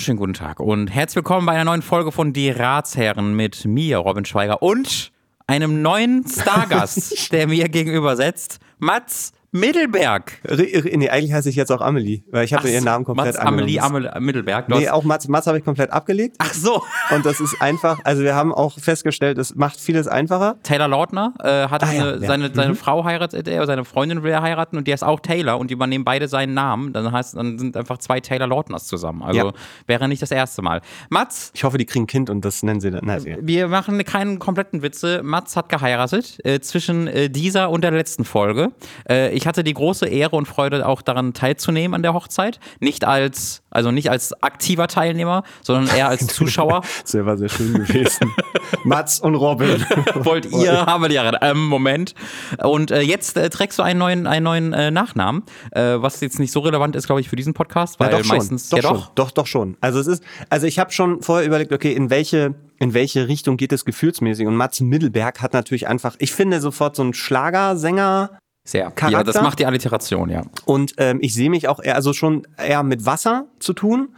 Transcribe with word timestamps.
Wunderschönen 0.00 0.18
guten 0.18 0.32
Tag 0.32 0.60
und 0.60 0.88
herzlich 0.88 1.16
willkommen 1.16 1.44
bei 1.44 1.52
einer 1.52 1.66
neuen 1.66 1.82
Folge 1.82 2.10
von 2.10 2.32
Die 2.32 2.48
Ratsherren 2.48 3.36
mit 3.36 3.66
mir, 3.66 3.98
Robin 3.98 4.24
Schweiger, 4.24 4.62
und 4.62 5.12
einem 5.46 5.82
neuen 5.82 6.26
Stargast, 6.26 7.30
der 7.32 7.46
mir 7.46 7.68
gegenüber 7.68 8.16
sitzt, 8.16 8.60
Mats 8.78 9.34
Mittelberg. 9.52 10.32
Nee, 10.48 11.08
eigentlich 11.08 11.32
heiße 11.32 11.48
ich 11.48 11.56
jetzt 11.56 11.72
auch 11.72 11.80
Amelie, 11.80 12.22
weil 12.30 12.44
ich 12.44 12.54
habe 12.54 12.68
ihren 12.70 12.84
Namen 12.84 13.04
komplett 13.04 13.34
Mats 13.34 13.38
Amelie 13.38 13.80
Amel 13.80 14.10
Mittelberg. 14.20 14.68
Du 14.68 14.76
nee, 14.76 14.88
auch 14.88 15.02
Mats, 15.02 15.26
Mats 15.26 15.46
habe 15.46 15.58
ich 15.58 15.64
komplett 15.64 15.90
abgelegt. 15.90 16.36
Ach 16.38 16.54
so. 16.54 16.82
Und 17.10 17.26
das 17.26 17.40
ist 17.40 17.60
einfach, 17.60 17.98
also 18.04 18.22
wir 18.22 18.34
haben 18.34 18.54
auch 18.54 18.78
festgestellt, 18.78 19.38
es 19.38 19.56
macht 19.56 19.80
vieles 19.80 20.06
einfacher. 20.06 20.56
Taylor 20.62 20.86
Lautner 20.86 21.34
äh, 21.40 21.68
hat 21.68 21.82
ah, 21.82 21.92
ja, 21.92 22.10
ja. 22.12 22.18
seine, 22.18 22.54
seine 22.54 22.70
mhm. 22.70 22.76
Frau 22.76 23.04
heiratet 23.04 23.48
er, 23.48 23.66
seine 23.66 23.84
Freundin 23.84 24.22
will 24.22 24.30
er 24.30 24.42
heiraten 24.42 24.76
und 24.76 24.86
die 24.86 24.92
ist 24.92 25.02
auch 25.02 25.18
Taylor 25.18 25.58
und 25.58 25.70
die 25.70 25.74
übernehmen 25.74 26.04
beide 26.04 26.28
seinen 26.28 26.54
Namen. 26.54 26.92
Dann 26.92 27.10
heißt, 27.10 27.36
dann 27.36 27.58
sind 27.58 27.76
einfach 27.76 27.98
zwei 27.98 28.20
Taylor 28.20 28.46
Lautners 28.46 28.86
zusammen. 28.86 29.22
Also 29.22 29.48
ja. 29.48 29.52
wäre 29.86 30.06
nicht 30.06 30.22
das 30.22 30.30
erste 30.30 30.62
Mal. 30.62 30.80
Mats. 31.08 31.50
Ich 31.54 31.64
hoffe, 31.64 31.78
die 31.78 31.86
kriegen 31.86 32.04
ein 32.04 32.06
Kind 32.06 32.30
und 32.30 32.44
das 32.44 32.62
nennen 32.62 32.80
sie 32.80 32.90
dann. 32.90 33.00
Na, 33.04 33.18
wir 33.24 33.68
machen 33.68 34.04
keinen 34.04 34.38
kompletten 34.38 34.82
Witze. 34.82 35.22
Mats 35.24 35.56
hat 35.56 35.68
geheiratet 35.68 36.38
äh, 36.44 36.60
zwischen 36.60 37.08
äh, 37.08 37.28
dieser 37.28 37.70
und 37.70 37.82
der 37.82 37.90
letzten 37.90 38.24
Folge. 38.24 38.70
Äh, 39.08 39.39
ich 39.40 39.46
hatte 39.46 39.64
die 39.64 39.72
große 39.72 40.06
Ehre, 40.06 40.36
und 40.36 40.46
Freude, 40.46 40.86
auch 40.86 41.00
daran 41.00 41.32
teilzunehmen 41.32 41.94
an 41.94 42.02
der 42.02 42.12
Hochzeit. 42.12 42.60
Nicht 42.78 43.04
als, 43.04 43.62
also 43.70 43.90
nicht 43.90 44.10
als 44.10 44.34
aktiver 44.42 44.86
Teilnehmer, 44.86 45.44
sondern 45.62 45.96
eher 45.96 46.08
als 46.08 46.26
Zuschauer. 46.34 46.82
das 47.02 47.14
wäre 47.14 47.38
sehr 47.38 47.48
schön 47.48 47.72
gewesen. 47.72 48.32
Mats 48.84 49.18
und 49.18 49.34
Robin. 49.34 49.84
Wollt 50.14 50.46
ihr, 50.52 50.84
haben 50.84 51.02
wir 51.02 51.08
die 51.08 51.14
Jahre. 51.14 51.38
Ähm, 51.40 51.66
Moment. 51.66 52.14
Und 52.62 52.90
äh, 52.90 53.00
jetzt 53.00 53.36
äh, 53.38 53.48
trägst 53.48 53.78
du 53.78 53.82
einen 53.82 53.98
neuen, 53.98 54.26
einen 54.26 54.44
neuen 54.44 54.72
äh, 54.74 54.90
Nachnamen, 54.90 55.42
äh, 55.72 55.96
was 55.96 56.20
jetzt 56.20 56.38
nicht 56.38 56.52
so 56.52 56.60
relevant 56.60 56.94
ist, 56.94 57.06
glaube 57.06 57.22
ich, 57.22 57.28
für 57.30 57.36
diesen 57.36 57.54
Podcast, 57.54 57.98
weil 57.98 58.12
ja, 58.12 58.18
doch 58.18 58.26
meistens. 58.26 58.68
Doch, 58.68 58.76
ja, 58.76 58.82
doch. 58.82 59.04
Schon. 59.04 59.12
doch, 59.14 59.30
doch 59.30 59.46
schon. 59.46 59.76
Also 59.80 60.00
es 60.00 60.06
ist, 60.06 60.22
also 60.50 60.66
ich 60.66 60.78
habe 60.78 60.92
schon 60.92 61.22
vorher 61.22 61.46
überlegt, 61.46 61.72
okay, 61.72 61.92
in 61.92 62.10
welche 62.10 62.54
in 62.78 62.94
welche 62.94 63.28
Richtung 63.28 63.58
geht 63.58 63.72
es 63.72 63.84
gefühlsmäßig? 63.84 64.46
Und 64.46 64.56
Mats 64.56 64.80
Mittelberg 64.80 65.42
hat 65.42 65.52
natürlich 65.52 65.86
einfach, 65.86 66.16
ich 66.18 66.32
finde 66.32 66.60
sofort 66.60 66.96
so 66.96 67.02
einen 67.02 67.12
Schlagersänger 67.12 68.38
sehr. 68.64 68.90
Charakter. 68.90 69.10
Ja, 69.10 69.24
das 69.24 69.42
macht 69.42 69.58
die 69.58 69.66
Alliteration, 69.66 70.30
ja. 70.30 70.42
Und 70.64 70.94
ähm, 70.98 71.18
ich 71.20 71.34
sehe 71.34 71.50
mich 71.50 71.68
auch 71.68 71.80
eher, 71.82 71.94
also 71.96 72.12
schon 72.12 72.46
eher 72.56 72.82
mit 72.82 73.06
Wasser 73.06 73.46
zu 73.58 73.72
tun. 73.72 74.14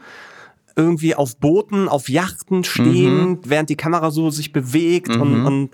Irgendwie 0.75 1.15
auf 1.15 1.37
Booten, 1.37 1.89
auf 1.89 2.09
Yachten 2.09 2.65
stehen, 2.65 3.29
mhm. 3.29 3.39
während 3.45 3.69
die 3.69 3.77
Kamera 3.77 4.11
so 4.11 4.31
sich 4.31 4.53
bewegt 4.53 5.15
mhm. 5.15 5.21
und, 5.21 5.47
und 5.47 5.71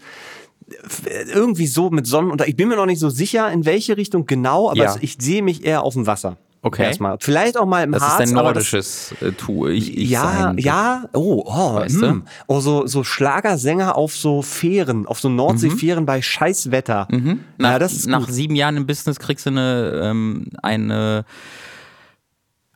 irgendwie 1.33 1.67
so 1.67 1.91
mit 1.91 2.07
Sonnen. 2.07 2.31
Und 2.31 2.47
ich 2.47 2.57
bin 2.57 2.69
mir 2.69 2.77
noch 2.77 2.87
nicht 2.87 2.99
so 2.99 3.09
sicher, 3.09 3.51
in 3.51 3.65
welche 3.65 3.97
Richtung 3.97 4.27
genau, 4.27 4.71
aber 4.71 4.85
ja. 4.85 4.97
ich 5.01 5.17
sehe 5.21 5.43
mich 5.43 5.65
eher 5.65 5.83
auf 5.83 5.95
dem 5.95 6.07
Wasser. 6.07 6.37
Okay. 6.69 6.85
Erstmal. 6.85 7.17
Vielleicht 7.19 7.57
auch 7.57 7.67
mal 7.67 7.83
im 7.83 7.93
das 7.93 8.03
Harz. 8.03 8.19
Das 8.19 8.27
ist 8.27 8.37
ein 8.37 8.43
nordisches 8.43 9.15
das, 9.19 9.29
äh, 9.29 9.33
Tour. 9.33 9.71
Ich, 9.71 9.97
ich 9.97 10.11
ja, 10.11 10.33
sein. 10.33 10.59
ja. 10.59 11.05
Oh, 11.15 11.45
oh, 11.47 11.75
weißt 11.77 12.03
mh. 12.03 12.09
Hm. 12.09 12.23
oh 12.47 12.61
so, 12.61 12.87
so 12.87 13.05
Schlagersänger 13.05 13.97
auf 13.97 14.15
so 14.15 14.43
Fähren, 14.43 15.07
auf 15.07 15.19
so 15.19 15.29
Nordseefähren 15.29 16.05
mhm. 16.05 16.07
bei 16.07 16.21
Scheißwetter. 16.21 17.09
Mhm. 17.11 17.41
Nach, 17.57 17.73
ja, 17.73 17.79
das 17.79 17.95
ist 17.95 18.07
nach 18.07 18.29
sieben 18.29 18.55
Jahren 18.55 18.77
im 18.77 18.87
Business 18.87 19.19
kriegst 19.19 19.47
du 19.47 19.51
eine, 19.51 20.01
ähm, 20.05 20.49
eine 20.63 21.25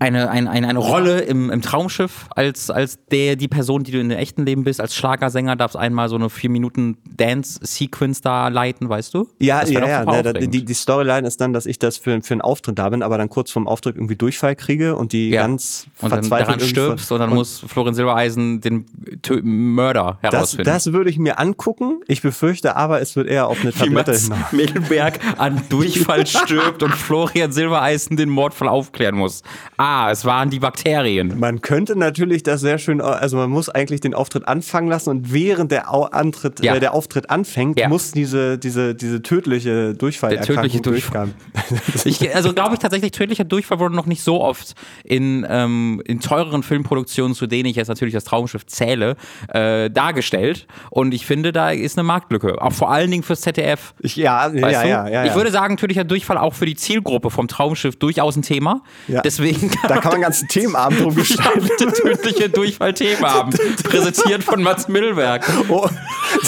eine, 0.03 0.31
eine, 0.31 0.51
eine, 0.51 0.69
eine 0.69 0.79
Rolle 0.81 1.21
im, 1.21 1.49
im 1.51 1.63
Traumschiff 1.63 2.27
als, 2.31 2.71
als 2.71 2.99
der, 3.13 3.37
die 3.37 3.47
Person, 3.47 3.85
die 3.85 3.93
du 3.93 4.01
in 4.01 4.09
dem 4.09 4.19
echten 4.19 4.45
Leben 4.45 4.65
bist. 4.65 4.81
Als 4.81 4.97
Schlagersänger 4.97 5.55
darfst 5.55 5.77
einmal 5.77 6.09
so 6.09 6.17
eine 6.17 6.29
vier 6.29 6.51
Minuten 6.51 6.97
Dance-Sequence 7.17 8.21
da 8.21 8.49
leiten, 8.49 8.89
weißt 8.89 9.15
du? 9.15 9.29
Ja, 9.39 9.65
ja, 9.65 9.87
ja. 9.87 10.05
Ne, 10.05 10.49
die, 10.49 10.65
die 10.65 10.75
Storyline 10.75 11.27
ist 11.27 11.41
dann, 11.41 11.53
dass 11.53 11.67
ich 11.67 11.79
das 11.79 11.99
für, 11.99 12.21
für 12.23 12.35
einen 12.35 12.41
Auftritt 12.41 12.81
da 12.81 12.89
bin, 12.89 13.03
aber 13.03 13.17
dann 13.17 13.29
kurz 13.29 13.53
vorm 13.53 13.69
Auftritt 13.69 13.95
irgendwie 13.95 14.17
Durchfall 14.17 14.57
kriege 14.57 14.97
und 14.97 15.13
die 15.13 15.31
ja. 15.31 15.43
ganz 15.43 15.87
und 16.01 16.11
dann 16.11 16.29
daran 16.29 16.59
stirbst 16.59 17.13
und 17.13 17.21
dann 17.21 17.31
und 17.31 17.37
muss 17.37 17.65
Florian 17.67 17.95
Silbereisen 17.95 18.61
den 18.61 18.87
Tö 19.23 19.41
Mörder 19.43 20.19
herausfinden. 20.21 20.65
Das, 20.65 20.85
das 20.85 20.93
würde 20.93 21.11
ich 21.11 21.19
mir 21.19 21.39
angucken. 21.39 22.01
Ich 22.09 22.23
befürchte 22.23 22.75
aber, 22.75 23.01
es 23.01 23.15
wird 23.15 23.29
eher 23.29 23.47
auf 23.47 23.61
eine 23.61 23.73
Tablette 23.73 24.17
hinaus. 24.17 24.53
Mittelberg 24.53 25.21
an 25.39 25.63
Durchfall 25.69 26.27
stirbt 26.27 26.83
und 26.83 26.93
Florian 26.93 27.53
Silbereisen 27.53 28.17
den 28.17 28.31
Mordfall 28.31 28.69
aufklären 28.69 29.15
muss. 29.15 29.43
Ah, 29.77 29.92
es 30.11 30.25
waren 30.25 30.51
die 30.51 30.59
Bakterien. 30.59 31.39
Man 31.39 31.61
könnte 31.61 31.97
natürlich 31.97 32.43
das 32.43 32.61
sehr 32.61 32.79
schön, 32.79 33.01
also 33.01 33.37
man 33.37 33.51
muss 33.51 33.69
eigentlich 33.69 34.01
den 34.01 34.15
Auftritt 34.15 34.47
anfangen 34.49 34.89
lassen 34.89 35.11
und 35.11 35.33
während 35.33 35.73
der, 35.73 35.93
Antritt, 35.93 36.63
ja. 36.65 36.75
äh, 36.75 36.81
der 36.81 36.95
Auftritt 36.95 37.31
anfängt, 37.31 37.79
ja. 37.79 37.89
muss 37.89 38.13
diese, 38.13 38.59
diese, 38.59 38.95
diese 38.95 39.23
tödliche 39.23 39.95
Durchfallerkrankung 39.95 40.57
tödliche 40.57 40.81
Durchfall. 40.81 41.29
ich, 42.05 42.35
also 42.35 42.53
glaube 42.53 42.75
ich 42.75 42.81
tatsächlich, 42.81 43.13
tödlicher 43.13 43.45
Durchfall 43.45 43.79
wurde 43.79 43.95
noch 43.95 44.07
nicht 44.07 44.23
so 44.23 44.41
oft 44.41 44.75
in, 45.05 45.47
ähm, 45.49 46.03
in 46.07 46.21
teureren 46.21 46.63
Filmproduktionen, 46.63 47.35
zu 47.35 47.47
denen 47.47 47.69
ich 47.69 47.77
jetzt 47.77 47.89
natürlich 47.89 48.15
das 48.15 48.25
Traumschiff 48.25 48.67
zähle, 48.67 49.17
äh, 49.49 49.91
dargestellt. 49.91 50.67
Und 50.91 51.15
ich 51.15 51.27
finde, 51.27 51.53
da 51.53 51.71
ist 51.71 51.99
eine 51.99 52.05
Marktlücke. 52.05 52.61
Auch 52.61 52.73
vor 52.73 52.91
allen 52.91 53.11
Dingen 53.11 53.23
fürs 53.23 53.41
ZDF. 53.43 53.95
Ich, 54.01 54.17
ja, 54.17 54.49
ja, 54.53 54.71
ja, 54.71 55.09
ja, 55.09 55.25
Ich 55.25 55.35
würde 55.35 55.51
sagen, 55.51 55.77
tödlicher 55.77 56.05
Durchfall 56.05 56.39
auch 56.39 56.55
für 56.55 56.67
die 56.67 56.77
Zielgruppe 56.77 57.31
vom 57.31 57.49
Traumschiff 57.49 57.97
durchaus 57.97 58.37
ein 58.37 58.43
Thema. 58.43 58.83
Deswegen 59.25 59.71
da 59.89 59.97
kann 59.97 60.05
man 60.05 60.13
einen 60.15 60.23
ganzen 60.23 60.49
Themenabend 60.49 61.01
drum 61.01 61.15
gestalten. 61.15 61.69
tödliche 61.77 62.49
Durchfall-Themenabend. 62.49 63.61
Präsentiert 63.85 64.45
von 64.45 64.63
Mats 64.63 64.89
Mittelberg. 64.89 65.45
Oh, 65.69 65.89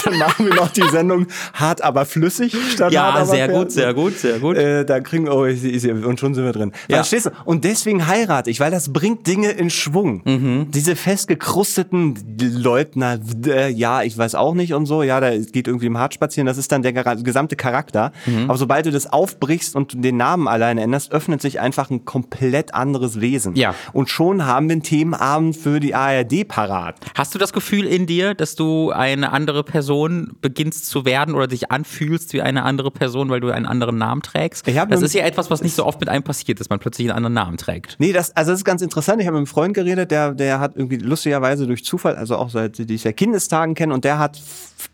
dann 0.04 0.18
machen 0.18 0.46
wir 0.46 0.54
noch 0.54 0.70
die 0.70 0.88
Sendung 0.88 1.26
hart 1.52 1.82
aber 1.82 2.04
flüssig 2.04 2.56
statt 2.72 2.92
Ja, 2.92 3.14
hart, 3.14 3.28
sehr 3.28 3.48
gut, 3.48 3.72
sehr 3.72 3.94
gut, 3.94 4.18
sehr 4.18 4.38
gut. 4.38 4.56
Äh, 4.56 4.84
da 4.84 5.00
kriegen 5.00 5.28
oh, 5.28 5.44
ich, 5.44 5.64
ich, 5.64 5.84
und 5.90 6.18
schon 6.18 6.34
sind 6.34 6.44
wir 6.44 6.52
drin. 6.52 6.72
Ja. 6.88 6.96
Verstehst 6.96 7.26
du? 7.26 7.30
Und 7.44 7.64
deswegen 7.64 8.06
heirate 8.06 8.50
ich, 8.50 8.60
weil 8.60 8.70
das 8.70 8.92
bringt 8.92 9.26
Dinge 9.26 9.50
in 9.50 9.70
Schwung. 9.70 10.22
Mhm. 10.24 10.70
Diese 10.70 10.96
festgekrusteten 10.96 12.18
Leutner, 12.40 13.18
äh, 13.46 13.70
ja, 13.70 14.02
ich 14.02 14.16
weiß 14.16 14.34
auch 14.34 14.54
nicht 14.54 14.74
und 14.74 14.86
so, 14.86 15.02
ja, 15.02 15.20
da 15.20 15.36
geht 15.36 15.68
irgendwie 15.68 15.86
im 15.86 15.98
Hart 15.98 16.14
spazieren, 16.14 16.46
das 16.46 16.58
ist 16.58 16.72
dann 16.72 16.82
der 16.82 16.92
gesamte 16.92 17.56
Charakter. 17.56 18.12
Mhm. 18.26 18.44
Aber 18.48 18.58
sobald 18.58 18.86
du 18.86 18.90
das 18.90 19.12
aufbrichst 19.12 19.76
und 19.76 20.04
den 20.04 20.16
Namen 20.16 20.48
alleine 20.48 20.82
änderst, 20.82 21.12
öffnet 21.12 21.42
sich 21.42 21.60
einfach 21.60 21.90
ein 21.90 22.04
komplett 22.04 22.74
anderes 22.74 23.20
Wesen. 23.24 23.56
Ja. 23.56 23.74
Und 23.92 24.10
schon 24.10 24.46
haben 24.46 24.68
wir 24.68 24.74
einen 24.74 24.82
Themenabend 24.82 25.56
für 25.56 25.80
die 25.80 25.94
ARD 25.94 26.46
parat. 26.46 26.96
Hast 27.16 27.34
du 27.34 27.38
das 27.38 27.52
Gefühl 27.52 27.86
in 27.86 28.06
dir, 28.06 28.34
dass 28.34 28.54
du 28.54 28.90
eine 28.90 29.32
andere 29.32 29.64
Person 29.64 30.36
beginnst 30.40 30.86
zu 30.86 31.04
werden 31.04 31.34
oder 31.34 31.48
dich 31.48 31.70
anfühlst 31.70 32.32
wie 32.34 32.42
eine 32.42 32.62
andere 32.62 32.90
Person, 32.90 33.30
weil 33.30 33.40
du 33.40 33.50
einen 33.50 33.66
anderen 33.66 33.98
Namen 33.98 34.22
trägst? 34.22 34.66
das 34.66 35.02
ist 35.02 35.14
ja 35.14 35.24
etwas, 35.24 35.50
was 35.50 35.62
nicht 35.62 35.74
so 35.74 35.84
oft 35.86 35.98
mit 36.00 36.08
einem 36.08 36.22
passiert, 36.22 36.60
dass 36.60 36.68
man 36.68 36.78
plötzlich 36.78 37.08
einen 37.08 37.16
anderen 37.16 37.34
Namen 37.34 37.56
trägt. 37.56 37.96
Nee, 37.98 38.12
das, 38.12 38.36
also 38.36 38.50
das 38.50 38.60
ist 38.60 38.64
ganz 38.64 38.82
interessant. 38.82 39.20
Ich 39.20 39.26
habe 39.26 39.36
mit 39.36 39.40
einem 39.40 39.46
Freund 39.46 39.74
geredet, 39.74 40.10
der, 40.10 40.34
der 40.34 40.60
hat 40.60 40.76
irgendwie 40.76 40.96
lustigerweise 40.96 41.66
durch 41.66 41.84
Zufall, 41.84 42.16
also 42.16 42.36
auch 42.36 42.50
seit 42.50 42.78
die 42.78 42.94
ich 42.94 43.02
seit 43.02 43.16
Kindestagen 43.16 43.74
kenne, 43.74 43.94
und 43.94 44.04
der 44.04 44.18
hat, 44.18 44.40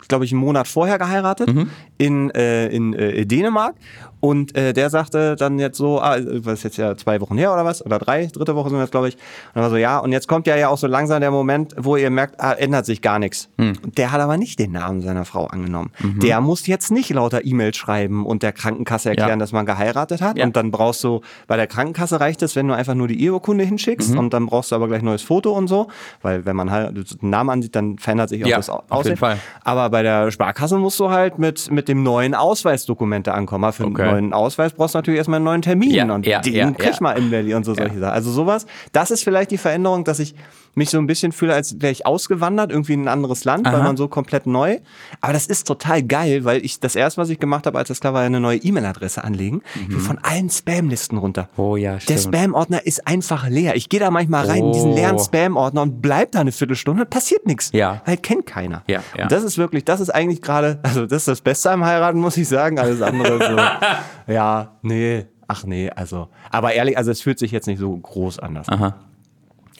glaube 0.09 0.25
ich, 0.25 0.33
einen 0.33 0.41
Monat 0.41 0.69
vorher 0.69 0.99
geheiratet 0.99 1.53
mhm. 1.53 1.71
in, 1.99 2.31
äh, 2.31 2.69
in 2.69 2.95
äh, 2.95 3.27
Dänemark. 3.27 3.75
Und 4.21 4.55
äh, 4.55 4.75
der 4.75 4.91
sagte 4.91 5.35
dann 5.35 5.59
jetzt 5.59 5.79
so, 5.79 6.01
ah, 6.01 6.19
was 6.21 6.59
ist 6.59 6.65
jetzt 6.65 6.77
ja 6.77 6.95
zwei 6.95 7.21
Wochen 7.23 7.39
her 7.39 7.55
oder 7.55 7.65
was? 7.65 7.85
Oder 7.85 7.99
drei, 7.99 8.27
dritte 8.27 8.55
Woche 8.55 8.69
sind 8.69 8.79
das, 8.79 8.91
glaube 8.91 9.09
ich. 9.09 9.15
Und 9.15 9.23
dann 9.55 9.63
war 9.63 9.71
so, 9.71 9.77
ja, 9.77 9.99
und 9.99 10.13
jetzt 10.13 10.29
kommt 10.29 10.47
ja 10.47 10.57
ja 10.57 10.69
auch 10.69 10.77
so 10.77 10.87
langsam 10.87 11.21
der 11.21 11.31
Moment, 11.31 11.75
wo 11.79 11.97
ihr 11.97 12.11
merkt, 12.11 12.39
ah, 12.39 12.53
ändert 12.53 12.85
sich 12.85 13.01
gar 13.01 13.19
nichts. 13.19 13.49
Hm. 13.57 13.79
Der 13.97 14.13
hat 14.13 14.21
aber 14.21 14.37
nicht 14.37 14.59
den 14.59 14.73
Namen 14.73 15.01
seiner 15.01 15.25
Frau 15.25 15.47
angenommen. 15.47 15.91
Mhm. 16.01 16.21
Der 16.21 16.43
muss 16.43 16.67
jetzt 16.67 16.91
nicht 16.91 17.09
lauter 17.11 17.47
E-Mails 17.47 17.79
schreiben 17.79 18.27
und 18.27 18.43
der 18.43 18.53
Krankenkasse 18.53 19.09
erklären, 19.09 19.31
ja. 19.31 19.37
dass 19.37 19.53
man 19.53 19.65
geheiratet 19.65 20.21
hat. 20.21 20.37
Ja. 20.37 20.45
Und 20.45 20.55
dann 20.55 20.71
brauchst 20.71 21.03
du, 21.03 21.23
bei 21.47 21.57
der 21.57 21.67
Krankenkasse 21.67 22.21
reicht 22.21 22.43
es, 22.43 22.57
wenn 22.57 22.69
du 22.69 22.75
einfach 22.75 22.95
nur 22.95 23.09
die 23.09 23.23
Eheurkunde 23.23 23.65
hinschickst 23.65 24.11
mhm. 24.11 24.19
und 24.19 24.35
dann 24.35 24.47
brauchst 24.47 24.73
du 24.73 24.77
aber 24.77 24.89
gleich 24.89 25.01
ein 25.01 25.07
neues 25.07 25.23
Foto 25.23 25.53
und 25.53 25.69
so. 25.69 25.89
Weil 26.21 26.45
wenn 26.45 26.57
man 26.57 26.71
halt 26.71 27.23
den 27.23 27.31
Namen 27.31 27.51
ansieht, 27.51 27.75
dann 27.75 27.97
verändert 27.99 28.29
sich 28.29 28.45
auch 28.45 28.49
ja, 28.49 28.57
das 28.57 28.69
Aussehen. 28.69 28.91
Auf 28.91 29.05
jeden 29.05 29.17
Fall. 29.17 29.39
Aber 29.71 29.89
bei 29.89 30.03
der 30.03 30.31
Sparkasse 30.31 30.77
musst 30.77 31.01
du 31.01 31.11
halt 31.11 31.39
mit, 31.39 31.71
mit 31.71 31.89
dem 31.89 32.03
neuen 32.03 32.35
Ausweisdokumente 32.35 33.33
ankommen. 33.33 33.73
Für 33.73 33.87
okay. 33.87 34.03
einen 34.03 34.11
neuen 34.11 34.33
Ausweis 34.33 34.73
brauchst 34.73 34.91
brauchst 34.91 34.95
natürlich 34.95 35.19
erstmal 35.19 35.37
einen 35.37 35.45
neuen 35.45 35.63
Termin 35.63 35.91
ja, 35.91 36.13
und 36.13 36.27
ja, 36.27 36.41
den 36.41 36.55
ja, 36.55 36.71
krieg 36.73 36.91
ich 36.93 37.01
mal 37.01 37.13
in 37.13 37.31
Berlin 37.31 37.57
und 37.57 37.65
so 37.65 37.75
solche 37.75 37.99
Sachen. 37.99 38.13
Also 38.13 38.31
sowas, 38.31 38.67
das 38.93 39.11
ist 39.11 39.23
vielleicht 39.23 39.51
die 39.51 39.59
Veränderung, 39.59 40.05
dass 40.05 40.19
ich 40.19 40.35
mich 40.75 40.91
so 40.91 40.99
ein 40.99 41.07
bisschen 41.07 41.33
fühle, 41.33 41.55
als 41.55 41.81
wäre 41.81 41.93
ich 41.93 42.07
ausgewandert, 42.07 42.71
irgendwie 42.71 42.95
in 42.95 43.03
ein 43.03 43.09
anderes 43.09 43.45
Land, 43.45 43.67
Aha. 43.67 43.75
weil 43.75 43.83
man 43.83 43.97
so 43.97 44.09
komplett 44.09 44.47
neu. 44.47 44.79
Aber 45.21 45.33
das 45.33 45.47
ist 45.47 45.67
total 45.67 46.03
geil, 46.03 46.45
weil 46.45 46.65
ich 46.65 46.81
das 46.81 46.97
erste, 46.97 47.21
was 47.21 47.29
ich 47.29 47.39
gemacht 47.39 47.67
habe, 47.67 47.79
als 47.79 47.89
das 47.89 48.01
klar 48.01 48.15
war, 48.15 48.23
eine 48.23 48.41
neue 48.41 48.59
E-Mail-Adresse 48.59 49.25
anlegen. 49.25 49.63
Mhm. 49.75 50.01
von 50.01 50.19
allen 50.19 50.49
Spam-Listen 50.49 51.19
runter. 51.19 51.49
Oh 51.57 51.77
ja, 51.77 51.99
stimmt. 52.01 52.19
Der 52.19 52.23
Spam-Ordner 52.23 52.87
ist 52.87 53.07
einfach 53.07 53.49
leer. 53.49 53.77
Ich 53.77 53.89
gehe 53.89 54.01
da 54.01 54.11
manchmal 54.11 54.47
rein 54.47 54.63
oh. 54.63 54.67
in 54.67 54.73
diesen 54.73 54.93
leeren 54.93 55.17
oh. 55.17 55.23
Spam-Ordner 55.23 55.83
und 55.83 56.01
bleib 56.01 56.33
da 56.33 56.41
eine 56.41 56.53
Viertelstunde 56.53 57.03
und 57.03 57.11
passiert 57.11 57.47
nichts. 57.47 57.71
Ja. 57.73 58.03
Weil 58.05 58.17
kennt 58.17 58.47
keiner. 58.47 58.83
Ja, 58.87 59.03
ja. 59.17 59.25
Und 59.25 59.33
das 59.33 59.45
ist 59.45 59.59
wirklich, 59.59 59.85
das 59.85 60.01
ist 60.01 60.11
eigentlich 60.11 60.43
gerade, 60.43 60.79
also 60.83 61.07
das 61.07 61.23
ist 61.23 61.29
das 61.29 61.41
Beste 61.41 61.71
am 61.71 61.85
Heiraten, 61.85 62.21
muss 62.21 62.37
ich 62.37 62.49
sagen. 62.49 62.79
Alles 62.79 63.03
andere 63.03 63.39
so, 63.39 64.33
ja, 64.33 64.77
nee, 64.83 65.27
ach 65.49 65.65
nee, 65.65 65.91
also. 65.91 66.29
Aber 66.51 66.73
ehrlich, 66.73 66.97
also 66.97 67.11
es 67.11 67.21
fühlt 67.21 67.39
sich 67.39 67.51
jetzt 67.51 67.67
nicht 67.67 67.79
so 67.79 67.97
groß 67.97 68.39
anders. 68.39 68.69
Aha. 68.69 68.95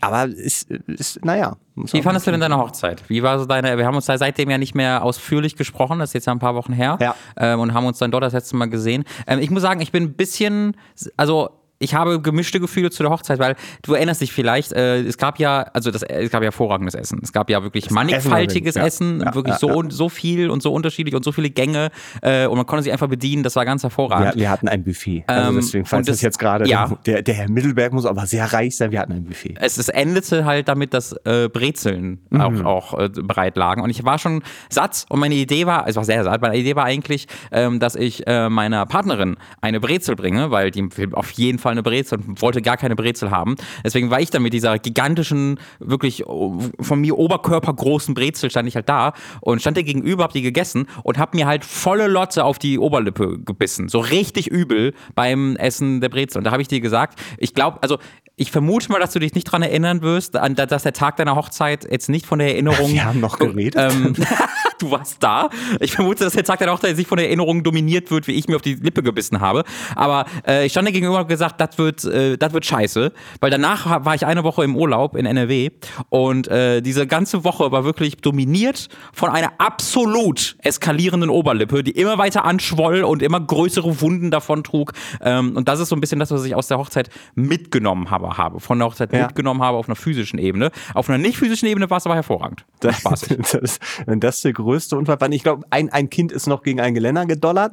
Aber 0.01 0.25
ist, 0.27 0.71
ist 0.71 1.25
naja. 1.25 1.57
Wie 1.77 2.03
fandest 2.03 2.27
du 2.27 2.31
denn 2.31 2.41
deine 2.41 2.59
Hochzeit? 2.59 3.03
Wie 3.09 3.23
war 3.23 3.39
so 3.39 3.47
deine, 3.47 3.79
wir 3.79 3.87
haben 3.87 3.97
uns 3.97 4.07
da 4.07 4.19
seitdem 4.19 4.51
ja 4.51 4.59
nicht 4.59 4.75
mehr 4.75 5.03
ausführlich 5.05 5.57
gesprochen, 5.57 5.99
das 5.99 6.11
ist 6.11 6.15
jetzt 6.15 6.27
ja 6.27 6.33
ein 6.33 6.39
paar 6.39 6.55
Wochen 6.55 6.73
her. 6.73 6.99
Ja. 7.01 7.15
Ähm, 7.37 7.61
und 7.61 7.75
haben 7.75 7.87
uns 7.87 7.99
dann 7.99 8.11
dort 8.11 8.25
das 8.25 8.33
letzte 8.33 8.57
Mal 8.57 8.67
gesehen. 8.67 9.05
Ähm, 9.27 9.39
ich 9.39 9.51
muss 9.51 9.63
sagen, 9.63 9.81
ich 9.81 9.93
bin 9.93 10.05
ein 10.05 10.13
bisschen, 10.15 10.77
also 11.17 11.51
ich 11.83 11.95
habe 11.95 12.21
gemischte 12.21 12.61
Gefühle 12.61 12.91
zu 12.91 13.03
der 13.03 13.11
Hochzeit, 13.11 13.39
weil 13.39 13.57
du 13.83 13.95
erinnerst 13.95 14.21
dich 14.21 14.33
vielleicht, 14.33 14.73
äh, 14.73 15.01
es 15.01 15.17
gab 15.17 15.39
ja, 15.39 15.63
also 15.73 15.91
das, 15.91 16.03
es 16.03 16.31
gab 16.31 16.43
ja 16.43 16.49
hervorragendes 16.49 16.95
Essen. 16.95 17.21
Es 17.23 17.33
gab 17.33 17.49
ja 17.49 17.63
wirklich 17.63 17.85
das 17.85 17.93
mannigfaltiges 17.93 18.77
Essen, 18.77 19.21
ja, 19.21 19.35
wirklich 19.35 19.55
ja, 19.55 19.59
so, 19.59 19.83
ja. 19.83 19.91
so 19.91 20.11
viel 20.11 20.51
und 20.51 20.63
so 20.63 20.75
unterschiedlich 20.75 21.15
und 21.15 21.25
so 21.25 21.33
viele 21.33 21.49
Gänge 21.49 21.89
äh, 22.21 22.47
und 22.47 22.59
man 22.59 22.67
konnte 22.67 22.83
sich 22.83 22.93
einfach 22.93 23.09
bedienen, 23.09 23.43
das 23.43 23.57
war 23.57 23.65
ganz 23.65 23.83
hervorragend. 23.83 24.37
wir 24.37 24.51
hatten 24.51 24.69
ein 24.69 24.85
Buffet. 24.85 25.25
Also 25.27 25.49
ähm, 25.49 25.57
deswegen, 25.57 25.87
falls 25.87 26.07
das, 26.07 26.17
das 26.17 26.23
jetzt 26.23 26.39
gerade, 26.39 26.67
der, 27.07 27.23
der 27.23 27.35
Herr 27.35 27.51
Mittelberg 27.51 27.95
muss 27.95 28.05
aber 28.05 28.27
sehr 28.27 28.53
reich 28.53 28.77
sein, 28.77 28.91
wir 28.91 29.01
hatten 29.01 29.13
ein 29.13 29.25
Buffet. 29.25 29.55
Es, 29.59 29.79
es 29.79 29.89
endete 29.89 30.45
halt 30.45 30.69
damit, 30.69 30.93
dass 30.93 31.15
äh, 31.25 31.49
Brezeln 31.49 32.21
mhm. 32.29 32.41
auch, 32.43 32.93
auch 32.93 32.99
äh, 32.99 33.09
bereit 33.09 33.57
lagen 33.57 33.81
und 33.81 33.89
ich 33.89 34.05
war 34.05 34.19
schon 34.19 34.43
satt 34.69 35.07
und 35.09 35.19
meine 35.19 35.35
Idee 35.35 35.65
war, 35.65 35.89
es 35.89 35.97
war 35.97 36.05
sehr 36.05 36.25
satt, 36.25 36.43
meine 36.43 36.59
Idee 36.59 36.77
war 36.77 36.85
eigentlich, 36.85 37.27
ähm, 37.53 37.81
dass 37.81 37.95
ich 37.95 38.27
äh, 38.27 38.51
meiner 38.51 38.85
Partnerin 38.85 39.39
eine 39.63 39.81
Brezel 39.81 40.15
bringe, 40.15 40.51
weil 40.51 40.71
die 40.71 40.87
auf 41.13 41.31
jeden 41.31 41.59
Fall 41.59 41.70
eine 41.71 41.83
Brezel 41.83 42.19
und 42.19 42.43
wollte 42.43 42.63
gar 42.63 42.77
keine 42.77 42.97
Brezel 42.97 43.31
haben. 43.31 43.57
Deswegen 43.85 44.11
war 44.11 44.21
ich 44.21 44.31
dann 44.31 44.43
mit 44.43 44.53
dieser 44.53 44.79
gigantischen, 44.79 45.59
wirklich 45.79 46.25
von 46.25 47.01
mir 47.01 47.19
oberkörpergroßen 47.19 48.15
Brezel 48.15 48.51
stand 48.51 48.69
ich 48.69 48.75
halt 48.75 48.89
da 48.89 49.13
und 49.41 49.61
stand 49.61 49.77
dir 49.77 49.85
gegenüber, 49.85 50.25
hab 50.25 50.33
die 50.33 50.43
gegessen 50.43 50.87
und 51.03 51.19
hab 51.19 51.35
mir 51.35 51.47
halt 51.47 51.65
volle 51.65 52.09
Lotze 52.09 52.45
auf 52.45 52.59
die 52.59 52.79
Oberlippe 52.79 53.39
gebissen. 53.41 53.89
So 53.89 54.01
richtig 54.01 54.49
übel 54.49 54.95
beim 55.15 55.57
Essen 55.57 56.01
der 56.01 56.09
Brezel. 56.09 56.39
Und 56.39 56.45
da 56.45 56.51
habe 56.51 56.63
ich 56.63 56.69
dir 56.69 56.81
gesagt, 56.81 57.19
ich 57.39 57.55
glaube, 57.55 57.79
also 57.83 57.99
ich 58.37 58.51
vermute 58.51 58.91
mal, 58.91 58.99
dass 58.99 59.13
du 59.13 59.19
dich 59.19 59.35
nicht 59.35 59.49
daran 59.49 59.63
erinnern 59.63 60.01
wirst, 60.01 60.35
an, 60.37 60.55
dass 60.55 60.83
der 60.83 60.95
Tag 60.95 61.17
deiner 61.17 61.37
Hochzeit 61.37 61.87
jetzt 61.91 62.09
nicht 62.09 62.25
von 62.25 62.39
der 62.39 62.49
Erinnerung. 62.49 62.91
Wir 62.91 63.05
haben 63.05 63.21
noch 63.21 63.39
geredet. 63.39 63.75
Ähm, 63.77 64.15
du 64.83 64.91
warst 64.91 65.23
da. 65.23 65.51
Ich 65.81 65.93
vermute, 65.93 66.25
dass 66.25 66.35
der 66.35 66.45
Tag 66.45 66.59
deiner 66.59 66.73
Hochzeit 66.73 66.97
nicht 66.97 67.09
von 67.09 67.19
der 67.19 67.27
Erinnerung 67.27 67.63
dominiert 67.63 68.11
wird, 68.11 68.27
wie 68.27 68.33
ich 68.33 68.49
mir 68.49 68.57
auf 68.57 68.63
die 68.63 68.75
Lippe 68.75 69.03
gebissen 69.03 69.41
habe. 69.41 69.65
Aber 69.95 70.27
äh, 70.47 70.67
ich 70.67 70.73
stand 70.73 70.89
dir 70.89 70.93
gegenüber 70.93 71.21
und 71.21 71.29
gesagt, 71.29 71.61
das 71.61 71.79
wird, 71.79 72.05
äh, 72.05 72.37
das 72.37 72.53
wird 72.53 72.65
scheiße. 72.65 73.13
Weil 73.41 73.51
danach 73.51 74.05
war 74.05 74.15
ich 74.15 74.27
eine 74.27 74.45
Woche 74.45 74.65
im 74.65 74.77
Urlaub 74.77 75.17
in 75.17 75.27
NRW 75.27 75.71
und 76.09 76.49
äh, 76.49 76.81
diese 76.81 77.07
ganze 77.07 77.45
Woche 77.45 77.73
war 77.73 77.85
wirklich 77.85 78.17
dominiert 78.17 78.89
von 79.13 79.31
einer 79.31 79.53
absolut 79.59 80.57
eskalierenden 80.59 81.31
Oberlippe, 81.31 81.83
die 81.83 81.93
immer 81.93 82.19
weiter 82.19 82.45
anschwoll 82.45 83.03
und 83.03 83.23
immer 83.23 83.41
größere 83.41 84.01
Wunden 84.01 84.31
davon 84.31 84.65
trug. 84.65 84.93
Ähm, 85.21 85.57
und 85.57 85.69
das 85.69 85.81
ist 85.81 85.89
so 85.89 85.97
ein 85.97 86.01
bisschen 86.01 86.19
das, 86.19 86.31
was 86.31 86.45
ich 86.45 86.55
aus 86.55 86.69
der 86.69 86.79
Hochzeit 86.79 87.11
mitgenommen 87.35 88.11
habe 88.11 88.37
habe, 88.37 88.61
von 88.61 88.79
der 88.79 88.89
Hochzeit 88.89 89.13
ja. 89.13 89.27
mitgenommen 89.27 89.63
habe 89.63 89.77
auf 89.77 89.89
einer 89.89 89.97
physischen 89.97 90.39
Ebene. 90.39 90.71
Auf 90.95 91.09
einer 91.09 91.19
nicht 91.19 91.37
physischen 91.37 91.69
Ebene 91.69 91.89
war 91.91 91.99
es 91.99 92.07
aber 92.07 92.15
hervorragend. 92.15 92.65
Das, 92.81 92.99
spaßig. 92.99 93.39
Das, 93.61 93.79
wenn 94.07 94.21
das 94.21 94.41
der 94.43 94.53
größte 94.71 94.97
Unfall 94.97 95.19
ich 95.35 95.43
glaube, 95.43 95.65
ein, 95.71 95.91
ein 95.91 96.11
Kind 96.11 96.31
ist 96.33 96.47
noch 96.47 96.63
gegen 96.63 96.81
ein 96.81 96.95
Geländer 96.95 97.27
gedollert. 97.27 97.73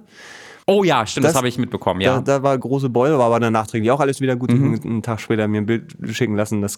Oh 0.69 0.83
ja, 0.83 1.05
stimmt, 1.05 1.23
das, 1.23 1.31
das 1.31 1.37
habe 1.37 1.47
ich 1.47 1.57
mitbekommen, 1.57 2.01
ja. 2.01 2.15
Da, 2.19 2.39
da, 2.39 2.43
war 2.43 2.57
große 2.57 2.89
Beule, 2.89 3.17
war 3.17 3.27
aber 3.27 3.39
dann 3.39 3.53
nachträglich 3.53 3.89
auch 3.89 4.01
alles 4.01 4.19
wieder 4.19 4.35
gut. 4.35 4.51
Mhm. 4.51 4.77
Einen 4.83 5.01
Tag 5.01 5.21
später 5.21 5.47
mir 5.47 5.61
ein 5.61 5.65
Bild 5.65 5.95
schicken 6.11 6.35
lassen, 6.35 6.61
dass 6.61 6.75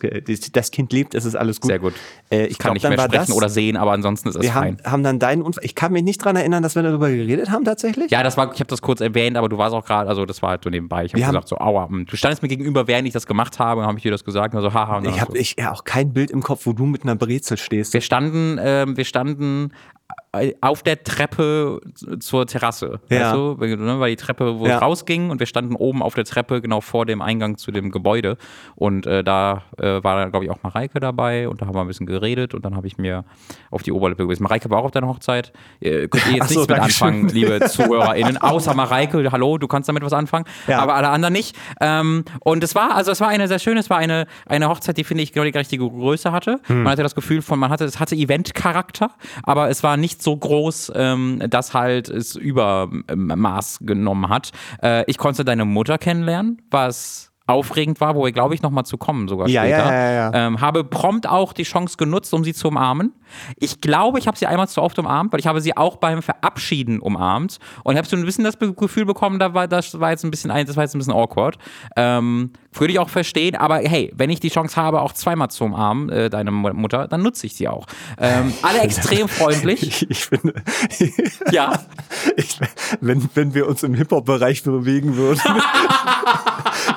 das 0.51 0.69
Kind 0.69 0.93
lebt, 0.93 1.15
es 1.15 1.25
ist 1.25 1.33
alles 1.33 1.59
gut. 1.59 1.69
Sehr 1.69 1.79
gut. 1.79 1.95
Äh, 2.29 2.45
ich 2.45 2.59
kann 2.59 2.75
glaub, 2.75 2.91
nicht 2.91 2.97
mehr 2.97 3.07
sprechen 3.07 3.25
das, 3.29 3.35
oder 3.35 3.49
sehen, 3.49 3.77
aber 3.77 3.93
ansonsten 3.93 4.29
ist 4.29 4.35
es 4.35 4.43
wir 4.43 4.51
fein. 4.51 4.77
Haben, 4.83 4.91
haben 4.91 5.03
dann 5.03 5.17
deinen 5.17 5.41
Unfall. 5.41 5.65
Ich 5.65 5.73
kann 5.73 5.91
mich 5.91 6.03
nicht 6.03 6.21
daran 6.21 6.35
erinnern, 6.35 6.61
dass 6.61 6.75
wir 6.75 6.83
darüber 6.83 7.09
geredet 7.09 7.49
haben 7.49 7.65
tatsächlich. 7.65 8.11
Ja, 8.11 8.21
das 8.21 8.37
war, 8.37 8.53
ich 8.53 8.59
habe 8.59 8.69
das 8.69 8.83
kurz 8.83 9.01
erwähnt, 9.01 9.37
aber 9.37 9.49
du 9.49 9.57
warst 9.57 9.73
auch 9.73 9.85
gerade, 9.85 10.07
also 10.07 10.27
das 10.27 10.43
war 10.43 10.51
halt 10.51 10.63
so 10.63 10.69
nebenbei. 10.69 11.05
Ich 11.05 11.13
habe 11.13 11.23
gesagt 11.23 11.47
so, 11.47 11.57
aua, 11.57 11.89
hm. 11.89 12.05
du 12.05 12.15
standest 12.15 12.43
mir 12.43 12.49
gegenüber, 12.49 12.87
während 12.87 13.07
ich 13.07 13.13
das 13.15 13.25
gemacht 13.25 13.57
habe, 13.57 13.87
habe 13.87 13.97
ich 13.97 14.03
dir 14.03 14.11
das 14.11 14.23
gesagt, 14.23 14.53
und 14.53 14.61
so, 14.61 14.71
haha. 14.71 14.97
Und 14.97 15.07
ich 15.07 15.19
habe 15.19 15.31
so. 15.31 15.37
ich, 15.39 15.55
ja 15.57 15.71
auch 15.71 15.83
kein 15.83 16.13
Bild 16.13 16.29
im 16.29 16.43
Kopf, 16.43 16.67
wo 16.67 16.73
du 16.73 16.85
mit 16.85 17.01
einer 17.01 17.15
Brezel 17.15 17.57
stehst. 17.57 17.93
Wir 17.93 18.01
standen, 18.01 18.59
äh, 18.59 18.85
wir 18.87 19.05
standen 19.05 19.71
auf 20.61 20.83
der 20.83 21.03
Treppe 21.03 21.81
zur 22.19 22.45
Terrasse. 22.45 22.99
Ja. 23.09 23.35
Ne, 23.35 23.99
weil 23.99 24.11
die 24.11 24.15
Treppe 24.15 24.59
wo 24.59 24.67
ja. 24.67 24.77
rausging 24.77 25.31
und 25.31 25.39
wir 25.39 25.47
standen 25.47 25.75
oben 25.75 26.03
auf 26.03 26.13
der 26.13 26.25
Treppe 26.25 26.61
genau 26.61 26.81
vor 26.81 27.07
dem 27.07 27.21
Eingang 27.21 27.57
zu 27.57 27.71
dem 27.71 27.89
Gebäude. 27.89 28.37
Und 28.75 29.07
äh, 29.07 29.23
da 29.23 29.63
äh, 29.77 30.03
war 30.03 30.29
glaube 30.29 30.45
ich, 30.45 30.51
auch 30.51 30.61
Mareike 30.61 30.99
dabei 30.99 31.49
und 31.49 31.61
da 31.61 31.65
haben 31.65 31.73
wir 31.73 31.81
ein 31.81 31.87
bisschen 31.87 32.05
geredet 32.05 32.53
und 32.53 32.63
dann 32.63 32.75
habe 32.75 32.85
ich 32.85 32.99
mir 32.99 33.25
auf 33.71 33.81
die 33.81 33.91
Oberlippe 33.91 34.23
gewissen. 34.23 34.43
Mareike 34.43 34.69
war 34.69 34.79
auch 34.79 34.85
auf 34.85 34.91
deiner 34.91 35.07
Hochzeit. 35.07 35.51
Äh, 35.79 36.07
könnt 36.07 36.27
ihr 36.27 36.33
jetzt 36.33 36.49
so, 36.49 36.59
nichts 36.59 36.69
mit 36.69 36.79
anfangen, 36.79 37.27
liebe 37.29 37.59
ZuhörerInnen. 37.67 38.37
Außer 38.37 38.75
Mareike, 38.75 39.31
hallo, 39.31 39.57
du 39.57 39.67
kannst 39.67 39.89
damit 39.89 40.03
was 40.03 40.13
anfangen, 40.13 40.45
ja. 40.67 40.79
aber 40.79 40.93
alle 40.93 41.09
anderen 41.09 41.33
nicht. 41.33 41.57
Ähm, 41.81 42.23
und 42.41 42.63
es 42.63 42.75
war, 42.75 42.95
also 42.95 43.11
es 43.11 43.19
war 43.19 43.29
eine 43.29 43.47
sehr 43.47 43.59
schöne, 43.59 43.79
es 43.79 43.89
war 43.89 43.97
eine, 43.97 44.27
eine 44.45 44.69
Hochzeit, 44.69 44.97
die, 44.97 45.03
finde 45.03 45.23
ich, 45.23 45.31
genau 45.33 45.45
die 45.45 45.57
richtige 45.57 45.89
Größe 45.89 46.31
hatte. 46.31 46.59
Hm. 46.67 46.83
Man 46.83 46.91
hatte 46.91 47.01
das 47.01 47.15
Gefühl 47.15 47.41
von, 47.41 47.57
man 47.57 47.71
hatte, 47.71 47.85
es 47.85 47.99
hatte 47.99 48.15
Event-Charakter, 48.15 49.09
aber 49.41 49.69
es 49.69 49.81
war 49.81 49.97
nicht 49.97 50.18
so 50.21 50.35
groß, 50.35 50.91
ähm, 50.95 51.41
dass 51.49 51.73
halt 51.73 52.09
es 52.09 52.35
Übermaß 52.35 53.79
genommen 53.81 54.29
hat. 54.29 54.51
Äh, 54.81 55.03
ich 55.07 55.17
konnte 55.17 55.45
deine 55.45 55.65
Mutter 55.65 55.97
kennenlernen, 55.97 56.61
was 56.69 57.31
aufregend 57.49 57.99
war, 57.99 58.15
wo 58.15 58.23
wir, 58.23 58.31
glaube 58.31 58.55
ich, 58.55 58.61
noch 58.61 58.71
mal 58.71 58.83
zu 58.83 58.97
kommen 58.97 59.27
sogar 59.27 59.47
ja, 59.47 59.61
später. 59.61 59.93
Ja, 59.93 60.11
ja. 60.11 60.31
Ähm, 60.33 60.61
habe 60.61 60.83
prompt 60.83 61.27
auch 61.27 61.53
die 61.53 61.63
Chance 61.63 61.97
genutzt, 61.97 62.33
um 62.33 62.43
sie 62.43 62.53
zu 62.53 62.67
umarmen. 62.67 63.13
Ich 63.57 63.81
glaube, 63.81 64.19
ich 64.19 64.27
habe 64.27 64.37
sie 64.37 64.47
einmal 64.47 64.67
zu 64.67 64.81
oft 64.81 64.97
umarmt, 64.99 65.33
weil 65.33 65.39
ich 65.39 65.47
habe 65.47 65.61
sie 65.61 65.75
auch 65.75 65.97
beim 65.97 66.21
Verabschieden 66.21 66.99
umarmt 66.99 67.59
und 67.83 67.97
habe 67.97 68.07
so 68.07 68.15
ein 68.15 68.25
bisschen 68.25 68.43
das 68.43 68.57
Gefühl 68.57 69.05
bekommen, 69.05 69.39
da 69.39 69.53
war, 69.53 69.67
das 69.67 69.99
war 69.99 70.11
jetzt 70.11 70.23
ein 70.23 70.31
bisschen, 70.31 70.49
das 70.49 70.75
war 70.75 70.83
jetzt 70.83 70.95
ein 70.95 70.99
bisschen 70.99 71.13
awkward. 71.13 71.57
Ähm, 71.95 72.51
würde 72.73 72.93
ich 72.93 72.99
auch 72.99 73.09
verstehen, 73.09 73.55
aber 73.55 73.77
hey, 73.77 74.11
wenn 74.15 74.29
ich 74.29 74.39
die 74.39 74.49
Chance 74.49 74.75
habe, 74.75 75.01
auch 75.01 75.13
zweimal 75.13 75.49
zu 75.49 75.65
umarmen, 75.65 76.09
äh, 76.09 76.29
deine 76.29 76.51
Mutter, 76.51 77.07
dann 77.07 77.23
nutze 77.23 77.47
ich 77.47 77.55
sie 77.55 77.67
auch. 77.67 77.85
Ähm, 78.19 78.53
alle 78.61 78.79
extrem 78.81 79.27
freundlich. 79.27 79.83
Ich, 79.83 80.09
ich 80.09 80.25
finde, 80.25 80.53
ja. 81.51 81.79
Ich, 82.35 82.59
wenn, 83.01 83.27
wenn 83.33 83.53
wir 83.53 83.67
uns 83.67 83.83
im 83.83 83.93
Hip-Hop-Bereich 83.95 84.63
bewegen 84.63 85.15
würden, 85.15 85.41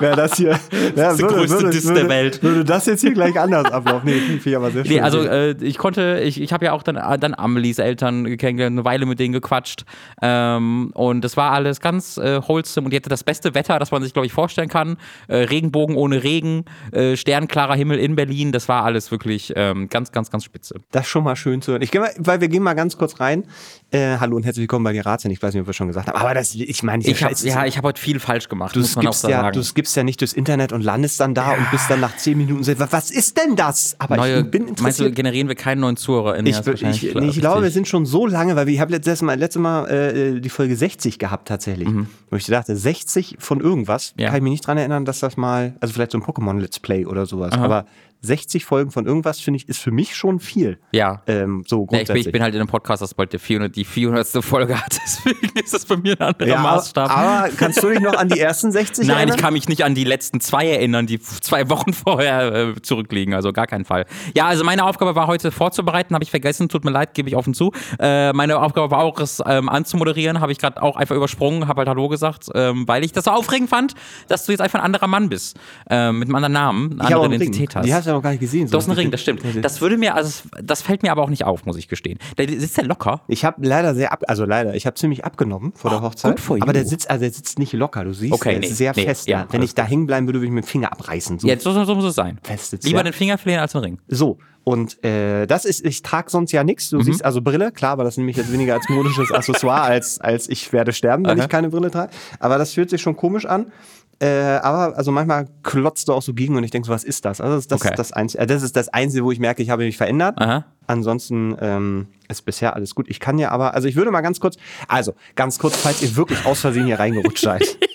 wäre 0.02 0.16
das 0.16 0.36
hier. 0.36 0.50
Ja, 0.50 0.58
das 0.96 1.18
würde, 1.18 1.34
größte 1.34 1.56
würde, 1.56 1.70
Diss 1.70 1.84
würde, 1.86 2.00
der 2.00 2.08
Welt. 2.08 2.42
Würde 2.42 2.64
das 2.64 2.86
jetzt 2.86 3.00
hier 3.00 3.12
gleich 3.12 3.38
anders 3.38 3.72
ablaufen? 3.72 4.02
Nee, 4.04 4.18
finde 4.18 4.50
ich 4.50 4.56
aber 4.56 4.70
sehr 4.70 4.84
schön. 4.84 4.94
Nee, 4.94 5.00
also 5.00 5.22
äh, 5.22 5.52
ich 5.62 5.78
konnte, 5.78 6.20
ich, 6.22 6.40
ich 6.40 6.52
habe 6.52 6.66
ja 6.66 6.72
auch 6.72 6.82
dann, 6.82 6.96
dann 7.20 7.34
Amelies 7.34 7.78
Eltern 7.78 8.24
kennengelernt, 8.36 8.74
eine 8.74 8.84
Weile 8.84 9.06
mit 9.06 9.18
denen 9.18 9.32
gequatscht. 9.32 9.84
Ähm, 10.20 10.90
und 10.94 11.22
das 11.22 11.36
war 11.36 11.52
alles 11.52 11.80
ganz 11.80 12.18
äh, 12.18 12.46
wholesome 12.46 12.86
und 12.86 12.90
die 12.90 12.96
hatte 12.96 13.08
das 13.08 13.24
beste 13.24 13.54
Wetter, 13.54 13.78
das 13.78 13.90
man 13.90 14.02
sich, 14.02 14.12
glaube 14.12 14.26
ich, 14.26 14.32
vorstellen 14.32 14.68
kann. 14.68 14.96
Äh, 15.28 15.36
Regenbogen 15.36 15.96
ohne 15.96 16.22
Regen, 16.22 16.64
äh, 16.92 17.16
sternklarer 17.16 17.74
Himmel 17.74 17.98
in 17.98 18.16
Berlin, 18.16 18.52
das 18.52 18.68
war 18.68 18.84
alles 18.84 19.10
wirklich 19.10 19.52
ähm, 19.56 19.88
ganz, 19.88 20.12
ganz, 20.12 20.30
ganz 20.30 20.44
spitze. 20.44 20.74
Das 20.90 21.02
ist 21.02 21.08
schon 21.08 21.24
mal 21.24 21.36
schön 21.36 21.62
zu 21.62 21.72
hören. 21.72 21.82
Ich 21.82 21.90
gehe 21.90 22.00
mal, 22.00 22.10
weil 22.18 22.40
wir 22.40 22.48
gehen 22.48 22.62
mal 22.62 22.74
ganz 22.74 22.98
kurz 22.98 23.20
rein. 23.20 23.44
Äh, 23.90 24.18
hallo 24.18 24.36
und 24.36 24.44
herzlich 24.44 24.62
willkommen 24.62 24.84
bei 24.84 24.92
den 24.92 25.02
Ratsherren. 25.02 25.32
Ich 25.32 25.42
weiß 25.42 25.54
nicht, 25.54 25.60
ob 25.60 25.66
wir 25.66 25.74
schon 25.74 25.88
gesagt 25.88 26.08
haben, 26.08 26.18
aber 26.18 26.34
das, 26.34 26.54
ich 26.54 26.82
meine, 26.82 27.04
ich 27.04 27.22
hab, 27.22 27.32
ja, 27.40 27.66
ich 27.66 27.76
habe 27.76 27.88
heute 27.88 28.00
viel 28.00 28.18
falsch 28.20 28.48
gemacht. 28.48 28.74
Du 28.74 28.80
muss 28.80 28.96
man 28.96 29.06
auch 29.06 29.12
ja, 29.12 29.42
sagen. 29.42 29.52
Du 29.52 29.62
skippst 29.62 29.91
ja 29.94 30.04
nicht 30.04 30.20
durchs 30.20 30.32
Internet 30.32 30.72
und 30.72 30.82
landest 30.82 31.20
dann 31.20 31.34
da 31.34 31.52
ja. 31.52 31.58
und 31.58 31.70
bist 31.70 31.90
dann 31.90 32.00
nach 32.00 32.16
zehn 32.16 32.38
Minuten 32.38 32.62
so, 32.64 32.72
was 32.78 33.10
ist 33.10 33.36
denn 33.36 33.56
das? 33.56 33.96
Aber 33.98 34.16
Neue, 34.16 34.40
ich 34.40 34.50
bin 34.50 34.62
interessiert. 34.62 34.82
Meinst 34.82 35.00
du, 35.00 35.12
generieren 35.12 35.48
wir 35.48 35.54
keinen 35.54 35.80
neuen 35.80 35.96
Zuhörer 35.96 36.36
in 36.36 36.46
Ich, 36.46 36.58
ich, 36.66 36.82
ich, 36.82 37.14
ich 37.14 37.40
glaube, 37.40 37.62
wir 37.62 37.70
sind 37.70 37.88
schon 37.88 38.06
so 38.06 38.26
lange, 38.26 38.56
weil 38.56 38.68
ich 38.68 38.80
habe 38.80 38.92
letztes 38.92 39.22
Mal, 39.22 39.38
letztes 39.38 39.60
Mal 39.60 39.88
äh, 39.88 40.40
die 40.40 40.48
Folge 40.48 40.76
60 40.76 41.18
gehabt 41.18 41.48
tatsächlich. 41.48 41.88
Mhm. 41.88 42.08
Wo 42.30 42.36
ich 42.36 42.46
dachte, 42.46 42.76
60 42.76 43.36
von 43.38 43.60
irgendwas, 43.60 44.14
ja. 44.16 44.28
kann 44.28 44.36
ich 44.36 44.42
mich 44.42 44.52
nicht 44.52 44.66
dran 44.66 44.78
erinnern, 44.78 45.04
dass 45.04 45.20
das 45.20 45.36
mal, 45.36 45.74
also 45.80 45.94
vielleicht 45.94 46.12
so 46.12 46.18
ein 46.18 46.24
Pokémon 46.24 46.58
Let's 46.60 46.78
Play 46.78 47.06
oder 47.06 47.26
sowas, 47.26 47.52
Aha. 47.52 47.64
aber 47.64 47.86
60 48.22 48.64
Folgen 48.64 48.90
von 48.92 49.04
irgendwas, 49.04 49.40
finde 49.40 49.58
ich, 49.58 49.68
ist 49.68 49.80
für 49.80 49.90
mich 49.90 50.14
schon 50.14 50.38
viel. 50.38 50.78
Ja. 50.92 51.22
Ähm, 51.26 51.64
so 51.66 51.84
grundsätzlich. 51.84 52.08
Ja, 52.08 52.14
ich, 52.14 52.24
bin, 52.24 52.28
ich, 52.28 52.32
bin, 52.32 52.42
halt 52.42 52.54
in 52.54 52.60
einem 52.60 52.68
Podcast, 52.68 53.02
das 53.02 53.14
bald 53.14 53.32
die 53.32 53.38
400, 53.38 53.74
die 53.74 53.84
400. 53.84 54.44
Folge 54.44 54.78
hat, 54.78 54.96
deswegen 55.04 55.58
ist 55.58 55.74
das 55.74 55.84
bei 55.84 55.96
mir 55.96 56.12
ein 56.20 56.28
anderer 56.28 56.48
ja, 56.48 56.60
Maßstab. 56.62 57.10
Aber 57.10 57.48
kannst 57.56 57.82
du 57.82 57.88
dich 57.88 58.00
noch 58.00 58.14
an 58.14 58.28
die 58.28 58.38
ersten 58.38 58.70
60 58.70 59.06
Nein, 59.06 59.16
erinnern? 59.16 59.36
ich 59.36 59.42
kann 59.42 59.52
mich 59.52 59.68
nicht 59.68 59.84
an 59.84 59.96
die 59.96 60.04
letzten 60.04 60.40
zwei 60.40 60.68
erinnern, 60.68 61.06
die 61.06 61.20
zwei 61.20 61.68
Wochen 61.68 61.92
vorher 61.92 62.54
äh, 62.54 62.82
zurückliegen, 62.82 63.34
also 63.34 63.52
gar 63.52 63.66
keinen 63.66 63.84
Fall. 63.84 64.06
Ja, 64.36 64.46
also 64.46 64.62
meine 64.62 64.84
Aufgabe 64.84 65.16
war 65.16 65.26
heute 65.26 65.50
vorzubereiten, 65.50 66.14
habe 66.14 66.22
ich 66.22 66.30
vergessen, 66.30 66.68
tut 66.68 66.84
mir 66.84 66.92
leid, 66.92 67.14
gebe 67.14 67.28
ich 67.28 67.34
offen 67.34 67.54
zu. 67.54 67.72
Äh, 67.98 68.32
meine 68.32 68.60
Aufgabe 68.60 68.90
war 68.92 69.00
auch, 69.00 69.18
es 69.18 69.42
ähm, 69.44 69.68
anzumoderieren, 69.68 70.40
habe 70.40 70.52
ich 70.52 70.58
gerade 70.58 70.80
auch 70.80 70.96
einfach 70.96 71.16
übersprungen, 71.16 71.66
habe 71.66 71.80
halt 71.80 71.88
Hallo 71.88 72.08
gesagt, 72.08 72.46
ähm, 72.54 72.86
weil 72.86 73.04
ich 73.04 73.12
das 73.12 73.24
so 73.24 73.32
aufregend 73.32 73.68
fand, 73.68 73.94
dass 74.28 74.46
du 74.46 74.52
jetzt 74.52 74.60
einfach 74.60 74.78
ein 74.78 74.84
anderer 74.84 75.08
Mann 75.08 75.28
bist, 75.28 75.58
äh, 75.90 76.12
mit 76.12 76.28
einem 76.28 76.36
anderen 76.36 76.52
Namen, 76.52 77.00
eine 77.00 77.16
andere 77.16 77.34
Identität 77.34 77.74
hast. 77.74 77.84
Die 77.84 77.92
hast 77.92 78.11
du 78.12 78.14
ja 78.14 78.18
noch 78.18 78.22
gar 78.22 78.30
nicht 78.30 78.40
gesehen. 78.40 78.68
So 78.68 78.78
ein 78.78 78.90
Ring, 78.92 79.10
das 79.10 79.20
stimmt. 79.20 79.42
Das 79.62 79.80
würde 79.80 79.98
mir, 79.98 80.14
also 80.14 80.42
das 80.62 80.82
fällt 80.82 81.02
mir 81.02 81.12
aber 81.12 81.22
auch 81.22 81.30
nicht 81.30 81.44
auf, 81.44 81.64
muss 81.64 81.76
ich 81.76 81.88
gestehen. 81.88 82.18
Der 82.38 82.48
sitzt 82.48 82.76
ja 82.76 82.84
locker. 82.84 83.22
Ich 83.28 83.44
habe 83.44 83.66
leider 83.66 83.94
sehr 83.94 84.12
ab, 84.12 84.22
also 84.28 84.44
leider, 84.44 84.74
ich 84.74 84.86
habe 84.86 84.94
ziemlich 84.94 85.24
abgenommen 85.24 85.72
vor 85.74 85.90
oh, 85.90 85.94
der 85.94 86.02
Hochzeit. 86.02 86.40
Aber 86.60 86.72
der 86.72 86.86
sitzt, 86.86 87.10
also 87.10 87.22
der 87.22 87.32
sitzt 87.32 87.58
nicht 87.58 87.72
locker, 87.72 88.04
du 88.04 88.12
siehst, 88.12 88.32
okay, 88.32 88.50
der 88.50 88.60
nee, 88.60 88.66
ist 88.66 88.76
sehr 88.76 88.92
nee, 88.96 89.04
fest. 89.04 89.28
Ja, 89.28 89.46
Wenn 89.50 89.62
ich 89.62 89.74
da 89.74 89.84
hängen 89.84 90.06
bleiben 90.06 90.26
würde, 90.26 90.40
würde 90.40 90.46
ich 90.46 90.52
mit 90.52 90.64
dem 90.64 90.68
Finger 90.68 90.92
abreißen. 90.92 91.38
So. 91.38 91.48
Jetzt 91.48 91.64
so, 91.64 91.72
so 91.84 91.94
muss 91.94 92.04
es 92.04 92.14
sein. 92.14 92.38
Fest 92.42 92.76
Lieber 92.84 92.98
ja. 92.98 93.04
den 93.04 93.12
Finger 93.12 93.38
verlieren 93.38 93.62
als 93.62 93.72
den 93.72 93.80
Ring. 93.80 93.98
So. 94.08 94.38
Und 94.64 95.02
äh, 95.04 95.46
das 95.46 95.64
ist, 95.64 95.84
ich 95.84 96.02
trage 96.02 96.30
sonst 96.30 96.52
ja 96.52 96.62
nichts. 96.62 96.90
Du 96.90 96.98
mhm. 96.98 97.02
siehst 97.02 97.24
also 97.24 97.42
Brille, 97.42 97.72
klar, 97.72 97.92
aber 97.92 98.04
das 98.04 98.16
nehme 98.16 98.30
ich 98.30 98.36
jetzt 98.36 98.52
weniger 98.52 98.74
als 98.74 98.88
modisches 98.88 99.32
Accessoire, 99.32 99.82
als, 99.82 100.20
als 100.20 100.48
ich 100.48 100.72
werde 100.72 100.92
sterben, 100.92 101.24
wenn 101.24 101.38
Aha. 101.38 101.44
ich 101.44 101.50
keine 101.50 101.68
Brille 101.68 101.90
trage. 101.90 102.12
Aber 102.38 102.58
das 102.58 102.72
fühlt 102.74 102.90
sich 102.90 103.02
schon 103.02 103.16
komisch 103.16 103.44
an. 103.44 103.72
Äh, 104.20 104.26
aber 104.62 104.96
also 104.96 105.10
manchmal 105.10 105.48
klotzt 105.62 106.08
du 106.08 106.12
auch 106.12 106.22
so 106.22 106.32
gegen 106.32 106.56
und 106.56 106.62
ich 106.62 106.70
denke 106.70 106.86
so, 106.86 106.92
was 106.92 107.04
ist 107.04 107.24
das? 107.24 107.40
Also 107.40 107.56
das, 107.56 107.80
okay. 107.80 107.90
ist 107.90 107.98
das, 107.98 108.12
Einzige, 108.12 108.42
äh, 108.42 108.46
das 108.46 108.62
ist 108.62 108.76
das 108.76 108.88
Einzige, 108.88 109.24
wo 109.24 109.32
ich 109.32 109.40
merke, 109.40 109.62
ich 109.62 109.70
habe 109.70 109.84
mich 109.84 109.96
verändert. 109.96 110.40
Aha. 110.40 110.64
Ansonsten 110.86 111.56
ähm, 111.60 112.06
ist 112.28 112.42
bisher 112.42 112.74
alles 112.74 112.94
gut. 112.94 113.06
Ich 113.08 113.20
kann 113.20 113.38
ja 113.38 113.50
aber, 113.50 113.74
also 113.74 113.88
ich 113.88 113.96
würde 113.96 114.10
mal 114.10 114.20
ganz 114.20 114.40
kurz, 114.40 114.56
also 114.88 115.14
ganz 115.34 115.58
kurz, 115.58 115.76
falls 115.76 116.02
ihr 116.02 116.16
wirklich 116.16 116.44
aus 116.44 116.60
Versehen 116.60 116.86
hier 116.86 116.98
reingerutscht 116.98 117.42
seid. 117.42 117.78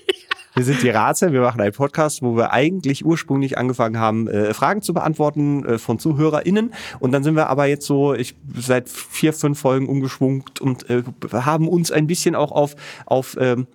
Wir 0.58 0.64
sind 0.64 0.82
die 0.82 0.90
Ratsherren, 0.90 1.36
wir 1.36 1.42
machen 1.42 1.62
einen 1.62 1.72
Podcast, 1.72 2.24
wo 2.24 2.36
wir 2.36 2.52
eigentlich 2.52 3.06
ursprünglich 3.06 3.60
angefangen 3.60 4.00
haben, 4.00 4.28
äh, 4.28 4.56
Fragen 4.56 4.82
zu 4.82 4.92
beantworten 4.92 5.64
äh, 5.64 5.78
von 5.78 6.00
ZuhörerInnen. 6.00 6.74
Und 6.98 7.12
dann 7.12 7.24
sind 7.24 7.36
wir 7.36 7.48
aber 7.48 7.68
jetzt 7.68 7.86
so, 7.86 8.16
ich 8.16 8.36
seit 8.56 8.90
vier, 8.90 9.34
fünf 9.34 9.60
Folgen 9.60 9.88
umgeschwungt 9.88 10.60
und 10.60 10.90
äh, 10.90 11.04
haben 11.32 11.68
uns 11.68 11.92
ein 11.92 12.08
bisschen 12.08 12.34
auch 12.34 12.52
auf, 12.52 12.76
auf, 13.06 13.38
ähm, 13.40 13.68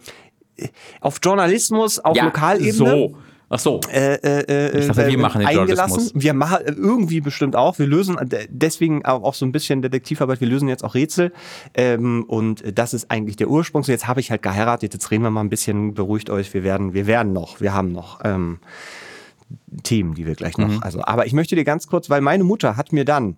auf 1.00 1.18
Journalismus 1.22 1.98
auf 1.98 2.16
Ja, 2.16 2.24
Lokalebene 2.26 2.72
So. 2.72 3.16
Ach 3.54 3.58
so. 3.58 3.80
äh, 3.92 4.14
äh, 4.14 4.78
Ich 4.78 4.86
dachte, 4.86 5.06
wir 5.08 5.12
äh, 5.12 5.16
machen 5.18 5.40
den 5.40 5.48
eingelassen. 5.48 5.76
Journalismus. 5.90 6.12
Wir 6.14 6.32
machen 6.32 6.58
äh, 6.64 6.72
irgendwie 6.72 7.20
bestimmt 7.20 7.54
auch. 7.54 7.78
Wir 7.78 7.86
lösen 7.86 8.16
äh, 8.16 8.46
deswegen 8.48 9.04
auch 9.04 9.22
auch 9.22 9.34
so 9.34 9.44
ein 9.44 9.52
bisschen 9.52 9.82
Detektivarbeit. 9.82 10.40
Wir 10.40 10.48
lösen 10.48 10.68
jetzt 10.68 10.82
auch 10.82 10.94
Rätsel. 10.94 11.32
Ähm, 11.74 12.24
und 12.24 12.64
das 12.78 12.94
ist 12.94 13.10
eigentlich 13.10 13.36
der 13.36 13.48
Ursprung. 13.48 13.82
So, 13.82 13.92
jetzt 13.92 14.08
habe 14.08 14.20
ich 14.20 14.30
halt 14.30 14.40
geheiratet. 14.40 14.94
Jetzt 14.94 15.10
reden 15.10 15.22
wir 15.24 15.30
mal 15.30 15.42
ein 15.42 15.50
bisschen. 15.50 15.92
Beruhigt 15.92 16.30
euch. 16.30 16.54
Wir 16.54 16.64
werden, 16.64 16.94
wir 16.94 17.06
werden 17.06 17.34
noch. 17.34 17.60
Wir 17.60 17.74
haben 17.74 17.92
noch. 17.92 18.20
Ähm, 18.24 18.58
Themen, 19.82 20.14
die 20.14 20.24
wir 20.26 20.34
gleich 20.34 20.56
noch. 20.56 20.68
Mhm. 20.68 20.78
Also, 20.82 21.04
aber 21.04 21.26
ich 21.26 21.34
möchte 21.34 21.54
dir 21.54 21.64
ganz 21.64 21.86
kurz, 21.86 22.08
weil 22.08 22.22
meine 22.22 22.42
Mutter 22.44 22.78
hat 22.78 22.92
mir 22.94 23.04
dann 23.04 23.36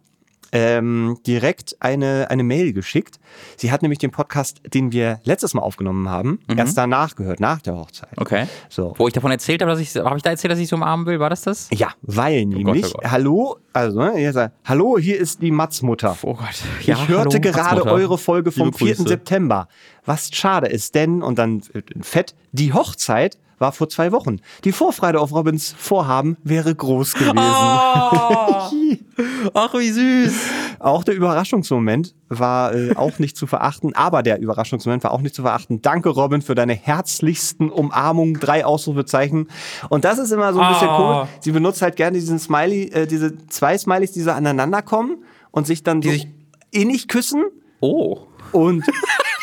ähm, 0.55 1.19
direkt 1.27 1.77
eine, 1.81 2.31
eine 2.31 2.45
Mail 2.45 2.73
geschickt. 2.73 3.19
Sie 3.57 3.73
hat 3.73 3.83
nämlich 3.83 3.99
den 3.99 4.13
Podcast, 4.13 4.63
den 4.73 4.93
wir 4.93 5.21
letztes 5.25 5.53
Mal 5.53 5.63
aufgenommen 5.63 6.09
haben, 6.09 6.39
erst 6.57 6.79
danach 6.79 7.17
gehört, 7.17 7.41
nach 7.41 7.61
der 7.61 7.75
Hochzeit. 7.75 8.17
Mhm. 8.17 8.23
Okay. 8.23 8.47
So. 8.69 8.95
Wo 8.97 9.09
ich 9.09 9.13
davon 9.13 9.33
erzählt 9.33 9.63
habe, 9.63 9.73
dass 9.73 9.81
ich, 9.81 9.97
habe 9.97 10.17
ich 10.17 10.23
da 10.23 10.31
erzählt, 10.31 10.53
dass 10.53 10.61
ich 10.61 10.69
so 10.69 10.77
umarmen 10.77 11.07
will? 11.07 11.19
War 11.19 11.29
das 11.29 11.43
das? 11.43 11.69
Ja, 11.73 11.89
weil 12.03 12.47
nämlich, 12.47 12.87
oh 12.87 12.93
Gott. 12.93 13.11
hallo, 13.11 13.57
also, 13.73 13.99
ne, 13.99 14.33
sagt, 14.33 14.55
hallo, 14.65 14.97
hier 14.97 15.19
ist 15.19 15.43
die 15.43 15.51
Matzmutter. 15.51 16.17
Oh 16.23 16.35
Gott. 16.35 16.63
ich 16.81 17.09
hörte 17.09 17.41
gerade 17.41 17.81
Matzmutter. 17.81 17.93
eure 17.93 18.17
Folge 18.17 18.53
vom 18.53 18.67
Liebe 18.67 18.79
4. 18.79 18.95
Grüße. 18.95 19.09
September. 19.09 19.67
Was 20.05 20.31
schade 20.33 20.69
ist, 20.69 20.95
denn, 20.95 21.21
und 21.21 21.37
dann 21.37 21.63
äh, 21.73 21.83
fett, 22.01 22.37
die 22.53 22.73
Hochzeit 22.73 23.39
war 23.59 23.73
vor 23.73 23.89
zwei 23.89 24.13
Wochen. 24.13 24.39
Die 24.65 24.73
Vorfreude 24.73 25.21
auf 25.21 25.33
Robins 25.33 25.75
Vorhaben 25.79 26.37
wäre 26.43 26.75
groß 26.75 27.15
gewesen. 27.15 27.39
Oh, 27.39 27.41
ach, 29.55 29.75
wie 29.75 29.91
süß. 29.91 30.35
Auch 30.81 31.05
der 31.05 31.15
Überraschungsmoment 31.15 32.15
war 32.29 32.75
äh, 32.75 32.95
auch 32.97 33.19
nicht 33.19 33.37
zu 33.37 33.47
verachten, 33.47 33.95
aber 33.95 34.23
der 34.23 34.41
Überraschungsmoment 34.41 35.05
war 35.05 35.13
auch 35.13 35.21
nicht 35.21 35.35
zu 35.35 35.43
verachten. 35.43 35.83
Danke, 35.83 36.09
Robin, 36.11 36.43
für 36.43 36.55
deine 36.55 36.75
herzlichsten 36.75 37.71
Umarmungen, 37.71 38.35
drei 38.41 38.65
Ausrufezeichen. 38.65 39.49
Und 39.89 40.05
das 40.05 40.19
ist 40.19 40.31
immer 40.33 40.53
so 40.53 40.61
ein 40.61 40.73
bisschen 40.73 40.89
Oh. 40.89 40.97
komisch. 40.97 41.29
Sie 41.41 41.53
benutzt 41.53 41.83
halt 41.83 41.97
gerne 41.97 42.19
diesen 42.19 42.39
Smiley, 42.39 42.85
äh, 42.93 43.07
diese 43.07 43.37
zwei 43.49 43.79
Smileys, 43.79 44.13
die 44.13 44.21
so 44.23 44.31
aneinander 44.33 44.83
kommen 44.83 45.25
und 45.51 45.67
sich 45.67 45.83
dann 45.83 46.03
so 46.03 46.11
sich- 46.11 46.29
innig 46.71 47.09
küssen. 47.09 47.45
Oh. 47.81 48.19
Und 48.53 48.85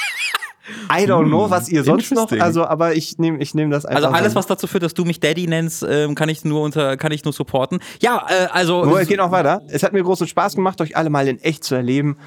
I 0.92 1.06
don't 1.06 1.28
know, 1.28 1.50
was 1.50 1.70
ihr 1.70 1.84
sonst 1.84 2.12
noch, 2.12 2.32
also, 2.32 2.66
aber 2.66 2.96
ich 2.96 3.18
nehme 3.18 3.40
ich 3.40 3.54
nehm 3.56 3.70
das 3.70 3.86
einfach. 3.86 4.04
Also 4.04 4.16
alles, 4.16 4.36
was 4.36 4.48
dazu 4.48 4.68
führt, 4.68 4.84
dass 4.84 4.94
du 4.94 5.06
mich 5.06 5.20
Daddy 5.20 5.48
nennst, 5.48 5.86
ähm, 5.88 6.16
kann 6.16 6.30
ich 6.30 6.44
nur 6.46 6.62
unter, 6.62 6.98
kann 6.98 7.12
ich 7.12 7.24
nur 7.24 7.34
supporten. 7.34 7.80
Ja, 8.02 8.26
äh, 8.30 8.48
also. 8.52 8.86
Nur, 8.86 9.02
es 9.02 9.08
geht 9.08 9.18
noch 9.18 9.32
weiter. 9.32 9.62
Es 9.68 9.84
hat 9.84 9.94
mir 9.94 10.04
großen 10.04 10.28
Spaß 10.28 10.56
gemacht, 10.56 10.82
euch 10.82 10.96
alle 10.96 11.10
mal 11.10 11.28
in 11.28 11.40
echt 11.42 11.64
zu 11.64 11.76
erleben. 11.76 12.18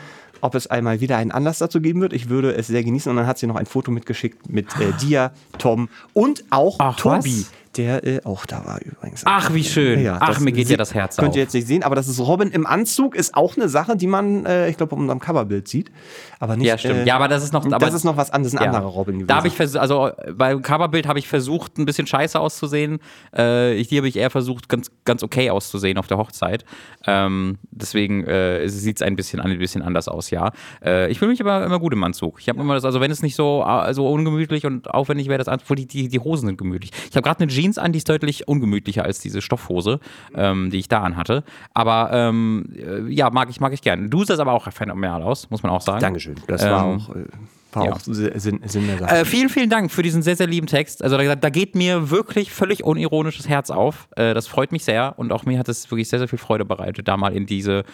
Ob 0.41 0.55
es 0.55 0.67
einmal 0.67 1.01
wieder 1.01 1.17
einen 1.17 1.31
Anlass 1.31 1.59
dazu 1.59 1.81
geben 1.81 2.03
wird, 2.03 2.13
ich 2.13 2.29
würde 2.29 2.55
es 2.55 2.67
sehr 2.67 2.85
genießen. 2.85 3.09
Und 3.09 3.17
dann 3.17 3.27
hat 3.27 3.39
sie 3.39 3.47
noch 3.47 3.57
ein 3.57 3.65
Foto 3.65 3.91
mitgeschickt 3.91 4.51
mit 4.51 4.67
äh, 4.79 4.93
dir, 5.01 5.33
Tom 5.59 5.89
und 6.13 6.45
auch 6.51 6.77
Ach, 6.81 6.97
Tobi, 6.97 7.41
was? 7.41 7.51
Der 7.77 8.05
äh, 8.05 8.21
auch 8.25 8.47
da 8.47 8.65
war 8.65 8.81
übrigens. 8.81 9.23
Ach, 9.25 9.53
wie 9.53 9.65
schön. 9.65 10.07
Ach, 10.09 10.29
das 10.29 10.41
mir 10.41 10.53
geht 10.53 10.69
ja 10.69 10.77
das 10.77 10.95
Herz 10.95 11.17
Könnt 11.17 11.31
auf. 11.31 11.37
ihr 11.37 11.43
jetzt 11.43 11.55
nicht 11.55 11.67
sehen, 11.67 11.83
aber 11.83 11.95
das 11.95 12.09
ist 12.09 12.21
Robin 12.21 12.51
im 12.51 12.67
Anzug, 12.67 13.15
ist 13.15 13.35
auch 13.35 13.57
eine 13.57 13.69
Sache, 13.69 13.97
die 13.97 14.07
man, 14.07 14.47
äh, 14.47 14.69
ich 14.69 14.77
glaube, 14.77 14.95
unserem 14.95 15.21
Coverbild 15.21 15.69
sieht. 15.69 15.91
Aber 16.41 16.57
nicht. 16.57 16.67
Ja, 16.67 16.79
stimmt. 16.79 17.01
Äh, 17.01 17.05
ja, 17.07 17.17
aber 17.17 17.29
das 17.29 17.43
ist 17.43 17.53
noch. 17.53 17.65
Aber, 17.65 17.79
das 17.79 17.95
ist 17.95 18.05
noch 18.05 18.17
was 18.17 18.31
anderes, 18.31 18.55
ein 18.55 18.63
ja. 18.63 18.71
anderer 18.71 18.93
Robin 18.93 19.15
gewesen. 19.15 19.29
Da 19.29 19.37
habe 19.37 19.49
ich 19.49 19.55
versucht, 19.55 19.81
also 19.81 20.11
beim 20.35 20.63
Coverbild 20.63 21.07
habe 21.07 21.19
ich 21.19 21.29
versucht, 21.29 21.79
ein 21.79 21.87
bisschen 21.87 22.07
scheiße 22.07 22.39
auszusehen. 22.39 22.99
Äh, 23.33 23.83
hier 23.83 23.99
habe 23.99 24.09
ich 24.09 24.17
eher 24.17 24.31
versucht, 24.31 24.69
ganz, 24.69 24.91
ganz 25.05 25.23
okay 25.23 25.51
auszusehen 25.51 25.99
auf 25.99 26.07
der 26.07 26.19
Hochzeit. 26.19 26.65
Ähm, 27.07 27.59
deswegen 27.71 28.25
äh, 28.27 28.69
sieht 28.69 28.97
es 28.97 29.03
ein 29.03 29.17
bisschen, 29.17 29.41
ein 29.41 29.59
bisschen 29.59 29.83
anders 29.83 30.09
aus, 30.09 30.31
ja. 30.31 30.53
Äh, 30.85 31.11
ich 31.11 31.19
fühle 31.19 31.31
mich 31.31 31.41
aber 31.41 31.65
immer 31.65 31.79
gut 31.79 31.93
im 31.93 32.05
Anzug. 32.05 32.41
Ich 32.41 32.49
habe 32.49 32.61
immer 32.61 32.75
das, 32.75 32.85
also 32.85 33.01
wenn 33.01 33.11
es 33.11 33.23
nicht 33.23 33.37
so, 33.37 33.65
äh, 33.67 33.95
so 33.95 34.09
ungemütlich 34.09 34.67
und 34.67 34.91
aufwendig 34.91 35.29
wäre, 35.29 35.39
das 35.39 35.49
Anzug, 35.49 35.77
die, 35.77 35.87
die, 35.87 36.09
die 36.09 36.21
Hosen 36.21 36.47
sind 36.47 36.59
gemütlich. 36.59 36.91
Ich 37.09 37.17
habe 37.17 37.23
gerade 37.23 37.41
eine 37.41 37.51
Jeans 37.51 37.64
an, 37.79 37.93
die 37.93 37.99
ist 37.99 38.09
deutlich 38.09 38.49
ungemütlicher 38.49 39.05
als 39.05 39.19
diese 39.21 39.41
Stoffhose, 39.43 40.01
ähm, 40.35 40.71
die 40.71 40.79
ich 40.79 40.89
da 40.89 41.03
anhatte. 41.03 41.45
Aber 41.73 42.11
ähm, 42.13 42.67
äh, 42.77 43.11
ja, 43.13 43.31
mag 43.31 43.51
ich, 43.51 43.61
mag 43.61 43.73
ich 43.73 43.83
gern. 43.83 44.11
Du 44.11 44.25
siehst 44.25 44.41
aber 44.41 44.53
auch 44.53 44.71
phänomenal 44.73 45.23
aus, 45.23 45.51
muss 45.51 45.63
man 45.63 45.73
auch 45.73 45.81
sagen. 45.81 46.01
Dankeschön. 46.01 46.37
Das 46.47 46.63
war 46.65 46.85
Ähm, 46.87 47.01
auch, 47.01 47.11
äh, 47.15 47.25
war 47.73 47.85
ja. 47.87 47.93
auch 47.93 48.01
Sinn, 48.01 48.61
Sinn 48.65 48.87
der 48.87 48.99
Sache. 48.99 49.17
Äh, 49.17 49.25
vielen, 49.25 49.49
vielen 49.49 49.69
Dank 49.71 49.91
für 49.91 50.03
diesen 50.03 50.23
sehr, 50.23 50.37
sehr 50.37 50.47
lieben 50.47 50.67
Text. 50.67 51.03
Also 51.03 51.17
da, 51.17 51.35
da 51.35 51.51
geht 51.51 51.75
mir 51.75 52.11
wirklich 52.11 52.53
völlig 52.53 52.85
unironisches 52.85 53.49
Herz 53.49 53.71
auf. 53.71 54.09
Äh, 54.17 54.35
das 54.35 54.47
freut 54.47 54.71
mich 54.71 54.85
sehr 54.85 55.15
und 55.17 55.33
auch 55.33 55.45
mir 55.45 55.59
hat 55.59 55.69
es 55.69 55.91
wirklich 55.91 56.09
sehr, 56.09 56.21
sehr 56.21 56.29
viel 56.29 56.39
Freude 56.39 56.65
bereitet, 56.65 57.09
da 57.09 57.17
mal 57.17 57.35
in 57.35 57.47
diese 57.47 57.85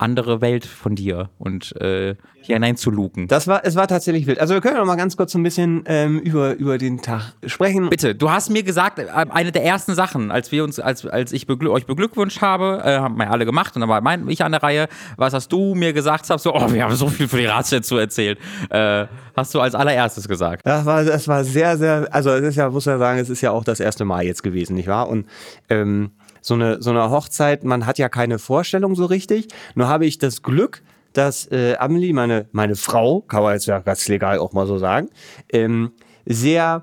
andere 0.00 0.40
Welt 0.40 0.64
von 0.64 0.94
dir 0.94 1.28
und 1.38 1.76
äh, 1.80 2.14
hier 2.40 2.56
hineinzuluken. 2.56 3.28
Das 3.28 3.46
war, 3.46 3.64
es 3.64 3.76
war 3.76 3.86
tatsächlich 3.86 4.26
wild. 4.26 4.40
Also 4.40 4.54
wir 4.54 4.60
können 4.62 4.78
noch 4.78 4.86
mal 4.86 4.96
ganz 4.96 5.16
kurz 5.16 5.32
so 5.32 5.38
ein 5.38 5.42
bisschen 5.42 5.84
ähm, 5.86 6.18
über, 6.20 6.54
über 6.56 6.78
den 6.78 7.02
Tag 7.02 7.34
sprechen. 7.44 7.90
Bitte, 7.90 8.14
du 8.14 8.30
hast 8.30 8.48
mir 8.48 8.62
gesagt, 8.62 8.98
äh, 8.98 9.08
eine 9.10 9.52
der 9.52 9.64
ersten 9.64 9.94
Sachen, 9.94 10.30
als 10.30 10.50
wir 10.52 10.64
uns, 10.64 10.80
als, 10.80 11.06
als 11.06 11.32
ich 11.32 11.46
beglü 11.46 11.68
euch 11.68 11.84
beglückwünscht 11.84 12.40
habe, 12.40 12.80
äh, 12.82 12.98
haben 12.98 13.18
wir 13.18 13.30
alle 13.30 13.44
gemacht 13.44 13.74
und 13.74 13.80
dann 13.80 13.90
war 13.90 14.00
mein, 14.00 14.26
ich 14.28 14.42
an 14.42 14.52
der 14.52 14.62
Reihe, 14.62 14.88
was 15.16 15.34
hast 15.34 15.52
du 15.52 15.74
mir 15.74 15.92
gesagt 15.92 16.30
hast, 16.30 16.42
so, 16.42 16.54
oh, 16.54 16.72
wir 16.72 16.84
haben 16.84 16.94
so 16.94 17.08
viel 17.08 17.28
für 17.28 17.38
die 17.38 17.46
Ratio 17.46 17.80
zu 17.80 17.98
erzählen. 17.98 18.38
Äh, 18.70 19.06
hast 19.36 19.54
du 19.54 19.60
als 19.60 19.74
allererstes 19.74 20.26
gesagt. 20.26 20.62
Das 20.64 20.86
war, 20.86 21.04
das 21.04 21.28
war 21.28 21.44
sehr, 21.44 21.76
sehr, 21.76 22.08
also 22.10 22.30
es 22.30 22.42
ist 22.42 22.56
ja, 22.56 22.70
muss 22.70 22.86
ja 22.86 22.98
sagen, 22.98 23.18
es 23.18 23.28
ist 23.28 23.42
ja 23.42 23.50
auch 23.50 23.64
das 23.64 23.80
erste 23.80 24.06
Mal 24.06 24.24
jetzt 24.24 24.42
gewesen, 24.42 24.76
nicht 24.76 24.88
wahr? 24.88 25.08
Und 25.08 25.26
ähm, 25.68 26.12
so, 26.42 26.54
eine, 26.54 26.82
so 26.82 26.90
eine 26.90 27.10
Hochzeit, 27.10 27.64
man 27.64 27.86
hat 27.86 27.98
ja 27.98 28.08
keine 28.08 28.38
Vorstellung 28.38 28.94
so 28.94 29.04
richtig. 29.06 29.48
Nur 29.74 29.88
habe 29.88 30.06
ich 30.06 30.18
das 30.18 30.42
Glück, 30.42 30.82
dass 31.12 31.46
äh, 31.50 31.76
Amelie, 31.78 32.12
meine, 32.12 32.46
meine 32.52 32.76
Frau, 32.76 33.20
kann 33.22 33.42
man 33.42 33.54
jetzt 33.54 33.66
ja 33.66 33.80
ganz 33.80 34.06
legal 34.08 34.38
auch 34.38 34.52
mal 34.52 34.66
so 34.66 34.78
sagen, 34.78 35.08
ähm, 35.52 35.92
sehr, 36.26 36.82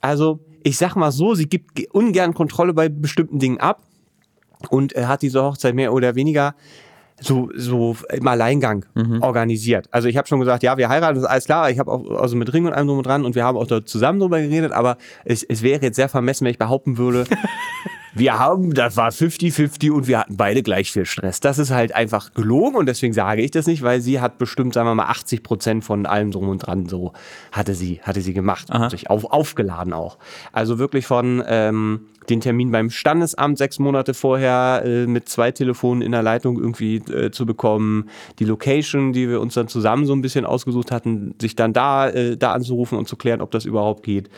also 0.00 0.40
ich 0.62 0.76
sag 0.78 0.94
mal 0.96 1.10
so, 1.10 1.34
sie 1.34 1.48
gibt 1.48 1.74
ge- 1.74 1.88
ungern 1.92 2.34
Kontrolle 2.34 2.72
bei 2.74 2.88
bestimmten 2.88 3.38
Dingen 3.38 3.58
ab 3.58 3.82
und 4.70 4.94
äh, 4.96 5.06
hat 5.06 5.22
diese 5.22 5.42
Hochzeit 5.42 5.74
mehr 5.74 5.92
oder 5.92 6.14
weniger 6.14 6.54
so, 7.20 7.48
so 7.56 7.96
im 8.12 8.28
Alleingang 8.28 8.84
organisiert. 9.22 9.88
Also 9.90 10.06
ich 10.06 10.16
habe 10.16 10.28
schon 10.28 10.38
gesagt, 10.38 10.62
ja, 10.62 10.76
wir 10.76 10.88
heiraten, 10.88 11.16
das 11.16 11.24
ist 11.24 11.28
alles 11.30 11.44
klar. 11.46 11.68
Ich 11.68 11.80
habe 11.80 11.90
auch 11.90 12.08
also 12.12 12.36
mit 12.36 12.52
Ring 12.52 12.64
und 12.66 12.72
allem 12.72 12.86
drum 12.86 12.98
und 12.98 13.06
dran 13.06 13.24
und 13.24 13.34
wir 13.34 13.42
haben 13.44 13.58
auch 13.58 13.66
da 13.66 13.84
zusammen 13.84 14.20
drüber 14.20 14.40
geredet, 14.40 14.70
aber 14.70 14.98
es, 15.24 15.42
es 15.42 15.62
wäre 15.62 15.82
jetzt 15.82 15.96
sehr 15.96 16.08
vermessen, 16.08 16.44
wenn 16.44 16.52
ich 16.52 16.58
behaupten 16.58 16.96
würde, 16.96 17.24
wir 18.14 18.38
haben, 18.38 18.74
das 18.74 18.96
war 18.96 19.10
50-50 19.10 19.90
und 19.90 20.06
wir 20.06 20.20
hatten 20.20 20.36
beide 20.36 20.62
gleich 20.62 20.92
viel 20.92 21.06
Stress. 21.06 21.40
Das 21.40 21.58
ist 21.58 21.70
halt 21.70 21.94
einfach 21.94 22.34
gelogen 22.34 22.76
und 22.76 22.86
deswegen 22.86 23.12
sage 23.12 23.42
ich 23.42 23.50
das 23.50 23.66
nicht, 23.66 23.82
weil 23.82 24.00
sie 24.00 24.20
hat 24.20 24.38
bestimmt, 24.38 24.74
sagen 24.74 24.88
wir 24.88 24.94
mal, 24.94 25.06
80 25.06 25.42
Prozent 25.42 25.84
von 25.84 26.06
allem 26.06 26.30
drum 26.30 26.48
und 26.48 26.58
dran 26.58 26.86
so 26.86 27.12
hatte 27.52 27.74
sie, 27.74 28.00
hatte 28.02 28.20
sie 28.20 28.34
gemacht. 28.34 28.68
Sich 28.90 29.10
auf, 29.10 29.24
aufgeladen 29.24 29.92
auch. 29.92 30.18
Also 30.52 30.78
wirklich 30.78 31.06
von 31.06 31.42
ähm, 31.46 32.06
den 32.30 32.40
Termin 32.40 32.70
beim 32.70 32.90
Standesamt 32.90 33.58
sechs 33.58 33.78
Monate 33.78 34.14
vorher 34.14 34.82
äh, 34.84 35.06
mit 35.06 35.28
zwei 35.28 35.50
Telefonen 35.50 36.02
in 36.02 36.12
der 36.12 36.22
Leitung 36.22 36.58
irgendwie 36.58 36.96
äh, 36.96 37.30
zu 37.30 37.46
bekommen, 37.46 38.08
die 38.38 38.44
Location, 38.44 39.12
die 39.12 39.28
wir 39.28 39.40
uns 39.40 39.54
dann 39.54 39.68
zusammen 39.68 40.06
so 40.06 40.12
ein 40.12 40.22
bisschen 40.22 40.44
ausgesucht 40.44 40.90
hatten, 40.90 41.34
sich 41.40 41.56
dann 41.56 41.72
da, 41.72 42.08
äh, 42.08 42.36
da 42.36 42.52
anzurufen 42.52 42.98
und 42.98 43.08
zu 43.08 43.16
klären, 43.16 43.40
ob 43.40 43.50
das 43.50 43.64
überhaupt 43.64 44.02
geht. 44.02 44.28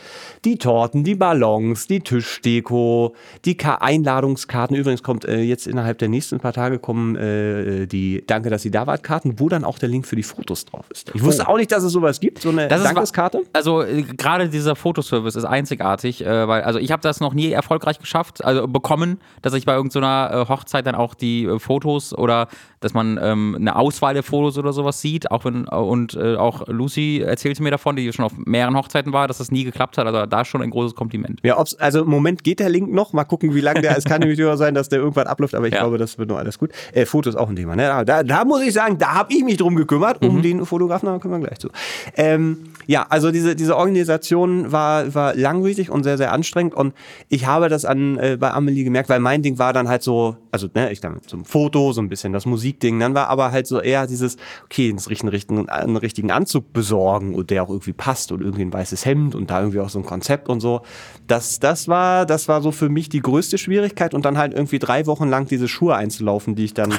Die 0.45 0.57
Torten, 0.57 1.03
die 1.03 1.15
Ballons, 1.15 1.87
die 1.87 1.99
Tischdeko, 1.99 3.13
die 3.45 3.55
Ka 3.55 3.75
Einladungskarten. 3.75 4.75
Übrigens 4.75 5.03
kommt 5.03 5.25
äh, 5.25 5.41
jetzt 5.41 5.67
innerhalb 5.67 5.97
der 5.97 6.07
nächsten 6.07 6.39
paar 6.39 6.53
Tage 6.53 6.79
kommen 6.79 7.15
äh, 7.15 7.87
die 7.87 8.23
Danke, 8.25 8.49
dass 8.49 8.61
Sie 8.61 8.71
da 8.71 8.87
wart 8.87 9.03
Karten, 9.03 9.39
wo 9.39 9.49
dann 9.49 9.63
auch 9.63 9.79
der 9.79 9.89
Link 9.89 10.07
für 10.07 10.15
die 10.15 10.23
Fotos 10.23 10.65
drauf 10.65 10.85
ist. 10.89 11.11
Ich 11.13 11.23
wusste 11.23 11.47
auch 11.47 11.57
nicht, 11.57 11.71
dass 11.71 11.83
es 11.83 11.91
sowas 11.91 12.19
gibt, 12.19 12.39
so 12.39 12.49
eine 12.49 12.67
Das 12.67 12.83
Dankeskarte. 12.83 13.41
Also 13.53 13.81
äh, 13.81 14.03
gerade 14.03 14.49
dieser 14.49 14.75
Fotoservice 14.75 15.35
ist 15.35 15.45
einzigartig, 15.45 16.23
weil 16.23 16.61
also 16.61 16.79
ich 16.79 16.91
habe 16.91 17.01
das 17.01 17.19
noch 17.19 17.33
nie 17.33 17.51
erfolgreich 17.51 17.80
geschafft, 17.99 18.43
also 18.43 18.67
bekommen, 18.67 19.19
dass 19.41 19.53
ich 19.53 19.65
bei 19.65 19.73
irgendeiner 19.73 20.29
äh, 20.31 20.49
Hochzeit 20.49 20.85
dann 20.87 20.95
auch 20.95 21.13
die 21.13 21.45
äh, 21.45 21.59
Fotos 21.59 22.13
oder 22.17 22.47
dass 22.79 22.93
man 22.93 23.19
ähm, 23.21 23.55
eine 23.59 23.75
Auswahl 23.75 24.13
der 24.13 24.23
Fotos 24.23 24.57
oder 24.57 24.73
sowas 24.73 25.01
sieht, 25.01 25.29
auch 25.31 25.45
wenn 25.45 25.65
äh, 25.69 25.75
und 25.75 26.15
äh, 26.15 26.35
auch 26.35 26.67
Lucy 26.67 27.21
erzählte 27.25 27.61
mir 27.63 27.71
davon, 27.71 27.95
die 27.95 28.11
schon 28.13 28.25
auf 28.25 28.33
mehreren 28.37 28.75
Hochzeiten 28.75 29.13
war, 29.13 29.27
dass 29.27 29.37
das 29.39 29.51
nie 29.51 29.63
geklappt 29.63 29.97
hat, 29.97 30.05
also 30.07 30.25
da 30.25 30.45
schon 30.45 30.61
ein 30.61 30.69
großes 30.69 30.95
Kompliment. 30.95 31.39
Ja, 31.43 31.57
ob's, 31.59 31.75
also 31.75 32.01
im 32.01 32.09
Moment 32.09 32.43
geht 32.43 32.59
der 32.59 32.69
Link 32.69 32.91
noch. 32.91 33.13
Mal 33.13 33.25
gucken, 33.25 33.53
wie 33.53 33.61
lange 33.61 33.81
der 33.81 33.97
ist. 33.97 34.07
Kann 34.07 34.19
nämlich 34.21 34.37
durchaus 34.37 34.59
sein, 34.59 34.73
dass 34.73 34.89
der 34.89 34.99
irgendwann 34.99 35.27
abläuft, 35.27 35.55
aber 35.55 35.67
ich 35.67 35.73
Ja. 35.73 35.81
glaube, 35.81 35.97
das 35.97 36.17
wird 36.17 36.29
noch 36.29 36.37
alles 36.37 36.57
gut. 36.57 36.71
Äh, 36.93 37.05
Fotos 37.05 37.35
auch 37.35 37.49
ein 37.49 37.55
Thema. 37.55 37.75
Ne? 37.75 38.03
Da, 38.05 38.23
da 38.23 38.45
muss 38.45 38.61
ich 38.61 38.73
sagen, 38.73 38.97
da 38.97 39.13
habe 39.13 39.33
ich 39.33 39.43
mich 39.43 39.57
drum 39.57 39.75
gekümmert, 39.75 40.23
um 40.25 40.41
den 40.41 40.65
Fotografen, 40.65 41.07
da 41.07 41.17
kommen 41.19 41.41
wir 41.41 41.47
gleich 41.47 41.59
zu. 41.59 41.69
Ähm, 42.15 42.65
ja, 42.87 43.05
also 43.09 43.31
diese, 43.31 43.55
diese 43.55 43.75
Organisation 43.77 44.71
war, 44.71 45.13
war 45.13 45.35
langwierig 45.35 45.89
und 45.89 46.03
sehr, 46.03 46.17
sehr 46.17 46.31
anstrengend 46.33 46.73
und 46.73 46.93
ich 47.29 47.45
habe 47.45 47.69
das 47.71 47.85
an 47.85 48.17
äh, 48.17 48.37
bei 48.39 48.51
Amelie 48.51 48.83
gemerkt, 48.83 49.09
weil 49.09 49.19
mein 49.19 49.41
Ding 49.41 49.57
war 49.57 49.73
dann 49.73 49.87
halt 49.89 50.03
so, 50.03 50.37
also 50.51 50.67
ne, 50.73 50.91
ich 50.91 51.01
dann 51.01 51.19
ein 51.33 51.45
Foto, 51.45 51.93
so 51.93 52.01
ein 52.01 52.09
bisschen 52.09 52.33
das 52.33 52.45
Musikding, 52.45 52.99
dann 52.99 53.15
war 53.15 53.29
aber 53.29 53.51
halt 53.51 53.67
so 53.67 53.81
eher 53.81 54.05
dieses, 54.07 54.37
okay, 54.65 54.89
einen 54.89 54.99
richtigen, 54.99 55.29
richtigen, 55.29 55.69
einen 55.69 55.97
richtigen 55.97 56.31
Anzug 56.31 56.73
besorgen 56.73 57.33
und 57.33 57.49
der 57.49 57.63
auch 57.63 57.69
irgendwie 57.69 57.93
passt 57.93 58.31
und 58.31 58.41
irgendwie 58.41 58.63
ein 58.63 58.73
weißes 58.73 59.05
Hemd 59.05 59.35
und 59.35 59.49
da 59.49 59.59
irgendwie 59.59 59.79
auch 59.79 59.89
so 59.89 59.99
ein 59.99 60.05
Konzept 60.05 60.49
und 60.49 60.59
so. 60.59 60.81
Das, 61.27 61.59
das 61.59 61.87
war, 61.87 62.25
das 62.25 62.47
war 62.47 62.61
so 62.61 62.71
für 62.71 62.89
mich 62.89 63.09
die 63.09 63.21
größte 63.21 63.57
Schwierigkeit 63.57 64.13
und 64.13 64.25
dann 64.25 64.37
halt 64.37 64.53
irgendwie 64.53 64.79
drei 64.79 65.05
Wochen 65.05 65.29
lang 65.29 65.47
diese 65.47 65.67
Schuhe 65.67 65.95
einzulaufen, 65.95 66.55
die 66.55 66.65
ich 66.65 66.73
dann 66.73 66.93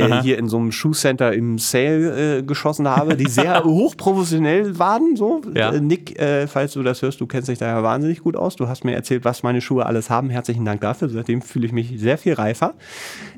äh, 0.00 0.22
hier 0.22 0.38
in 0.38 0.48
so 0.48 0.58
einem 0.58 0.72
Schuhcenter 0.72 1.32
im 1.32 1.58
Sale 1.58 2.38
äh, 2.38 2.42
geschossen 2.42 2.88
habe, 2.88 3.16
die 3.16 3.28
sehr 3.28 3.64
hochprofessionell 3.64 4.78
waren. 4.78 5.16
So. 5.16 5.42
Ja. 5.54 5.72
Äh, 5.72 5.80
Nick, 5.80 6.18
äh, 6.18 6.46
falls 6.46 6.72
du 6.72 6.82
das 6.82 7.02
hörst, 7.02 7.20
du 7.20 7.26
kennst 7.26 7.48
dich 7.48 7.58
da 7.58 7.66
ja 7.66 7.82
wahnsinnig 7.82 8.20
gut 8.20 8.36
aus. 8.36 8.56
Du 8.56 8.68
hast 8.68 8.84
mir 8.84 8.94
erzählt, 8.94 9.24
was 9.24 9.42
meine 9.42 9.60
Schuhe 9.60 9.86
alles 9.86 10.10
haben. 10.10 10.30
Herzlichen 10.30 10.64
Dank 10.64 10.80
dafür. 10.80 11.08
Seitdem 11.08 11.42
fühle 11.42 11.66
ich 11.66 11.72
mich 11.72 11.94
sehr 11.96 12.18
viel 12.18 12.34
reifer. 12.34 12.74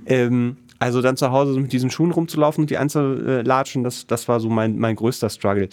Ähm, 0.07 0.57
also 0.79 1.01
dann 1.01 1.17
zu 1.17 1.31
Hause 1.31 1.59
mit 1.59 1.73
diesen 1.73 1.91
Schuhen 1.91 2.11
rumzulaufen 2.11 2.65
und 2.65 2.71
die 2.71 2.77
einzulatschen, 2.77 3.83
das, 3.83 4.07
das 4.07 4.29
war 4.29 4.41
so 4.41 4.51
mein, 4.51 4.79
mein 4.79 4.97
größter 4.97 5.31
Struggle. 5.31 5.69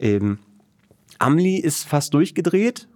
Ähm, 0.00 0.38
Amli 1.18 1.56
ist 1.56 1.84
fast 1.84 2.14
durchgedreht, 2.14 2.88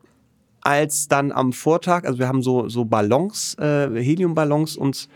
als 0.63 1.09
dann 1.09 1.33
am 1.33 1.53
Vortag, 1.53 2.05
also 2.05 2.19
wir 2.19 2.29
haben 2.29 2.43
so, 2.43 2.69
so 2.69 2.85
Ballons, 2.85 3.57
äh, 3.59 3.89
Heliumballons 3.91 4.77
uns 4.77 5.09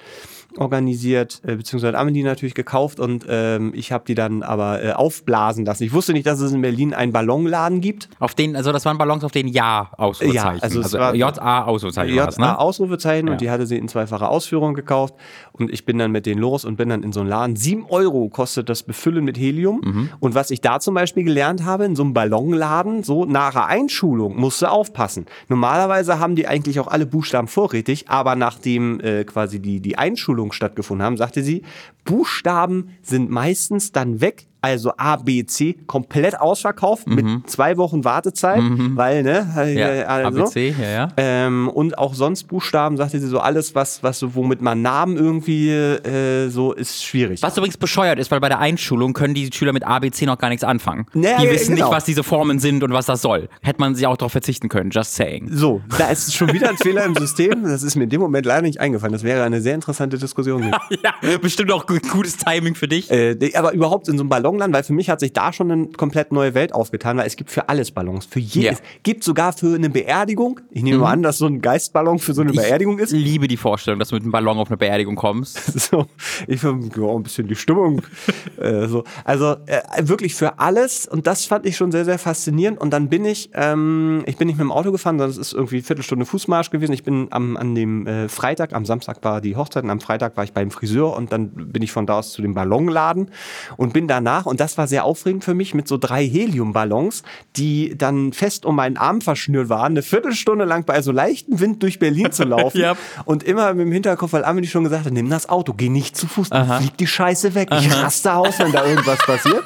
organisiert, 0.58 1.40
äh, 1.46 1.56
beziehungsweise 1.56 1.98
Amelie 1.98 2.24
natürlich 2.24 2.54
gekauft 2.54 3.00
und 3.00 3.24
ähm, 3.28 3.72
ich 3.74 3.92
habe 3.92 4.04
die 4.06 4.14
dann 4.14 4.42
aber 4.42 4.82
äh, 4.82 4.92
aufblasen 4.92 5.64
lassen. 5.64 5.84
Ich 5.84 5.92
wusste 5.92 6.12
nicht, 6.12 6.26
dass 6.26 6.40
es 6.40 6.52
in 6.52 6.62
Berlin 6.62 6.94
einen 6.94 7.12
Ballonladen 7.12 7.80
gibt. 7.80 8.08
Auf 8.18 8.34
den, 8.34 8.56
also 8.56 8.72
das 8.72 8.84
waren 8.84 8.98
Ballons, 8.98 9.24
auf 9.24 9.32
denen 9.32 9.48
Ja 9.48 9.90
Ausrufezeichen. 9.96 10.56
Ja, 10.56 10.62
also 10.62 10.98
war- 10.98 11.14
JA 11.14 11.64
Ausrufezeichen. 11.64 12.14
JA 12.14 12.28
ne? 12.38 12.58
Ausrufezeichen 12.58 13.26
Ja. 13.26 13.32
und 13.32 13.40
die 13.40 13.50
hatte 13.50 13.66
sie 13.66 13.76
in 13.78 13.88
zweifacher 13.88 14.30
Ausführung 14.30 14.74
gekauft 14.74 15.14
und 15.52 15.70
ich 15.72 15.84
bin 15.84 15.98
dann 15.98 16.10
mit 16.12 16.26
denen 16.26 16.40
los 16.40 16.64
und 16.64 16.76
bin 16.76 16.88
dann 16.88 17.02
in 17.02 17.12
so 17.12 17.20
einen 17.20 17.28
Laden. 17.28 17.56
Sieben 17.56 17.84
Euro 17.88 18.28
kostet 18.28 18.68
das 18.68 18.82
Befüllen 18.82 19.24
mit 19.24 19.38
Helium 19.38 19.80
Mhm. 19.84 20.08
und 20.20 20.34
was 20.34 20.50
ich 20.50 20.60
da 20.60 20.80
zum 20.80 20.94
Beispiel 20.94 21.24
gelernt 21.24 21.64
habe, 21.64 21.84
in 21.84 21.96
so 21.96 22.02
einem 22.02 22.14
Ballonladen, 22.14 23.02
so 23.02 23.24
nach 23.24 23.54
Einschulung 23.56 24.36
musst 24.38 24.62
du 24.62 24.66
aufpassen. 24.66 25.26
Normalerweise 25.48 26.18
haben 26.18 26.36
die 26.36 26.46
eigentlich 26.46 26.80
auch 26.80 26.88
alle 26.88 27.06
Buchstaben 27.06 27.48
vorrätig, 27.48 28.08
aber 28.08 28.36
nachdem 28.36 29.00
äh, 29.00 29.24
quasi 29.24 29.60
die, 29.60 29.80
die 29.80 29.96
Einschulung 29.98 30.43
stattgefunden 30.52 31.04
haben, 31.04 31.16
sagte 31.16 31.42
sie, 31.42 31.62
Buchstaben 32.04 32.90
sind 33.02 33.30
meistens 33.30 33.92
dann 33.92 34.20
weg, 34.20 34.46
also 34.64 34.92
A, 34.96 35.16
B, 35.16 35.44
C, 35.46 35.76
komplett 35.86 36.38
ausverkauft 36.40 37.06
mit 37.06 37.26
zwei 37.48 37.76
Wochen 37.76 38.04
Wartezeit, 38.04 38.62
weil, 38.94 39.22
ne, 39.22 39.46
Mhm. 39.54 39.78
Ja, 39.78 39.88
also, 40.06 40.44
ABC, 40.44 40.74
ja, 40.80 40.88
ja. 40.90 41.08
ähm, 41.16 41.68
und 41.68 41.98
auch 41.98 42.14
sonst 42.14 42.44
Buchstaben, 42.44 42.96
sagte 42.96 43.20
sie 43.20 43.26
so, 43.28 43.40
alles, 43.40 43.74
was, 43.74 44.02
was 44.02 44.18
so, 44.18 44.34
womit 44.34 44.60
man 44.62 44.82
Namen 44.82 45.16
irgendwie 45.16 45.70
äh, 45.70 46.48
so 46.48 46.72
ist 46.72 47.04
schwierig. 47.04 47.42
Was 47.42 47.56
übrigens 47.56 47.76
bescheuert 47.76 48.18
ist, 48.18 48.30
weil 48.30 48.40
bei 48.40 48.48
der 48.48 48.58
Einschulung 48.58 49.12
können 49.12 49.34
die 49.34 49.50
Schüler 49.52 49.72
mit 49.72 49.84
ABC 49.84 50.26
noch 50.26 50.38
gar 50.38 50.48
nichts 50.48 50.64
anfangen. 50.64 51.06
Naja, 51.14 51.38
die 51.40 51.50
wissen 51.50 51.74
genau. 51.74 51.88
nicht, 51.88 51.96
was 51.96 52.04
diese 52.04 52.22
Formen 52.22 52.58
sind 52.58 52.82
und 52.82 52.92
was 52.92 53.06
das 53.06 53.22
soll. 53.22 53.48
Hätte 53.62 53.80
man 53.80 53.94
sie 53.94 54.06
auch 54.06 54.16
darauf 54.16 54.32
verzichten 54.32 54.68
können, 54.68 54.90
just 54.90 55.14
saying. 55.14 55.48
So, 55.52 55.80
da 55.98 56.08
ist 56.08 56.34
schon 56.34 56.52
wieder 56.52 56.68
ein 56.70 56.76
Fehler 56.76 57.04
im 57.04 57.14
System. 57.14 57.62
Das 57.64 57.82
ist 57.82 57.96
mir 57.96 58.04
in 58.04 58.10
dem 58.10 58.20
Moment 58.20 58.46
leider 58.46 58.62
nicht 58.62 58.80
eingefallen. 58.80 59.12
Das 59.12 59.22
wäre 59.24 59.42
eine 59.44 59.60
sehr 59.60 59.74
interessante 59.74 60.18
Diskussion. 60.18 60.62
ja, 61.02 61.38
bestimmt 61.38 61.70
auch 61.72 61.86
gu- 61.86 61.98
gutes 62.10 62.36
Timing 62.36 62.74
für 62.74 62.88
dich. 62.88 63.10
Äh, 63.10 63.36
aber 63.54 63.72
überhaupt 63.72 64.08
in 64.08 64.16
so 64.16 64.22
einem 64.22 64.28
Ballonland, 64.54 64.74
weil 64.74 64.84
für 64.84 64.92
mich 64.92 65.10
hat 65.10 65.20
sich 65.20 65.32
da 65.32 65.52
schon 65.52 65.70
eine 65.70 65.86
komplett 65.88 66.32
neue 66.32 66.54
Welt 66.54 66.74
aufgetan, 66.74 67.16
weil 67.16 67.26
es 67.26 67.36
gibt 67.36 67.50
für 67.50 67.68
alles 67.68 67.90
Ballons. 67.90 68.26
Für 68.26 68.38
jedes. 68.38 68.64
Ja. 68.64 68.72
Mhm. 68.72 69.02
Gibt 69.02 69.24
sogar 69.24 69.52
für 69.52 69.74
eine 69.74 69.90
Beerdigung. 69.90 70.60
Ich 70.70 70.82
nehme 70.82 70.98
mal 70.98 71.12
an, 71.12 71.22
dass 71.22 71.38
so 71.38 71.46
ein 71.46 71.60
Geistballon 71.60 72.18
für 72.18 72.34
so 72.34 72.42
eine 72.42 72.52
Beerdigung 72.52 72.98
ist. 72.98 73.12
Ich 73.12 73.22
liebe 73.22 73.48
die 73.48 73.56
Vorstellung, 73.56 73.98
dass 73.98 74.08
du 74.08 74.16
mit 74.16 74.22
einem 74.22 74.32
Ballon 74.32 74.58
auf 74.58 74.68
eine 74.68 74.76
Beerdigung 74.76 75.16
kommst. 75.16 75.60
So, 75.84 76.06
ich 76.46 76.60
finde 76.60 76.88
ja, 76.98 77.08
ein 77.08 77.22
bisschen 77.22 77.46
die 77.46 77.56
Stimmung. 77.56 78.00
äh, 78.56 78.86
so. 78.86 79.04
Also 79.24 79.56
äh, 79.66 79.82
wirklich 80.02 80.34
für 80.34 80.58
alles 80.58 81.06
und 81.06 81.26
das 81.26 81.44
fand 81.44 81.66
ich 81.66 81.76
schon 81.76 81.92
sehr, 81.92 82.06
sehr 82.06 82.18
faszinierend. 82.18 82.80
Und 82.80 82.90
dann 82.92 83.08
bin 83.08 83.24
ich, 83.24 83.50
ähm, 83.52 84.22
ich 84.26 84.38
bin 84.38 84.46
nicht 84.46 84.56
mit 84.56 84.64
dem 84.64 84.72
Auto 84.72 84.92
gefahren, 84.92 85.18
sondern 85.18 85.30
es 85.30 85.36
ist 85.36 85.52
irgendwie 85.52 85.76
eine 85.76 85.84
Viertelstunde 85.84 86.24
Fußmarsch 86.24 86.70
gewesen. 86.70 86.92
Ich 86.92 87.02
bin 87.02 87.26
am, 87.30 87.56
an 87.56 87.74
dem 87.74 88.06
äh, 88.06 88.28
Freitag, 88.28 88.72
am 88.72 88.86
Samstag 88.86 89.22
war 89.24 89.42
die 89.42 89.56
Hochzeit 89.56 89.84
und 89.84 89.90
am 89.90 90.00
Freitag 90.00 90.36
war 90.38 90.44
ich 90.44 90.52
beim 90.52 90.70
Friseur 90.70 91.14
und 91.14 91.32
dann 91.32 91.50
bin 91.50 91.82
ich 91.82 91.92
von 91.92 92.06
da 92.06 92.20
aus 92.20 92.32
zu 92.32 92.40
dem 92.40 92.54
Ballonladen 92.54 93.30
und 93.76 93.92
bin 93.92 94.08
danach, 94.08 94.43
und 94.46 94.60
das 94.60 94.78
war 94.78 94.86
sehr 94.86 95.04
aufregend 95.04 95.44
für 95.44 95.54
mich, 95.54 95.74
mit 95.74 95.88
so 95.88 95.96
drei 95.96 96.26
Heliumballons, 96.26 97.22
die 97.56 97.96
dann 97.96 98.32
fest 98.32 98.64
um 98.66 98.76
meinen 98.76 98.96
Arm 98.96 99.20
verschnürt 99.20 99.68
waren, 99.68 99.92
eine 99.92 100.02
Viertelstunde 100.02 100.64
lang 100.64 100.84
bei 100.84 101.00
so 101.02 101.12
leichtem 101.12 101.60
Wind 101.60 101.82
durch 101.82 101.98
Berlin 101.98 102.32
zu 102.32 102.44
laufen. 102.44 102.64
Ja. 102.84 102.96
Und 103.24 103.44
immer 103.44 103.72
mit 103.72 103.86
dem 103.86 103.92
Hinterkopf, 103.92 104.32
weil 104.32 104.44
Amelie 104.44 104.68
schon 104.68 104.84
gesagt 104.84 105.06
hat, 105.06 105.12
nimm 105.12 105.30
das 105.30 105.48
Auto, 105.48 105.72
geh 105.72 105.88
nicht 105.88 106.16
zu 106.16 106.26
Fuß, 106.26 106.50
dann 106.50 106.80
fliegt 106.80 107.00
die 107.00 107.06
Scheiße 107.06 107.54
weg. 107.54 107.68
Ich 107.72 107.90
raste 107.94 108.34
aus, 108.34 108.58
wenn 108.58 108.72
da 108.72 108.84
irgendwas 108.84 109.18
passiert. 109.18 109.64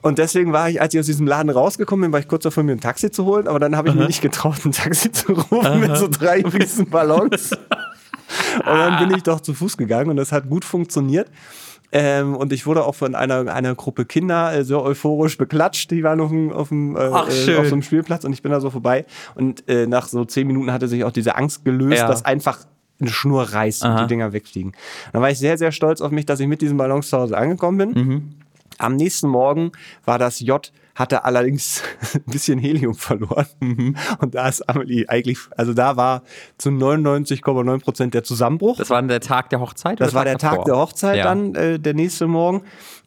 Und 0.00 0.18
deswegen 0.18 0.52
war 0.52 0.70
ich, 0.70 0.80
als 0.80 0.94
ich 0.94 1.00
aus 1.00 1.06
diesem 1.06 1.26
Laden 1.26 1.50
rausgekommen 1.50 2.04
bin, 2.04 2.12
war 2.12 2.20
ich 2.20 2.28
kurz 2.28 2.44
davor, 2.44 2.62
mir 2.62 2.72
ein 2.72 2.80
Taxi 2.80 3.10
zu 3.10 3.24
holen, 3.24 3.48
aber 3.48 3.58
dann 3.58 3.76
habe 3.76 3.88
ich 3.88 3.94
mir 3.94 4.06
nicht 4.06 4.22
getraut, 4.22 4.64
ein 4.64 4.72
Taxi 4.72 5.10
zu 5.12 5.32
rufen 5.32 5.80
mit 5.80 5.96
so 5.96 6.08
drei 6.08 6.40
riesen 6.40 6.88
Ballons. 6.88 7.50
Und 8.58 8.66
dann 8.66 8.98
bin 9.08 9.16
ich 9.16 9.22
doch 9.22 9.40
zu 9.40 9.54
Fuß 9.54 9.76
gegangen 9.76 10.10
und 10.10 10.16
das 10.16 10.32
hat 10.32 10.48
gut 10.48 10.64
funktioniert. 10.64 11.30
Ähm, 11.90 12.36
und 12.36 12.52
ich 12.52 12.66
wurde 12.66 12.84
auch 12.84 12.94
von 12.94 13.14
einer, 13.14 13.52
einer 13.52 13.74
Gruppe 13.74 14.04
Kinder 14.04 14.54
äh, 14.54 14.64
sehr 14.64 14.82
euphorisch 14.82 15.38
beklatscht. 15.38 15.90
Die 15.90 16.02
waren 16.02 16.20
auf 16.20 16.28
dem, 16.28 16.52
auf, 16.52 16.68
dem, 16.68 16.96
äh, 16.96 17.10
Ach, 17.12 17.28
äh, 17.28 17.56
auf 17.56 17.66
so 17.66 17.72
einem 17.74 17.82
Spielplatz 17.82 18.24
und 18.24 18.32
ich 18.32 18.42
bin 18.42 18.52
da 18.52 18.60
so 18.60 18.70
vorbei. 18.70 19.06
Und 19.34 19.66
äh, 19.68 19.86
nach 19.86 20.06
so 20.08 20.24
zehn 20.24 20.46
Minuten 20.46 20.70
hatte 20.72 20.86
sich 20.88 21.04
auch 21.04 21.12
diese 21.12 21.36
Angst 21.36 21.64
gelöst, 21.64 21.98
Ja. 21.98 22.06
dass 22.06 22.24
einfach 22.24 22.60
eine 23.00 23.10
Schnur 23.10 23.42
reißt 23.44 23.84
und 23.84 23.90
Aha. 23.90 24.02
die 24.02 24.08
Dinger 24.08 24.32
wegfliegen. 24.32 24.72
Dann 25.12 25.22
war 25.22 25.30
ich 25.30 25.38
sehr, 25.38 25.56
sehr 25.56 25.72
stolz 25.72 26.00
auf 26.00 26.10
mich, 26.10 26.26
dass 26.26 26.40
ich 26.40 26.46
mit 26.48 26.60
diesen 26.60 26.76
Ballons 26.76 27.08
zu 27.08 27.16
Hause 27.16 27.38
angekommen 27.38 27.78
bin. 27.78 27.90
Mhm. 28.04 28.30
Am 28.78 28.96
nächsten 28.96 29.28
Morgen 29.28 29.72
war 30.04 30.18
das 30.18 30.40
J, 30.40 30.70
hatte 30.98 31.24
allerdings 31.24 31.82
ein 32.14 32.22
bisschen 32.26 32.58
Helium 32.58 32.94
verloren. 32.94 33.46
Mhm. 33.60 33.96
Und 34.20 34.34
da 34.34 34.48
ist 34.48 34.68
Amelie 34.68 35.08
eigentlich, 35.08 35.38
also 35.56 35.72
da 35.72 35.96
war 35.96 36.22
zu 36.58 36.70
99,9 36.70 37.80
Prozent 37.80 38.14
der 38.14 38.24
Zusammenbruch. 38.24 38.78
Das 38.78 38.90
war 38.90 39.00
der 39.02 39.20
Tag 39.20 39.50
der 39.50 39.60
Hochzeit? 39.60 40.00
Das 40.00 40.12
war 40.12 40.24
der 40.24 40.38
Tag 40.38 40.50
davor? 40.52 40.64
der 40.64 40.76
Hochzeit 40.76 41.16
Ja. 41.18 41.24
dann, 41.24 41.54
äh, 41.54 41.78
der 41.78 41.94
nächste 41.94 42.26
Morgen. 42.26 42.62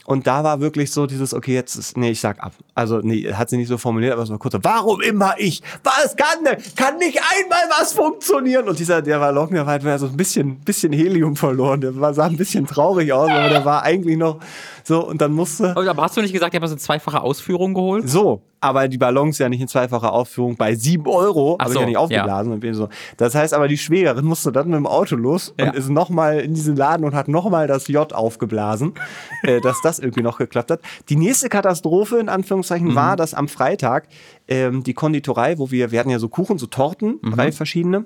Und 0.05 0.25
da 0.25 0.43
war 0.43 0.59
wirklich 0.61 0.91
so 0.91 1.05
dieses, 1.05 1.33
okay, 1.33 1.53
jetzt 1.53 1.75
ist, 1.75 1.95
nee, 1.95 2.09
ich 2.11 2.19
sag 2.19 2.41
ab. 2.41 2.53
Also, 2.73 2.99
nee, 3.03 3.31
hat 3.33 3.49
sie 3.49 3.57
nicht 3.57 3.67
so 3.67 3.77
formuliert, 3.77 4.13
aber 4.13 4.23
es 4.23 4.31
war 4.31 4.39
kurz 4.39 4.53
so, 4.53 4.59
warum 4.63 4.99
immer 5.01 5.35
ich? 5.37 5.61
Was 5.83 6.15
kann 6.15 6.43
denn? 6.43 6.57
Kann 6.75 6.97
nicht 6.97 7.19
einmal 7.19 7.79
was 7.79 7.93
funktionieren? 7.93 8.67
Und 8.67 8.79
dieser, 8.79 9.01
der 9.03 9.21
war 9.21 9.31
Locken, 9.31 9.55
der 9.55 9.65
war 9.67 9.73
halt 9.73 9.99
so 9.99 10.07
ein 10.07 10.17
bisschen, 10.17 10.55
bisschen 10.61 10.91
Helium 10.91 11.35
verloren. 11.35 11.81
Der 11.81 11.99
war, 11.99 12.13
sah 12.15 12.25
ein 12.25 12.35
bisschen 12.37 12.65
traurig 12.65 13.13
aus, 13.13 13.29
aber 13.29 13.49
der 13.49 13.63
war 13.63 13.83
eigentlich 13.83 14.17
noch 14.17 14.39
so, 14.83 15.05
und 15.07 15.21
dann 15.21 15.31
musste, 15.33 15.75
Aber 15.75 16.03
hast 16.03 16.17
du 16.17 16.21
nicht 16.21 16.33
gesagt, 16.33 16.53
ihr 16.53 16.59
habt 16.59 16.67
so 16.67 16.73
eine 16.73 16.79
zweifache 16.81 17.21
Ausführung 17.21 17.73
geholt? 17.73 18.09
so, 18.09 18.41
aber 18.59 18.87
die 18.87 18.97
Ballons 18.99 19.39
ja 19.39 19.49
nicht 19.49 19.61
in 19.61 19.67
zweifacher 19.67 20.13
Aufführung 20.13 20.55
bei 20.55 20.75
7 20.75 21.07
Euro, 21.07 21.57
habe 21.59 21.71
so, 21.71 21.75
ich 21.75 21.81
ja 21.81 21.87
nicht 21.87 21.97
aufgeblasen. 21.97 22.53
Und 22.53 22.59
bin 22.59 22.73
so. 22.75 22.89
Das 23.17 23.33
heißt 23.33 23.53
aber, 23.55 23.67
die 23.67 23.77
Schwägerin 23.77 24.23
musste 24.23 24.51
dann 24.51 24.67
mit 24.69 24.75
dem 24.77 24.85
Auto 24.85 25.15
los 25.15 25.53
Ja. 25.59 25.67
und 25.69 25.75
ist 25.75 25.89
nochmal 25.89 26.39
in 26.41 26.53
diesen 26.53 26.75
Laden 26.75 27.03
und 27.05 27.15
hat 27.15 27.27
nochmal 27.27 27.65
das 27.67 27.87
J 27.87 28.13
aufgeblasen, 28.13 28.93
äh, 29.43 29.61
dass 29.61 29.81
das 29.81 29.97
irgendwie 29.99 30.21
noch 30.21 30.37
geklappt 30.37 30.69
hat. 30.71 30.81
Die 31.09 31.15
nächste 31.15 31.49
Katastrophe, 31.49 32.17
in 32.19 32.29
Anführungszeichen, 32.29 32.89
Mhm. 32.89 32.95
war, 32.95 33.15
dass 33.15 33.33
am 33.33 33.47
Freitag 33.47 34.07
ähm, 34.47 34.83
die 34.83 34.93
Konditorei, 34.93 35.57
wo 35.57 35.71
wir, 35.71 35.91
wir 35.91 35.99
hatten 35.99 36.09
ja 36.11 36.19
so 36.19 36.29
Kuchen, 36.29 36.57
so 36.59 36.67
Torten, 36.67 37.17
Mhm. 37.21 37.31
drei 37.31 37.51
verschiedene, 37.51 38.05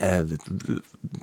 äh, 0.00 0.24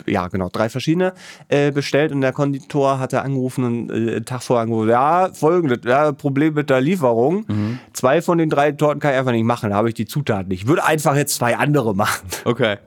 ja, 0.05 0.27
genau, 0.27 0.49
drei 0.49 0.69
verschiedene 0.69 1.13
äh, 1.47 1.71
bestellt 1.71 2.11
und 2.11 2.21
der 2.21 2.33
Konditor 2.33 2.99
hatte 2.99 3.21
angerufen 3.21 3.63
und 3.63 3.91
äh, 3.91 4.15
einen 4.15 4.25
Tag 4.25 4.43
vorher 4.43 4.63
angerufen, 4.63 4.89
ja, 4.89 5.29
folgendes, 5.33 5.79
ja, 5.85 6.11
Problem 6.11 6.53
mit 6.53 6.69
der 6.69 6.81
Lieferung. 6.81 7.45
Mhm. 7.47 7.79
Zwei 7.93 8.21
von 8.21 8.37
den 8.37 8.49
drei 8.49 8.71
Torten 8.71 8.99
kann 8.99 9.13
ich 9.13 9.19
einfach 9.19 9.31
nicht 9.31 9.45
machen, 9.45 9.69
da 9.69 9.75
habe 9.75 9.89
ich 9.89 9.95
die 9.95 10.05
Zutaten 10.05 10.49
nicht. 10.49 10.63
Ich 10.63 10.67
würde 10.67 10.83
einfach 10.83 11.15
jetzt 11.15 11.35
zwei 11.35 11.55
andere 11.55 11.95
machen. 11.95 12.27
Okay. 12.45 12.77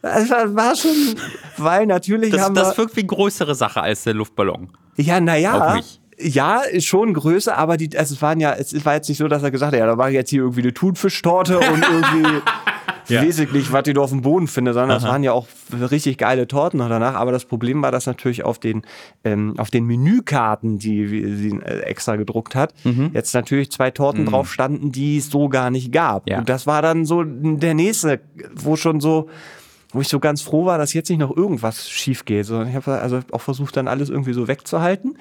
Das 0.00 0.30
war, 0.30 0.76
schon, 0.76 0.92
weil 1.56 1.86
natürlich 1.86 2.30
Das, 2.30 2.42
haben 2.42 2.54
das 2.54 2.76
wir, 2.76 2.84
wirkt 2.84 2.96
wie 2.96 3.00
eine 3.00 3.08
größere 3.08 3.54
Sache 3.54 3.80
als 3.82 4.04
der 4.04 4.14
Luftballon. 4.14 4.70
ja, 4.96 5.20
naja, 5.20 5.80
ja, 6.20 6.62
schon 6.80 7.14
größer, 7.14 7.56
aber 7.56 7.76
die, 7.76 7.96
also 7.96 8.14
es 8.14 8.22
waren 8.22 8.40
ja, 8.40 8.52
es 8.52 8.84
war 8.84 8.94
jetzt 8.94 9.08
nicht 9.08 9.18
so, 9.18 9.28
dass 9.28 9.42
er 9.42 9.50
gesagt 9.50 9.72
hat, 9.72 9.78
ja, 9.78 9.86
da 9.86 9.96
mache 9.96 10.10
ich 10.10 10.14
jetzt 10.14 10.30
hier 10.30 10.42
irgendwie 10.42 10.62
eine 10.62 10.74
Thunfischtorte 10.74 11.58
und 11.58 11.84
irgendwie 11.90 12.40
Ja. 13.08 13.22
weiß 13.22 13.38
ich 13.38 13.52
nicht, 13.52 13.72
was 13.72 13.86
ich 13.86 13.96
auf 13.96 14.10
dem 14.10 14.20
Boden 14.22 14.46
finde, 14.48 14.74
sondern 14.74 14.98
es 14.98 15.02
waren 15.04 15.22
ja 15.22 15.32
auch 15.32 15.46
richtig 15.72 16.18
geile 16.18 16.46
Torten 16.46 16.78
noch 16.78 16.88
danach. 16.90 17.14
Aber 17.14 17.32
das 17.32 17.44
Problem 17.46 17.80
war, 17.82 17.90
dass 17.90 18.06
natürlich 18.06 18.44
auf 18.44 18.58
den, 18.58 18.82
ähm, 19.24 19.54
auf 19.58 19.70
den 19.70 19.84
Menükarten, 19.86 20.78
die 20.78 21.06
sie 21.36 21.50
äh, 21.64 21.80
extra 21.80 22.16
gedruckt 22.16 22.54
hat, 22.54 22.74
Mhm. 22.84 23.10
jetzt 23.14 23.32
natürlich 23.34 23.70
zwei 23.72 23.90
Torten 23.90 24.26
drauf 24.26 24.52
standen, 24.52 24.92
die 24.92 25.16
es 25.18 25.30
so 25.30 25.48
gar 25.48 25.70
nicht 25.70 25.90
gab. 25.92 26.28
Ja. 26.28 26.38
Und 26.38 26.48
das 26.48 26.66
war 26.66 26.82
dann 26.82 27.04
so 27.06 27.22
der 27.24 27.74
nächste, 27.74 28.20
wo 28.54 28.76
schon 28.76 29.00
so, 29.00 29.28
wo 29.92 30.02
ich 30.02 30.08
so 30.08 30.20
ganz 30.20 30.42
froh 30.42 30.66
war, 30.66 30.76
dass 30.76 30.92
jetzt 30.92 31.08
nicht 31.08 31.18
noch 31.20 31.34
irgendwas 31.34 31.88
schief 31.88 32.26
geht. 32.26 32.44
Sondern 32.44 32.68
ich 32.68 32.74
habe 32.74 33.00
also 33.00 33.20
auch 33.32 33.40
versucht, 33.40 33.74
dann 33.76 33.88
alles 33.88 34.10
irgendwie 34.10 34.34
so 34.34 34.48
wegzuhalten. 34.48 35.16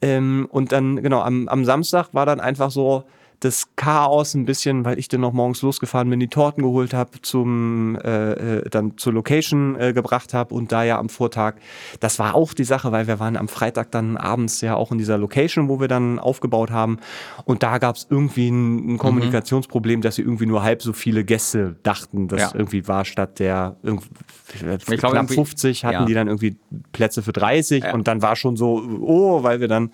Ähm, 0.00 0.46
und 0.50 0.72
dann, 0.72 1.02
genau, 1.02 1.20
am, 1.20 1.48
am 1.48 1.64
Samstag 1.64 2.08
war 2.12 2.24
dann 2.24 2.40
einfach 2.40 2.70
so, 2.70 3.04
das 3.40 3.68
Chaos 3.76 4.34
ein 4.34 4.44
bisschen, 4.46 4.84
weil 4.84 4.98
ich 4.98 5.06
dann 5.08 5.20
noch 5.20 5.32
morgens 5.32 5.62
losgefahren 5.62 6.10
bin, 6.10 6.18
die 6.18 6.28
Torten 6.28 6.62
geholt 6.64 6.92
habe, 6.92 7.20
zum 7.22 7.96
äh, 8.02 8.32
äh, 8.58 8.68
dann 8.68 8.96
zur 8.98 9.12
Location 9.12 9.78
äh, 9.78 9.92
gebracht 9.92 10.34
habe 10.34 10.54
und 10.54 10.72
da 10.72 10.82
ja 10.82 10.98
am 10.98 11.08
Vortag, 11.08 11.54
das 12.00 12.18
war 12.18 12.34
auch 12.34 12.52
die 12.52 12.64
Sache, 12.64 12.90
weil 12.90 13.06
wir 13.06 13.20
waren 13.20 13.36
am 13.36 13.46
Freitag 13.48 13.92
dann 13.92 14.16
abends 14.16 14.60
ja 14.60 14.74
auch 14.74 14.90
in 14.92 14.98
dieser 14.98 15.18
Location, 15.18 15.68
wo 15.68 15.78
wir 15.78 15.88
dann 15.88 16.18
aufgebaut 16.18 16.70
haben 16.70 16.98
und 17.44 17.62
da 17.62 17.78
gab 17.78 17.96
es 17.96 18.06
irgendwie 18.10 18.48
ein, 18.50 18.94
ein 18.94 18.98
Kommunikationsproblem, 18.98 20.00
dass 20.00 20.16
sie 20.16 20.22
irgendwie 20.22 20.46
nur 20.46 20.62
halb 20.62 20.82
so 20.82 20.92
viele 20.92 21.24
Gäste 21.24 21.76
dachten, 21.82 22.28
das 22.28 22.40
Ja. 22.40 22.50
irgendwie 22.54 22.88
war 22.88 23.04
statt 23.04 23.38
der 23.38 23.76
irgendwie, 23.82 24.08
Ich 24.52 24.58
glaube, 24.86 24.96
knapp 24.96 25.12
irgendwie- 25.14 25.34
50 25.34 25.84
hatten 25.84 25.94
ja. 25.94 26.04
die 26.06 26.14
dann 26.14 26.26
irgendwie 26.26 26.56
Plätze 26.92 27.22
für 27.22 27.32
30 27.32 27.84
Ja. 27.84 27.94
und 27.94 28.08
dann 28.08 28.22
war 28.22 28.34
schon 28.36 28.56
so, 28.56 28.82
oh, 29.00 29.42
weil 29.42 29.60
wir 29.60 29.68
dann 29.68 29.92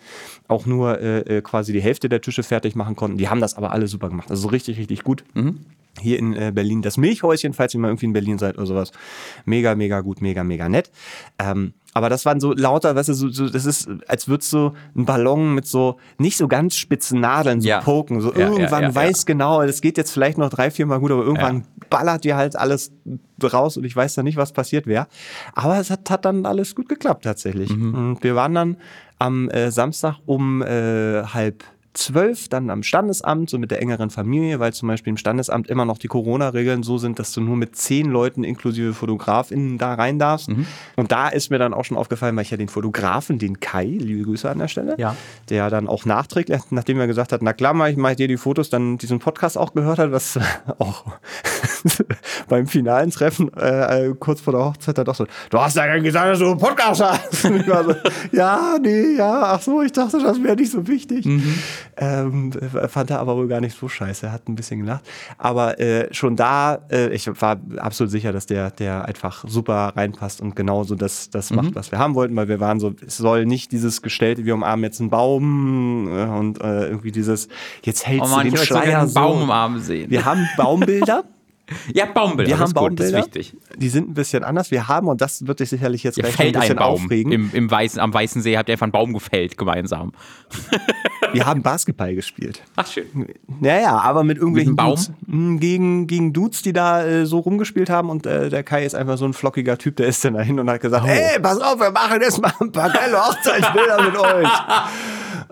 auch 0.49 0.67
nur 0.67 1.01
äh, 1.01 1.39
äh, 1.39 1.43
quasi 1.43 1.73
die 1.73 1.81
Hälfte 1.81 2.09
der 2.09 2.21
Tische 2.21 2.43
fertig 2.43 2.75
machen 2.75 2.97
konnten. 2.97 3.19
Die 3.19 3.29
haben 3.29 3.41
das 3.41 3.55
aber 3.55 3.73
alle 3.73 3.87
super 3.89 4.09
gemacht. 4.09 4.31
Also 4.31 4.49
richtig, 4.49 4.79
richtig 4.79 5.03
gut. 5.05 5.25
Hier 6.01 6.19
in 6.19 6.35
äh, 6.35 6.51
Berlin, 6.55 6.83
das 6.83 6.97
Milchhäuschen, 6.97 7.53
falls 7.53 7.73
ihr 7.75 7.81
mal 7.81 7.89
irgendwie 7.89 8.07
in 8.07 8.13
Berlin 8.13 8.39
seid 8.39 8.57
oder 8.57 8.67
sowas. 8.67 8.91
Mega, 9.45 9.75
mega 9.75 10.01
gut, 10.01 10.21
mega, 10.21 10.43
mega 10.43 10.69
nett. 10.69 10.91
Ähm, 11.39 11.75
aber 11.97 12.09
das 12.11 12.27
waren 12.27 12.41
so 12.41 12.53
lauter, 12.53 12.97
weißt 12.97 13.11
du, 13.11 13.15
so, 13.15 13.29
so, 13.29 13.49
das 13.49 13.65
ist, 13.65 13.89
als 14.09 14.27
würdest 14.27 14.53
du 14.53 14.73
einen 14.97 15.07
Ballon 15.07 15.55
mit 15.55 15.67
so 15.67 15.97
nicht 16.19 16.37
so 16.37 16.49
ganz 16.49 16.75
spitzen 16.77 17.21
Nadeln 17.21 17.61
so 17.61 17.69
Ja. 17.69 17.81
poken. 17.81 18.21
So 18.21 18.33
Ja, 18.33 18.49
irgendwann 18.49 18.83
ja, 18.83 18.95
weiß 18.95 19.25
genau, 19.27 19.65
das 19.65 19.81
geht 19.81 19.97
jetzt 19.97 20.11
vielleicht 20.11 20.37
noch 20.37 20.51
drei, 20.51 20.73
vier 20.73 20.87
Mal 20.87 20.99
gut, 20.99 21.13
aber 21.13 21.23
irgendwann 21.23 21.65
ballert 21.91 22.25
dir 22.25 22.37
halt 22.37 22.57
alles 22.57 22.91
raus 23.41 23.77
und 23.77 23.85
ich 23.85 23.95
weiß 23.95 24.15
dann 24.15 24.25
nicht, 24.25 24.37
was 24.37 24.53
passiert 24.53 24.89
wäre. 24.89 25.07
Aber 25.55 25.79
es 25.79 25.91
hat, 25.91 26.11
hat 26.11 26.25
dann 26.25 26.45
alles 26.47 26.75
gut 26.75 26.89
geklappt 26.89 27.23
tatsächlich. 27.23 27.71
Mhm. 27.71 27.95
Und 27.95 28.25
wir 28.25 28.35
waren 28.35 28.55
dann 28.55 28.77
am 29.21 29.49
äh, 29.51 29.71
Samstag 29.71 30.17
um 30.27 30.63
äh, 30.63 31.23
halb 31.23 31.63
zwölf 31.95 32.49
dann 32.49 32.71
am 32.71 32.83
Standesamt, 32.83 33.49
so 33.51 33.59
mit 33.59 33.71
der 33.71 33.81
engeren 33.81 34.11
Familie, 34.11 34.61
weil 34.61 34.73
zum 34.73 34.89
Beispiel 34.89 35.13
im 35.13 35.17
Standesamt 35.17 35.69
immer 35.69 35.85
noch 35.85 35.99
die 35.99 36.09
Corona-Regeln 36.09 36.83
so 36.83 36.99
sind, 36.99 37.19
dass 37.19 37.33
du 37.33 37.41
nur 37.41 37.57
mit 37.57 37.77
zehn 37.77 38.11
Leuten 38.11 38.45
inklusive 38.45 38.93
FotografInnen 38.95 39.79
da 39.79 39.95
rein 39.95 40.19
darfst. 40.19 40.49
Mhm. 40.51 40.67
Und 40.97 41.13
da 41.13 41.29
ist 41.29 41.51
mir 41.51 41.59
dann 41.59 41.73
auch 41.73 41.85
schon 41.85 41.97
aufgefallen, 41.97 42.35
weil 42.37 42.43
ich 42.43 42.51
ja 42.51 42.57
den 42.57 42.69
Fotografen, 42.69 43.39
den 43.39 43.61
Kai, 43.61 43.85
liebe 43.87 44.25
Grüße 44.25 44.51
an 44.51 44.59
der 44.59 44.69
Stelle, 44.69 44.97
Ja. 44.99 45.17
der 45.51 45.71
dann 45.71 45.89
auch 45.89 46.05
nachträglich, 46.05 46.61
nachdem 46.71 46.99
er 47.01 47.07
gesagt 47.07 47.33
hat, 47.33 47.43
na 47.43 47.53
klar, 47.53 47.75
mach 47.75 47.87
ich, 47.89 47.97
mach 47.97 48.11
ich 48.11 48.17
dir 48.17 48.29
die 48.29 48.37
Fotos, 48.37 48.71
dann 48.71 48.99
diesen 48.99 49.21
Podcast 49.21 49.57
auch 49.57 49.73
gehört 49.73 49.99
hat, 49.99 50.11
was 50.13 50.39
auch 50.79 51.05
beim 52.49 52.67
finalen 52.67 53.11
Treffen 53.11 53.53
äh, 53.57 54.07
äh, 54.09 54.15
kurz 54.19 54.41
vor 54.41 54.53
der 54.53 54.65
Hochzeit 54.65 54.99
dann 54.99 55.05
doch 55.05 55.15
so, 55.15 55.27
du 55.51 55.59
hast 55.61 55.77
ja 55.77 55.97
gesagt, 55.99 56.27
dass 56.33 56.39
du 56.39 56.47
einen 56.51 56.59
Podcast 56.59 57.03
hast. 57.03 57.45
Und 57.45 57.61
ich 57.61 57.69
war 57.69 57.85
so, 57.85 57.95
ja, 58.33 58.77
nee, 58.81 59.17
ja, 59.17 59.43
ach 59.55 59.63
so, 59.63 59.83
ich 59.83 59.93
dachte, 59.93 60.19
das 60.21 60.43
wäre 60.43 60.57
nicht 60.57 60.73
so 60.73 60.87
wichtig. 60.87 61.27
Ähm, 61.97 62.53
äh, 62.53 62.89
fand 62.89 63.11
er 63.11 63.21
aber 63.21 63.37
wohl 63.37 63.49
gar 63.49 63.61
nicht 63.61 63.77
so 63.79 63.89
scheiße, 63.89 64.27
er 64.27 64.33
hat 64.33 64.49
ein 64.49 64.55
bisschen 64.55 64.81
gelacht. 64.81 65.05
Aber 65.39 65.79
äh, 65.81 66.13
schon 66.13 66.37
da, 66.37 66.81
äh, 66.91 67.09
ich 67.15 67.29
war 67.41 67.61
absolut 67.77 68.11
sicher, 68.11 68.33
dass 68.33 68.47
der, 68.47 68.71
der 68.71 69.05
einfach 69.05 69.45
super 69.47 69.93
reinpasst 69.97 70.41
und 70.41 70.57
genauso 70.57 70.95
das, 70.95 71.31
das 71.31 71.51
macht, 71.51 71.75
was 71.75 71.91
wir 71.91 71.99
haben 71.99 72.15
wollten, 72.15 72.37
weil 72.37 72.49
wir 72.49 72.61
waren 72.61 72.81
so, 72.81 72.95
es 73.07 73.17
soll 73.17 73.47
nicht 73.47 73.73
dieses 73.73 74.03
gestellte, 74.03 74.45
wir 74.45 74.55
umarmen 74.55 74.85
jetzt 74.85 75.01
einen 75.01 75.11
Baum 75.11 76.09
äh, 76.09 76.25
und 76.25 76.61
äh, 76.61 76.89
irgendwie 76.89 77.13
dieses, 77.13 77.49
jetzt 77.83 78.07
hältst 78.07 78.31
Oh 78.33 78.37
Mann, 78.37 78.51
du 78.51 78.57
den 78.57 78.65
Schleier 78.65 79.07
so. 79.07 79.15
Baum 79.15 79.43
im 79.43 79.51
Arm 79.51 79.79
sehen. 79.81 80.11
Wir 80.11 80.25
haben 80.25 80.49
Baumbilder. 80.57 81.25
ja, 81.93 82.07
Baumbilder. 82.07 82.49
Wir 82.51 82.59
haben 82.59 82.67
ist 82.67 82.75
gut, 82.75 82.83
Baumbilder. 82.89 83.19
Ist 83.21 83.27
wichtig. 83.35 83.57
Die 83.77 83.89
sind 83.89 84.11
ein 84.11 84.15
bisschen 84.15 84.45
anders. 84.45 84.71
Wir 84.71 84.87
haben, 84.89 85.09
und 85.09 85.21
das 85.21 85.47
wird 85.47 85.61
dich 85.61 85.71
sicherlich 85.71 86.03
jetzt 86.03 86.17
gleich 86.19 86.39
ein 86.39 86.53
bisschen 86.53 86.77
Baum. 86.77 87.05
aufregen. 87.05 87.33
Im, 87.33 87.51
im 87.53 87.71
Weißen, 87.71 88.01
am 88.01 88.13
Weißen 88.13 88.43
See 88.43 88.57
habt 88.57 88.69
ihr 88.69 88.75
einfach 88.75 88.85
einen 88.85 88.93
Baum 88.93 89.13
gefällt 89.13 89.57
gemeinsam. 89.59 90.13
Wir 91.33 91.47
haben 91.47 91.63
Basketball 91.63 92.15
gespielt. 92.15 92.63
Ach, 92.77 92.87
schön. 92.87 93.07
Ja, 93.61 93.81
ja, 93.81 93.99
aber 93.99 94.23
mit 94.23 94.37
irgendwelchen 94.39 94.73
Mit 94.73 94.77
Baum? 94.77 94.91
Dudes. 94.91 95.13
Mm, 95.27 95.57
Gegen, 95.57 96.07
gegen 96.07 96.33
Dudes, 96.33 96.63
die 96.63 96.73
da 96.73 97.05
äh, 97.05 97.27
so 97.27 97.39
rumgespielt 97.41 97.91
haben. 97.91 98.09
Und 98.09 98.25
äh, 98.27 98.51
der 98.51 98.63
Kai 98.63 98.85
ist 98.85 98.95
einfach 98.95 99.19
so 99.19 99.25
ein 99.25 99.33
flockiger 99.33 99.77
Typ, 99.77 99.97
der 99.97 100.07
ist 100.07 100.25
dann 100.25 100.35
dahin 100.35 100.61
und 100.61 100.69
hat 100.71 100.77
Oh. 100.77 100.83
gesagt, 100.83 101.07
ey, 101.09 101.41
pass 101.41 101.59
auf, 101.61 101.81
wir 101.81 101.91
machen 101.91 102.21
jetzt 102.21 102.41
mal 102.43 102.53
ein 102.61 102.71
paar 102.71 102.91
geile 102.91 103.17
Hochzeitsbilder 103.19 104.03
mit 104.03 104.17
euch. 104.19 104.49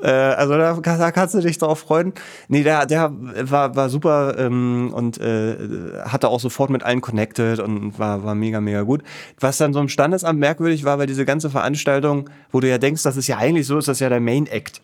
Äh, 0.02 0.08
also 0.10 0.56
da, 0.56 0.74
da 0.80 1.10
kannst 1.12 1.34
du 1.34 1.40
dich 1.40 1.58
drauf 1.58 1.78
freuen. 1.80 2.12
Nee, 2.48 2.62
der, 2.62 2.86
der 2.86 3.12
war, 3.42 3.76
war 3.76 3.88
super 3.88 4.36
ähm, 4.38 4.90
und 4.92 5.18
äh, 5.20 5.56
hatte 6.04 6.28
auch 6.28 6.40
sofort 6.40 6.70
mit 6.70 6.82
allen 6.82 7.00
connected 7.00 7.60
und 7.60 7.98
war, 7.98 8.24
war 8.24 8.34
mega, 8.34 8.60
mega 8.60 8.82
gut. 8.82 9.02
Was 9.40 9.58
dann 9.58 9.72
so 9.72 9.80
im 9.80 9.88
Standesamt 9.88 10.38
merkwürdig 10.38 10.84
war, 10.84 10.98
weil 10.98 11.06
diese 11.06 11.24
ganze 11.24 11.50
Veranstaltung, 11.50 12.28
wo 12.50 12.60
du 12.60 12.68
ja 12.68 12.78
denkst, 12.78 13.02
das 13.02 13.16
ist 13.16 13.28
ja 13.28 13.38
eigentlich 13.38 13.66
so, 13.66 13.78
ist 13.78 13.88
das 13.88 14.00
ja 14.00 14.08
der 14.08 14.20
Main 14.20 14.46
Act. 14.46 14.80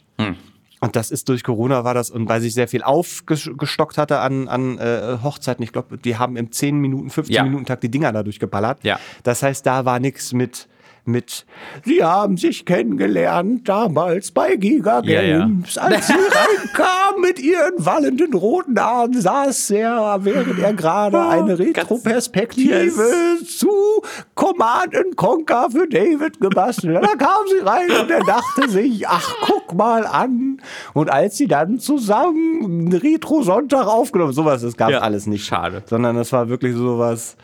Und 0.81 0.95
das 0.95 1.11
ist 1.11 1.29
durch 1.29 1.43
Corona 1.43 1.83
war 1.83 1.95
das 1.95 2.09
und 2.11 2.29
weil 2.29 2.41
sich 2.41 2.55
sehr 2.55 2.69
viel 2.69 2.83
aufgestockt 2.85 3.99
hatte 3.99 4.21
an, 4.21 4.47
an 4.47 4.79
äh, 4.79 5.19
Hochzeiten. 5.23 5.63
Ich 5.65 5.73
glaube, 5.73 5.99
die 5.99 6.17
haben 6.17 6.37
im 6.37 6.53
10 6.53 6.79
Minuten, 6.79 7.11
15 7.11 7.35
Ja. 7.35 7.43
Minuten 7.43 7.67
Tag 7.67 7.81
die 7.81 7.91
Dinger 7.91 8.13
dadurch 8.13 8.39
geballert. 8.39 8.79
Ja. 8.85 9.01
Das 9.25 9.43
heißt, 9.43 9.67
da 9.67 9.85
war 9.85 9.99
nichts 9.99 10.33
mit 10.33 10.69
mit 11.09 11.45
Sie 11.85 12.05
haben 12.05 12.37
sich 12.37 12.65
kennengelernt 12.65 13.69
damals 13.69 14.31
bei 14.31 14.57
Giga 14.57 15.01
Ja, 15.05 15.23
ja. 15.23 15.39
Games. 15.41 15.77
Als 15.79 16.07
sie 16.07 16.13
reinkam 16.15 17.21
mit 17.21 17.41
ihren 17.41 17.73
wallenden 17.79 18.35
roten 18.35 18.79
Haaren, 18.79 19.21
saß 19.21 19.71
er, 19.71 20.19
während 20.23 20.59
er 20.59 20.75
gerade 20.75 21.21
eine 21.21 21.59
Retroperspektive 21.59 23.39
zu 23.47 23.71
Command 24.35 24.95
and 24.97 25.17
Conquer 25.17 25.69
für 25.71 25.89
David 25.89 26.41
gebastelt 26.41 26.97
hat. 26.97 27.05
Da 27.05 27.15
kam 27.17 27.47
sie 27.49 27.65
rein 27.65 27.91
und 28.03 28.11
er 28.11 28.21
dachte 28.25 28.69
sich, 28.69 29.09
ach, 29.09 29.35
guck 29.47 29.75
mal 29.75 30.07
an. 30.07 30.61
Und 30.95 31.11
als 31.11 31.37
sie 31.37 31.47
dann 31.47 31.79
zusammen 31.79 32.65
einen 32.65 32.93
Retro-Sonntag 32.93 33.87
aufgenommen, 33.87 34.33
sowas, 34.33 34.63
das 34.63 34.77
gab 34.77 34.91
Ja. 34.91 34.99
alles 35.01 35.27
nicht. 35.27 35.45
Schade. 35.45 35.83
Sondern 35.87 36.17
das 36.17 36.33
war 36.33 36.49
wirklich 36.49 36.75
sowas, 36.75 37.37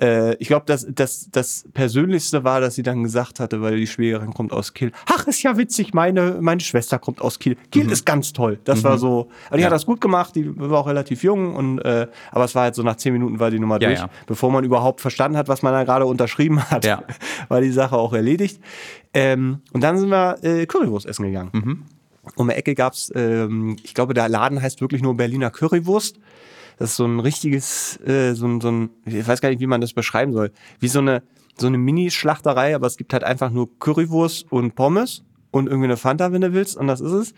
äh, 0.00 0.34
ich 0.36 0.48
glaube, 0.48 0.64
das, 0.66 0.86
das, 0.88 1.28
das 1.32 1.64
Persönlichste 1.74 2.44
war, 2.44 2.60
dass 2.60 2.74
sie 2.74 2.82
dann 2.82 3.02
gesagt 3.02 3.40
hatte, 3.40 3.60
weil 3.62 3.76
die 3.76 3.86
Schwägerin 3.86 4.32
kommt 4.32 4.52
aus 4.52 4.72
Kiel. 4.74 4.92
Ach, 5.06 5.26
ist 5.26 5.42
ja 5.42 5.56
witzig, 5.56 5.92
meine, 5.94 6.38
meine 6.40 6.60
Schwester 6.60 6.98
kommt 6.98 7.20
aus 7.20 7.38
Kiel. 7.38 7.56
Kiel 7.70 7.90
ist 7.90 8.06
ganz 8.06 8.32
toll. 8.32 8.58
Das 8.64 8.84
war 8.84 8.98
so, 8.98 9.28
aber 9.48 9.56
die 9.56 9.56
Mhm. 9.56 9.60
Ja. 9.60 9.66
hat 9.66 9.72
das 9.72 9.86
gut 9.86 10.00
gemacht, 10.00 10.34
die 10.36 10.50
war 10.58 10.80
auch 10.80 10.86
relativ 10.88 11.22
jung 11.22 11.54
und 11.54 11.78
äh, 11.80 12.06
aber 12.30 12.44
es 12.44 12.54
war 12.54 12.62
halt 12.64 12.74
so 12.74 12.82
nach 12.82 12.96
zehn 12.96 13.12
Minuten 13.12 13.38
war 13.40 13.50
die 13.50 13.58
Nummer 13.58 13.80
Ja, 13.80 13.88
durch. 13.88 14.00
ja. 14.00 14.08
Bevor 14.26 14.50
man 14.50 14.64
überhaupt 14.64 15.00
verstanden 15.00 15.36
hat, 15.36 15.48
was 15.48 15.62
man 15.62 15.72
da 15.72 15.84
gerade 15.84 16.06
unterschrieben 16.06 16.62
hat, 16.70 16.84
Ja. 16.84 17.02
war 17.48 17.60
die 17.60 17.70
Sache 17.72 17.96
auch 17.96 18.12
erledigt. 18.12 18.60
Ähm, 19.14 19.60
und 19.72 19.82
dann 19.82 19.98
sind 19.98 20.08
wir 20.08 20.38
äh, 20.42 20.66
Currywurst 20.66 21.06
essen 21.06 21.24
gegangen. 21.26 21.50
Mhm. 21.52 21.82
Um 22.36 22.48
die 22.48 22.54
Ecke 22.54 22.74
gab's, 22.74 23.10
ähm, 23.16 23.76
ich 23.82 23.94
glaube, 23.94 24.14
der 24.14 24.28
Laden 24.28 24.62
heißt 24.62 24.80
wirklich 24.80 25.02
nur 25.02 25.16
Berliner 25.16 25.50
Currywurst. 25.50 26.18
Das 26.82 26.90
ist 26.90 26.96
so 26.96 27.04
ein 27.04 27.20
richtiges, 27.20 28.00
äh, 28.00 28.34
so, 28.34 28.44
ein, 28.44 28.60
so 28.60 28.68
ein, 28.68 28.90
ich 29.04 29.24
weiß 29.24 29.40
gar 29.40 29.50
nicht, 29.50 29.60
wie 29.60 29.68
man 29.68 29.80
das 29.80 29.92
beschreiben 29.92 30.32
soll. 30.32 30.50
Wie 30.80 30.88
so 30.88 30.98
eine, 30.98 31.22
so 31.56 31.68
eine 31.68 31.78
Mini-Schlachterei, 31.78 32.74
aber 32.74 32.88
es 32.88 32.96
gibt 32.96 33.12
halt 33.12 33.22
einfach 33.22 33.52
nur 33.52 33.78
Currywurst 33.78 34.50
und 34.50 34.74
Pommes 34.74 35.22
und 35.52 35.68
irgendwie 35.68 35.84
eine 35.84 35.96
Fanta, 35.96 36.32
wenn 36.32 36.40
du 36.40 36.52
willst, 36.52 36.76
und 36.76 36.88
das 36.88 37.00
ist 37.00 37.12
es. 37.12 37.34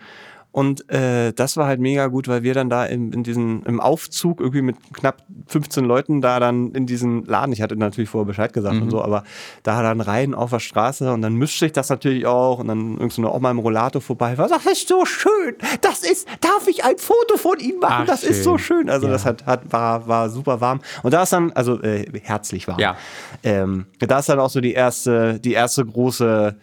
Und 0.55 0.89
äh, 0.89 1.33
das 1.33 1.57
war 1.57 1.67
halt 1.67 1.81
mega 1.81 2.07
gut, 2.07 2.29
weil 2.29 2.45
wir 2.45 2.55
dann 2.55 2.71
da 2.71 2.85
in, 2.87 3.13
in 3.13 3.25
diesen, 3.25 3.65
im 3.65 3.81
Aufzug 3.81 4.39
irgendwie 4.39 4.63
mit 4.63 4.77
knapp 4.93 5.25
15 5.49 5.85
Leuten 5.85 6.21
da 6.21 6.39
dann 6.39 6.71
in 6.77 6.87
diesen 6.87 7.25
Laden, 7.25 7.53
ich 7.53 7.61
hatte 7.61 7.75
natürlich 7.75 8.09
vorher 8.09 8.25
Bescheid 8.25 8.53
gesagt 8.53 8.81
und 8.81 8.89
so, 8.89 9.03
aber 9.03 9.25
da 9.65 9.83
dann 9.83 10.01
rein 10.01 10.33
auf 10.33 10.51
der 10.51 10.61
Straße 10.61 11.13
und 11.13 11.23
dann 11.23 11.35
mischt 11.35 11.59
sich 11.59 11.73
das 11.73 11.89
natürlich 11.89 12.27
auch 12.27 12.61
und 12.61 12.69
dann 12.69 12.93
irgend 12.99 13.13
so 13.13 13.21
eine 13.21 13.33
Oma 13.33 13.51
im 13.51 13.59
Rollator 13.59 14.01
vorbei 14.01 14.39
war, 14.39 14.47
das 14.47 14.65
ist 14.65 14.87
so 14.87 15.05
schön, 15.05 15.57
das 15.81 16.05
ist, 16.05 16.29
darf 16.41 16.69
ich 16.69 16.85
ein 16.85 16.99
Foto 16.99 17.37
von 17.37 17.59
Ihnen 17.59 17.81
machen, 17.81 18.03
Ach, 18.03 18.07
das 18.07 18.23
ist 18.23 18.45
so 18.45 18.57
schön. 18.57 18.83
schön. 18.83 18.91
Also 18.91 19.07
Ja. 19.09 19.13
das 19.13 19.25
hat, 19.25 19.47
hat, 19.47 19.73
war, 19.73 20.07
war 20.07 20.31
super 20.31 20.61
warm. 20.61 20.81
Und 21.03 21.13
da 21.13 21.25
ist 21.25 21.33
dann, 21.33 21.51
also 21.51 21.83
äh, 21.83 22.07
herzlich 22.23 22.69
warm. 22.69 22.79
Ja. 22.79 22.97
Ähm, 23.43 23.87
da 23.99 24.21
ist 24.21 24.29
dann 24.29 24.39
auch 24.39 24.51
so 24.51 24.61
die 24.61 24.75
erste, 24.75 25.41
die 25.41 25.53
erste 25.55 25.85
große 25.85 26.55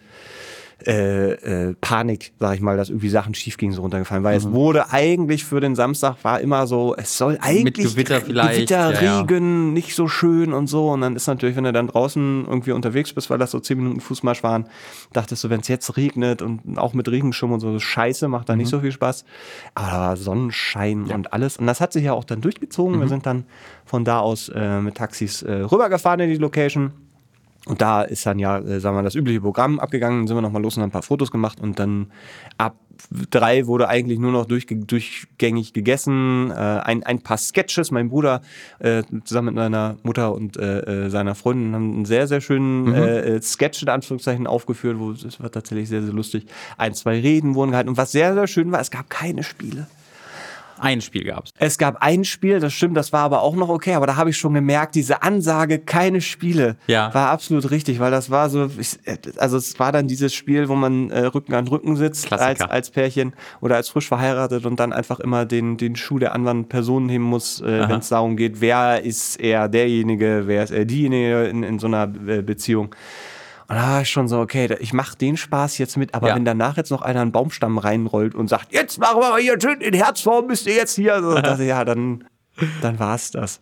äh, 0.86 1.32
äh, 1.32 1.74
Panik, 1.80 2.32
sag 2.38 2.54
ich 2.54 2.60
mal, 2.60 2.76
dass 2.76 2.88
irgendwie 2.88 3.08
Sachen 3.08 3.34
schief 3.34 3.56
gingen, 3.56 3.72
so 3.72 3.82
runtergefallen. 3.82 4.24
Weil 4.24 4.36
es 4.36 4.50
wurde 4.50 4.90
eigentlich 4.90 5.44
für 5.44 5.60
den 5.60 5.74
Samstag 5.74 6.16
war 6.22 6.40
immer 6.40 6.66
so, 6.66 6.94
es 6.96 7.16
soll 7.16 7.38
eigentlich 7.40 7.92
Gewitter 7.92 8.20
vielleicht, 8.20 8.56
Gewitter, 8.56 8.92
ja, 8.94 9.02
ja. 9.02 9.20
Regen, 9.20 9.72
nicht 9.72 9.94
so 9.94 10.08
schön 10.08 10.52
und 10.52 10.66
so. 10.66 10.90
Und 10.90 11.00
dann 11.00 11.16
ist 11.16 11.26
natürlich, 11.26 11.56
wenn 11.56 11.64
du 11.64 11.72
dann 11.72 11.88
draußen 11.88 12.44
irgendwie 12.46 12.72
unterwegs 12.72 13.12
bist, 13.12 13.30
weil 13.30 13.38
das 13.38 13.50
so 13.50 13.60
zehn 13.60 13.78
Minuten 13.78 14.00
Fußmarsch 14.00 14.42
waren, 14.42 14.66
dachtest 15.12 15.44
du, 15.44 15.50
wenn 15.50 15.60
es 15.60 15.68
jetzt 15.68 15.96
regnet 15.96 16.42
und 16.42 16.78
auch 16.78 16.94
mit 16.94 17.08
Regenschirm 17.08 17.52
und 17.52 17.60
so, 17.60 17.78
scheiße, 17.78 18.28
macht 18.28 18.48
da 18.48 18.56
nicht 18.56 18.68
so 18.68 18.80
viel 18.80 18.92
Spaß. 18.92 19.24
Aber 19.74 20.16
Sonnenschein 20.16 21.04
und 21.04 21.32
alles. 21.32 21.56
Und 21.56 21.66
das 21.66 21.80
hat 21.80 21.92
sich 21.92 22.04
ja 22.04 22.12
auch 22.12 22.24
dann 22.24 22.40
durchgezogen. 22.40 23.00
Wir 23.00 23.08
sind 23.08 23.26
dann 23.26 23.44
von 23.84 24.04
da 24.04 24.20
aus 24.20 24.48
äh, 24.48 24.80
mit 24.80 24.96
Taxis 24.96 25.42
äh, 25.42 25.52
rübergefahren 25.52 26.20
in 26.20 26.30
die 26.30 26.36
Location. 26.36 26.92
Und 27.66 27.80
da 27.80 28.02
ist 28.02 28.26
dann 28.26 28.38
ja, 28.38 28.58
äh, 28.58 28.80
sagen 28.80 28.96
wir 28.96 29.00
mal, 29.00 29.04
das 29.04 29.14
übliche 29.14 29.40
Programm 29.40 29.78
abgegangen, 29.78 30.20
dann 30.20 30.26
sind 30.26 30.36
wir 30.36 30.42
nochmal 30.42 30.62
los 30.62 30.76
und 30.76 30.82
haben 30.82 30.88
ein 30.88 30.92
paar 30.92 31.02
Fotos 31.02 31.30
gemacht 31.30 31.60
und 31.60 31.78
dann 31.78 32.10
ab 32.58 32.76
drei 33.30 33.66
wurde 33.66 33.88
eigentlich 33.88 34.18
nur 34.18 34.32
noch 34.32 34.46
durchge 34.46 34.76
durchgängig 34.76 35.72
gegessen. 35.72 36.50
Äh, 36.50 36.54
ein, 36.54 37.02
ein 37.04 37.20
paar 37.20 37.38
Sketches, 37.38 37.90
mein 37.90 38.08
Bruder 38.08 38.42
äh, 38.80 39.02
zusammen 39.24 39.46
mit 39.46 39.54
meiner 39.56 39.96
Mutter 40.02 40.34
und 40.34 40.56
äh, 40.56 41.06
äh, 41.06 41.10
seiner 41.10 41.34
Freundin 41.34 41.74
haben 41.74 41.94
einen 41.94 42.04
sehr, 42.04 42.26
sehr 42.26 42.40
schönen 42.40 42.92
äh, 42.92 43.36
äh, 43.36 43.42
Sketch 43.42 43.82
in 43.82 43.88
Anführungszeichen 43.88 44.46
aufgeführt, 44.46 44.98
wo 44.98 45.12
es 45.12 45.40
war 45.40 45.50
tatsächlich 45.50 45.88
sehr, 45.88 46.02
sehr 46.02 46.12
lustig. 46.12 46.46
Ein, 46.78 46.94
zwei 46.94 47.20
Reden 47.20 47.54
wurden 47.54 47.70
gehalten 47.70 47.90
und 47.90 47.96
was 47.96 48.12
sehr, 48.12 48.34
sehr 48.34 48.46
schön 48.46 48.72
war, 48.72 48.80
es 48.80 48.90
gab 48.90 49.08
keine 49.08 49.42
Spiele. 49.42 49.86
Ein 50.82 51.00
Spiel 51.00 51.22
gab's. 51.24 51.52
Es 51.58 51.78
gab 51.78 52.02
ein 52.02 52.24
Spiel, 52.24 52.58
das 52.58 52.72
stimmt, 52.72 52.96
das 52.96 53.12
war 53.12 53.20
aber 53.20 53.42
auch 53.42 53.54
noch 53.54 53.68
okay, 53.68 53.94
aber 53.94 54.08
da 54.08 54.16
habe 54.16 54.30
ich 54.30 54.36
schon 54.36 54.52
gemerkt, 54.54 54.96
diese 54.96 55.22
Ansage, 55.22 55.78
keine 55.78 56.20
Spiele, 56.20 56.76
Ja. 56.88 57.14
war 57.14 57.30
absolut 57.30 57.70
richtig, 57.70 58.00
weil 58.00 58.10
das 58.10 58.30
war 58.30 58.50
so, 58.50 58.68
ich, 58.78 58.98
also 59.38 59.56
es 59.58 59.78
war 59.78 59.92
dann 59.92 60.08
dieses 60.08 60.34
Spiel, 60.34 60.68
wo 60.68 60.74
man 60.74 61.10
äh, 61.10 61.20
Rücken 61.26 61.54
an 61.54 61.68
Rücken 61.68 61.94
sitzt 61.94 62.32
als, 62.32 62.40
Klassiker. 62.58 62.70
als 62.72 62.90
Pärchen 62.90 63.32
oder 63.60 63.76
als 63.76 63.90
frisch 63.90 64.08
verheiratet 64.08 64.66
und 64.66 64.80
dann 64.80 64.92
einfach 64.92 65.20
immer 65.20 65.44
den, 65.46 65.76
den 65.76 65.94
Schuh 65.94 66.18
der 66.18 66.34
anderen 66.34 66.68
Person 66.68 67.06
nehmen 67.06 67.24
muss, 67.26 67.60
äh, 67.60 67.88
wenn 67.88 68.00
es 68.00 68.08
darum 68.08 68.36
geht, 68.36 68.60
wer 68.60 69.02
ist 69.02 69.36
er 69.40 69.68
derjenige, 69.68 70.42
wer 70.46 70.64
ist 70.64 70.72
er 70.72 70.84
diejenige 70.84 71.44
in, 71.44 71.62
in 71.62 71.78
so 71.78 71.86
einer 71.86 72.12
äh, 72.26 72.42
Beziehung. 72.42 72.92
Und 73.68 73.76
da 73.76 73.82
war 73.82 74.02
ich 74.02 74.08
schon 74.10 74.28
so, 74.28 74.40
okay, 74.40 74.76
ich 74.80 74.92
mache 74.92 75.16
den 75.16 75.36
Spaß 75.36 75.78
jetzt 75.78 75.96
mit, 75.96 76.14
aber 76.14 76.28
Ja. 76.28 76.34
wenn 76.36 76.44
danach 76.44 76.76
jetzt 76.76 76.90
noch 76.90 77.02
einer 77.02 77.20
einen 77.20 77.32
Baumstamm 77.32 77.78
reinrollt 77.78 78.34
und 78.34 78.48
sagt, 78.48 78.72
jetzt 78.72 78.98
machen 78.98 79.20
wir 79.20 79.30
mal 79.30 79.40
hier 79.40 79.60
schön 79.60 79.80
in 79.80 79.94
Herzform, 79.94 80.46
müsst 80.46 80.66
ihr 80.66 80.74
jetzt 80.74 80.94
hier, 80.96 81.20
so, 81.22 81.36
ich, 81.36 81.58
ja, 81.66 81.84
dann, 81.84 82.24
dann 82.82 82.98
war's 82.98 83.30
das. 83.30 83.60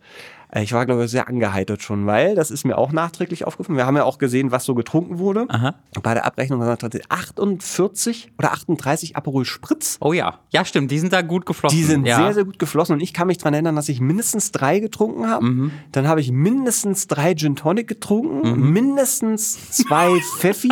Äh, 0.52 0.62
Ich 0.62 0.72
war, 0.72 0.86
glaube 0.86 1.04
ich, 1.04 1.10
sehr 1.10 1.28
angeheitert 1.28 1.82
schon, 1.82 2.06
weil 2.06 2.34
das 2.34 2.50
ist 2.50 2.64
mir 2.64 2.76
auch 2.78 2.92
nachträglich 2.92 3.46
aufgefallen. 3.46 3.76
Wir 3.76 3.86
haben 3.86 3.96
ja 3.96 4.04
auch 4.04 4.18
gesehen, 4.18 4.50
was 4.50 4.64
so 4.64 4.74
getrunken 4.74 5.18
wurde. 5.18 5.46
Aha. 5.48 5.74
Bei 6.02 6.14
der 6.14 6.24
Abrechnung 6.24 6.60
war 6.60 6.68
es 6.68 7.00
48 7.08 8.32
oder 8.38 8.52
38 8.52 9.16
Aperol 9.16 9.44
Spritz. 9.44 9.96
Oh 10.00 10.12
ja. 10.12 10.40
Ja, 10.50 10.64
stimmt, 10.64 10.90
die 10.90 10.98
sind 10.98 11.12
da 11.12 11.22
gut 11.22 11.46
geflossen. 11.46 11.76
Die 11.76 11.84
sind 11.84 12.06
ja. 12.06 12.16
sehr, 12.16 12.34
sehr 12.34 12.44
gut 12.44 12.58
geflossen 12.58 12.94
und 12.94 13.00
ich 13.00 13.12
kann 13.14 13.26
mich 13.26 13.38
daran 13.38 13.54
erinnern, 13.54 13.76
dass 13.76 13.88
ich 13.88 14.00
mindestens 14.00 14.52
drei 14.52 14.80
getrunken 14.80 15.28
habe. 15.28 15.44
Mhm. 15.44 15.70
Dann 15.92 16.08
habe 16.08 16.20
ich 16.20 16.30
mindestens 16.32 17.06
drei 17.06 17.34
Gin 17.34 17.56
Tonic 17.56 17.88
getrunken, 17.88 18.40
Mhm. 18.50 18.70
mindestens 18.72 19.70
zwei 19.70 20.20
Pfeffi, 20.38 20.70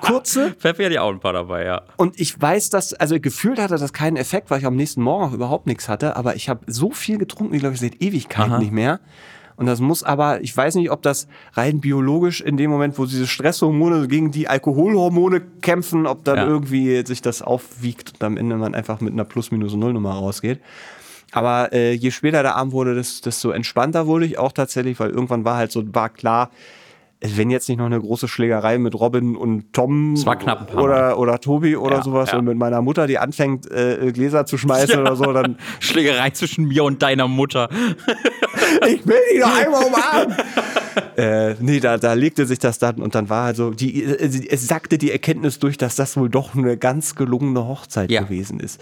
kurze. 0.00 0.52
Pfeffi 0.52 0.84
hat 0.84 0.92
ja 0.92 1.02
auch 1.02 1.10
ein 1.10 1.20
paar 1.20 1.32
dabei, 1.32 1.64
ja. 1.64 1.82
Und 1.96 2.18
ich 2.20 2.40
weiß, 2.40 2.70
dass, 2.70 2.94
also 2.94 3.18
gefühlt 3.20 3.58
hatte 3.60 3.76
das 3.76 3.92
keinen 3.92 4.16
Effekt, 4.16 4.50
weil 4.50 4.58
ich 4.60 4.66
am 4.66 4.76
nächsten 4.76 5.02
Morgen 5.02 5.24
auch 5.24 5.32
überhaupt 5.32 5.66
nichts 5.66 5.88
hatte, 5.88 6.16
aber 6.16 6.36
ich 6.36 6.48
habe 6.48 6.60
so 6.66 6.90
viel 6.90 7.18
getrunken, 7.18 7.54
ich 7.54 7.60
glaube, 7.60 7.74
ich 7.74 7.80
seit 7.80 8.00
Ewigkeiten 8.02 8.58
nicht 8.58 8.72
mehr. 8.72 9.00
Und 9.56 9.66
das 9.66 9.80
muss 9.80 10.02
aber, 10.02 10.40
ich 10.40 10.56
weiß 10.56 10.74
nicht, 10.76 10.90
ob 10.90 11.02
das 11.02 11.28
rein 11.54 11.80
biologisch 11.80 12.40
in 12.40 12.56
dem 12.56 12.70
Moment, 12.70 12.98
wo 12.98 13.04
diese 13.06 13.26
Stresshormone 13.26 14.08
gegen 14.08 14.30
die 14.30 14.48
Alkoholhormone 14.48 15.40
kämpfen, 15.60 16.06
ob 16.06 16.24
dann 16.24 16.36
Ja. 16.38 16.46
irgendwie 16.46 17.04
sich 17.06 17.22
das 17.22 17.42
aufwiegt 17.42 18.12
und 18.14 18.24
am 18.24 18.36
Ende 18.36 18.56
man 18.56 18.74
einfach 18.74 19.00
mit 19.00 19.12
einer 19.12 19.24
Plus-Minus-Null-Nummer 19.24 20.12
rausgeht. 20.12 20.60
Aber 21.32 21.72
äh, 21.72 21.92
je 21.92 22.10
später 22.10 22.42
der 22.42 22.56
Abend 22.56 22.72
wurde, 22.72 22.94
desto, 22.94 23.50
entspannter 23.52 24.06
wurde 24.06 24.26
ich 24.26 24.38
auch 24.38 24.52
tatsächlich, 24.52 25.00
weil 25.00 25.10
irgendwann 25.10 25.44
war 25.44 25.56
halt 25.56 25.72
so, 25.72 25.82
war 25.94 26.08
klar, 26.10 26.50
wenn 27.24 27.50
jetzt 27.50 27.68
nicht 27.68 27.78
noch 27.78 27.86
eine 27.86 28.00
große 28.00 28.26
Schlägerei 28.26 28.78
mit 28.78 28.96
Robin 28.96 29.36
und 29.36 29.72
Tom 29.72 30.16
knapp 30.40 30.74
oder, 30.76 31.18
oder 31.18 31.38
Tobi 31.40 31.76
oder 31.76 31.98
Ja, 31.98 32.02
sowas 32.02 32.32
ja. 32.32 32.38
und 32.38 32.46
mit 32.46 32.58
meiner 32.58 32.82
Mutter, 32.82 33.06
die 33.06 33.16
anfängt, 33.16 33.70
äh, 33.70 34.10
Gläser 34.12 34.44
zu 34.44 34.58
schmeißen 34.58 35.00
oder 35.00 35.14
so, 35.14 35.32
dann 35.32 35.56
Schlägerei 35.80 36.30
zwischen 36.30 36.66
mir 36.66 36.82
und 36.82 37.00
deiner 37.00 37.28
Mutter. 37.28 37.68
Ich 38.88 39.06
will 39.06 39.16
die 39.34 39.38
doch 39.40 39.54
einmal 39.54 39.84
umarmen. 39.84 40.36
äh, 41.16 41.54
nee, 41.60 41.80
da, 41.80 41.98
da 41.98 42.12
legte 42.14 42.46
sich 42.46 42.58
das 42.58 42.78
dann 42.78 42.96
und 42.96 43.14
dann 43.14 43.28
war 43.28 43.44
also, 43.46 43.70
die, 43.70 44.04
äh, 44.04 44.48
es 44.50 44.66
sagte 44.66 44.98
die 44.98 45.10
Erkenntnis 45.12 45.58
durch, 45.58 45.76
dass 45.78 45.96
das 45.96 46.16
wohl 46.16 46.28
doch 46.28 46.54
eine 46.54 46.76
ganz 46.76 47.14
gelungene 47.14 47.66
Hochzeit 47.66 48.10
Ja. 48.10 48.22
gewesen 48.22 48.60
ist. 48.60 48.80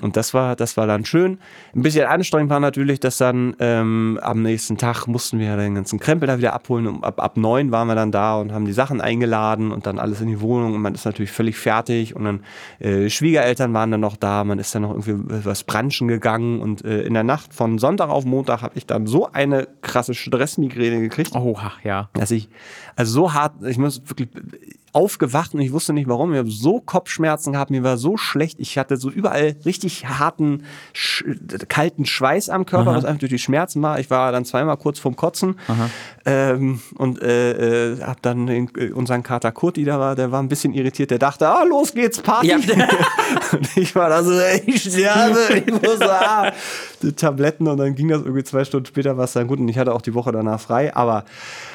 Und 0.00 0.16
das 0.16 0.32
war, 0.32 0.54
das 0.54 0.76
war 0.76 0.86
dann 0.86 1.04
schön. 1.04 1.38
Ein 1.74 1.82
bisschen 1.82 2.06
anstrengend 2.06 2.50
war 2.50 2.60
natürlich, 2.60 3.00
dass 3.00 3.18
dann 3.18 3.56
ähm, 3.58 4.18
am 4.22 4.42
nächsten 4.42 4.78
Tag 4.78 5.06
mussten 5.06 5.38
wir 5.38 5.56
den 5.56 5.74
ganzen 5.74 5.98
Krempel 5.98 6.28
da 6.28 6.38
wieder 6.38 6.52
abholen. 6.52 6.86
Und 6.86 7.04
ab, 7.04 7.20
ab 7.20 7.36
neun 7.36 7.72
waren 7.72 7.88
wir 7.88 7.96
dann 7.96 8.12
da 8.12 8.36
und 8.36 8.52
haben 8.52 8.64
die 8.64 8.72
Sachen 8.72 9.00
eingeladen 9.00 9.72
und 9.72 9.86
dann 9.86 9.98
alles 9.98 10.20
in 10.20 10.28
die 10.28 10.40
Wohnung 10.40 10.74
und 10.74 10.82
man 10.82 10.94
ist 10.94 11.04
natürlich 11.04 11.32
völlig 11.32 11.56
fertig 11.56 12.14
und 12.14 12.24
dann 12.24 12.40
äh, 12.78 13.10
Schwiegereltern 13.10 13.72
waren 13.74 13.90
dann 13.90 14.00
noch 14.00 14.16
da, 14.16 14.44
man 14.44 14.58
ist 14.58 14.74
dann 14.74 14.82
noch 14.82 14.90
irgendwie 14.90 15.44
was 15.44 15.64
branchen 15.64 16.08
gegangen 16.08 16.60
und 16.60 16.84
äh, 16.84 17.02
in 17.02 17.14
der 17.14 17.24
Nacht 17.24 17.52
von 17.52 17.78
Sonntag 17.78 18.08
auf 18.08 18.24
Montag 18.24 18.62
habe 18.62 18.76
ich 18.76 18.86
dann 18.86 19.06
so 19.06 19.30
eine 19.32 19.66
krasse 19.82 20.14
Stressmigräne 20.14 21.00
gekriegt 21.00 21.34
Oha, 21.34 21.72
ja. 21.82 22.08
dass 22.12 22.30
ich, 22.30 22.48
also 22.96 23.12
so 23.12 23.34
hart, 23.34 23.54
ich 23.64 23.78
muss 23.78 24.02
wirklich 24.06 24.28
aufgewacht 24.92 25.54
und 25.54 25.60
ich 25.60 25.72
wusste 25.72 25.92
nicht 25.92 26.08
warum. 26.08 26.32
Ich 26.32 26.38
habe 26.38 26.50
so 26.50 26.80
Kopfschmerzen 26.80 27.52
gehabt, 27.52 27.70
mir 27.70 27.82
war 27.82 27.96
so 27.98 28.16
schlecht. 28.16 28.58
Ich 28.60 28.78
hatte 28.78 28.96
so 28.96 29.10
überall 29.10 29.56
richtig 29.64 30.06
harten, 30.06 30.64
kalten 31.68 32.06
Schweiß 32.06 32.48
am 32.48 32.66
Körper, 32.66 32.94
was 32.94 33.04
einfach 33.04 33.20
durch 33.20 33.30
die 33.30 33.38
Schmerzen 33.38 33.82
war. 33.82 34.00
Ich 34.00 34.10
war 34.10 34.32
dann 34.32 34.44
zweimal 34.44 34.76
kurz 34.76 34.98
vorm 34.98 35.16
Kotzen 35.16 35.56
ähm, 36.28 36.80
und 36.96 37.22
äh, 37.22 37.92
äh, 37.92 38.02
habe 38.02 38.18
dann 38.20 38.46
den, 38.46 38.70
äh, 38.76 38.90
unseren 38.90 39.22
Kater 39.22 39.50
Kurti, 39.50 39.84
der 39.84 39.98
war, 39.98 40.14
der 40.14 40.30
war 40.30 40.42
ein 40.42 40.48
bisschen 40.48 40.74
irritiert. 40.74 41.10
Der 41.10 41.18
dachte, 41.18 41.48
ah, 41.48 41.62
los 41.64 41.94
geht's, 41.94 42.20
Party. 42.20 42.48
Ja. 42.48 42.56
und 43.52 43.76
ich 43.76 43.94
war 43.94 44.10
da 44.10 44.22
so, 44.22 44.38
ey, 44.38 44.62
ich 44.66 44.82
sterbe, 44.82 45.38
ich 45.54 45.72
muss 45.72 46.02
ah, 46.02 46.52
die 47.02 47.12
Tabletten 47.12 47.66
und 47.66 47.78
dann 47.78 47.94
ging 47.94 48.08
das 48.08 48.20
irgendwie 48.20 48.44
zwei 48.44 48.64
Stunden 48.64 48.84
später, 48.84 49.16
war 49.16 49.24
es 49.24 49.32
dann 49.32 49.46
gut 49.46 49.58
und 49.58 49.68
ich 49.68 49.78
hatte 49.78 49.94
auch 49.94 50.02
die 50.02 50.12
Woche 50.12 50.30
danach 50.30 50.60
frei, 50.60 50.94
aber 50.94 51.24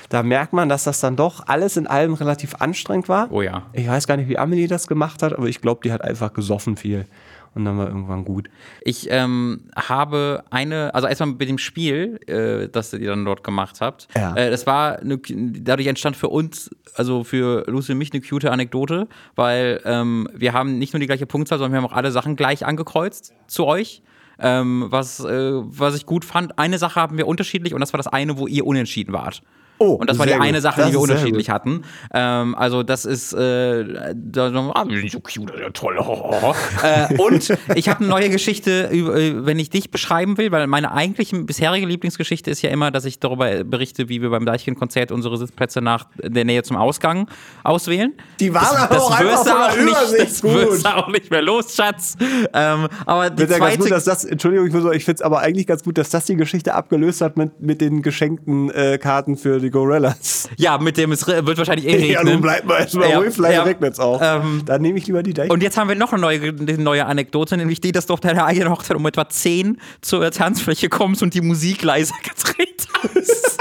da 0.09 0.21
merkt 0.21 0.53
man, 0.53 0.69
dass 0.69 0.83
das 0.83 0.99
dann 0.99 1.15
doch 1.15 1.47
alles 1.47 1.75
in 1.75 1.87
allem 1.87 2.13
relativ 2.13 2.55
anstrengend 2.59 3.09
war. 3.09 3.31
Oh 3.31 3.41
ja. 3.41 3.63
Ich 3.73 3.87
weiß 3.87 4.05
gar 4.05 4.17
nicht, 4.17 4.29
wie 4.29 4.37
Amelie 4.37 4.67
das 4.67 4.85
gemacht 4.85 5.23
hat, 5.23 5.33
aber 5.33 5.47
ich 5.47 5.61
glaube, 5.61 5.81
die 5.83 5.91
hat 5.91 6.03
einfach 6.03 6.31
gesoffen 6.33 6.77
viel 6.77 7.07
und 7.55 7.65
dann 7.65 7.77
war 7.77 7.87
irgendwann 7.87 8.25
gut. 8.25 8.49
Ich 8.81 9.07
ähm, 9.09 9.65
habe 9.75 10.43
eine, 10.49 10.93
also 10.93 11.07
erstmal 11.07 11.29
mit 11.29 11.49
dem 11.49 11.57
Spiel, 11.57 12.19
äh, 12.27 12.67
das 12.69 12.93
ihr 12.93 13.09
dann 13.09 13.25
dort 13.25 13.43
gemacht 13.43 13.81
habt. 13.81 14.07
Ja. 14.15 14.35
Äh, 14.35 14.49
das 14.49 14.65
war, 14.65 14.99
eine, 14.99 15.19
dadurch 15.19 15.87
entstand 15.87 16.15
für 16.15 16.29
uns, 16.29 16.71
also 16.95 17.23
für 17.23 17.63
Lucy 17.67 17.91
und 17.91 17.99
mich, 17.99 18.11
eine 18.11 18.21
cute 18.21 18.45
Anekdote, 18.45 19.07
weil 19.35 19.81
ähm, 19.85 20.27
wir 20.33 20.53
haben 20.53 20.79
nicht 20.79 20.93
nur 20.93 20.99
die 20.99 21.07
gleiche 21.07 21.25
Punktzahl, 21.25 21.57
sondern 21.57 21.73
wir 21.73 21.77
haben 21.81 21.91
auch 21.91 21.97
alle 21.97 22.11
Sachen 22.11 22.35
gleich 22.35 22.65
angekreuzt 22.65 23.33
zu 23.47 23.65
euch. 23.65 24.01
Ähm, 24.39 24.87
was, 24.89 25.23
äh, 25.23 25.51
was 25.53 25.95
ich 25.95 26.07
gut 26.07 26.25
fand. 26.25 26.57
Eine 26.57 26.79
Sache 26.79 26.99
haben 26.99 27.19
wir 27.19 27.27
unterschiedlich 27.27 27.75
und 27.75 27.81
das 27.81 27.93
war 27.93 27.99
das 27.99 28.07
eine, 28.07 28.39
wo 28.39 28.47
ihr 28.47 28.65
unentschieden 28.65 29.13
wart. 29.13 29.43
Oh, 29.83 29.95
und 29.95 30.09
das 30.09 30.17
war 30.17 30.25
die 30.25 30.33
eine 30.33 30.61
Sache, 30.61 30.79
Das 30.79 30.87
die 30.87 30.93
wir 30.93 31.01
unterschiedlich 31.01 31.49
hatten. 31.49 31.81
Ähm, 32.13 32.55
also 32.55 32.83
das 32.83 33.03
ist, 33.03 33.33
äh, 33.33 34.13
da, 34.15 34.71
ah, 34.73 34.85
wir 34.87 34.97
sind 34.97 35.11
so 35.11 35.19
cute, 35.19 35.51
ja, 35.59 35.69
toll. 35.71 35.97
äh, 36.83 37.17
und 37.17 37.53
ich 37.75 37.89
habe 37.89 37.99
eine 37.99 38.07
neue 38.07 38.29
Geschichte, 38.29 38.89
äh, 38.91 39.45
wenn 39.45 39.59
ich 39.59 39.69
dich 39.69 39.91
beschreiben 39.91 40.37
will, 40.37 40.53
weil 40.53 40.67
meine 40.67 40.93
eigentliche 40.93 41.37
bisherige 41.43 41.85
Lieblingsgeschichte 41.85 42.49
ist 42.49 42.61
ja 42.61 42.69
immer, 42.69 42.91
dass 42.91 43.03
ich 43.03 43.19
darüber 43.19 43.65
berichte, 43.65 44.07
wie 44.07 44.21
wir 44.21 44.29
beim 44.29 44.45
Deichkind-Konzert 44.45 45.11
unsere 45.11 45.37
Sitzplätze 45.37 45.81
nach 45.81 46.07
der 46.17 46.45
Nähe 46.45 46.63
zum 46.63 46.77
Ausgang 46.77 47.27
auswählen. 47.65 48.13
Die 48.39 48.53
waren 48.53 48.63
das, 48.63 48.75
aber 48.75 48.95
das 48.95 49.03
auch 49.03 49.19
wirst 49.19 49.47
einfach 49.47 49.69
auch 49.69 49.77
nicht, 49.77 50.19
das 50.19 50.41
gut. 50.41 50.53
wirst 50.53 50.87
auch 50.87 51.07
nicht 51.09 51.29
mehr 51.29 51.41
los, 51.41 51.75
Schatz. 51.75 52.15
Ähm, 52.53 52.87
aber 53.05 53.29
die 53.29 53.43
ja 53.43 53.47
ganz 53.47 53.59
zweite 53.59 53.79
gut, 53.79 53.91
dass 53.91 54.05
das, 54.05 54.23
Entschuldigung, 54.23 54.67
ich, 54.67 54.97
ich 54.97 55.05
finde 55.05 55.15
es 55.17 55.21
aber 55.21 55.39
eigentlich 55.39 55.67
ganz 55.67 55.83
gut, 55.83 55.97
dass 55.97 56.09
das 56.09 56.23
die 56.23 56.37
Geschichte 56.37 56.73
abgelöst 56.73 57.19
hat 57.19 57.35
mit, 57.35 57.59
mit 57.59 57.81
den 57.81 58.01
geschenkten 58.01 58.69
äh, 58.71 58.97
Karten 58.97 59.35
für 59.35 59.59
die 59.59 59.72
Gorillas. 59.73 60.47
ja, 60.57 60.77
mit 60.77 60.95
dem 60.95 61.11
es 61.11 61.27
wird 61.27 61.57
wahrscheinlich 61.57 61.85
eh 61.87 61.95
regnen. 61.95 62.11
Ja, 62.11 62.23
nun 62.23 62.39
bleibt 62.41 62.65
mal 62.65 62.79
erstmal 62.79 63.09
Ja, 63.09 63.17
ruhig, 63.17 63.33
vielleicht 63.33 63.55
ja. 63.55 63.63
regnet's 63.63 63.99
auch. 63.99 64.21
Ähm, 64.23 64.61
Dann 64.65 64.81
nehme 64.81 64.97
ich 64.97 65.07
lieber 65.07 65.21
die 65.23 65.33
Deich. 65.33 65.49
Und 65.49 65.61
jetzt 65.61 65.75
haben 65.75 65.89
wir 65.89 65.95
noch 65.95 66.13
eine 66.13 66.21
neue, 66.21 66.39
eine 66.39 66.77
neue 66.77 67.05
Anekdote, 67.05 67.57
nämlich 67.57 67.81
die, 67.81 67.91
dass 67.91 68.05
du 68.05 68.13
auf 68.13 68.21
deiner 68.21 68.45
eigenen 68.45 68.69
Hochzeit 68.69 68.95
um 68.95 69.05
etwa 69.05 69.27
10 69.27 69.81
zur 69.99 70.31
Tanzfläche 70.31 70.87
kommst 70.87 71.21
und 71.21 71.33
die 71.33 71.41
Musik 71.41 71.81
leiser 71.83 72.15
gedreht 72.23 72.87
hast. 73.03 73.57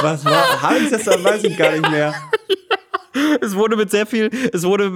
Was 0.00 0.24
war? 0.24 0.62
Habe 0.62 0.78
ich 0.78 0.90
das 0.90 1.04
dann? 1.04 1.22
Weiß 1.24 1.42
ich 1.44 1.56
gar 1.56 1.72
nicht 1.72 1.90
mehr. 1.90 2.14
Es 3.40 3.54
wurde 3.54 3.76
mit 3.76 3.90
sehr 3.90 4.06
viel, 4.06 4.30
es 4.52 4.64
wurde, 4.64 4.86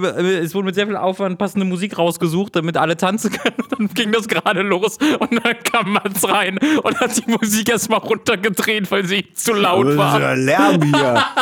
es 0.41 0.53
wurde 0.53 0.65
mit 0.65 0.75
sehr 0.75 0.87
viel 0.87 0.95
Aufwand 0.95 1.37
passende 1.37 1.65
Musik 1.65 1.97
rausgesucht, 1.97 2.55
damit 2.55 2.77
alle 2.77 2.97
tanzen 2.97 3.31
können. 3.31 3.55
Und 3.57 3.71
dann 3.71 3.87
ging 3.93 4.11
das 4.11 4.27
gerade 4.27 4.61
los 4.61 4.97
und 5.19 5.43
dann 5.43 5.55
kam 5.63 5.93
Mats 5.93 6.27
rein 6.27 6.57
und 6.83 6.99
hat 6.99 7.17
die 7.17 7.29
Musik 7.29 7.69
erstmal 7.69 7.99
runtergedreht, 7.99 8.89
weil 8.91 9.05
sie 9.05 9.25
zu 9.33 9.53
laut 9.53 9.87
So 9.87 9.97
war. 9.97 10.35
Lärm 10.35 10.81
hier. 10.83 11.23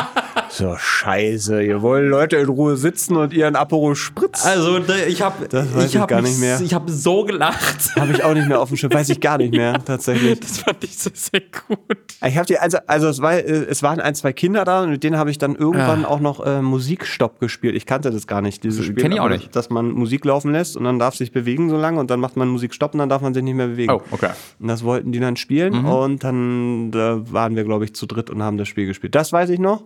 So 0.51 0.75
scheiße. 0.75 1.61
Ihr 1.61 1.81
wollt 1.81 2.09
Leute 2.09 2.37
in 2.37 2.47
Ruhe 2.47 2.75
sitzen 2.75 3.15
und 3.15 3.33
ihren 3.33 3.55
Aperol 3.55 3.95
Spritz. 3.95 4.45
Also 4.45 4.79
ich 5.07 5.21
habe, 5.21 5.47
ich 5.85 5.95
hab 5.95 6.07
gar 6.07 6.21
nicht 6.21 6.39
mehr. 6.39 6.59
Ich 6.59 6.73
habe 6.73 6.91
so 6.91 7.23
gelacht. 7.23 7.95
Habe 7.95 8.13
ich 8.13 8.23
auch 8.23 8.33
nicht 8.33 8.47
mehr 8.47 8.59
auf 8.59 8.69
dem 8.69 8.77
Schirm. 8.77 8.91
Weiß 8.91 9.09
ich 9.09 9.19
gar 9.21 9.37
nicht 9.37 9.53
mehr, 9.53 9.79
tatsächlich. 9.85 10.39
Das 10.39 10.59
fand 10.59 10.83
ich 10.83 10.97
so 10.97 11.11
sehr 11.13 11.41
gut. 11.67 11.79
Ich 12.25 12.35
habe 12.35 12.47
die, 12.47 12.57
also, 12.57 12.79
also 12.87 13.07
es, 13.09 13.21
war, 13.21 13.33
äh, 13.35 13.41
es 13.41 13.83
waren 13.83 13.99
ein, 13.99 14.15
zwei 14.15 14.33
Kinder 14.33 14.65
da 14.65 14.81
und 14.81 14.89
mit 14.89 15.03
denen 15.03 15.17
habe 15.17 15.29
ich 15.29 15.37
dann 15.37 15.55
irgendwann 15.55 16.03
auch 16.03 16.19
noch 16.19 16.45
äh, 16.45 16.61
Musikstopp 16.69 17.39
gespielt. 17.39 17.75
Ich 17.75 17.85
kannte 17.85 18.11
das 18.11 18.27
gar 18.27 18.41
nicht, 18.41 18.63
dieses 18.63 18.85
Spiel. 18.85 18.95
kenn 18.95 19.11
ich 19.11 19.19
auch 19.19 19.29
nicht. 19.29 19.55
Dass 19.55 19.69
man 19.69 19.91
Musik 19.91 20.25
laufen 20.25 20.51
lässt 20.51 20.77
und 20.77 20.83
dann 20.83 20.99
darf 20.99 21.15
sich 21.15 21.31
bewegen 21.31 21.69
so 21.69 21.77
lange 21.77 21.99
und 21.99 22.09
dann 22.09 22.19
macht 22.19 22.37
man 22.37 22.47
Musikstopp 22.47 22.93
und 22.93 22.99
dann 22.99 23.09
darf 23.09 23.21
man 23.21 23.33
sich 23.33 23.43
nicht 23.43 23.55
mehr 23.55 23.67
bewegen. 23.67 23.91
Oh, 23.91 24.01
okay. 24.11 24.31
Und 24.59 24.67
das 24.67 24.83
wollten 24.83 25.11
die 25.11 25.19
dann 25.19 25.35
spielen 25.35 25.85
und 25.85 26.23
dann 26.23 26.91
da 26.91 27.21
waren 27.31 27.55
wir, 27.55 27.63
glaube 27.63 27.85
ich, 27.85 27.93
zu 27.93 28.05
dritt 28.05 28.29
und 28.29 28.41
haben 28.43 28.57
das 28.57 28.67
Spiel 28.67 28.85
gespielt. 28.85 29.15
Das 29.15 29.33
weiß 29.33 29.49
ich 29.49 29.59
noch. 29.59 29.83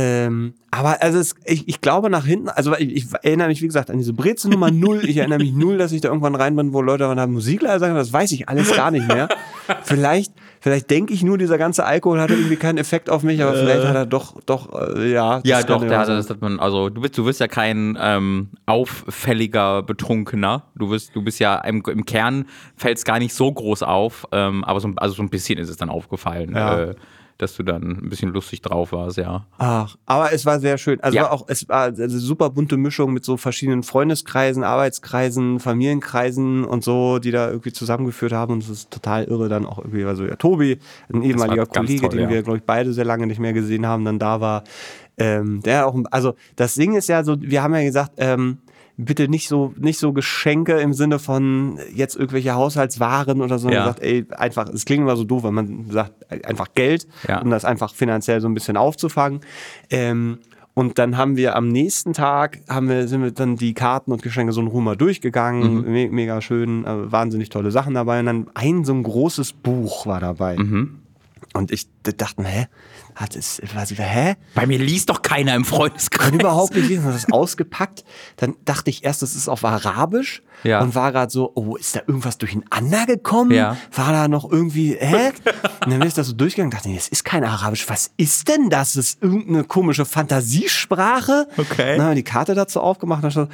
Ähm, 0.00 0.54
aber 0.70 1.02
also 1.02 1.18
es, 1.18 1.34
ich, 1.44 1.66
ich 1.66 1.80
glaube 1.80 2.08
nach 2.08 2.24
hinten, 2.24 2.48
also 2.48 2.72
ich, 2.76 2.94
ich 2.94 3.06
erinnere 3.22 3.48
mich, 3.48 3.62
wie 3.62 3.66
gesagt, 3.66 3.90
an 3.90 3.98
diese 3.98 4.12
Brezel 4.12 4.48
Nummer 4.48 4.70
null. 4.72 5.04
Ich 5.04 5.16
erinnere 5.16 5.40
mich 5.40 5.52
null, 5.52 5.76
dass 5.76 5.90
ich 5.90 6.00
da 6.00 6.08
irgendwann 6.08 6.36
rein 6.36 6.54
bin, 6.54 6.72
wo 6.72 6.82
Leute 6.82 7.04
haben 7.08 7.32
Musik 7.32 7.62
leiser 7.62 7.72
gesagt 7.74 7.90
haben. 7.90 7.96
Das 7.96 8.12
weiß 8.12 8.30
ich 8.30 8.48
alles 8.48 8.72
gar 8.76 8.92
nicht 8.92 9.08
mehr. 9.08 9.28
vielleicht, 9.82 10.32
vielleicht 10.60 10.90
denke 10.90 11.12
ich 11.14 11.22
nur, 11.22 11.38
dieser 11.38 11.58
ganze 11.58 11.84
Alkohol 11.84 12.20
hatte 12.20 12.34
irgendwie 12.34 12.56
keinen 12.56 12.78
Effekt 12.78 13.10
auf 13.10 13.22
mich, 13.22 13.42
aber 13.42 13.54
vielleicht 13.54 13.86
hat 13.86 13.94
er 13.94 14.06
doch, 14.06 14.40
doch, 14.46 14.72
äh, 14.96 15.12
ja. 15.12 15.40
Ja, 15.44 15.62
doch, 15.62 15.84
der 15.84 15.98
hatte 15.98 16.16
das 16.16 16.28
hat 16.30 16.40
man, 16.40 16.58
also 16.60 16.88
du 16.90 17.00
bist, 17.00 17.16
du 17.16 17.24
bist 17.24 17.40
ja 17.40 17.48
kein 17.48 17.96
ähm, 18.00 18.48
auffälliger 18.66 19.82
Betrunkener. 19.82 20.64
Du 20.74 20.88
bist, 20.90 21.14
du 21.14 21.22
bist 21.22 21.38
ja 21.38 21.56
im, 21.58 21.82
im 21.86 22.04
Kern 22.04 22.46
fällt 22.76 22.98
es 22.98 23.04
gar 23.04 23.18
nicht 23.18 23.34
so 23.34 23.50
groß 23.52 23.82
auf, 23.82 24.26
ähm, 24.32 24.64
aber 24.64 24.80
so, 24.80 24.90
also 24.96 25.14
so 25.14 25.22
ein 25.22 25.30
bisschen 25.30 25.58
ist 25.58 25.68
es 25.68 25.76
dann 25.76 25.90
aufgefallen, 25.90 26.54
Ja. 26.54 26.78
äh, 26.80 26.94
dass 27.38 27.56
du 27.56 27.62
dann 27.62 27.82
ein 28.02 28.08
bisschen 28.08 28.30
lustig 28.30 28.62
drauf 28.62 28.90
warst, 28.90 29.16
ja. 29.16 29.46
Ach, 29.58 29.96
aber 30.06 30.32
es 30.32 30.44
war 30.44 30.58
sehr 30.58 30.76
schön. 30.76 31.00
Also 31.00 31.16
Ja. 31.16 31.22
war 31.22 31.32
auch, 31.32 31.44
es 31.48 31.68
war 31.68 31.86
eine 31.86 32.08
super 32.08 32.50
bunte 32.50 32.76
Mischung 32.76 33.12
mit 33.12 33.24
so 33.24 33.36
verschiedenen 33.36 33.84
Freundeskreisen, 33.84 34.64
Arbeitskreisen, 34.64 35.60
Familienkreisen 35.60 36.64
und 36.64 36.82
so, 36.82 37.20
die 37.20 37.30
da 37.30 37.48
irgendwie 37.48 37.72
zusammengeführt 37.72 38.32
haben. 38.32 38.54
Und 38.54 38.64
es 38.64 38.68
ist 38.68 38.90
total 38.90 39.24
irre 39.24 39.48
dann 39.48 39.66
auch 39.66 39.78
irgendwie, 39.78 40.04
also 40.04 40.26
ja, 40.26 40.34
Tobi, 40.34 40.78
ein 41.12 41.22
ehemaliger 41.22 41.66
Kollege, 41.66 42.00
toll, 42.08 42.10
den 42.10 42.20
ja. 42.22 42.28
wir, 42.28 42.42
glaube 42.42 42.58
ich, 42.58 42.64
beide 42.64 42.92
sehr 42.92 43.04
lange 43.04 43.28
nicht 43.28 43.38
mehr 43.38 43.52
gesehen 43.52 43.86
haben, 43.86 44.04
dann 44.04 44.18
da 44.18 44.40
war. 44.40 44.64
Ähm, 45.16 45.60
der 45.62 45.86
auch, 45.86 45.96
also 46.10 46.34
das 46.56 46.74
Ding 46.74 46.96
ist 46.96 47.08
ja 47.08 47.22
so, 47.22 47.40
wir 47.40 47.62
haben 47.62 47.74
ja 47.74 47.82
gesagt, 47.82 48.12
ähm, 48.16 48.58
bitte 48.98 49.28
nicht 49.28 49.48
so, 49.48 49.72
nicht 49.78 49.98
so 49.98 50.12
Geschenke 50.12 50.78
im 50.80 50.92
Sinne 50.92 51.18
von 51.20 51.78
jetzt 51.94 52.16
irgendwelche 52.16 52.54
Haushaltswaren 52.54 53.40
oder 53.40 53.58
so. 53.58 53.70
Ja. 53.70 53.76
Man 53.84 53.88
sagt, 53.90 54.02
ey, 54.02 54.26
einfach, 54.36 54.68
es 54.68 54.84
klingt 54.84 55.02
immer 55.02 55.16
so 55.16 55.24
doof, 55.24 55.44
wenn 55.44 55.54
man 55.54 55.86
sagt, 55.88 56.12
einfach 56.44 56.66
Geld, 56.74 57.06
Ja. 57.26 57.40
um 57.40 57.48
das 57.50 57.64
einfach 57.64 57.94
finanziell 57.94 58.40
so 58.40 58.48
ein 58.48 58.54
bisschen 58.54 58.76
aufzufangen. 58.76 59.40
Ähm, 59.88 60.38
und 60.74 60.98
dann 60.98 61.16
haben 61.16 61.36
wir 61.36 61.56
am 61.56 61.68
nächsten 61.68 62.12
Tag, 62.12 62.60
haben 62.68 62.88
wir, 62.88 63.08
sind 63.08 63.22
wir 63.22 63.30
dann 63.30 63.56
die 63.56 63.72
Karten 63.74 64.12
und 64.12 64.22
Geschenke 64.22 64.52
so 64.52 64.60
in 64.60 64.66
Ruhe 64.68 64.82
mal 64.82 64.96
durchgegangen. 64.96 65.78
Mhm. 65.84 65.92
Me 65.92 66.08
mega 66.10 66.40
schön, 66.40 66.84
äh, 66.84 67.10
wahnsinnig 67.10 67.48
tolle 67.50 67.70
Sachen 67.70 67.94
dabei. 67.94 68.20
Und 68.20 68.26
dann 68.26 68.46
ein 68.54 68.84
so 68.84 68.92
ein 68.94 69.02
großes 69.02 69.54
Buch 69.54 70.06
war 70.06 70.20
dabei. 70.20 70.56
Mhm. 70.56 71.00
Und 71.54 71.70
ich 71.72 71.88
dachte 72.02 72.42
mir, 72.42 72.48
hä? 72.48 72.66
Hat 73.18 73.34
es, 73.34 73.60
was, 73.74 73.90
hä? 73.90 74.36
Bei 74.54 74.64
mir 74.64 74.78
liest 74.78 75.10
doch 75.10 75.22
keiner 75.22 75.56
im 75.56 75.64
Freundeskreis. 75.64 76.30
kann 76.30 76.38
überhaupt 76.38 76.76
nicht 76.76 76.88
lesen, 76.88 77.02
hat 77.04 77.14
das 77.16 77.32
ausgepackt. 77.32 78.04
Dann 78.36 78.54
dachte 78.64 78.90
ich 78.90 79.02
erst, 79.04 79.22
das 79.22 79.34
ist 79.34 79.48
auf 79.48 79.64
Arabisch 79.64 80.40
Ja. 80.62 80.80
und 80.82 80.94
war 80.94 81.10
gerade 81.10 81.32
so, 81.32 81.50
oh, 81.56 81.74
ist 81.74 81.96
da 81.96 82.00
irgendwas 82.06 82.38
durcheinander 82.38 83.06
gekommen? 83.06 83.50
Ja. 83.50 83.76
War 83.92 84.12
da 84.12 84.28
noch 84.28 84.48
irgendwie, 84.48 84.96
hä? 85.00 85.30
Und 85.84 85.90
dann 85.90 85.98
bin 85.98 86.06
ich 86.06 86.14
das 86.14 86.28
so 86.28 86.32
durchgegangen 86.32 86.68
und 86.72 86.74
dachte, 86.74 86.88
nee, 86.88 86.94
das 86.94 87.08
ist 87.08 87.24
kein 87.24 87.42
Arabisch. 87.42 87.88
Was 87.88 88.12
ist 88.16 88.46
denn 88.46 88.70
das? 88.70 88.92
Das 88.92 89.06
ist 89.06 89.22
irgendeine 89.22 89.64
komische 89.64 90.04
Fantasiesprache. 90.04 91.48
Okay. 91.56 91.96
Dann 91.96 92.02
haben 92.02 92.10
wir 92.10 92.14
die 92.14 92.22
Karte 92.22 92.54
dazu 92.54 92.80
aufgemacht 92.80 93.24
und 93.24 93.24
da 93.24 93.30
stand, 93.32 93.50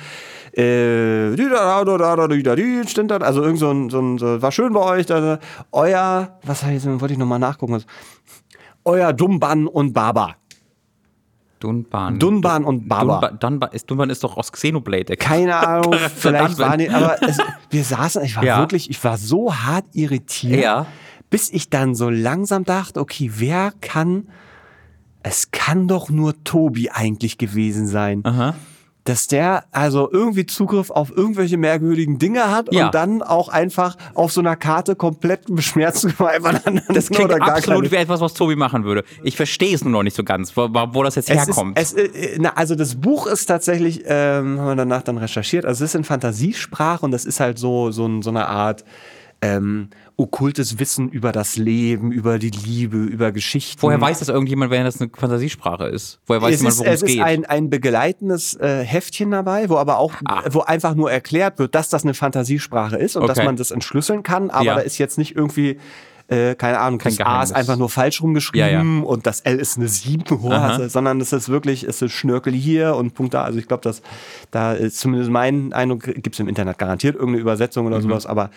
äh, 0.53 1.35
da 1.37 1.85
da 1.85 1.97
da 1.99 2.17
da 2.17 2.29
di 2.29 2.43
da 2.43 2.55
di, 2.55 2.83
stand 2.87 3.11
da, 3.11 3.17
also 3.17 3.43
irgend 3.43 3.59
so 3.59 3.71
ein, 3.71 3.91
so 3.91 4.01
ein, 4.01 4.19
so, 4.19 4.41
war 4.43 4.53
schön 4.53 4.73
bei 4.73 4.81
euch, 4.81 5.07
da, 5.07 5.39
euer, 5.73 6.39
was 6.43 6.63
wollte 6.65 7.13
ich 7.15 7.19
nochmal 7.19 7.39
nachgucken, 7.39 7.73
was, 7.75 7.87
euer 8.85 9.13
Dumban 9.13 9.67
und 9.67 9.93
Baba. 9.93 10.37
Dunban. 11.61 12.19
Dunban 12.19 12.65
und 12.65 12.89
Baba. 12.89 13.21
Dunban, 13.21 13.39
Dunban, 13.39 13.71
ist, 13.73 13.91
Dunban 13.91 14.11
ist 14.11 14.23
doch 14.23 14.37
aus 14.37 14.53
Xenoblade. 14.53 15.17
Keine 15.17 15.57
Ahnung, 15.57 15.95
vielleicht 16.15 16.57
Verdammt. 16.57 16.59
war 16.59 16.77
nicht, 16.77 16.93
aber 16.93 17.23
es, 17.27 17.39
wir 17.71 17.85
saßen, 17.85 18.23
ich 18.25 18.37
war 18.37 18.45
Ja. 18.45 18.59
wirklich, 18.59 18.91
ich 18.91 19.03
war 19.03 19.17
so 19.17 19.55
hart 19.55 19.87
irritiert, 19.95 20.63
Ja. 20.63 20.87
bis 21.31 21.51
ich 21.51 21.71
dann 21.71 21.95
so 21.95 22.11
langsam 22.11 22.65
dachte, 22.65 23.01
okay, 23.01 23.31
wer 23.37 23.73
kann, 23.81 24.29
es 25.23 25.53
kann 25.53 25.89
doch 25.89 26.11
nur 26.11 26.35
Tobi 26.45 26.91
eigentlich 26.91 27.39
gewesen 27.39 27.87
sein. 27.87 28.21
Aha. 28.25 28.55
Dass 29.05 29.27
der 29.27 29.65
also 29.71 30.11
irgendwie 30.11 30.47
Zugriff 30.47 30.91
auf 30.91 31.15
irgendwelche 31.15 31.59
merkwürdigen 31.59 32.19
Dinge 32.19 32.51
hat 32.51 32.73
Ja. 32.73 32.87
und 32.87 32.95
dann 32.95 33.23
auch 33.23 33.49
einfach 33.51 33.97
auf 34.15 34.33
so 34.33 34.41
einer 34.41 34.57
Karte 34.57 34.97
komplett 34.97 35.43
beschmerzt 35.55 36.07
einfach 36.19 36.59
dann 36.61 36.81
Das 36.89 37.11
klingt 37.11 37.31
oder 37.31 37.39
gar 37.39 37.57
absolut 37.57 37.91
wie 37.91 37.97
etwas, 37.97 38.21
was 38.21 38.33
Tobi 38.33 38.57
machen 38.57 38.85
würde. 38.85 39.05
Ich 39.23 39.37
verstehe 39.37 39.75
es 39.75 39.85
nur 39.85 39.93
noch 39.93 40.03
nicht 40.03 40.17
so 40.17 40.25
ganz, 40.25 40.57
wo, 40.57 40.69
wo 40.73 41.03
das 41.03 41.17
jetzt 41.17 41.29
Es 41.29 41.47
herkommt. 41.47 41.79
Ist, 41.79 41.99
es, 41.99 42.15
äh, 42.15 42.37
na, 42.41 42.55
also 42.55 42.75
das 42.75 42.95
Buch 42.95 43.27
ist 43.27 43.45
tatsächlich, 43.47 44.05
ähm, 44.07 44.59
haben 44.59 44.69
wir 44.69 44.77
danach 44.77 45.03
dann 45.03 45.19
recherchiert, 45.19 45.67
also 45.67 45.85
es 45.85 45.91
ist 45.91 45.97
in 45.97 46.05
Fantasiesprache 46.05 47.05
und 47.05 47.11
das 47.11 47.25
ist 47.27 47.41
halt 47.41 47.59
so, 47.59 47.91
so, 47.91 48.23
so 48.23 48.31
eine 48.31 48.49
Art 48.49 48.85
ähm, 49.43 49.91
okkultes 50.17 50.79
Wissen 50.79 51.09
über 51.09 51.33
das 51.33 51.57
Leben, 51.57 52.13
über 52.13 52.39
die 52.39 52.51
Liebe, 52.51 52.99
über 52.99 53.33
Geschichten. 53.33 53.83
Woher 53.83 54.01
weiß 54.01 54.21
das 54.21 54.29
irgendjemand, 54.29 54.71
wenn 54.71 54.85
das 54.85 55.01
eine 55.01 55.11
Fantasiesprache 55.13 55.87
ist? 55.87 56.21
Woher 56.27 56.41
weiß 56.41 56.55
es 56.55 56.61
jemand, 56.61 56.73
ist, 56.75 56.79
worum 56.81 56.93
es 56.93 57.03
es 57.03 57.09
ist 57.09 57.15
geht? 57.17 57.23
ein, 57.25 57.45
ein 57.47 57.71
begleitendes 57.71 58.55
äh, 58.61 58.85
Heftchen 58.85 59.33
dabei, 59.33 59.69
wo 59.69 59.77
aber 59.77 59.99
auch, 59.99 60.13
Ah. 60.25 60.43
wo 60.51 60.61
einfach 60.61 60.95
nur 60.95 61.11
erklärt 61.11 61.59
wird, 61.59 61.75
dass 61.75 61.89
das 61.89 62.05
eine 62.05 62.15
Fantasiesprache 62.15 62.97
ist 62.97 63.17
und 63.17 63.27
dass 63.29 63.39
Okay. 63.39 63.47
man 63.47 63.57
das 63.57 63.71
entschlüsseln 63.73 64.23
kann, 64.23 64.51
aber 64.51 64.65
Ja. 64.65 64.75
da 64.77 64.81
ist 64.83 64.99
jetzt 64.99 65.19
nicht 65.19 65.35
irgendwie, 65.35 65.79
äh, 66.29 66.55
keine 66.55 66.79
Ahnung, 66.79 67.01
Kein 67.01 67.13
das 67.13 67.21
A 67.21 67.25
Geheimnis. 67.25 67.51
ist 67.51 67.57
einfach 67.57 67.77
nur 67.77 67.89
falsch 67.91 68.23
rumgeschrieben 68.23 68.69
Ja, 68.71 68.83
ja. 68.83 69.03
und 69.03 69.27
das 69.27 69.41
L 69.41 69.57
ist 69.59 69.77
eine 69.79 69.89
7, 69.89 70.23
oh, 70.43 70.49
Aha. 70.53 70.69
also, 70.77 70.89
sondern 70.89 71.21
es 71.21 71.33
ist 71.33 71.49
wirklich, 71.49 71.83
es 71.83 72.01
ist 72.01 72.13
Schnörkel 72.13 72.53
hier 72.53 72.95
und 72.95 73.15
Punkt 73.15 73.35
da. 73.35 73.43
Also 73.43 73.59
ich 73.59 73.67
glaube, 73.67 73.83
dass 73.83 74.01
da 74.53 74.75
ist 74.75 74.99
zumindest 75.01 75.31
mein 75.33 75.73
Eindruck, 75.73 76.05
gibt 76.05 76.35
es 76.35 76.41
im 76.41 76.47
Internet 76.49 76.79
garantiert 76.79 77.17
irgendeine 77.17 77.43
Übersetzung 77.43 77.85
Mhm. 77.87 77.93
oder 77.93 78.01
sowas, 78.01 78.27
aber 78.27 78.51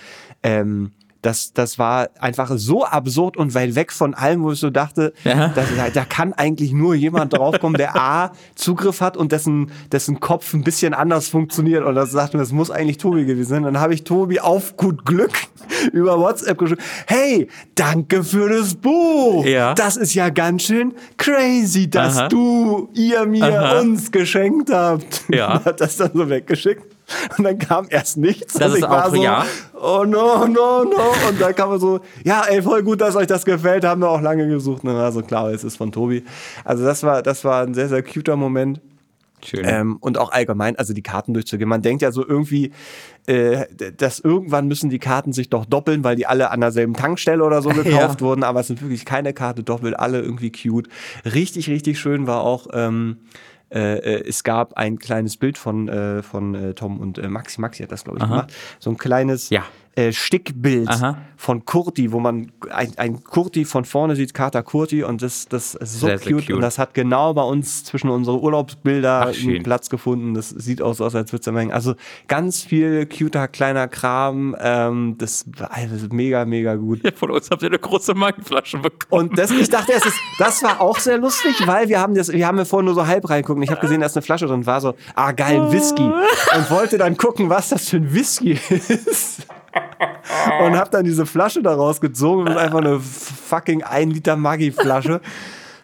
ähm, 0.43 0.91
das, 1.28 1.52
das 1.52 1.78
war 1.78 2.10
einfach 2.20 2.50
so 2.56 2.86
absurd 2.86 3.36
und 3.36 3.54
weit 3.54 3.76
weg 3.76 3.92
von 3.92 4.13
allem, 4.13 4.44
wo 4.44 4.54
ich 4.54 4.60
so 4.60 4.70
dachte, 4.70 5.12
Ja. 5.26 5.50
da, 5.50 5.63
da, 5.76 5.90
da 5.90 6.06
kann 6.06 6.32
eigentlich 6.32 6.72
nur 6.72 6.96
jemand 6.96 7.34
draufkommen, 7.38 7.78
der 7.78 7.98
A, 7.98 8.32
Zugriff 8.56 9.02
hat 9.02 9.18
und 9.18 9.34
dessen, 9.34 9.72
dessen 9.92 10.22
Kopf 10.22 10.54
ein 10.54 10.63
bisschen 10.63 10.94
anders 10.94 11.28
funktioniert. 11.28 11.84
Und 11.84 11.96
das 11.96 12.12
sagte 12.12 12.38
mir, 12.38 12.44
das 12.44 12.54
muss 12.54 12.72
eigentlich 12.72 12.98
Tobi 12.98 13.26
gewesen 13.26 13.50
sein. 13.50 13.63
Dann 13.63 13.78
habe 13.80 13.94
ich 13.94 14.06
Tobi 14.06 14.40
auf 14.40 14.78
gut 14.78 15.06
Glück 15.06 15.34
über 15.92 16.18
WhatsApp 16.18 16.58
geschrieben. 16.58 16.82
Hey, 17.08 17.50
danke 17.76 18.24
für 18.24 18.48
das 18.48 18.76
Buch. 18.76 19.44
Ja. 19.46 19.74
Das 19.74 19.98
ist 19.98 20.13
ja 20.13 20.30
ganz 20.30 20.63
schön 20.63 20.94
crazy, 21.18 21.90
dass 21.90 22.18
Aha. 22.18 22.28
du, 22.30 22.90
ihr 22.94 23.26
mir 23.26 23.44
Aha. 23.44 23.80
uns 23.82 24.12
geschenkt 24.12 24.72
habt. 24.72 25.24
Ja. 25.30 25.62
Hat 25.66 25.82
das 25.82 25.98
dann 25.98 26.12
so 26.13 26.30
weggeschickt. 26.30 26.96
Und 27.38 27.43
dann 27.43 27.58
kam 27.58 27.88
erst 27.89 28.17
nichts. 28.17 28.54
Das 28.54 28.67
und 28.67 28.72
ist 28.74 28.78
ich 28.84 28.89
war 28.89 29.08
auch- 29.08 29.15
so, 29.15 29.22
ja. 29.24 29.46
oh 29.74 30.04
no, 30.06 30.46
no, 30.48 30.84
no. 30.84 31.30
Und 31.30 31.39
dann 31.39 31.56
kam 31.56 31.70
man 31.70 31.80
so, 31.80 32.02
ja, 32.24 32.43
ey, 32.50 32.62
voll 32.62 32.84
gut, 32.84 33.00
dass 33.02 33.15
euch 33.15 33.28
das 33.28 33.46
gefällt, 33.46 33.86
haben 33.86 34.02
wir 34.02 34.10
auch 34.10 34.22
lange 34.22 34.48
gesucht. 34.48 34.84
Und 34.84 34.89
dann 34.89 34.98
war 34.98 35.12
so 35.12 35.22
klar, 35.22 35.50
es 35.52 35.63
ist 35.63 35.78
von 35.78 35.91
Tobi. 35.91 36.24
Also 36.65 36.84
das 36.84 37.04
war, 37.04 37.22
das 37.24 37.43
war 37.46 37.63
ein 37.63 37.74
sehr, 37.74 37.88
sehr 37.89 38.04
cuter 38.04 38.36
Moment. 38.36 38.82
Schön. 39.46 39.63
Ähm, 39.65 39.98
und 40.02 40.17
auch 40.17 40.32
allgemein, 40.32 40.78
also 40.80 40.93
die 40.96 41.04
Karten 41.04 41.34
durchzugehen. 41.36 41.70
Man 41.70 41.84
denkt 41.84 42.02
ja 42.02 42.12
so 42.12 42.28
irgendwie, 42.28 42.72
äh, 43.28 43.65
dass 43.96 44.20
irgendwann 44.20 44.67
müssen 44.67 44.89
die 44.89 44.98
Karten 44.98 45.32
sich 45.32 45.50
doch 45.52 45.65
doppeln, 45.65 46.04
weil 46.04 46.15
die 46.15 46.26
alle 46.26 46.50
an 46.50 46.60
derselben 46.60 46.96
Tankstelle 46.96 47.43
oder 47.43 47.62
so 47.62 47.70
gekauft 47.84 48.22
wurden. 48.22 48.43
Aber 48.43 48.62
es 48.62 48.67
sind 48.67 48.82
wirklich 48.82 49.06
keine 49.06 49.34
Karte 49.34 49.63
doppelt, 49.63 49.98
alle 49.98 50.22
irgendwie 50.22 50.52
cute. 50.52 50.89
Richtig, 51.24 51.70
richtig 51.70 52.00
schön 52.00 52.26
war 52.26 52.41
auch, 52.41 52.67
ähm, 52.74 53.17
äh, 53.69 53.97
äh, 53.97 54.27
es 54.27 54.43
gab 54.43 54.73
ein 54.77 54.99
kleines 54.99 55.38
Bild 55.38 55.58
von, 55.58 55.88
äh, 55.88 56.23
von 56.23 56.56
äh, 56.56 56.73
Tom 56.73 56.99
und 56.99 57.17
äh, 57.17 57.27
Maxi. 57.27 57.60
Maxi 57.60 57.84
hat 57.84 57.91
das, 57.91 58.03
glaube 58.03 58.19
ich, 58.19 58.23
gemacht. 58.23 58.53
So 58.80 58.89
ein 58.89 58.97
kleines 58.97 59.49
Ja. 59.49 59.63
Äh, 59.97 60.13
Stickbild 60.13 60.89
Aha. 60.89 61.17
von 61.38 61.65
Kurti, 61.65 62.12
wo 62.12 62.19
man 62.19 62.51
ein, 62.69 62.93
ein 62.97 63.23
Kurti 63.23 63.65
von 63.65 63.83
vorne 63.83 64.15
sieht, 64.15 64.36
Kater 64.36 64.62
Kurti, 64.62 65.03
und 65.03 65.23
das, 65.23 65.47
das 65.47 65.73
ist 65.73 65.99
so 65.99 66.05
Sehr, 66.05 66.19
sehr 66.19 66.33
cute. 66.33 66.45
cute. 66.45 66.55
Und 66.55 66.62
das 66.62 66.77
hat 66.77 66.93
genau 66.93 67.33
bei 67.33 67.41
uns 67.41 67.83
zwischen 67.83 68.10
unsere 68.12 68.39
Urlaubsbilder 68.39 69.27
Ach, 69.27 69.36
einen 69.36 69.63
Platz 69.63 69.89
gefunden. 69.89 70.36
Das 70.36 70.49
sieht 70.49 70.83
aus, 70.83 71.01
aus 71.01 71.15
als 71.15 71.33
würde 71.33 71.49
es 71.49 71.55
hängen. 71.57 71.71
Also 71.71 71.95
ganz 72.27 72.63
viel 72.63 73.07
cuter 73.07 73.47
kleiner 73.47 73.88
Kram. 73.88 74.55
Ähm, 74.60 75.15
das, 75.17 75.45
also, 75.67 75.95
ist 75.95 76.13
mega, 76.13 76.45
mega 76.45 76.75
gut. 76.75 77.01
Von 77.15 77.31
uns 77.31 77.49
habt 77.49 77.63
ihr 77.63 77.69
eine 77.69 77.79
große 77.79 78.13
Magenflasche 78.13 78.77
bekommen. 78.77 79.29
Und 79.29 79.38
das, 79.39 79.49
ich 79.49 79.69
dachte, 79.69 79.93
es 79.93 80.05
ist, 80.05 80.19
das 80.38 80.62
war 80.62 80.79
auch 80.79 80.99
sehr 80.99 81.17
lustig, 81.17 81.55
weil 81.65 81.89
wir 81.89 81.99
haben 81.99 82.13
das, 82.13 82.31
wir 82.31 82.45
haben 82.45 82.60
ja 82.60 82.65
vorhin 82.65 82.86
nur 82.86 82.93
so 82.93 83.07
halb 83.07 83.27
reingucken. 83.27 83.63
Ich 83.63 83.71
habe 83.71 83.81
gesehen, 83.81 84.01
da 84.01 84.05
ist 84.05 84.15
eine 84.15 84.21
Flasche 84.21 84.45
drin, 84.45 84.63
war 84.67 84.79
so, 84.79 84.93
ah 85.15 85.31
geil, 85.31 85.71
Whisky. 85.71 86.03
Und 86.03 86.69
wollte 86.69 86.99
dann 86.99 87.17
gucken, 87.17 87.49
was 87.49 87.69
das 87.69 87.89
für 87.89 87.97
ein 87.97 88.13
Whisky 88.13 88.60
ist. 88.69 89.47
Und 90.62 90.78
habe 90.78 90.90
dann 90.90 91.06
diese 91.06 91.26
Flasche 91.26 91.62
da 91.62 91.74
rausgezogen 91.74 92.48
und 92.48 92.58
einfach 92.58 92.80
eine 92.80 93.00
fucking 93.00 93.84
1 93.84 94.13
Liter 94.13 94.36
Maggi-Flasche. 94.36 95.22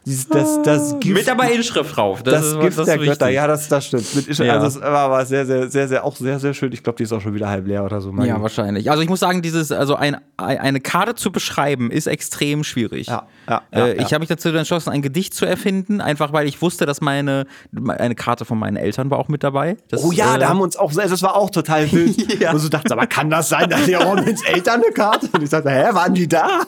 Dieses- 0.06 0.28
Das, 0.28 0.62
das 0.63 1.00
Gift, 1.00 1.16
Mit 1.16 1.30
aber 1.30 1.50
Inschrift 1.52 1.96
drauf. 1.96 2.24
das, 2.24 2.46
ist- 2.48 2.60
Gift 2.60 2.78
ist 2.78 2.88
der 2.88 2.98
Götter, 2.98 3.30
ja, 3.30 3.48
das, 3.48 3.70
das 3.70 3.86
stimmt. 3.88 4.16
Mit, 4.16 4.38
Ja. 4.38 4.54
Also 4.60 4.68
es 4.80 4.82
war, 4.82 5.10
war 5.10 5.26
sehr, 5.26 5.46
sehr, 5.46 5.70
sehr, 5.70 5.88
sehr, 5.88 6.04
auch 6.04 6.16
sehr, 6.16 6.39
sehr 6.39 6.54
schön. 6.54 6.72
Ich 6.74 6.84
glaube, 6.84 6.97
die 6.97 7.04
ist 7.04 7.14
auch 7.14 7.22
schon 7.22 7.34
wieder 7.34 7.47
halb 7.49 7.66
leer 7.68 7.84
oder 7.86 8.01
so. 8.01 8.12
Maggi. 8.12 8.28
Ja, 8.30 8.41
wahrscheinlich. 8.41 8.89
Also 8.91 9.01
ich 9.01 9.10
muss 9.10 9.22
sagen, 9.22 9.41
dieses, 9.41 9.72
also 9.72 9.95
ein, 9.95 10.18
ein, 10.38 10.58
eine 10.58 10.80
Karte 10.82 11.16
zu 11.16 11.32
beschreiben, 11.32 11.89
ist 11.91 12.08
extrem 12.08 12.64
schwierig. 12.64 13.08
Ja, 13.08 13.28
ja, 13.49 13.62
ja, 13.74 13.86
äh, 13.88 13.93
ich 13.93 13.99
ja. 14.01 14.06
habe 14.12 14.20
mich 14.20 14.30
dazu 14.30 14.49
entschlossen, 14.49 14.89
ein 14.89 15.01
Gedicht 15.01 15.34
zu 15.34 15.45
erfinden, 15.45 16.01
einfach 16.01 16.34
weil 16.34 16.47
ich 16.47 16.62
wusste, 16.62 16.86
dass 16.86 16.99
meine 17.01 17.45
eine 17.88 18.16
Karte 18.16 18.43
von 18.45 18.58
meinen 18.60 18.76
Eltern 18.78 19.10
war 19.10 19.20
auch 19.20 19.30
mit 19.30 19.43
dabei. 19.43 19.78
Das, 19.89 20.04
Oh 20.04 20.12
ja, 20.12 20.36
äh, 20.36 20.39
da 20.39 20.49
haben 20.49 20.58
wir 20.58 20.64
uns 20.64 20.76
auch, 20.76 20.91
das 20.93 21.22
war 21.22 21.36
auch 21.36 21.49
total 21.49 21.89
wild. 21.91 22.14
Ja. 22.41 22.51
Und 22.51 22.60
so 22.60 22.68
dachte, 22.68 22.91
aber 22.93 23.08
kann 23.08 23.30
das 23.30 23.49
sein, 23.49 23.70
dass 23.70 23.86
die 23.86 23.93
Ronins 23.93 24.43
Eltern 24.43 24.82
eine 24.84 24.91
Karte? 24.93 25.30
Und 25.32 25.43
ich 25.43 25.49
sagte, 25.49 25.70
hä, 25.70 25.93
waren 25.93 26.14
die 26.14 26.28
da? 26.28 26.62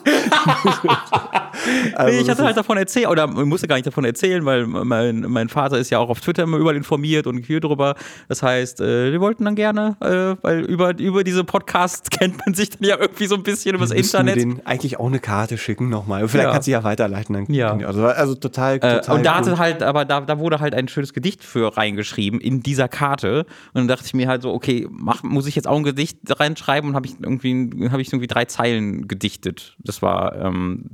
Also 1.94 2.12
nee, 2.12 2.20
ich 2.20 2.26
das 2.26 2.36
hatte 2.36 2.44
halt 2.44 2.56
davon 2.56 2.76
erzählt, 2.78 3.08
oder 3.08 3.25
ich 3.30 3.44
musste 3.46 3.68
gar 3.68 3.76
nicht 3.76 3.86
davon 3.86 4.04
erzählen, 4.04 4.44
weil 4.44 4.66
mein, 4.66 5.20
mein 5.28 5.48
Vater 5.48 5.78
ist 5.78 5.90
ja 5.90 5.98
auch 5.98 6.08
auf 6.08 6.20
Twitter 6.20 6.42
immer 6.44 6.56
überall 6.58 6.76
informiert 6.76 7.26
und 7.26 7.44
hier 7.44 7.60
drüber. 7.60 7.94
Das 8.28 8.42
heißt, 8.42 8.80
äh, 8.80 9.12
wir 9.12 9.20
wollten 9.20 9.44
dann 9.44 9.54
gerne, 9.54 9.96
äh, 10.00 10.42
weil 10.44 10.60
über, 10.60 10.98
über 10.98 11.24
diese 11.24 11.44
Podcasts 11.44 12.10
kennt 12.10 12.38
man 12.44 12.54
sich 12.54 12.70
dann 12.70 12.88
ja 12.88 12.96
irgendwie 12.98 13.26
so 13.26 13.34
ein 13.34 13.42
bisschen 13.42 13.74
übers 13.74 13.90
Wir 13.90 13.96
müssten 13.98 14.16
Internet. 14.18 14.36
denen 14.42 14.60
eigentlich 14.66 14.98
auch 14.98 15.06
eine 15.06 15.18
Karte 15.20 15.58
schicken 15.58 15.88
nochmal. 15.88 16.26
Vielleicht 16.28 16.46
Ja. 16.46 16.52
kannst 16.52 16.68
du 16.68 16.72
ja 16.72 16.84
weiterleiten. 16.84 17.34
Dann 17.34 17.46
Ja. 17.52 17.76
Also, 17.76 18.04
also 18.06 18.34
total, 18.34 18.76
Äh, 18.76 19.00
total 19.00 19.16
und 19.16 19.24
da 19.26 19.32
cool. 19.32 19.36
hatte 19.38 19.58
halt, 19.58 19.82
aber 19.82 20.04
da, 20.04 20.20
da 20.20 20.38
wurde 20.38 20.60
halt 20.60 20.74
ein 20.74 20.88
schönes 20.88 21.12
Gedicht 21.12 21.42
für 21.44 21.76
reingeschrieben 21.76 22.40
in 22.40 22.62
dieser 22.62 22.88
Karte. 22.88 23.46
Und 23.72 23.80
dann 23.80 23.88
dachte 23.88 24.04
ich 24.06 24.14
mir 24.14 24.28
halt 24.28 24.42
so, 24.42 24.52
okay, 24.52 24.86
mach, 24.90 25.22
muss 25.22 25.46
ich 25.46 25.54
jetzt 25.56 25.66
auch 25.68 25.76
ein 25.76 25.82
Gedicht 25.84 26.18
reinschreiben? 26.28 26.90
Und 26.90 26.96
habe 26.96 27.06
ich 27.06 27.14
irgendwie, 27.20 27.90
habe 27.90 28.02
ich 28.02 28.08
irgendwie 28.08 28.26
drei 28.26 28.44
Zeilen 28.46 29.08
gedichtet. 29.08 29.74
Das 29.78 30.02
war 30.02 30.34
ähm, 30.36 30.84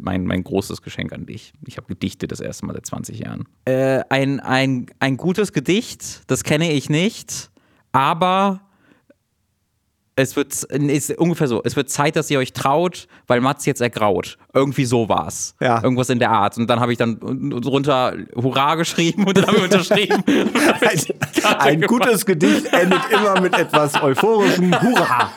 mein, 0.00 0.24
mein 0.26 0.44
großes 0.44 0.82
Geschenk 0.82 1.12
an 1.12 1.26
dich. 1.26 1.41
Ich 1.66 1.76
habe 1.76 1.86
gedichtet 1.86 2.32
das 2.32 2.40
erste 2.40 2.66
Mal 2.66 2.74
seit 2.74 2.86
20 2.86 3.18
Jahren. 3.18 3.48
Äh, 3.64 4.02
ein, 4.08 4.40
ein, 4.40 4.86
ein 5.00 5.16
gutes 5.16 5.52
Gedicht, 5.52 6.22
das 6.26 6.44
kenne 6.44 6.72
ich 6.72 6.90
nicht, 6.90 7.50
aber 7.92 8.60
es 10.14 10.36
wird 10.36 10.52
ist 10.64 11.18
ungefähr 11.18 11.48
so, 11.48 11.62
es 11.64 11.74
wird 11.74 11.88
Zeit, 11.88 12.16
dass 12.16 12.30
ihr 12.30 12.38
euch 12.38 12.52
traut, 12.52 13.08
weil 13.26 13.40
Mats 13.40 13.64
jetzt 13.64 13.80
ergraut. 13.80 14.36
Irgendwie 14.52 14.84
so 14.84 15.08
war's. 15.08 15.54
Ja. 15.60 15.82
Irgendwas 15.82 16.10
in 16.10 16.18
der 16.18 16.30
Art. 16.30 16.58
Und 16.58 16.68
dann 16.68 16.80
habe 16.80 16.92
ich 16.92 16.98
dann 16.98 17.18
drunter 17.18 18.14
Hurra 18.34 18.74
geschrieben 18.74 19.26
und 19.26 19.36
dann 19.36 19.46
habe 19.46 19.58
ich 19.58 19.64
unterschrieben. 19.64 20.22
Ein, 20.80 21.00
ein 21.58 21.80
gutes 21.82 22.26
Gedicht 22.26 22.66
endet 22.72 23.00
immer 23.10 23.40
mit 23.40 23.58
etwas 23.58 24.00
euphorischem 24.02 24.78
Hurra. 24.80 25.32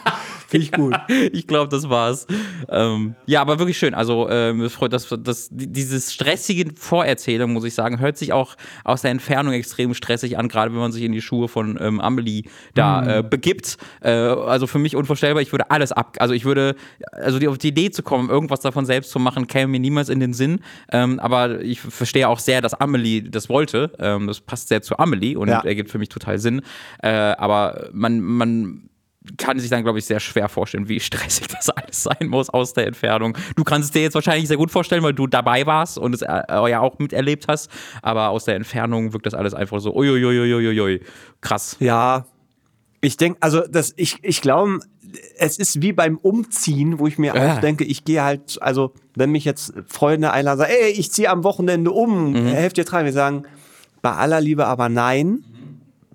Finde 0.48 0.66
ich 0.66 0.72
gut. 0.72 0.96
ich 1.32 1.48
glaube, 1.48 1.70
das 1.70 1.90
war's. 1.90 2.28
Ähm, 2.70 3.16
ja, 3.26 3.42
aber 3.42 3.60
wirklich 3.60 3.78
schön. 3.78 3.94
Also, 3.94 4.30
ähm, 4.30 4.70
freut, 4.70 4.94
dass, 4.94 5.08
dass 5.20 5.50
dieses 5.52 6.14
stressige 6.14 6.72
Vorerzählung, 6.76 7.54
muss 7.54 7.64
ich 7.64 7.74
sagen, 7.74 8.00
hört 8.00 8.18
sich 8.18 8.34
auch 8.34 8.56
aus 8.84 9.02
der 9.02 9.12
Entfernung 9.12 9.54
extrem 9.54 9.94
stressig 9.94 10.38
an, 10.38 10.48
gerade 10.48 10.72
wenn 10.72 10.80
man 10.80 10.92
sich 10.92 11.04
in 11.04 11.12
die 11.12 11.22
Schuhe 11.22 11.48
von 11.48 11.78
ähm, 11.82 12.00
Amelie 12.00 12.44
da 12.74 13.20
äh, 13.20 13.24
begibt. 13.24 13.78
Äh, 14.02 14.12
also 14.12 14.68
für 14.68 14.80
mich 14.80 14.96
unvorstellbar. 14.96 15.42
Ich 15.42 15.52
würde 15.52 15.72
alles 15.72 15.92
ab. 15.92 16.18
Also 16.20 16.34
ich 16.34 16.46
würde, 16.46 16.76
also 17.12 17.40
die, 17.40 17.48
auf 17.48 17.58
die 17.58 17.70
Idee 17.70 17.92
zu 17.92 18.04
kommen, 18.04 18.30
irgendwas 18.30 18.60
davon 18.60 18.86
selbst 18.86 19.12
zu 19.12 19.20
machen, 19.20 19.48
käme 19.48 19.72
mir 19.72 19.80
niemals 19.80 20.10
in 20.10 20.20
den 20.20 20.34
Sinn. 20.34 20.60
Ähm, 20.92 21.20
aber 21.20 21.62
ich 21.62 21.82
verstehe 21.82 22.28
auch 22.30 22.40
sehr, 22.40 22.62
dass 22.62 22.74
Amelie 22.74 23.24
das 23.24 23.50
wollte. 23.50 23.92
Ähm, 24.00 24.28
das 24.28 24.42
passt 24.42 24.68
sehr 24.68 24.82
zu 24.82 24.98
Amelie 25.00 25.38
und 25.38 25.50
Ja. 25.50 25.62
ergibt 25.64 25.90
für 25.90 25.98
mich 25.98 26.10
total 26.10 26.40
Sinn. 26.40 26.62
Äh, 27.02 27.10
aber 27.10 27.90
man, 27.94 28.20
man 28.22 28.90
kann 29.38 29.60
sich 29.60 29.70
dann, 29.70 29.84
glaube 29.84 30.00
ich, 30.00 30.06
sehr 30.06 30.20
schwer 30.20 30.48
vorstellen, 30.50 30.88
wie 30.90 31.00
stressig 31.00 31.48
das 31.48 31.70
alles 31.70 32.04
sein 32.04 32.28
muss 32.28 32.50
aus 32.50 32.74
der 32.74 32.88
Entfernung. 32.88 33.38
Du 33.56 33.64
kannst 33.64 33.88
es 33.88 33.92
dir 33.92 34.02
jetzt 34.02 34.16
wahrscheinlich 34.16 34.48
sehr 34.48 34.58
gut 34.58 34.72
vorstellen, 34.72 35.04
weil 35.04 35.14
du 35.14 35.28
dabei 35.28 35.66
warst 35.66 35.98
und 35.98 36.14
es 36.14 36.22
äh, 36.22 36.44
ja 36.50 36.80
auch 36.80 37.00
miterlebt 37.00 37.46
hast, 37.48 37.70
aber 38.02 38.30
aus 38.30 38.46
der 38.46 38.56
Entfernung 38.56 39.14
wirkt 39.14 39.26
das 39.26 39.34
alles 39.34 39.54
einfach 39.54 39.80
so, 39.80 39.96
uiuiuiuiui, 39.96 41.02
krass. 41.42 41.78
Ja, 41.80 42.26
ich 43.02 43.18
denke, 43.18 43.38
also 43.42 43.62
das, 43.68 43.94
ich, 43.98 44.18
ich 44.24 44.42
glaube, 44.42 44.80
es 45.38 45.58
ist 45.58 45.82
wie 45.82 45.94
beim 45.94 46.18
Umziehen, 46.18 47.00
wo 47.00 47.08
ich 47.08 47.18
mir 47.18 47.36
Ja. 47.36 47.56
auch 47.58 47.62
denke, 47.62 47.84
ich 47.84 48.04
gehe 48.04 48.24
halt, 48.24 48.62
also 48.62 48.94
wenn 49.16 49.32
mich 49.32 49.46
jetzt 49.46 49.74
Freunde 49.88 50.32
einladen, 50.32 50.58
sagen, 50.60 50.72
ey, 50.82 50.92
ich 50.92 51.12
ziehe 51.12 51.30
am 51.30 51.44
Wochenende 51.44 51.92
um, 51.92 52.32
Mhm. 52.32 52.48
helft 52.48 52.78
ihr 52.78 52.86
tragen, 52.86 53.06
wir 53.06 53.14
sagen, 53.14 53.44
bei 54.02 54.12
aller 54.12 54.42
Liebe 54.42 54.66
aber 54.68 54.90
nein, 54.90 55.44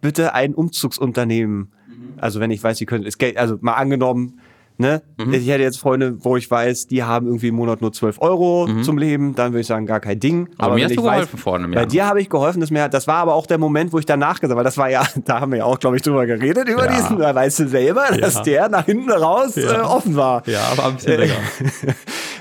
bitte 0.00 0.34
ein 0.34 0.54
Umzugsunternehmen. 0.54 1.72
Also 2.18 2.40
wenn 2.40 2.50
ich 2.50 2.62
weiß, 2.62 2.78
sie 2.78 2.86
können, 2.86 3.04
es 3.06 3.18
Geld, 3.18 3.36
also 3.36 3.56
mal 3.60 3.74
angenommen, 3.74 4.40
ne, 4.78 5.02
Mhm. 5.18 5.32
ich 5.34 5.48
hätte 5.48 5.62
jetzt 5.62 5.78
Freunde, 5.78 6.16
wo 6.24 6.36
ich 6.36 6.50
weiß, 6.50 6.86
die 6.86 7.02
haben 7.02 7.26
irgendwie 7.26 7.48
im 7.48 7.54
Monat 7.54 7.80
nur 7.82 7.92
12 7.92 8.18
Euro 8.20 8.66
zum 8.82 8.96
Leben, 8.98 9.34
dann 9.34 9.52
würde 9.52 9.60
ich 9.60 9.66
sagen, 9.66 9.84
gar 9.86 10.00
kein 10.00 10.18
Ding. 10.20 10.48
Aber 10.58 10.70
Mhm. 10.70 10.74
mir 10.76 10.84
hast 10.84 10.90
ich 10.92 10.96
du 10.96 11.02
geholfen 11.02 11.38
vor 11.38 11.56
einem 11.56 11.72
Bei 11.72 11.84
dir 11.86 12.06
habe 12.06 12.20
ich 12.20 12.28
geholfen, 12.30 12.60
das, 12.60 12.70
mir, 12.70 12.88
das 12.88 13.06
war 13.06 13.16
aber 13.16 13.34
auch 13.34 13.46
der 13.46 13.58
Moment, 13.58 13.92
wo 13.92 13.98
ich 13.98 14.06
danach 14.06 14.40
gesagt 14.40 14.50
habe, 14.50 14.56
weil 14.58 14.64
das 14.64 14.78
war 14.78 14.88
ja, 14.90 15.02
da 15.24 15.40
haben 15.40 15.52
wir 15.52 15.58
ja 15.58 15.64
auch, 15.64 15.78
glaube 15.78 15.96
ich, 15.96 16.02
drüber 16.02 16.24
geredet, 16.26 16.68
über 16.68 16.86
Ja. 16.86 16.92
diesen, 16.96 17.18
da 17.18 17.34
weißt 17.34 17.58
du 17.60 17.68
selber, 17.68 18.04
dass 18.18 18.42
der 18.42 18.68
nach 18.70 18.86
hinten 18.86 19.10
raus 19.10 19.56
äh, 19.56 19.66
offen 19.82 20.16
war. 20.16 20.46
Ja, 20.46 20.62
aber 20.72 20.86
ein 20.86 20.96
bisschen 20.96 21.18
länger. 21.20 21.34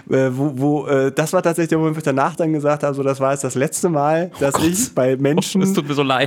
Äh, 0.09 0.29
wo, 0.31 0.51
wo, 0.55 0.87
äh, 0.87 1.11
das 1.11 1.33
war 1.33 1.43
tatsächlich 1.43 1.69
der 1.69 1.77
Moment, 1.77 1.95
wo 1.95 1.99
ich 1.99 2.03
danach 2.03 2.35
dann 2.35 2.51
gesagt 2.51 2.83
habe, 2.83 2.95
so, 2.95 3.03
das 3.03 3.19
war 3.19 3.31
jetzt 3.31 3.43
das 3.43 3.55
letzte 3.55 3.89
Mal, 3.89 4.31
dass 4.39 4.55
ich 4.63 4.93
bei 4.95 5.15
Menschen, 5.17 5.61
Oh 5.61 5.65
so 5.65 5.81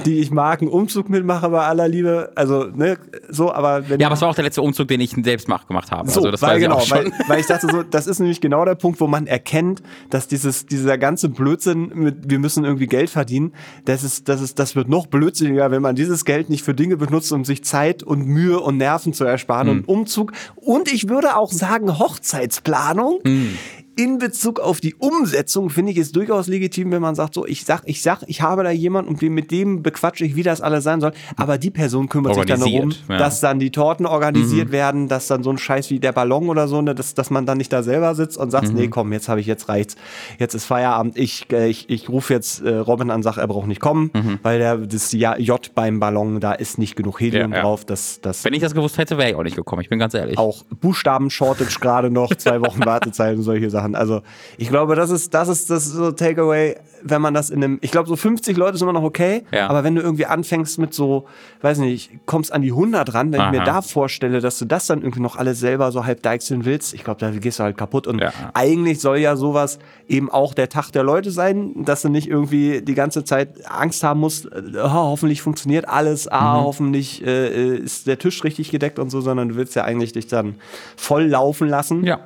die 0.04 0.20
ich 0.20 0.30
mag, 0.30 0.60
einen 0.60 0.70
Umzug 0.70 1.08
mitmache 1.08 1.48
bei 1.48 1.66
aller 1.66 1.88
Liebe. 1.88 2.30
Also, 2.34 2.64
ne, 2.64 2.96
so, 3.28 3.52
aber 3.52 3.88
wenn 3.88 4.00
Ja, 4.00 4.06
aber 4.06 4.14
es 4.14 4.22
war 4.22 4.28
auch 4.30 4.34
der 4.34 4.44
letzte 4.44 4.62
Umzug, 4.62 4.88
den 4.88 5.00
ich 5.00 5.14
selbst 5.22 5.48
mach, 5.48 5.66
gemacht 5.66 5.90
habe. 5.90 6.08
so, 6.08 6.20
also 6.20 6.30
das 6.30 6.42
weil, 6.42 6.60
genau, 6.60 6.80
weil, 6.90 7.10
weil 7.26 7.40
ich 7.40 7.46
dachte 7.46 7.66
so, 7.70 7.82
das 7.82 8.06
ist 8.06 8.20
nämlich 8.20 8.40
genau 8.40 8.64
der 8.64 8.74
Punkt, 8.76 9.00
wo 9.00 9.06
man 9.06 9.26
erkennt, 9.26 9.82
dass 10.10 10.28
dieses, 10.28 10.66
dieser 10.66 10.96
ganze 10.98 11.28
Blödsinn 11.28 11.90
mit, 11.94 12.30
wir 12.30 12.38
müssen 12.38 12.64
irgendwie 12.64 12.86
Geld 12.86 13.10
verdienen, 13.10 13.52
das 13.84 14.04
ist, 14.04 14.28
das 14.28 14.40
ist, 14.40 14.58
das 14.58 14.76
wird 14.76 14.88
noch 14.88 15.06
blödsinniger, 15.06 15.70
wenn 15.70 15.82
man 15.82 15.96
dieses 15.96 16.24
Geld 16.24 16.50
nicht 16.50 16.62
für 16.62 16.74
Dinge 16.74 16.96
benutzt, 16.96 17.32
um 17.32 17.44
sich 17.44 17.64
Zeit 17.64 18.02
und 18.02 18.26
Mühe 18.26 18.60
und 18.60 18.76
Nerven 18.76 19.12
zu 19.12 19.24
ersparen 19.24 19.68
Hm. 19.68 19.78
und 19.78 19.88
Umzug 19.88 20.32
und 20.56 20.92
ich 20.92 21.08
würde 21.08 21.36
auch 21.36 21.50
sagen 21.50 21.98
Hochzeitsplanung. 21.98 23.20
Hm. 23.24 23.58
In 23.94 24.18
Bezug 24.18 24.58
auf 24.58 24.80
die 24.80 24.94
Umsetzung 24.94 25.68
finde 25.68 25.92
ich 25.92 25.98
es 25.98 26.12
durchaus 26.12 26.46
legitim, 26.46 26.90
wenn 26.92 27.02
man 27.02 27.14
sagt, 27.14 27.34
so, 27.34 27.46
ich 27.46 27.64
sag, 27.64 27.82
ich 27.84 28.00
sag, 28.00 28.22
ich 28.26 28.40
habe 28.40 28.64
da 28.64 28.70
jemanden 28.70 29.10
und 29.10 29.22
mit 29.22 29.50
dem 29.50 29.82
bequatsche 29.82 30.24
ich, 30.24 30.34
wie 30.34 30.42
das 30.42 30.60
alles 30.62 30.84
sein 30.84 31.00
soll. 31.00 31.12
Aber 31.36 31.58
die 31.58 31.70
Person 31.70 32.08
kümmert 32.08 32.34
sich 32.34 32.44
dann 32.46 32.60
darum, 32.60 32.92
ja. 33.08 33.18
dass 33.18 33.40
dann 33.40 33.58
die 33.58 33.70
Torten 33.70 34.06
organisiert 34.06 34.72
werden, 34.72 35.08
dass 35.08 35.26
dann 35.26 35.42
so 35.42 35.50
ein 35.50 35.58
Scheiß 35.58 35.90
wie 35.90 36.00
der 36.00 36.12
Ballon 36.12 36.48
oder 36.48 36.68
so, 36.68 36.80
ne, 36.80 36.94
dass, 36.94 37.12
dass 37.12 37.28
man 37.30 37.44
dann 37.44 37.58
nicht 37.58 37.72
da 37.72 37.82
selber 37.82 38.14
sitzt 38.14 38.38
und 38.38 38.50
sagt, 38.50 38.72
nee, 38.72 38.88
komm, 38.88 39.12
jetzt 39.12 39.28
habe 39.28 39.40
ich, 39.40 39.46
jetzt 39.46 39.68
reicht's, 39.68 39.96
jetzt 40.38 40.54
ist 40.54 40.64
Feierabend, 40.64 41.18
ich, 41.18 41.46
äh, 41.52 41.68
ich, 41.68 41.90
ich 41.90 42.08
rufe 42.08 42.32
jetzt 42.32 42.62
äh, 42.62 42.76
Robin 42.76 43.10
an, 43.10 43.22
sag, 43.22 43.36
er 43.36 43.46
braucht 43.46 43.66
nicht 43.66 43.80
kommen, 43.80 44.10
weil 44.42 44.58
der, 44.58 44.78
das 44.78 45.12
Ja- 45.12 45.36
J 45.36 45.70
beim 45.74 46.00
Ballon, 46.00 46.40
da 46.40 46.52
ist 46.52 46.78
nicht 46.78 46.96
genug 46.96 47.20
Helium 47.20 47.50
Ja, 47.50 47.58
ja. 47.58 47.62
drauf, 47.62 47.84
das, 47.84 48.20
das 48.22 48.44
Wenn 48.44 48.54
ich 48.54 48.60
das 48.60 48.74
gewusst 48.74 48.96
hätte, 48.96 49.18
wäre 49.18 49.30
ich 49.30 49.36
auch 49.36 49.42
nicht 49.42 49.56
gekommen. 49.56 49.82
Ich 49.82 49.88
bin 49.88 49.98
ganz 49.98 50.14
ehrlich. 50.14 50.38
auch 50.38 50.64
Buchstaben-Shortage 50.80 51.78
gerade 51.80 52.10
noch, 52.10 52.34
zwei 52.34 52.60
Wochen 52.62 52.84
Wartezeit 52.84 53.36
und 53.36 53.42
solche 53.42 53.68
Sachen. 53.68 53.81
Also 53.94 54.22
ich 54.58 54.68
glaube, 54.68 54.94
das 54.94 55.10
ist, 55.10 55.34
das 55.34 55.48
ist 55.48 55.70
das 55.70 55.86
so 55.86 56.12
Takeaway, 56.12 56.76
wenn 57.04 57.20
man 57.20 57.34
das 57.34 57.50
in 57.50 57.62
einem, 57.64 57.78
ich 57.82 57.90
glaube, 57.90 58.08
so 58.08 58.14
50 58.16 58.56
Leute 58.56 58.78
sind 58.78 58.88
immer 58.88 58.98
noch 58.98 59.04
okay, 59.04 59.42
Ja. 59.50 59.68
aber 59.68 59.82
wenn 59.82 59.94
du 59.96 60.02
irgendwie 60.02 60.26
anfängst 60.26 60.78
mit 60.78 60.94
so, 60.94 61.24
weiß 61.60 61.78
nicht, 61.78 62.10
kommst 62.26 62.52
an 62.52 62.62
die 62.62 62.70
100 62.70 63.12
ran, 63.12 63.32
wenn 63.32 63.40
ich 63.40 63.50
mir 63.50 63.62
Aha. 63.62 63.64
da 63.64 63.82
vorstelle, 63.82 64.40
dass 64.40 64.58
du 64.60 64.64
das 64.66 64.86
dann 64.86 65.00
irgendwie 65.02 65.20
noch 65.20 65.34
alles 65.36 65.58
selber 65.58 65.90
so 65.90 66.04
halb 66.06 66.22
deichseln 66.22 66.64
willst, 66.64 66.94
ich 66.94 67.02
glaube, 67.02 67.18
da 67.18 67.30
gehst 67.32 67.58
du 67.58 67.64
halt 67.64 67.76
kaputt 67.76 68.06
und 68.06 68.20
Ja. 68.20 68.32
eigentlich 68.54 69.00
soll 69.00 69.18
ja 69.18 69.34
sowas 69.34 69.80
eben 70.08 70.30
auch 70.30 70.54
der 70.54 70.68
Tag 70.68 70.90
der 70.92 71.02
Leute 71.02 71.32
sein, 71.32 71.84
dass 71.84 72.02
du 72.02 72.08
nicht 72.08 72.28
irgendwie 72.28 72.82
die 72.82 72.94
ganze 72.94 73.24
Zeit 73.24 73.68
Angst 73.68 74.04
haben 74.04 74.20
musst, 74.20 74.46
äh, 74.46 74.62
oh, 74.76 74.88
hoffentlich 74.92 75.42
funktioniert 75.42 75.88
alles, 75.88 76.28
ah, 76.28 76.58
Mhm. 76.60 76.64
hoffentlich 76.64 77.26
äh, 77.26 77.76
ist 77.78 78.06
der 78.06 78.18
Tisch 78.20 78.44
richtig 78.44 78.70
gedeckt 78.70 79.00
und 79.00 79.10
so, 79.10 79.20
sondern 79.20 79.48
du 79.48 79.56
willst 79.56 79.74
ja 79.74 79.82
eigentlich 79.82 80.12
dich 80.12 80.28
dann 80.28 80.54
voll 80.96 81.24
laufen 81.24 81.68
lassen 81.68 82.04
Ja. 82.04 82.20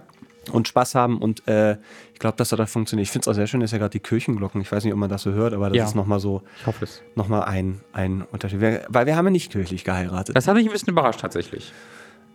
Und 0.50 0.68
Spaß 0.68 0.94
haben 0.94 1.18
und 1.18 1.46
äh, 1.48 1.76
ich 2.12 2.18
glaube, 2.18 2.36
dass 2.36 2.48
das 2.50 2.56
da 2.58 2.66
funktioniert. 2.66 3.06
Ich 3.06 3.10
finde 3.12 3.24
es 3.24 3.28
auch 3.28 3.34
sehr 3.34 3.46
schön, 3.46 3.60
ist 3.60 3.72
ja 3.72 3.78
gerade 3.78 3.90
die 3.90 4.00
Kirchenglocken. 4.00 4.60
Ich 4.60 4.70
weiß 4.72 4.84
nicht, 4.84 4.92
ob 4.92 4.98
man 4.98 5.08
das 5.10 5.22
so 5.22 5.32
hört, 5.32 5.52
aber 5.54 5.68
das 5.68 5.76
Ja. 5.76 5.84
ist 5.84 5.94
nochmal 5.94 6.20
so, 6.20 6.42
Ich 6.60 6.66
hoffe 6.66 6.84
es. 6.84 7.02
nochmal 7.14 7.42
ein, 7.44 7.80
ein 7.92 8.22
Unterschied. 8.32 8.60
Weil 8.60 9.06
wir 9.06 9.16
haben 9.16 9.24
ja 9.26 9.30
nicht 9.30 9.52
kirchlich 9.52 9.84
geheiratet. 9.84 10.36
Das 10.36 10.46
hat 10.48 10.54
mich 10.54 10.66
ein 10.66 10.72
bisschen 10.72 10.88
überrascht 10.90 11.20
tatsächlich. 11.20 11.72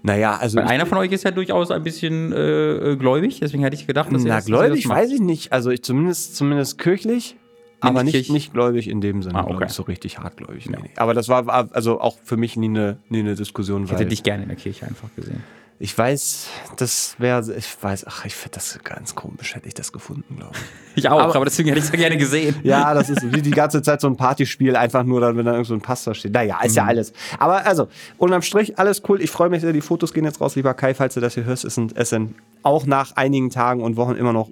naja, 0.03 0.35
also 0.37 0.57
Weil 0.57 0.67
einer 0.67 0.85
von 0.85 0.97
euch 0.97 1.11
ist 1.11 1.23
ja 1.23 1.31
durchaus 1.31 1.71
ein 1.71 1.83
bisschen 1.83 2.31
äh, 2.33 2.91
äh, 2.91 2.95
gläubig, 2.97 3.39
deswegen 3.39 3.63
hätte 3.63 3.75
ich 3.75 3.85
gedacht, 3.87 4.11
dass 4.11 4.23
ihr 4.23 4.29
na, 4.29 4.35
das, 4.35 4.45
dass 4.45 4.49
ihr 4.49 4.55
gläubig 4.57 4.83
das 4.83 4.91
weiß 4.91 5.11
ich 5.11 5.19
nicht. 5.21 5.51
Also 5.53 5.69
ich 5.69 5.83
zumindest, 5.83 6.35
zumindest 6.35 6.77
kirchlich. 6.79 7.35
Aber 7.83 8.03
nicht 8.03 8.13
nicht, 8.13 8.29
kirch- 8.29 8.33
nicht 8.33 8.53
gläubig 8.53 8.87
in 8.87 9.01
dem 9.01 9.23
Sinne, 9.23 9.39
Ah, 9.39 9.47
okay. 9.47 9.65
so 9.69 9.81
richtig 9.81 10.19
hartgläubig. 10.19 10.69
Nee, 10.69 10.77
nee. 10.83 10.89
Aber 10.97 11.15
das 11.15 11.29
war 11.29 11.47
also 11.73 11.99
auch 11.99 12.15
für 12.23 12.37
mich 12.37 12.55
nie 12.55 12.67
eine, 12.67 12.97
nie 13.09 13.21
eine 13.21 13.33
Diskussion. 13.33 13.85
Ich 13.85 13.91
hätte 13.91 14.05
dich 14.05 14.21
gerne 14.21 14.43
in 14.43 14.49
der 14.49 14.57
Kirche 14.57 14.85
einfach 14.85 15.09
gesehen. 15.15 15.43
Ich 15.83 15.97
weiß, 15.97 16.45
das 16.77 17.15
wäre, 17.17 17.43
ich 17.57 17.75
weiß, 17.81 18.05
ach, 18.07 18.25
ich 18.25 18.35
finde 18.35 18.53
das 18.55 18.77
ganz 18.83 19.15
komisch, 19.15 19.55
hätte 19.55 19.67
ich 19.67 19.73
das 19.73 19.91
gefunden, 19.91 20.35
glaube 20.37 20.53
ich. 20.55 20.61
Ich 20.93 21.07
auch, 21.07 21.21
Aber- 21.21 21.35
aber, 21.37 21.45
deswegen 21.45 21.69
hätte 21.69 21.79
ich 21.79 21.85
es 21.85 21.91
ja 21.91 21.97
gerne 21.97 22.17
gesehen. 22.17 22.53
Ja, 22.63 22.93
das 22.93 23.09
ist 23.09 23.33
wie 23.33 23.41
die 23.41 23.51
ganze 23.51 23.81
Zeit 23.81 24.01
so 24.01 24.07
ein 24.07 24.17
Partyspiel, 24.17 24.75
einfach 24.75 25.03
nur 25.05 25.21
dann, 25.21 25.37
wenn 25.37 25.45
da 25.45 25.53
irgend 25.53 25.67
so 25.67 25.73
ein 25.73 25.79
Pastor 25.79 26.13
steht. 26.13 26.33
Naja, 26.33 26.59
ist 26.65 26.75
ja 26.75 26.83
alles. 26.83 27.13
Aber 27.39 27.65
also, 27.65 27.87
unterm 28.17 28.41
Strich, 28.41 28.77
alles 28.77 29.01
cool. 29.07 29.21
Ich 29.21 29.31
freue 29.31 29.47
mich 29.49 29.61
sehr, 29.61 29.71
die 29.71 29.79
Fotos 29.79 30.13
gehen 30.13 30.25
jetzt 30.25 30.41
raus, 30.41 30.57
lieber 30.57 30.73
Kai, 30.73 30.93
falls 30.93 31.13
du 31.13 31.21
das 31.21 31.35
hier 31.35 31.45
hörst. 31.45 31.63
Es 31.63 31.75
sind, 31.75 31.95
es 31.95 32.09
sind 32.09 32.35
auch 32.63 32.85
nach 32.85 33.15
einigen 33.15 33.49
Tagen 33.49 33.81
und 33.81 33.95
Wochen 33.95 34.15
immer 34.15 34.33
noch 34.33 34.49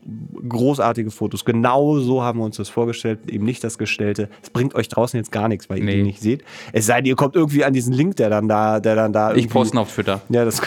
großartige 0.47 1.11
Fotos. 1.11 1.43
Genau 1.43 1.99
so 1.99 2.23
haben 2.23 2.39
wir 2.39 2.45
uns 2.45 2.55
das 2.55 2.69
vorgestellt, 2.69 3.19
eben 3.29 3.43
nicht 3.43 3.61
das 3.65 3.77
Gestellte. 3.77 4.29
Es 4.41 4.49
bringt 4.49 4.75
euch 4.75 4.87
draußen 4.87 5.17
jetzt 5.19 5.33
gar 5.33 5.49
nichts, 5.49 5.69
weil 5.69 5.79
ihr 5.79 5.83
Nee. 5.83 5.95
die 5.97 6.03
nicht 6.03 6.21
seht. 6.21 6.45
Es 6.71 6.85
sei 6.85 7.01
denn, 7.01 7.05
ihr 7.07 7.15
kommt 7.17 7.35
irgendwie 7.35 7.65
an 7.65 7.73
diesen 7.73 7.93
Link, 7.93 8.15
der 8.15 8.29
dann 8.29 8.47
da, 8.47 8.79
der 8.79 8.95
dann 8.95 9.11
da 9.11 9.31
Ich 9.31 9.39
irgendwie- 9.39 9.53
poste 9.53 9.77
auf 9.79 9.93
Twitter. 9.93 10.21
Ja, 10.29 10.45
das 10.45 10.61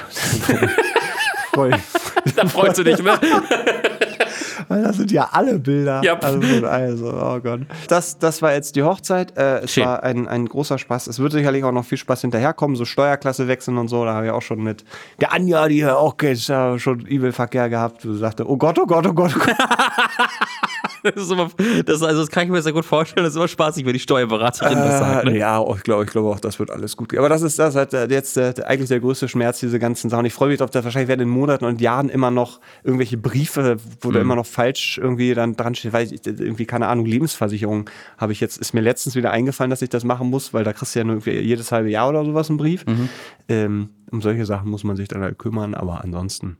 Voll. 1.54 1.72
Da 2.36 2.46
freust 2.46 2.78
du 2.78 2.84
dich, 2.84 3.02
ne? 3.02 3.18
Weil 4.68 4.82
das 4.82 4.96
sind 4.96 5.10
ja 5.12 5.28
alle 5.32 5.58
Bilder. 5.58 6.02
Ja. 6.02 6.18
Also, 6.18 6.66
also, 6.66 7.12
oh 7.12 7.40
Gott. 7.40 7.60
Das, 7.88 8.18
das 8.18 8.42
war 8.42 8.52
jetzt 8.54 8.76
die 8.76 8.82
Hochzeit. 8.82 9.36
Äh, 9.36 9.60
es 9.60 9.72
Schön. 9.72 9.84
war 9.84 10.02
ein, 10.02 10.28
ein 10.28 10.46
großer 10.46 10.78
Spaß. 10.78 11.08
Es 11.08 11.18
wird 11.18 11.32
sicherlich 11.32 11.64
auch 11.64 11.72
noch 11.72 11.84
viel 11.84 11.98
Spaß 11.98 12.22
hinterherkommen, 12.22 12.76
so 12.76 12.84
Steuerklasse 12.84 13.48
wechseln 13.48 13.76
und 13.76 13.88
so. 13.88 14.04
Da 14.04 14.14
habe 14.14 14.26
ich 14.26 14.32
auch 14.32 14.42
schon 14.42 14.62
mit 14.62 14.84
der 15.20 15.32
Anja, 15.32 15.68
die 15.68 15.78
ja 15.78 15.96
auch 15.96 16.14
ja, 16.22 16.78
schon 16.78 17.06
E-Mail-Verkehr 17.08 17.68
gehabt. 17.68 18.04
Du 18.04 18.14
sagte, 18.14 18.48
oh 18.48 18.56
Gott, 18.56 18.78
oh 18.78 18.86
Gott, 18.86 19.06
oh 19.06 19.12
Gott, 19.12 19.34
oh 19.36 19.40
Gott. 19.40 19.56
Das, 21.02 21.16
ist 21.16 21.30
immer, 21.32 21.50
das, 21.84 22.02
also 22.02 22.20
das 22.20 22.30
kann 22.30 22.44
ich 22.44 22.50
mir 22.50 22.62
sehr 22.62 22.72
gut 22.72 22.84
vorstellen. 22.84 23.24
Das 23.24 23.32
ist 23.32 23.36
immer 23.36 23.48
spaßig, 23.48 23.84
wenn 23.86 23.92
die 23.92 23.98
Steuerberaterin 23.98 24.74
das 24.78 24.98
sagt. 24.98 25.26
Äh, 25.26 25.30
Ne? 25.32 25.38
ja, 25.38 25.62
ich 25.74 25.82
glaube 25.82 26.04
ich 26.04 26.10
glaube 26.10 26.28
auch, 26.28 26.40
das 26.40 26.58
wird 26.58 26.70
alles 26.70 26.96
gut 26.96 27.08
gehen. 27.10 27.18
Aber 27.18 27.28
das 27.28 27.42
ist 27.42 27.58
das 27.58 27.74
halt 27.74 27.92
äh, 27.94 28.06
jetzt 28.08 28.36
äh, 28.36 28.54
eigentlich 28.64 28.88
der 28.88 29.00
größte 29.00 29.28
Schmerz, 29.28 29.60
diese 29.60 29.78
ganzen 29.78 30.10
Sachen. 30.10 30.24
Ich 30.26 30.32
freue 30.34 30.48
mich 30.48 30.58
drauf, 30.58 30.70
dass 30.70 30.84
wahrscheinlich 30.84 31.08
werden 31.08 31.22
in 31.22 31.28
Monaten 31.28 31.64
und 31.64 31.80
Jahren 31.80 32.08
immer 32.08 32.30
noch 32.30 32.60
irgendwelche 32.84 33.16
Briefe, 33.16 33.76
wo 34.00 34.08
Mhm. 34.10 34.12
da 34.14 34.20
immer 34.20 34.36
noch 34.36 34.46
falsch 34.46 34.98
irgendwie 34.98 35.34
dann 35.34 35.56
dran 35.56 35.74
steht, 35.74 35.92
weil 35.92 36.12
ich, 36.12 36.26
äh, 36.26 36.30
irgendwie, 36.30 36.66
keine 36.66 36.86
Ahnung, 36.88 37.06
Lebensversicherung 37.06 37.88
habe 38.18 38.32
ich 38.32 38.40
jetzt, 38.40 38.58
ist 38.58 38.72
mir 38.74 38.80
letztens 38.80 39.14
wieder 39.16 39.30
eingefallen, 39.30 39.70
dass 39.70 39.82
ich 39.82 39.90
das 39.90 40.04
machen 40.04 40.28
muss, 40.30 40.52
weil 40.54 40.64
da 40.64 40.72
kriegst 40.72 40.94
du 40.94 41.00
ja 41.00 41.04
nur 41.04 41.14
irgendwie 41.16 41.38
jedes 41.40 41.72
halbe 41.72 41.90
Jahr 41.90 42.08
oder 42.08 42.24
sowas 42.24 42.48
einen 42.48 42.58
Brief. 42.58 42.84
Mhm. 42.86 43.08
Ähm, 43.48 43.88
um 44.10 44.20
solche 44.22 44.44
Sachen 44.46 44.70
muss 44.70 44.84
man 44.84 44.96
sich 44.96 45.08
dann 45.08 45.22
halt 45.22 45.38
kümmern, 45.38 45.74
aber 45.74 46.02
ansonsten, 46.04 46.56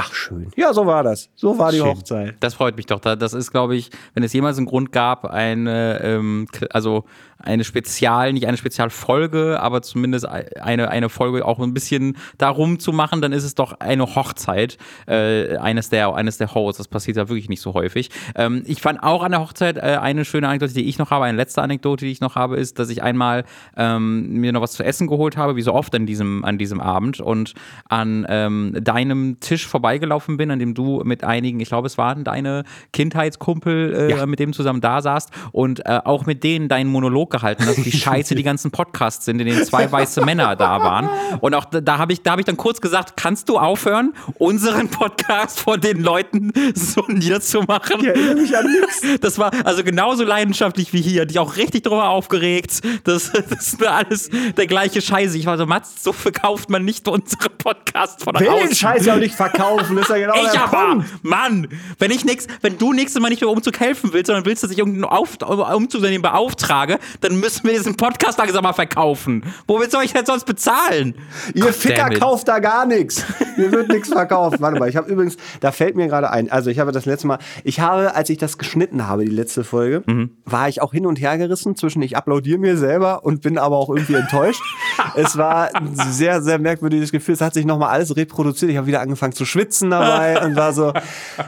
ach 0.00 0.14
schön. 0.14 0.50
Ja, 0.56 0.72
so 0.72 0.86
war 0.86 1.02
das. 1.02 1.28
So 1.34 1.58
war 1.58 1.72
die 1.72 1.78
Schön. 1.78 1.86
Hochzeit. 1.88 2.36
Das 2.40 2.54
freut 2.54 2.76
mich 2.76 2.86
doch. 2.86 3.00
Da- 3.00 3.16
Das 3.16 3.34
ist, 3.34 3.50
glaube 3.50 3.74
ich, 3.76 3.90
wenn 4.14 4.22
es 4.22 4.32
jemals 4.32 4.56
einen 4.56 4.66
Grund 4.66 4.92
gab, 4.92 5.24
eine, 5.24 6.00
ähm, 6.02 6.46
also 6.70 7.04
eine 7.40 7.64
Spezial, 7.64 8.32
nicht 8.32 8.46
eine 8.46 8.56
Spezialfolge, 8.56 9.60
aber 9.60 9.82
zumindest 9.82 10.26
eine, 10.26 10.88
eine 10.90 11.08
Folge 11.08 11.44
auch 11.44 11.58
ein 11.60 11.72
bisschen 11.74 12.16
darum 12.36 12.78
zu 12.78 12.92
machen, 12.92 13.20
dann 13.22 13.32
ist 13.32 13.44
es 13.44 13.54
doch 13.54 13.78
eine 13.80 14.14
Hochzeit 14.14 14.76
äh, 15.06 15.56
eines 15.56 15.88
der 15.90 16.14
eines 16.14 16.38
der 16.38 16.54
Hosts. 16.54 16.78
Das 16.78 16.88
passiert 16.88 17.16
ja 17.16 17.28
wirklich 17.28 17.48
nicht 17.48 17.60
so 17.60 17.74
häufig. 17.74 18.10
Ähm, 18.34 18.62
ich 18.66 18.80
fand 18.80 19.02
auch 19.02 19.22
an 19.22 19.32
der 19.32 19.40
Hochzeit 19.40 19.76
äh, 19.76 19.98
eine 20.00 20.24
schöne 20.24 20.48
Anekdote, 20.48 20.74
die 20.74 20.84
ich 20.88 20.98
noch 20.98 21.10
habe, 21.10 21.26
eine 21.26 21.36
letzte 21.36 21.62
Anekdote, 21.62 22.04
die 22.04 22.10
ich 22.12 22.20
noch 22.20 22.34
habe, 22.34 22.56
ist, 22.56 22.78
dass 22.78 22.88
ich 22.90 23.02
einmal 23.02 23.44
ähm, 23.76 24.32
mir 24.40 24.52
noch 24.52 24.62
was 24.62 24.72
zu 24.72 24.84
essen 24.84 25.06
geholt 25.06 25.36
habe, 25.36 25.54
wie 25.56 25.62
so 25.62 25.72
oft 25.74 25.94
an 25.94 26.06
diesem 26.06 26.44
an 26.44 26.58
diesem 26.58 26.80
Abend 26.80 27.20
und 27.20 27.54
an 27.88 28.26
ähm, 28.28 28.76
deinem 28.82 29.38
Tisch 29.40 29.66
vorbeigelaufen 29.66 30.36
bin, 30.36 30.50
an 30.50 30.58
dem 30.58 30.74
du 30.74 31.02
mit 31.04 31.24
einigen, 31.24 31.60
ich 31.60 31.68
glaube, 31.68 31.86
es 31.86 31.98
waren 31.98 32.24
deine 32.24 32.64
Kindheitskumpel, 32.92 33.94
äh, 33.94 34.10
Ja. 34.10 34.26
mit 34.26 34.38
dem 34.38 34.52
zusammen 34.52 34.80
da 34.80 35.00
saßt 35.00 35.30
und 35.52 35.86
äh, 35.86 36.00
auch 36.04 36.26
mit 36.26 36.44
denen 36.44 36.68
deinen 36.68 36.90
Monolog 36.90 37.27
gehalten 37.30 37.66
hast, 37.66 37.84
wie 37.84 37.92
scheiße 37.92 38.34
die 38.34 38.42
ganzen 38.42 38.70
Podcasts 38.70 39.24
sind, 39.24 39.40
in 39.40 39.46
denen 39.46 39.64
zwei 39.64 39.90
weiße 39.90 40.24
Männer 40.24 40.56
da 40.56 40.80
waren. 40.80 41.08
Und 41.40 41.54
auch 41.54 41.64
da, 41.66 41.98
habe 41.98 42.12
ich, 42.12 42.22
da 42.22 42.32
habe 42.32 42.40
ich 42.40 42.46
dann 42.46 42.56
kurz 42.56 42.80
gesagt, 42.80 43.16
kannst 43.16 43.48
du 43.48 43.58
aufhören, 43.58 44.14
unseren 44.38 44.88
Podcast 44.88 45.60
vor 45.60 45.78
den 45.78 46.02
Leuten 46.02 46.52
so 46.74 47.04
niederzumachen? 47.08 48.00
Ich 48.00 48.06
erinnere 48.06 48.34
mich 48.34 48.56
an 48.56 48.66
nichts. 48.66 49.02
Das 49.20 49.38
war 49.38 49.52
also 49.64 49.84
genauso 49.84 50.24
leidenschaftlich 50.24 50.92
wie 50.92 51.00
hier, 51.00 51.26
dich 51.26 51.38
auch 51.38 51.56
richtig 51.56 51.84
drüber 51.84 52.08
aufgeregt. 52.08 52.80
Das, 53.04 53.32
das 53.32 53.50
ist 53.50 53.80
mir 53.80 53.90
alles 53.90 54.30
der 54.56 54.66
gleiche 54.66 55.00
Scheiße. 55.00 55.36
Ich 55.38 55.46
war 55.46 55.58
so, 55.58 55.66
Mats, 55.66 56.02
so 56.02 56.12
verkauft 56.12 56.70
man 56.70 56.84
nicht 56.84 57.06
unseren 57.08 57.56
Podcast 57.58 58.22
von 58.22 58.34
Will 58.34 58.46
den 58.46 58.54
außen. 58.54 58.74
Scheiß 58.74 59.06
ja 59.06 59.14
auch 59.14 59.18
nicht 59.18 59.34
verkaufen, 59.34 59.98
ist 59.98 60.08
ja 60.08 60.18
genau 60.18 60.34
Ich 60.34 60.50
der 60.50 60.64
aber, 60.64 60.88
Punkt. 60.88 61.24
Mann, 61.24 61.68
wenn 61.98 62.10
ich 62.10 62.24
nix, 62.24 62.46
wenn 62.60 62.78
du 62.78 62.92
nächstes 62.92 63.20
Mal 63.20 63.28
nicht 63.28 63.40
mehr 63.40 63.50
Umzug 63.50 63.78
helfen 63.80 64.12
willst, 64.12 64.26
sondern 64.26 64.44
willst, 64.44 64.62
dass 64.62 64.70
ich 64.70 64.78
irgendeinen 64.78 65.04
Auf, 65.04 65.38
Umzugsunternehmen 65.40 66.22
beauftrage, 66.22 66.98
dann 67.20 67.38
müssen 67.40 67.64
wir 67.66 67.72
diesen 67.74 67.96
Podcast 67.96 68.38
langsam 68.38 68.62
mal 68.62 68.72
verkaufen. 68.72 69.42
Womit 69.66 69.90
soll 69.90 70.04
ich 70.04 70.12
denn 70.12 70.26
sonst 70.26 70.44
bezahlen? 70.44 71.14
Ihr 71.54 71.64
Gott 71.64 71.74
Ficker 71.74 72.08
kauft 72.10 72.48
da 72.48 72.58
gar 72.58 72.86
nichts. 72.86 73.24
Mir 73.56 73.72
wird 73.72 73.88
nichts 73.88 74.08
verkauft. 74.08 74.60
Warte 74.60 74.78
mal, 74.78 74.88
ich 74.88 74.96
habe 74.96 75.10
übrigens, 75.10 75.36
da 75.60 75.72
fällt 75.72 75.96
mir 75.96 76.06
gerade 76.06 76.30
ein, 76.30 76.50
also 76.50 76.70
ich 76.70 76.78
habe 76.78 76.92
das 76.92 77.06
letzte 77.06 77.26
Mal, 77.26 77.38
ich 77.64 77.80
habe, 77.80 78.14
als 78.14 78.30
ich 78.30 78.38
das 78.38 78.58
geschnitten 78.58 79.06
habe, 79.08 79.24
die 79.24 79.30
letzte 79.30 79.64
Folge, 79.64 80.02
Mhm. 80.06 80.30
war 80.44 80.68
ich 80.68 80.80
auch 80.80 80.92
hin 80.92 81.06
und 81.06 81.20
her 81.20 81.36
gerissen 81.38 81.74
zwischen 81.76 82.02
ich 82.02 82.16
applaudiere 82.16 82.58
mir 82.58 82.76
selber 82.76 83.24
und 83.24 83.42
bin 83.42 83.58
aber 83.58 83.76
auch 83.76 83.88
irgendwie 83.90 84.14
enttäuscht. 84.14 84.62
es 85.16 85.36
war 85.36 85.74
ein 85.74 85.94
sehr, 85.94 86.40
sehr 86.42 86.58
merkwürdiges 86.58 87.10
Gefühl. 87.12 87.34
Es 87.34 87.40
hat 87.40 87.54
sich 87.54 87.66
nochmal 87.66 87.90
alles 87.90 88.16
reproduziert. 88.16 88.70
Ich 88.70 88.76
habe 88.76 88.86
wieder 88.86 89.00
angefangen 89.00 89.32
zu 89.32 89.44
schwitzen 89.44 89.90
dabei 89.90 90.40
und 90.44 90.56
war 90.56 90.72
so, 90.72 90.92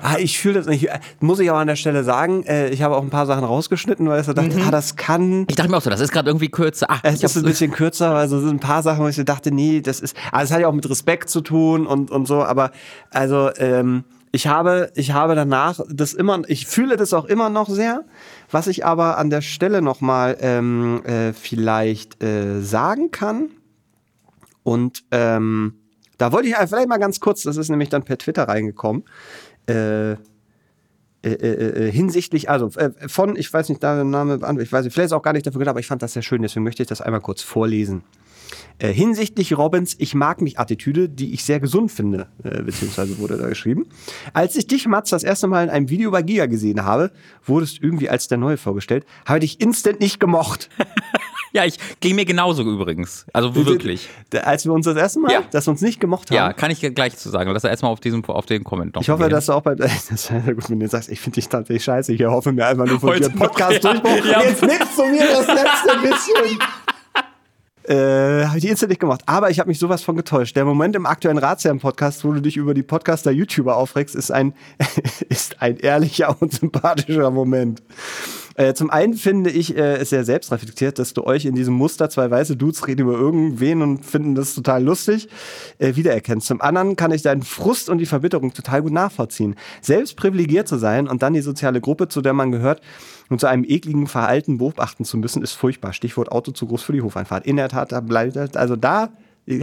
ah, 0.03 0.17
ich 0.19 0.39
fühle 0.39 0.55
das 0.55 0.67
nicht. 0.67 0.89
Muss 1.21 1.39
ich 1.39 1.49
aber 1.51 1.59
an 1.61 1.67
der 1.69 1.77
Stelle 1.77 2.05
sagen, 2.05 2.43
äh, 2.45 2.69
ich 2.71 2.83
habe 2.83 2.97
auch 2.97 3.03
ein 3.03 3.11
paar 3.11 3.27
Sachen 3.27 3.45
rausgeschnitten, 3.45 4.09
weil 4.09 4.21
ich 4.21 4.27
so 4.27 4.33
dachte, 4.33 4.57
ah, 4.67 4.71
das 4.71 4.97
kann 4.97 5.47
Ich 5.49 5.57
dachte 5.61 5.71
mir 5.71 5.77
auch 5.77 5.83
so, 5.83 5.91
das 5.91 6.01
ist 6.01 6.13
gerade 6.13 6.29
irgendwie 6.29 6.49
kürzer. 6.49 6.87
Ach, 6.89 7.01
es 7.03 7.23
ist 7.23 7.37
ein 7.37 7.45
bisschen 7.45 7.71
kürzer, 7.71 8.15
weil 8.15 8.29
so 8.29 8.41
sind 8.41 8.51
ein 8.51 8.61
paar 8.61 8.83
Sachen, 8.83 9.05
wo 9.05 9.09
ich 9.09 9.25
dachte, 9.25 9.53
nee, 9.53 9.81
das 9.81 10.01
ist, 10.01 10.17
also 10.33 10.45
es 10.45 10.51
hat 10.53 10.61
ja 10.61 10.69
auch 10.69 10.75
mit 10.75 10.89
Respekt 10.89 11.31
zu 11.31 11.41
tun 11.41 11.87
und, 11.87 12.11
und 12.11 12.27
so, 12.27 12.43
aber 12.43 12.71
also 13.11 13.51
ähm, 13.57 14.05
ich 14.33 14.47
habe, 14.47 14.91
ich 14.95 15.13
habe 15.13 15.35
danach 15.35 15.81
das 15.89 16.15
immer, 16.15 16.43
ich 16.47 16.67
fühle 16.67 16.97
das 16.97 17.13
auch 17.13 17.25
immer 17.25 17.49
noch 17.49 17.69
sehr. 17.69 18.05
Was 18.51 18.69
ich 18.69 18.87
aber 18.87 19.19
an 19.19 19.29
der 19.29 19.43
Stelle 19.43 19.83
nochmal 19.83 20.37
ähm, 20.41 21.05
äh, 21.05 21.33
vielleicht 21.33 22.23
äh, 22.23 22.61
sagen 22.61 23.11
kann, 23.11 23.51
und 24.63 25.05
ähm, 25.11 25.75
da 26.19 26.33
wollte 26.33 26.49
ich 26.49 26.55
vielleicht 26.55 26.89
mal 26.89 26.99
ganz 26.99 27.19
kurz, 27.21 27.43
das 27.43 27.57
ist 27.57 27.71
nämlich 27.71 27.89
dann 27.89 28.05
per 28.05 28.19
Twitter 28.19 28.45
reingekommen, 28.45 29.05
äh, 29.67 30.17
äh, 31.23 31.33
äh, 31.33 31.89
äh, 31.89 31.93
hinsichtlich, 31.93 32.49
also 32.49 32.71
äh, 32.79 32.93
von, 33.07 33.37
ich 33.37 33.53
weiß 33.53 33.69
nicht, 33.69 33.83
da 33.83 33.95
der 33.95 34.05
Name, 34.05 34.41
ich 34.63 34.73
weiß 34.73 34.85
nicht, 34.85 34.95
vielleicht 34.95 35.09
ist 35.09 35.13
auch 35.13 35.21
gar 35.21 35.35
nicht 35.35 35.47
dafür 35.47 35.59
gedacht, 35.59 35.73
aber 35.73 35.81
ich 35.81 35.87
fand 35.87 36.01
das 36.01 36.15
sehr 36.15 36.23
schön, 36.23 36.41
deswegen 36.41 36.65
möchte 36.65 36.83
ich 36.83 36.89
das 36.89 37.03
einmal 37.03 37.21
kurz 37.21 37.43
vorlesen. 37.43 38.03
Hinsichtlich 38.81 39.57
Robins 39.57 39.95
Ich 39.99 40.15
mag 40.15 40.41
mich 40.41 40.59
Attitüde, 40.59 41.09
die 41.09 41.35
ich 41.35 41.45
sehr 41.45 41.61
gesund 41.61 41.93
finde, 41.93 42.27
beziehungsweise 42.43 43.19
wurde 43.19 43.37
da 43.37 43.49
geschrieben. 43.49 43.87
Als 44.33 44.57
ich 44.57 44.67
dich, 44.67 44.89
Mats, 44.89 45.11
das 45.11 45.23
erste 45.23 45.47
Mal 45.47 45.65
in 45.65 45.71
einem 45.71 45.89
Video 45.89 46.11
bei 46.11 46.23
Giga 46.23 46.47
gesehen 46.47 46.85
habe, 46.85 47.13
wurdest 47.45 47.81
irgendwie 47.81 48.09
als 48.09 48.27
der 48.27 48.39
Neue 48.39 48.57
vorgestellt, 48.57 49.05
habe 49.27 49.45
ich 49.45 49.59
dich 49.59 49.65
instant 49.65 50.01
nicht 50.01 50.19
gemocht. 50.19 50.69
Ja, 51.53 51.65
ich 51.65 51.79
ging 52.01 52.15
mir 52.15 52.25
genauso 52.25 52.63
übrigens. 52.63 53.27
Also 53.33 53.55
wirklich. 53.55 54.09
D- 54.33 54.39
Als 54.39 54.65
wir 54.65 54.73
uns 54.73 54.87
das 54.87 54.97
erste 54.97 55.21
Mal, 55.21 55.33
Ja. 55.33 55.43
dass 55.51 55.67
wir 55.67 55.73
uns 55.73 55.81
nicht 55.81 56.01
gemocht 56.01 56.31
haben. 56.31 56.37
Ja, 56.37 56.53
kann 56.53 56.71
ich 56.71 56.81
gleich 56.95 57.17
zu 57.17 57.29
sagen. 57.29 57.51
Lass 57.51 57.65
erstmal 57.65 57.91
auf 57.93 58.01
diesem 58.01 58.25
auf 58.25 58.47
den 58.47 58.63
Comment 58.65 58.95
noch. 58.95 59.03
Ich 59.03 59.09
hoffe, 59.11 59.25
gehen. 59.25 59.31
dass 59.31 59.47
du 59.47 59.53
auch 59.55 59.63
bei, 59.63 59.75
das 59.77 60.29
ja 60.29 60.39
gut, 60.53 60.71
wenn 60.71 60.79
du 60.81 60.89
sagst, 60.89 61.09
ich 61.11 61.21
finde 61.21 61.35
dich 61.37 61.49
tatsächlich 61.49 61.83
scheiße, 61.85 62.13
ich 62.13 62.25
hoffe 62.25 62.53
mir 62.53 62.67
einfach 62.67 62.87
nur 62.87 63.01
von 63.01 63.17
dir 63.19 63.29
Podcast 63.31 63.83
ja. 63.83 63.93
durchbruch. 63.95 64.25
Ja. 64.25 64.43
Jetzt 64.43 64.63
nimmst 64.63 64.97
du 64.99 65.07
mir 65.07 65.27
das 65.27 65.47
letzte 65.47 65.99
bisschen. 66.03 66.59
Äh, 67.89 68.45
habe 68.47 68.59
ich 68.59 68.63
die 68.63 68.69
instant 68.69 68.91
nicht 68.91 69.01
gemacht. 69.01 69.23
Aber 69.27 69.51
ich 69.51 69.59
habe 69.59 69.69
mich 69.69 69.79
sowas 69.79 70.03
von 70.03 70.15
getäuscht. 70.15 70.55
Der 70.55 70.65
Moment 70.65 70.95
im 70.95 71.07
aktuellen 71.07 71.39
Ratsherren-Podcast, 71.39 72.25
wo 72.25 72.33
du 72.33 72.41
dich 72.41 72.57
über 72.57 72.75
die 72.75 72.83
Podcaster-YouTuber 72.83 73.75
aufregst, 73.75 74.15
ist 74.15 74.31
ein, 74.31 74.53
ist 75.29 75.61
ein 75.63 75.77
ehrlicher 75.79 76.37
und 76.41 76.53
sympathischer 76.53 77.31
Moment. 77.31 77.83
Äh, 78.61 78.75
zum 78.75 78.91
einen 78.91 79.15
finde 79.15 79.49
ich 79.49 79.75
äh, 79.75 79.97
es 79.97 80.11
sehr 80.11 80.23
selbstreflektiert, 80.23 80.99
dass 80.99 81.15
du 81.15 81.25
euch 81.25 81.47
in 81.47 81.55
diesem 81.55 81.73
Muster, 81.73 82.11
zwei 82.11 82.31
weiße 82.31 82.57
Dudes 82.57 82.87
reden 82.87 83.01
über 83.01 83.15
irgendwen 83.15 83.81
und 83.81 84.05
finden 84.05 84.35
das 84.35 84.55
total 84.55 84.85
lustig, 84.85 85.31
äh, 85.79 85.97
wiedererkennst. 85.97 86.47
Zum 86.47 86.61
anderen 86.61 86.95
kann 86.95 87.11
ich 87.11 87.23
deinen 87.23 87.41
Frust 87.41 87.89
und 87.89 87.97
die 87.97 88.05
Verbitterung 88.05 88.53
total 88.53 88.83
gut 88.83 88.93
nachvollziehen. 88.93 89.55
Selbst 89.81 90.15
privilegiert 90.15 90.69
zu 90.69 90.77
sein 90.77 91.09
und 91.09 91.23
dann 91.23 91.33
die 91.33 91.41
soziale 91.41 91.81
Gruppe, 91.81 92.09
zu 92.09 92.21
der 92.21 92.35
man 92.35 92.53
gehört, 92.53 92.83
und 93.31 93.41
zu 93.41 93.47
einem 93.47 93.65
ekligen 93.67 94.07
Verhalten 94.07 94.59
beobachten 94.59 95.07
zu 95.07 95.17
müssen, 95.17 95.43
ist 95.43 95.53
furchtbar. 95.53 95.95
Stichwort 95.95 96.31
Auto 96.31 96.53
zu 96.53 96.67
groß 96.67 96.83
für 96.83 96.93
die 96.93 97.01
Hofeinfahrt. 97.01 97.47
In 97.47 97.57
der 97.57 97.71
Tat, 97.71 97.93
da 97.93 98.01
bleibt, 98.01 98.59
also 98.59 98.77
da 98.77 99.09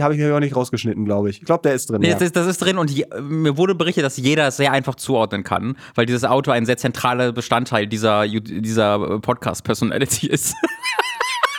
habe 0.00 0.16
ich 0.16 0.32
auch 0.32 0.40
nicht 0.40 0.54
rausgeschnitten, 0.54 1.04
glaube 1.04 1.30
ich. 1.30 1.38
Ich 1.38 1.44
glaube, 1.44 1.62
der 1.62 1.74
ist 1.74 1.90
drin. 1.90 2.00
Nee, 2.00 2.08
ja. 2.08 2.14
das, 2.14 2.22
ist, 2.22 2.36
das 2.36 2.46
ist 2.46 2.58
drin 2.58 2.78
und 2.78 2.90
je, 2.90 3.06
mir 3.20 3.56
wurde 3.56 3.74
berichtet, 3.74 4.04
dass 4.04 4.16
jeder 4.16 4.48
es 4.48 4.56
sehr 4.56 4.72
einfach 4.72 4.94
zuordnen 4.94 5.44
kann, 5.44 5.76
weil 5.94 6.06
dieses 6.06 6.24
Auto 6.24 6.50
ein 6.50 6.66
sehr 6.66 6.76
zentraler 6.76 7.32
Bestandteil 7.32 7.86
dieser, 7.86 8.26
dieser 8.28 9.20
Podcast-Personality 9.20 10.26
ist. 10.30 10.54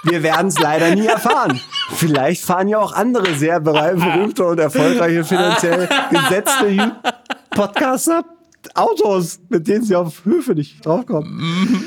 Wir 0.04 0.24
werden 0.24 0.48
es 0.48 0.60
leider 0.60 0.96
nie 0.96 1.08
erfahren. 1.08 1.60
Vielleicht 1.96 2.44
fahren 2.44 2.70
ja 2.70 2.80
auch 2.80 2.94
andere 2.94 3.34
sehr 3.36 3.60
berühmte 3.60 4.46
und 4.46 4.60
erfolgreiche, 4.60 5.26
finanziell 5.26 5.90
gesetzte 6.10 6.96
Podcaster 7.50 8.24
Autos, 8.76 9.40
mit 9.50 9.68
denen 9.68 9.84
sie 9.84 9.96
auf 9.96 10.24
Höfe 10.26 10.54
nicht 10.54 10.86
draufkommen. 10.86 11.84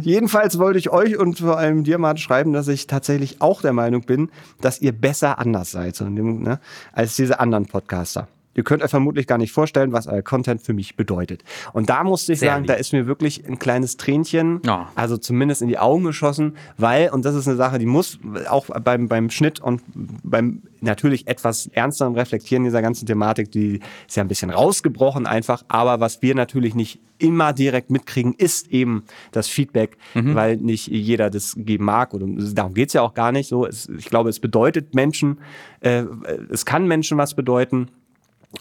Jedenfalls 0.00 0.58
wollte 0.58 0.78
ich 0.78 0.90
euch 0.90 1.16
und 1.16 1.38
vor 1.38 1.58
allem 1.58 1.84
dir 1.84 1.98
mal 1.98 2.16
schreiben, 2.18 2.52
dass 2.52 2.68
ich 2.68 2.86
tatsächlich 2.86 3.40
auch 3.40 3.62
der 3.62 3.72
Meinung 3.72 4.02
bin, 4.02 4.30
dass 4.60 4.80
ihr 4.80 4.92
besser 4.92 5.38
anders 5.38 5.70
seid 5.70 5.98
ne, 6.00 6.60
als 6.92 7.16
diese 7.16 7.40
anderen 7.40 7.66
Podcaster. 7.66 8.28
Ihr 8.56 8.64
könnt 8.64 8.82
euch 8.82 8.90
vermutlich 8.90 9.26
gar 9.26 9.38
nicht 9.38 9.52
vorstellen, 9.52 9.92
was 9.92 10.06
euer 10.06 10.22
Content 10.22 10.62
für 10.62 10.72
mich 10.72 10.96
bedeutet. 10.96 11.44
Und 11.72 11.90
da 11.90 12.02
musste 12.04 12.32
ich 12.32 12.40
Sehr 12.40 12.50
sagen, 12.52 12.62
lieb. 12.64 12.68
da 12.68 12.74
ist 12.74 12.92
mir 12.92 13.06
wirklich 13.06 13.46
ein 13.46 13.58
kleines 13.58 13.96
Tränchen, 13.98 14.60
Ja. 14.64 14.90
also 14.94 15.16
zumindest 15.18 15.62
in 15.62 15.68
die 15.68 15.78
Augen 15.78 16.04
geschossen, 16.04 16.56
weil, 16.78 17.10
und 17.10 17.24
das 17.24 17.34
ist 17.34 17.46
eine 17.46 17.56
Sache, 17.56 17.78
die 17.78 17.86
muss 17.86 18.18
auch 18.48 18.66
beim, 18.82 19.08
beim 19.08 19.30
Schnitt 19.30 19.60
und 19.60 19.82
beim 20.24 20.62
natürlich 20.80 21.26
etwas 21.26 21.66
ernsteren 21.68 22.14
Reflektieren 22.14 22.64
dieser 22.64 22.80
ganzen 22.82 23.06
Thematik, 23.06 23.50
die 23.50 23.80
ist 24.08 24.16
ja 24.16 24.22
ein 24.24 24.28
bisschen 24.28 24.50
rausgebrochen 24.50 25.26
einfach, 25.26 25.62
aber 25.68 26.00
was 26.00 26.22
wir 26.22 26.34
natürlich 26.34 26.74
nicht 26.74 27.00
immer 27.18 27.52
direkt 27.52 27.90
mitkriegen, 27.90 28.34
ist 28.34 28.68
eben 28.70 29.04
das 29.32 29.48
Feedback, 29.48 29.96
weil 30.14 30.56
nicht 30.58 30.86
jeder 30.88 31.30
das 31.30 31.54
geben 31.56 31.84
mag 31.86 32.12
oder 32.14 32.26
darum 32.52 32.74
geht's 32.74 32.92
ja 32.92 33.02
auch 33.02 33.14
gar 33.14 33.32
nicht 33.32 33.48
so. 33.48 33.66
Es, 33.66 33.88
ich 33.88 34.06
glaube, 34.06 34.28
es 34.28 34.38
bedeutet 34.38 34.94
Menschen, 34.94 35.38
äh, 35.80 36.04
es 36.50 36.64
kann 36.66 36.86
Menschen 36.86 37.16
was 37.18 37.34
bedeuten. 37.34 37.88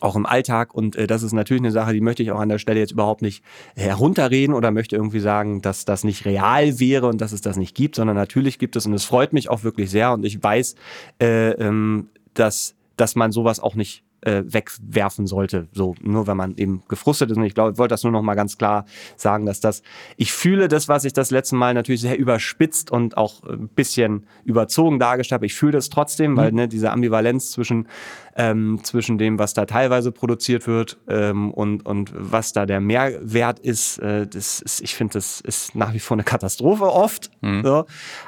Auch 0.01 0.15
im 0.15 0.25
Alltag. 0.25 0.73
Und 0.73 0.95
äh, 0.95 1.07
das 1.07 1.23
ist 1.23 1.33
natürlich 1.33 1.61
eine 1.61 1.71
Sache, 1.71 1.93
die 1.93 2.01
möchte 2.01 2.23
ich 2.23 2.31
auch 2.31 2.39
an 2.39 2.49
der 2.49 2.59
Stelle 2.59 2.79
jetzt 2.79 2.91
überhaupt 2.91 3.21
nicht 3.21 3.43
herunterreden 3.75 4.55
oder 4.55 4.71
möchte 4.71 4.95
irgendwie 4.95 5.19
sagen, 5.19 5.61
dass 5.61 5.85
das 5.85 6.03
nicht 6.03 6.25
real 6.25 6.79
wäre 6.79 7.07
und 7.07 7.21
dass 7.21 7.31
es 7.31 7.41
das 7.41 7.57
nicht 7.57 7.75
gibt, 7.75 7.95
sondern 7.95 8.15
natürlich 8.15 8.59
gibt 8.59 8.75
es 8.75 8.85
und 8.85 8.93
es 8.93 9.05
freut 9.05 9.33
mich 9.33 9.49
auch 9.49 9.63
wirklich 9.63 9.89
sehr 9.89 10.11
und 10.13 10.25
ich 10.25 10.41
weiß, 10.41 10.75
äh, 11.21 11.51
ähm, 11.51 12.09
dass, 12.33 12.75
dass 12.97 13.15
man 13.15 13.31
sowas 13.31 13.59
auch 13.59 13.75
nicht 13.75 14.05
äh, 14.25 14.43
wegwerfen 14.45 15.27
sollte. 15.27 15.67
So, 15.71 15.95
nur 16.01 16.27
wenn 16.27 16.35
man 16.35 16.57
eben 16.57 16.83
gefrustet 16.87 17.31
ist. 17.31 17.37
Und 17.37 17.43
ich 17.43 17.53
glaube, 17.53 17.73
ich 17.73 17.77
wollte 17.77 17.93
das 17.93 18.03
nur 18.03 18.11
noch 18.11 18.23
mal 18.23 18.33
ganz 18.33 18.57
klar 18.57 18.85
sagen, 19.15 19.45
dass 19.45 19.59
das, 19.59 19.83
ich 20.17 20.33
fühle 20.33 20.67
das, 20.67 20.87
was 20.87 21.05
ich 21.05 21.13
das 21.13 21.31
letzte 21.31 21.55
Mal 21.55 21.73
natürlich 21.73 22.01
sehr 22.01 22.17
überspitzt 22.17 22.91
und 22.91 23.17
auch 23.17 23.43
ein 23.43 23.69
bisschen 23.69 24.25
überzogen 24.43 24.99
dargestellt 24.99 25.39
habe. 25.39 25.45
Ich 25.45 25.53
fühle 25.53 25.73
das 25.73 25.89
trotzdem, 25.89 26.31
mhm. 26.31 26.37
weil 26.37 26.51
ne, 26.51 26.67
diese 26.67 26.91
Ambivalenz 26.91 27.51
zwischen 27.51 27.87
ähm, 28.35 28.79
zwischen 28.83 29.17
dem, 29.17 29.39
was 29.39 29.53
da 29.53 29.65
teilweise 29.65 30.11
produziert 30.11 30.67
wird 30.67 30.97
ähm, 31.07 31.51
und, 31.51 31.85
und 31.85 32.11
was 32.13 32.51
da 32.51 32.65
der 32.65 32.81
Mehrwert 32.81 33.59
ist. 33.59 33.97
Äh, 33.99 34.27
das 34.27 34.61
ist 34.61 34.81
ich 34.81 34.95
finde, 34.95 35.13
das 35.13 35.41
ist 35.41 35.75
nach 35.75 35.93
wie 35.93 35.99
vor 35.99 36.15
eine 36.15 36.23
Katastrophe 36.23 36.85
oft. 36.85 37.31
Mhm. 37.41 37.63
So. 37.63 37.85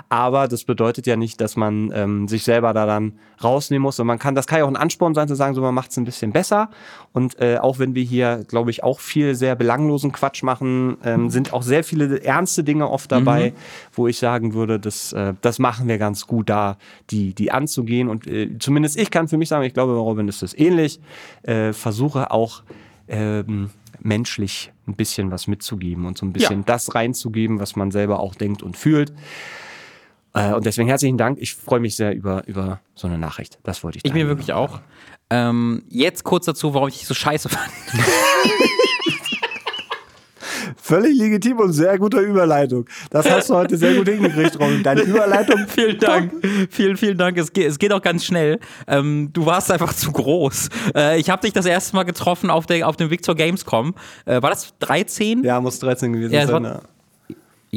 Aber 0.09 0.47
das 0.47 0.63
bedeutet 0.63 1.07
ja 1.07 1.17
nicht, 1.17 1.41
dass 1.41 1.55
man 1.55 1.91
ähm, 1.93 2.27
sich 2.27 2.43
selber 2.43 2.73
da 2.73 2.85
dann 2.85 3.19
rausnehmen 3.43 3.83
muss. 3.83 3.99
Und 3.99 4.07
man 4.07 4.17
kann, 4.17 4.33
das 4.33 4.47
kann 4.47 4.59
ja 4.59 4.65
auch 4.65 4.69
ein 4.69 4.75
Ansporn 4.77 5.13
sein, 5.13 5.27
zu 5.27 5.35
sagen, 5.35 5.53
so 5.53 5.61
man 5.61 5.73
macht 5.73 5.91
es 5.91 5.97
ein 5.97 6.05
bisschen 6.05 6.31
besser. 6.31 6.69
Und 7.11 7.39
äh, 7.39 7.57
auch 7.57 7.79
wenn 7.79 7.93
wir 7.93 8.03
hier, 8.03 8.45
glaube 8.47 8.71
ich, 8.71 8.83
auch 8.83 8.99
viel 8.99 9.35
sehr 9.35 9.55
belanglosen 9.55 10.11
Quatsch 10.11 10.43
machen, 10.43 10.97
ähm, 11.03 11.23
mhm. 11.23 11.29
sind 11.29 11.53
auch 11.53 11.63
sehr 11.63 11.83
viele 11.83 12.23
ernste 12.23 12.63
Dinge 12.63 12.89
oft 12.89 13.11
dabei, 13.11 13.51
mhm. 13.51 13.53
wo 13.93 14.07
ich 14.07 14.17
sagen 14.17 14.53
würde, 14.53 14.79
das, 14.79 15.13
äh, 15.13 15.33
das 15.41 15.59
machen 15.59 15.87
wir 15.87 15.97
ganz 15.97 16.27
gut 16.27 16.49
da, 16.49 16.77
die, 17.09 17.33
die 17.33 17.51
anzugehen. 17.51 18.07
Und 18.07 18.25
äh, 18.27 18.57
zumindest 18.59 18.97
ich 18.97 19.11
kann 19.11 19.27
für 19.27 19.37
mich 19.37 19.49
sagen, 19.49 19.65
ich 19.65 19.73
glaube, 19.73 19.96
Robin 19.99 20.27
ist 20.27 20.43
es 20.43 20.57
ähnlich. 20.57 20.99
Äh, 21.43 21.73
versuche 21.73 22.31
auch 22.31 22.63
ähm, 23.07 23.69
menschlich 23.99 24.71
ein 24.87 24.95
bisschen 24.95 25.31
was 25.31 25.47
mitzugeben 25.47 26.05
und 26.05 26.17
so 26.17 26.25
ein 26.25 26.33
bisschen 26.33 26.59
ja. 26.59 26.65
das 26.65 26.95
reinzugeben, 26.95 27.59
was 27.59 27.75
man 27.75 27.91
selber 27.91 28.19
auch 28.19 28.35
denkt 28.35 28.63
und 28.63 28.77
fühlt. 28.77 29.13
Äh, 30.33 30.53
und 30.53 30.65
deswegen 30.65 30.87
herzlichen 30.87 31.17
Dank. 31.17 31.39
Ich 31.41 31.55
freue 31.55 31.79
mich 31.79 31.95
sehr 31.95 32.15
über, 32.15 32.47
über 32.47 32.79
so 32.95 33.07
eine 33.07 33.17
Nachricht. 33.17 33.59
Das 33.63 33.83
wollte 33.83 33.97
ich 33.97 34.05
Ich 34.05 34.13
mir 34.13 34.27
wirklich 34.27 34.53
auch. 34.53 34.79
Ähm, 35.29 35.83
jetzt 35.89 36.23
kurz 36.23 36.45
dazu, 36.45 36.73
warum 36.73 36.87
ich 36.89 36.99
dich 36.99 37.07
so 37.07 37.13
scheiße 37.13 37.49
fand. 37.49 37.71
Völlig 40.87 41.17
legitim 41.17 41.59
und 41.59 41.73
sehr 41.73 41.99
guter 41.99 42.21
Überleitung. 42.21 42.85
Das 43.09 43.29
hast 43.29 43.49
du 43.49 43.55
heute 43.55 43.75
sehr 43.75 43.93
gut 43.95 44.07
hingekriegt, 44.07 44.57
Robin. 44.57 44.81
Deine 44.83 45.01
Überleitung. 45.03 45.65
vielen 45.67 45.99
Dank. 45.99 46.31
Vielen, 46.69 46.95
vielen 46.95 47.17
Dank. 47.17 47.37
Es 47.37 47.51
geht, 47.51 47.67
es 47.67 47.77
geht 47.77 47.91
auch 47.91 48.01
ganz 48.01 48.23
schnell. 48.23 48.57
Ähm, 48.87 49.29
du 49.33 49.45
warst 49.45 49.69
einfach 49.69 49.93
zu 49.93 50.13
groß. 50.13 50.69
Äh, 50.95 51.19
ich 51.19 51.29
habe 51.29 51.41
dich 51.41 51.51
das 51.51 51.65
erste 51.65 51.93
Mal 51.93 52.03
getroffen 52.03 52.49
auf, 52.49 52.65
der, 52.67 52.87
auf 52.87 52.95
dem 52.95 53.09
Victor 53.09 53.35
Gamescom. 53.35 53.95
Äh, 54.25 54.41
war 54.41 54.49
das 54.49 54.75
13? 54.79 55.43
Ja, 55.43 55.59
muss 55.59 55.79
13 55.79 56.13
gewesen 56.13 56.33
ja, 56.33 56.47
sein. 56.47 56.79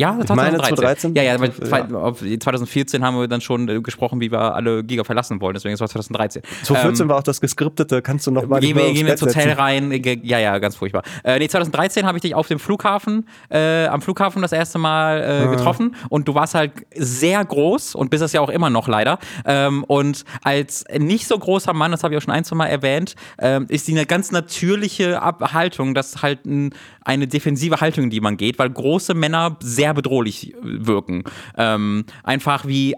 Ja. 0.01 0.11
Ja, 0.11 0.19
ich 0.23 0.29
meine 0.31 0.57
2013. 0.57 1.15
Ja, 1.15 1.23
ja, 1.23 1.35
aber 1.35 1.47
ja. 1.47 2.15
2014 2.41 3.05
haben 3.05 3.19
wir 3.19 3.29
dann 3.29 3.43
schon 3.43 3.69
äh, 3.69 3.81
gesprochen, 3.81 4.19
wie 4.21 4.33
wir 4.33 4.55
alle 4.55 4.83
Giga 4.83 5.05
verlassen 5.05 5.41
wollen, 5.43 5.53
deswegen 5.53 5.75
ist 5.75 5.81
es 5.81 5.91
2013. 5.91 6.43
2014 6.63 7.05
ähm, 7.05 7.11
war 7.11 7.19
auch 7.19 7.23
das 7.23 7.41
geskriptete, 7.41 8.01
kannst 8.01 8.27
du 8.27 8.31
noch 8.31 8.47
mal 8.47 8.61
Gehen 8.61 8.77
wir, 8.77 8.93
gehen 8.93 9.05
wir 9.05 9.13
ins 9.13 9.21
Hotel 9.21 9.53
rein, 9.53 9.93
ja, 10.23 10.39
ja, 10.39 10.59
ganz 10.59 10.77
furchtbar. 10.77 11.03
Äh, 11.23 11.39
nee, 11.39 11.49
2013 11.49 12.07
habe 12.07 12.17
ich 12.17 12.23
dich 12.23 12.35
auf 12.35 12.49
dem 12.49 12.59
Flughafen, 12.59 13.29
äh, 13.51 13.87
am 13.87 14.01
Flughafen 14.01 14.41
das 14.41 14.53
erste 14.53 14.79
Mal 14.79 15.21
äh, 15.21 15.25
ah. 15.25 15.51
getroffen 15.51 15.95
und 16.09 16.27
du 16.27 16.35
warst 16.35 16.55
halt 16.55 16.73
sehr 16.97 17.45
groß 17.45 17.95
und 17.95 18.11
bist 18.11 18.23
es 18.23 18.33
ja 18.33 18.41
auch 18.41 18.51
immer 18.51 18.71
noch 18.71 18.89
leider. 18.89 19.19
Ähm, 19.45 19.85
und 19.85 20.25
als 20.43 20.85
nicht 20.97 21.27
so 21.27 21.39
großer 21.39 21.75
Mann, 21.75 21.91
das 21.91 22.05
habe 22.05 22.15
ich 22.15 22.19
auch 22.19 22.25
schon 22.25 22.35
ein, 22.35 22.45
zwei 22.45 22.57
Mal 22.57 22.69
erwähnt, 22.69 23.17
ähm, 23.39 23.67
ist 23.69 23.87
die 23.87 23.93
eine 23.93 24.07
ganz 24.07 24.33
natürliche 24.33 25.21
Haltung, 25.21 25.95
dass 25.95 26.23
halt 26.23 26.47
ein, 26.47 26.75
eine 27.11 27.27
defensive 27.27 27.81
Haltung, 27.81 28.09
die 28.09 28.21
man 28.21 28.37
geht, 28.37 28.59
weil 28.61 28.71
große 28.71 29.15
Männer 29.15 29.57
sehr 29.61 29.95
bedrohlich 29.95 30.55
wirken. 30.63 31.25
Ähm, 31.57 32.05
einfach 32.23 32.67
wie 32.67 32.97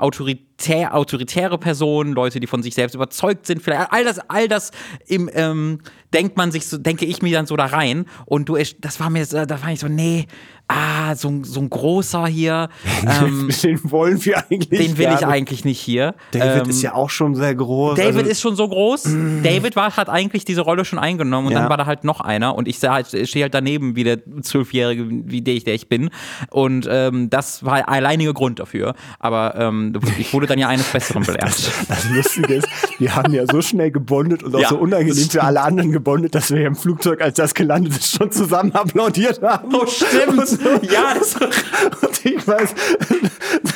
autoritär, 0.52 0.94
autoritäre 0.94 1.58
Personen, 1.58 2.12
Leute, 2.12 2.40
die 2.40 2.46
von 2.46 2.62
sich 2.62 2.74
selbst 2.74 2.94
überzeugt 2.94 3.46
sind, 3.46 3.62
vielleicht 3.62 3.92
all 3.92 4.04
das, 4.04 4.18
all 4.28 4.48
das 4.48 4.70
im, 5.06 5.30
ähm, 5.34 5.80
denkt 6.12 6.36
man 6.36 6.52
sich 6.52 6.66
so, 6.66 6.78
denke 6.78 7.04
ich 7.06 7.22
mir 7.22 7.32
dann 7.32 7.46
so 7.46 7.56
da 7.56 7.66
rein. 7.66 8.06
Und 8.26 8.48
du, 8.48 8.56
das 8.80 9.00
war 9.00 9.10
mir, 9.10 9.26
da 9.26 9.62
war 9.62 9.72
ich 9.72 9.80
so, 9.80 9.88
nee, 9.88 10.26
ah, 10.68 11.14
so, 11.14 11.40
so 11.42 11.60
ein 11.60 11.70
großer 11.70 12.26
hier. 12.26 12.68
Ähm, 13.04 13.48
den 13.62 13.90
wollen 13.90 14.24
wir 14.24 14.38
eigentlich 14.38 14.68
Den 14.68 14.96
will 14.96 15.10
ich 15.12 15.26
eigentlich 15.26 15.64
nicht 15.64 15.80
hier. 15.80 16.14
David 16.30 16.64
ähm, 16.64 16.70
ist 16.70 16.82
ja 16.82 16.94
auch 16.94 17.10
schon 17.10 17.34
sehr 17.34 17.54
groß. 17.54 17.96
David 17.96 18.16
also, 18.18 18.30
ist 18.30 18.40
schon 18.40 18.54
so 18.54 18.68
groß. 18.68 19.06
Mm. 19.06 19.42
David 19.42 19.74
war, 19.74 19.96
hat 19.96 20.08
eigentlich 20.08 20.44
diese 20.44 20.60
Rolle 20.60 20.84
schon 20.84 21.00
eingenommen 21.00 21.48
und 21.48 21.52
ja. 21.52 21.60
dann 21.60 21.68
war 21.68 21.76
da 21.76 21.86
halt 21.86 22.04
noch 22.04 22.20
einer 22.20 22.54
und 22.54 22.68
ich 22.68 22.80
halt, 22.82 23.08
stehe 23.08 23.42
halt 23.42 23.54
daneben 23.54 23.96
wie 23.96 24.04
der 24.04 24.20
Zwölfjährige, 24.42 25.08
wie 25.08 25.42
der 25.42 25.54
ich, 25.54 25.64
der 25.64 25.74
ich 25.74 25.88
bin. 25.88 26.10
Und 26.50 26.86
ähm, 26.88 27.28
das 27.28 27.64
war 27.64 27.88
alleinige 27.88 28.32
Grund 28.34 28.60
dafür. 28.60 28.94
Aber 29.18 29.56
ähm, 29.56 29.92
ich 30.18 30.32
wurde 30.32 30.46
dann 30.52 30.58
ja 30.58 30.68
eines 30.68 30.86
Besseren 30.86 31.24
belehrt. 31.24 31.42
Das, 31.52 32.04
das 32.04 32.10
Lustige 32.10 32.54
ist, 32.54 32.68
wir 32.98 33.14
haben 33.14 33.32
ja 33.32 33.44
so 33.50 33.62
schnell 33.62 33.90
gebondet 33.90 34.42
und 34.42 34.54
auch 34.54 34.60
ja. 34.60 34.68
so 34.68 34.76
unangenehm 34.76 35.28
für 35.28 35.42
alle 35.42 35.60
anderen 35.60 35.92
gebondet, 35.92 36.34
dass 36.34 36.50
wir 36.50 36.60
ja 36.60 36.66
im 36.66 36.76
Flugzeug, 36.76 37.20
als 37.20 37.36
das 37.36 37.54
gelandet 37.54 37.96
ist, 37.96 38.16
schon 38.16 38.30
zusammen 38.30 38.72
applaudiert 38.72 39.42
haben. 39.42 39.74
Oh, 39.74 39.86
stimmt. 39.86 40.58
ja, 40.90 41.14
das 41.18 41.34
und 42.02 42.24
ich 42.24 42.46
weiß, 42.46 42.74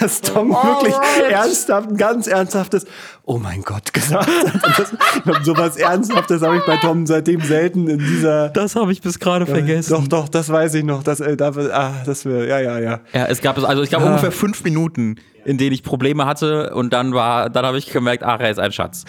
dass 0.01 0.21
Tom 0.21 0.51
oh, 0.53 0.65
wirklich 0.65 0.95
right. 0.95 1.31
ernsthaft, 1.31 1.91
ein 1.91 1.97
ganz 1.97 2.27
ernsthaftes 2.27 2.87
Oh 3.29 3.39
mein 3.39 3.63
Gott 3.63 3.93
gesagt 3.93 4.29
hat. 4.29 5.45
So 5.45 5.57
was 5.57 5.77
Ernsthaftes 5.77 6.43
habe 6.43 6.59
ich 6.59 6.65
bei 6.65 6.77
Tom 6.77 7.07
seitdem 7.07 7.41
selten 7.41 7.89
in 7.89 7.99
dieser. 7.99 8.51
Das 8.51 8.77
habe 8.77 8.93
ich 8.93 9.03
bis 9.03 9.19
gerade 9.19 9.47
vergessen. 9.47 9.93
Doch, 9.93 10.07
doch, 10.07 10.29
das 10.29 10.49
weiß 10.49 10.75
ich 10.75 10.85
noch. 10.85 11.03
Das, 11.03 11.19
äh, 11.19 11.37
da, 11.37 11.49
ah, 11.73 11.95
das 12.07 12.23
ja, 12.23 12.61
ja, 12.61 12.79
ja. 12.79 13.01
Ja, 13.13 13.27
es 13.27 13.41
gab 13.41 13.59
also 13.59 13.83
ich 13.83 13.89
glaube 13.89 14.05
ah. 14.05 14.11
ungefähr 14.11 14.31
fünf 14.31 14.63
Minuten, 14.63 15.17
in 15.47 15.59
denen 15.59 15.73
ich 15.73 15.83
Probleme 15.83 16.27
hatte 16.27 16.75
und 16.75 16.93
dann 16.93 17.15
war, 17.15 17.49
dann 17.51 17.65
habe 17.65 17.79
ich 17.79 17.93
gemerkt, 17.93 18.25
ach, 18.25 18.41
er 18.41 18.51
ist 18.51 18.59
ein 18.59 18.73
Schatz. 18.73 19.05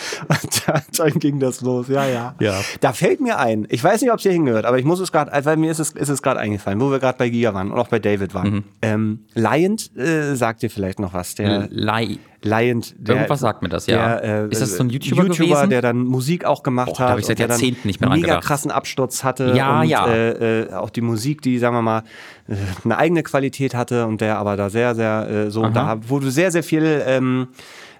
dann 0.97 1.13
ging 1.13 1.39
das 1.39 1.61
los, 1.61 1.87
ja, 1.87 2.05
ja. 2.05 2.35
Ja. 2.39 2.61
Da 2.79 2.93
fällt 2.93 3.19
mir 3.19 3.39
ein, 3.39 3.65
ich 3.69 3.83
weiß 3.83 4.01
nicht, 4.01 4.11
ob 4.11 4.17
es 4.17 4.23
hier 4.23 4.33
hingehört, 4.33 4.65
aber 4.65 4.77
ich 4.77 4.85
muss 4.85 4.99
es 4.99 5.11
gerade, 5.11 5.31
weil 5.45 5.57
mir 5.57 5.71
ist 5.71 5.79
es, 5.79 5.91
ist 5.91 6.09
es 6.09 6.21
gerade 6.21 6.39
eingefallen, 6.39 6.79
wo 6.79 6.91
wir 6.91 6.99
gerade 6.99 7.17
bei 7.17 7.29
Giga 7.29 7.53
waren 7.53 7.71
und 7.71 7.79
auch 7.79 7.87
bei 7.87 7.99
David 7.99 8.35
waren. 8.35 8.49
Mhm. 8.49 8.63
Ähm, 8.83 9.19
Lion 9.33 9.77
äh, 9.95 10.35
sagt 10.35 10.61
dir 10.61 10.69
vielleicht 10.69 10.99
noch 10.99 11.13
was, 11.13 11.35
der. 11.35 11.67
Lion. 11.71 12.19
Lion, 12.43 12.83
der, 12.97 13.15
Irgendwas 13.15 13.39
sagt 13.39 13.63
mir 13.63 13.69
das, 13.69 13.87
ja. 13.87 14.19
Der, 14.19 14.43
äh, 14.45 14.47
ist 14.49 14.61
das 14.61 14.77
so 14.77 14.83
ein 14.83 14.89
YouTuber, 14.89 15.23
YouTuber 15.23 15.45
gewesen? 15.47 15.69
der 15.69 15.81
dann 15.81 16.03
Musik 16.03 16.45
auch 16.45 16.61
gemacht 16.61 16.93
Boah, 16.93 16.99
hat. 16.99 17.09
habe 17.09 17.19
ich 17.19 17.25
seit 17.25 17.39
Jahrzehnten 17.39 17.87
nicht 17.87 17.99
mehr 17.99 18.09
mega 18.09 18.39
krassen 18.39 18.69
Absturz 18.69 19.23
hatte. 19.23 19.53
Ja, 19.55 19.81
und, 19.81 19.87
ja. 19.87 20.07
Äh, 20.07 20.61
äh, 20.61 20.73
auch 20.73 20.91
die 20.91 21.01
Musik, 21.01 21.41
die, 21.41 21.57
sagen 21.57 21.75
wir 21.75 21.81
mal, 21.81 22.03
äh, 22.47 22.55
eine 22.83 22.97
eigene 22.97 23.23
Qualität 23.23 23.73
hatte 23.73 24.05
und 24.05 24.21
der 24.21 24.37
aber 24.37 24.55
da 24.55 24.69
sehr, 24.69 24.93
sehr 24.93 25.27
äh, 25.29 25.51
so, 25.51 25.63
Aha. 25.63 25.71
da 25.71 26.09
wurde 26.09 26.29
sehr, 26.29 26.51
sehr 26.51 26.63
viel 26.63 27.03
ähm, 27.05 27.47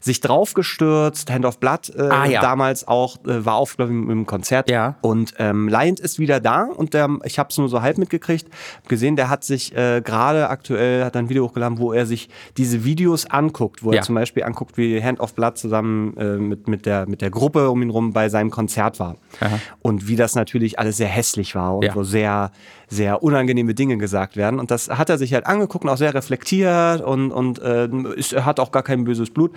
sich 0.07 0.21
draufgestürzt, 0.21 1.29
Hand 1.29 1.45
of 1.45 1.59
Blood 1.59 1.93
äh, 1.95 2.01
ah, 2.01 2.25
ja. 2.25 2.41
damals 2.41 2.87
auch, 2.87 3.17
äh, 3.25 3.45
war 3.45 3.55
auf, 3.55 3.77
glaube 3.77 3.91
ich, 3.91 3.97
im 3.97 4.25
Konzert. 4.25 4.69
Ja. 4.69 4.95
Und 5.01 5.35
ähm, 5.37 5.67
Lion 5.69 5.95
ist 5.95 6.17
wieder 6.17 6.39
da 6.39 6.63
und 6.63 6.95
der, 6.95 7.09
ich 7.25 7.37
habe 7.37 7.49
es 7.51 7.57
nur 7.57 7.69
so 7.69 7.83
halb 7.83 7.99
mitgekriegt, 7.99 8.47
gesehen, 8.87 9.15
der 9.15 9.29
hat 9.29 9.43
sich 9.43 9.75
äh, 9.75 10.01
gerade 10.01 10.49
aktuell, 10.49 11.03
hat 11.03 11.15
ein 11.15 11.29
Video 11.29 11.45
hochgeladen, 11.45 11.77
wo 11.77 11.93
er 11.93 12.07
sich 12.07 12.29
diese 12.57 12.83
Videos 12.83 13.29
anguckt, 13.29 13.83
wo 13.83 13.91
ja. 13.91 13.97
er 13.97 14.03
zum 14.03 14.15
Beispiel 14.15 14.43
anguckt, 14.43 14.77
wie 14.77 15.03
Hand 15.03 15.19
of 15.19 15.35
Blood 15.35 15.57
zusammen 15.57 16.17
äh, 16.17 16.37
mit, 16.37 16.67
mit, 16.67 16.85
der, 16.85 17.07
mit 17.07 17.21
der 17.21 17.29
Gruppe 17.29 17.69
um 17.69 17.81
ihn 17.83 17.91
rum 17.91 18.13
bei 18.13 18.29
seinem 18.29 18.49
Konzert 18.49 18.99
war. 18.99 19.17
Aha. 19.39 19.59
Und 19.81 20.07
wie 20.07 20.15
das 20.15 20.33
natürlich 20.33 20.79
alles 20.79 20.97
sehr 20.97 21.07
hässlich 21.07 21.53
war 21.53 21.75
und 21.75 21.83
ja. 21.83 21.93
so 21.93 22.03
sehr 22.03 22.51
sehr 22.87 23.21
unangenehme 23.21 23.73
Dinge 23.73 23.97
gesagt 23.97 24.37
werden. 24.37 24.59
Und 24.59 24.71
das 24.71 24.89
hat 24.89 25.09
er 25.09 25.17
sich 25.17 25.33
halt 25.33 25.45
angeguckt 25.45 25.83
und 25.83 25.89
auch 25.89 25.97
sehr 25.97 26.13
reflektiert 26.13 27.01
und, 27.01 27.31
und 27.31 27.59
äh, 27.59 27.89
ist, 28.15 28.33
er 28.33 28.45
hat 28.45 28.59
auch 28.59 28.71
gar 28.71 28.83
kein 28.83 29.03
böses 29.03 29.29
Blut. 29.29 29.51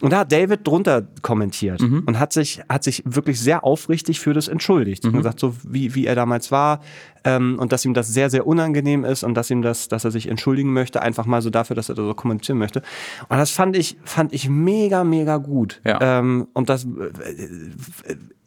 Und 0.00 0.12
da 0.12 0.20
hat 0.20 0.32
David 0.32 0.66
drunter 0.66 1.06
kommentiert 1.22 1.80
mhm. 1.80 2.04
und 2.06 2.18
hat 2.18 2.32
sich, 2.32 2.62
hat 2.68 2.84
sich 2.84 3.02
wirklich 3.04 3.40
sehr 3.40 3.64
aufrichtig 3.64 4.20
für 4.20 4.32
das 4.32 4.48
entschuldigt. 4.48 5.04
Mhm. 5.04 5.10
Und 5.10 5.16
gesagt, 5.18 5.40
so 5.40 5.54
wie, 5.64 5.94
wie 5.94 6.06
er 6.06 6.14
damals 6.14 6.52
war, 6.52 6.80
ähm, 7.24 7.58
und 7.58 7.72
dass 7.72 7.84
ihm 7.84 7.94
das 7.94 8.08
sehr, 8.08 8.30
sehr 8.30 8.46
unangenehm 8.46 9.04
ist 9.04 9.24
und 9.24 9.34
dass 9.34 9.50
ihm 9.50 9.62
das, 9.62 9.88
dass 9.88 10.04
er 10.04 10.10
sich 10.10 10.28
entschuldigen 10.28 10.72
möchte, 10.72 11.02
einfach 11.02 11.26
mal 11.26 11.42
so 11.42 11.50
dafür, 11.50 11.76
dass 11.76 11.88
er 11.88 11.94
da 11.94 12.02
so 12.02 12.14
kommentieren 12.14 12.58
möchte. 12.58 12.82
Und 13.28 13.38
das 13.38 13.50
fand 13.50 13.76
ich, 13.76 13.96
fand 14.04 14.32
ich 14.32 14.48
mega, 14.48 15.04
mega 15.04 15.38
gut. 15.38 15.80
Ja. 15.84 16.18
Ähm, 16.18 16.48
und 16.52 16.68
das 16.68 16.84
äh, 16.84 16.88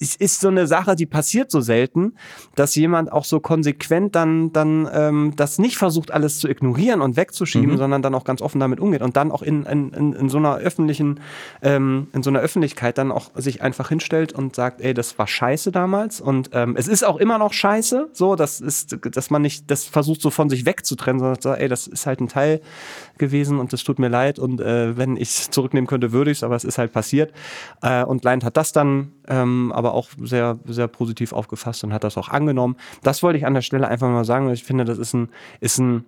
ist 0.02 0.42
so 0.42 0.48
eine 0.48 0.68
Sache, 0.68 0.96
die 0.96 1.06
passiert 1.06 1.52
so 1.52 1.62
selten, 1.62 2.14
dass 2.56 2.76
jemand 2.76 3.12
auch 3.12 3.26
so 3.26 3.40
konsequent 3.40 4.16
dann, 4.16 4.52
dann 4.52 4.90
ähm, 4.92 5.34
das 5.36 5.60
nicht 5.60 5.78
versucht, 5.78 6.12
alles 6.12 6.40
zu 6.40 6.50
ignorieren 6.50 7.02
und 7.02 7.18
wegzuschieben, 7.18 7.74
mhm. 7.74 7.78
sondern 7.78 8.02
dann 8.02 8.16
auch 8.16 8.24
ganz 8.24 8.42
offen 8.42 8.60
damit 8.60 8.80
umgeht 8.80 9.02
und 9.02 9.16
dann 9.16 9.32
auch 9.32 9.42
in, 9.42 9.66
in, 9.66 9.94
in, 9.94 10.14
in 10.14 10.30
so 10.30 10.38
einer 10.38 10.58
öffentlichen 10.58 11.20
ähm, 11.62 12.08
in 12.14 12.24
so 12.24 12.30
einer 12.30 12.40
Öffentlichkeit 12.40 12.98
dann 12.98 13.12
auch 13.12 13.32
sich 13.36 13.62
einfach 13.62 13.90
hinstellt 13.90 14.34
und 14.34 14.56
sagt, 14.56 14.82
ey, 14.82 14.94
das 14.94 15.18
war 15.18 15.28
scheiße 15.28 15.72
damals 15.72 16.20
und 16.20 16.50
ähm, 16.54 16.76
es 16.78 16.88
ist 16.88 17.04
auch 17.04 17.18
immer 17.18 17.38
noch 17.38 17.54
scheiße, 17.54 18.10
so, 18.14 18.36
das 18.36 18.60
ist, 18.60 18.98
dass 19.16 19.30
man 19.30 19.42
nicht, 19.42 19.70
das 19.70 19.86
versucht 19.86 20.22
so 20.22 20.30
von 20.30 20.50
sich 20.50 20.66
wegzutrennen, 20.66 21.20
sondern 21.20 21.42
sagt, 21.42 21.62
ey, 21.62 21.68
das 21.68 21.88
ist 21.88 22.06
halt 22.06 22.22
ein 22.22 22.28
Teil 22.28 22.62
gewesen 23.22 23.60
und 23.60 23.72
das 23.72 23.86
tut 23.86 24.00
mir 24.00 24.10
leid 24.10 24.38
und 24.38 24.60
äh, 24.60 24.98
wenn 24.98 25.16
ich 25.16 25.30
es 25.30 25.50
zurücknehmen 25.52 25.88
könnte, 25.88 26.12
würde 26.12 26.32
ich 26.32 26.40
es, 26.40 26.44
aber 26.44 26.58
es 26.58 26.66
ist 26.66 26.78
halt 26.78 26.92
passiert. 26.92 27.32
Äh, 27.82 28.04
und 28.04 28.26
Leint 28.26 28.44
hat 28.44 28.58
das 28.58 28.74
dann 28.74 29.14
ähm, 29.30 29.72
aber 29.74 29.94
auch 29.94 30.10
sehr, 30.22 30.60
sehr 30.66 30.90
positiv 30.90 31.32
aufgefasst 31.32 31.86
und 31.86 31.94
hat 31.94 32.04
das 32.04 32.18
auch 32.18 32.28
angenommen. 32.28 32.76
Das 33.04 33.24
wollte 33.24 33.38
ich 33.38 33.46
an 33.46 33.54
der 33.54 33.62
Stelle 33.62 33.88
einfach 33.88 34.10
mal 34.10 34.26
sagen, 34.26 34.48
weil 34.48 34.56
ich 34.56 34.66
finde, 34.66 34.84
das 34.84 34.98
ist 34.98 35.14
ein, 35.14 35.30
ist 35.62 35.78
ein 35.78 36.04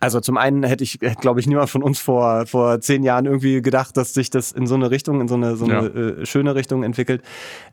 also 0.00 0.20
zum 0.20 0.36
einen 0.36 0.64
hätte 0.64 0.84
ich, 0.84 0.98
glaube 0.98 1.40
ich, 1.40 1.46
niemand 1.46 1.70
von 1.70 1.82
uns 1.82 1.98
vor, 1.98 2.46
vor 2.46 2.78
zehn 2.80 3.04
Jahren 3.04 3.24
irgendwie 3.24 3.62
gedacht, 3.62 3.96
dass 3.96 4.12
sich 4.12 4.28
das 4.28 4.52
in 4.52 4.66
so 4.66 4.74
eine 4.74 4.90
Richtung, 4.90 5.20
in 5.22 5.28
so 5.28 5.34
eine, 5.34 5.56
so 5.56 5.64
eine 5.64 5.74
ja. 5.74 6.20
äh, 6.20 6.26
schöne 6.26 6.54
Richtung 6.54 6.82
entwickelt. 6.82 7.22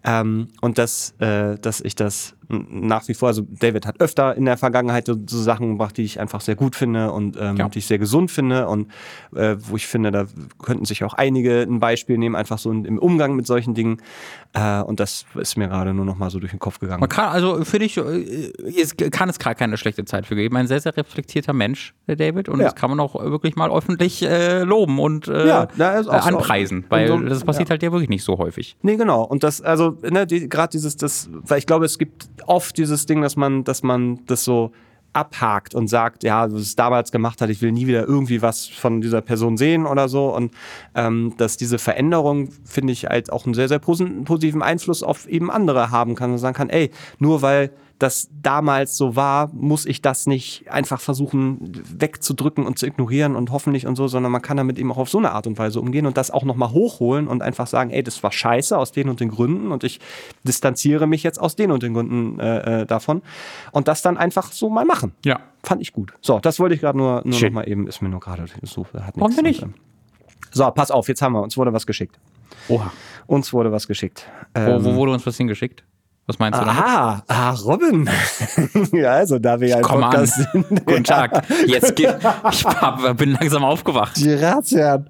Ähm, 0.05 0.47
und 0.61 0.77
dass, 0.77 1.13
äh, 1.19 1.57
dass 1.59 1.81
ich 1.81 1.95
das 1.95 2.35
nach 2.51 3.07
wie 3.07 3.13
vor, 3.13 3.29
also 3.29 3.43
David 3.47 3.85
hat 3.85 3.99
öfter 3.99 4.35
in 4.35 4.45
der 4.45 4.57
Vergangenheit 4.57 5.07
so, 5.07 5.15
so 5.27 5.41
Sachen 5.41 5.77
gemacht, 5.77 5.97
die 5.97 6.03
ich 6.03 6.19
einfach 6.19 6.41
sehr 6.41 6.55
gut 6.55 6.75
finde 6.75 7.11
und 7.11 7.37
ähm, 7.39 7.57
ja. 7.57 7.69
die 7.69 7.79
ich 7.79 7.87
sehr 7.87 7.99
gesund 7.99 8.31
finde 8.31 8.67
und 8.67 8.91
äh, 9.35 9.55
wo 9.59 9.75
ich 9.75 9.87
finde, 9.87 10.11
da 10.11 10.25
könnten 10.61 10.85
sich 10.85 11.03
auch 11.03 11.13
einige 11.13 11.61
ein 11.61 11.79
Beispiel 11.79 12.17
nehmen, 12.17 12.35
einfach 12.35 12.57
so 12.57 12.71
im 12.71 12.99
Umgang 12.99 13.35
mit 13.35 13.47
solchen 13.47 13.73
Dingen. 13.73 14.01
Äh, 14.53 14.81
und 14.81 14.99
das 14.99 15.25
ist 15.35 15.57
mir 15.57 15.69
gerade 15.69 15.93
nur 15.93 16.05
noch 16.05 16.17
mal 16.17 16.29
so 16.29 16.39
durch 16.39 16.51
den 16.51 16.59
Kopf 16.59 16.79
gegangen. 16.79 16.99
Man 16.99 17.09
kann, 17.09 17.29
also 17.29 17.63
finde 17.63 17.85
ich, 17.85 17.97
äh, 17.97 18.51
es 18.79 18.95
kann 18.97 19.29
es 19.29 19.39
gerade 19.39 19.55
keine 19.55 19.77
schlechte 19.77 20.03
Zeit 20.05 20.25
für 20.25 20.35
geben. 20.35 20.57
Ein 20.57 20.67
sehr, 20.67 20.81
sehr 20.81 20.95
reflektierter 20.95 21.53
Mensch, 21.53 21.93
der 22.07 22.17
David, 22.17 22.49
und 22.49 22.59
ja. 22.59 22.65
das 22.65 22.75
kann 22.75 22.89
man 22.89 22.99
auch 22.99 23.15
wirklich 23.15 23.55
mal 23.55 23.71
öffentlich 23.71 24.23
äh, 24.23 24.63
loben 24.63 24.99
und 24.99 25.27
äh, 25.27 25.47
ja, 25.47 25.67
anpreisen, 26.07 26.85
weil 26.89 27.07
so, 27.07 27.17
das 27.19 27.43
passiert 27.43 27.69
halt 27.69 27.81
ja 27.83 27.91
wirklich 27.91 28.09
nicht 28.09 28.23
so 28.23 28.37
häufig. 28.37 28.75
Nee, 28.81 28.97
genau. 28.97 29.23
Und 29.23 29.43
das, 29.43 29.61
also, 29.61 29.97
ne, 30.09 30.27
die, 30.27 30.49
gerade 30.49 30.71
dieses, 30.71 30.97
das, 30.97 31.29
weil 31.31 31.59
ich 31.59 31.65
glaube, 31.65 31.85
es 31.85 31.97
gibt 31.97 32.27
oft 32.47 32.77
dieses 32.77 33.05
Ding, 33.05 33.21
dass 33.21 33.35
man, 33.35 33.63
dass 33.63 33.83
man 33.83 34.25
das 34.25 34.43
so 34.43 34.71
abhakt 35.13 35.75
und 35.75 35.87
sagt, 35.87 36.23
ja, 36.23 36.51
was 36.51 36.61
es 36.61 36.75
damals 36.75 37.11
gemacht 37.11 37.41
hat, 37.41 37.49
ich 37.49 37.61
will 37.61 37.71
nie 37.71 37.87
wieder 37.87 38.07
irgendwie 38.07 38.41
was 38.41 38.67
von 38.67 39.01
dieser 39.01 39.21
Person 39.21 39.57
sehen 39.57 39.85
oder 39.85 40.07
so. 40.07 40.33
Und 40.33 40.53
ähm, 40.95 41.33
dass 41.37 41.57
diese 41.57 41.79
Veränderung, 41.79 42.49
finde 42.63 42.93
ich, 42.93 43.05
halt 43.05 43.31
auch 43.31 43.45
einen 43.45 43.53
sehr, 43.53 43.67
sehr 43.67 43.79
positiven 43.79 44.61
Einfluss 44.61 45.03
auf 45.03 45.27
eben 45.27 45.51
andere 45.51 45.91
haben 45.91 46.15
kann 46.15 46.31
und 46.31 46.37
sagen 46.37 46.55
kann, 46.55 46.69
ey, 46.69 46.91
nur 47.19 47.41
weil 47.41 47.71
das 48.01 48.29
damals 48.41 48.97
so 48.97 49.15
war, 49.15 49.51
muss 49.53 49.85
ich 49.85 50.01
das 50.01 50.25
nicht 50.25 50.71
einfach 50.71 50.99
versuchen 50.99 51.71
wegzudrücken 51.97 52.65
und 52.65 52.79
zu 52.79 52.87
ignorieren 52.87 53.35
und 53.35 53.51
hoffentlich 53.51 53.85
und 53.85 53.95
so, 53.95 54.07
sondern 54.07 54.31
man 54.31 54.41
kann 54.41 54.57
damit 54.57 54.79
eben 54.79 54.91
auch 54.91 54.97
auf 54.97 55.09
so 55.09 55.19
eine 55.19 55.31
Art 55.31 55.45
und 55.45 55.59
Weise 55.59 55.79
umgehen 55.79 56.07
und 56.07 56.17
das 56.17 56.31
auch 56.31 56.43
nochmal 56.43 56.71
hochholen 56.71 57.27
und 57.27 57.43
einfach 57.43 57.67
sagen, 57.67 57.91
ey, 57.91 58.01
das 58.01 58.23
war 58.23 58.31
scheiße 58.31 58.75
aus 58.75 58.91
den 58.91 59.07
und 59.07 59.19
den 59.19 59.29
Gründen 59.29 59.71
und 59.71 59.83
ich 59.83 59.99
distanziere 60.43 61.05
mich 61.05 61.21
jetzt 61.21 61.39
aus 61.39 61.55
den 61.55 61.71
und 61.71 61.83
den 61.83 61.93
Gründen 61.93 62.39
äh, 62.39 62.81
äh 62.81 62.85
davon 62.87 63.21
und 63.71 63.87
das 63.87 64.01
dann 64.01 64.17
einfach 64.17 64.51
so 64.51 64.69
mal 64.69 64.85
machen. 64.85 65.11
Ja. 65.23 65.39
Fand 65.63 65.81
ich 65.81 65.93
gut. 65.93 66.11
So, 66.21 66.39
das 66.39 66.59
wollte 66.59 66.73
ich 66.73 66.81
gerade 66.81 66.97
nur, 66.97 67.21
nur 67.23 67.39
nochmal 67.39 67.69
eben, 67.69 67.87
ist 67.87 68.01
mir 68.01 68.09
nur 68.09 68.19
gerade 68.19 68.45
so, 68.63 68.87
hat 68.99 69.13
Warum 69.15 69.35
wir 69.35 69.43
nicht? 69.43 69.63
So, 70.51 70.69
pass 70.71 70.89
auf, 70.89 71.07
jetzt 71.07 71.21
haben 71.21 71.33
wir, 71.33 71.43
uns 71.43 71.55
wurde 71.55 71.71
was 71.71 71.85
geschickt. 71.85 72.19
Oha. 72.67 72.91
Uns 73.27 73.53
wurde 73.53 73.71
was 73.71 73.87
geschickt. 73.87 74.27
Wo, 74.55 74.83
wo 74.83 74.89
ähm, 74.89 74.95
wurde 74.95 75.11
uns 75.11 75.25
was 75.25 75.37
hingeschickt? 75.37 75.83
Was 76.31 76.39
meinst 76.39 76.61
du 76.61 76.63
damit? 76.63 76.81
Ah, 77.27 77.49
Robin. 77.65 78.09
ja, 78.93 79.11
also 79.11 79.37
da 79.37 79.59
wir 79.59 79.67
ja 79.67 79.75
ein 79.75 79.81
Komm 79.81 79.99
Podcast 79.99 80.37
an. 80.53 80.63
sind. 80.69 80.85
Guten 80.85 81.03
Tag. 81.03 81.43
Jetzt 81.67 81.97
geht, 81.97 82.15
ich 82.51 82.65
hab, 82.65 83.17
bin 83.17 83.33
langsam 83.33 83.65
aufgewacht. 83.65 84.15
Die 84.15 84.33
Ratsherren. 84.35 85.09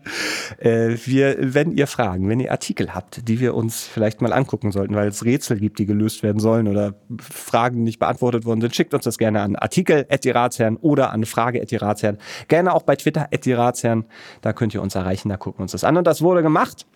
Äh, 0.57 0.97
wir, 1.05 1.35
wenn 1.53 1.73
ihr 1.73 1.85
Fragen, 1.85 2.27
wenn 2.27 2.39
ihr 2.39 2.51
Artikel 2.51 2.95
habt, 2.95 3.27
die 3.27 3.39
wir 3.39 3.53
uns 3.53 3.83
vielleicht 3.83 4.21
mal 4.21 4.33
angucken 4.33 4.71
sollten, 4.71 4.95
weil 4.95 5.09
es 5.09 5.23
Rätsel 5.23 5.59
gibt, 5.59 5.77
die 5.77 5.85
gelöst 5.85 6.23
werden 6.23 6.39
sollen 6.39 6.67
oder 6.67 6.95
Fragen, 7.19 7.75
die 7.75 7.83
nicht 7.83 7.99
beantwortet 7.99 8.43
worden 8.45 8.61
sind, 8.61 8.75
schickt 8.75 8.95
uns 8.95 9.03
das 9.03 9.19
gerne 9.19 9.41
an 9.41 9.55
Artikel 9.55 10.07
Ratsherren 10.09 10.75
oder 10.77 11.11
an 11.11 11.23
Frage 11.25 11.63
Ratsherren. 11.79 12.17
Gerne 12.47 12.73
auch 12.73 12.81
bei 12.81 12.95
Twitter 12.95 13.29
Ratsherren. 13.31 14.05
Da 14.41 14.53
könnt 14.53 14.73
ihr 14.73 14.81
uns 14.81 14.95
erreichen, 14.95 15.29
da 15.29 15.37
gucken 15.37 15.59
wir 15.59 15.63
uns 15.65 15.73
das 15.73 15.83
an. 15.83 15.97
Und 15.97 16.07
das 16.07 16.23
wurde 16.23 16.41
gemacht 16.41 16.87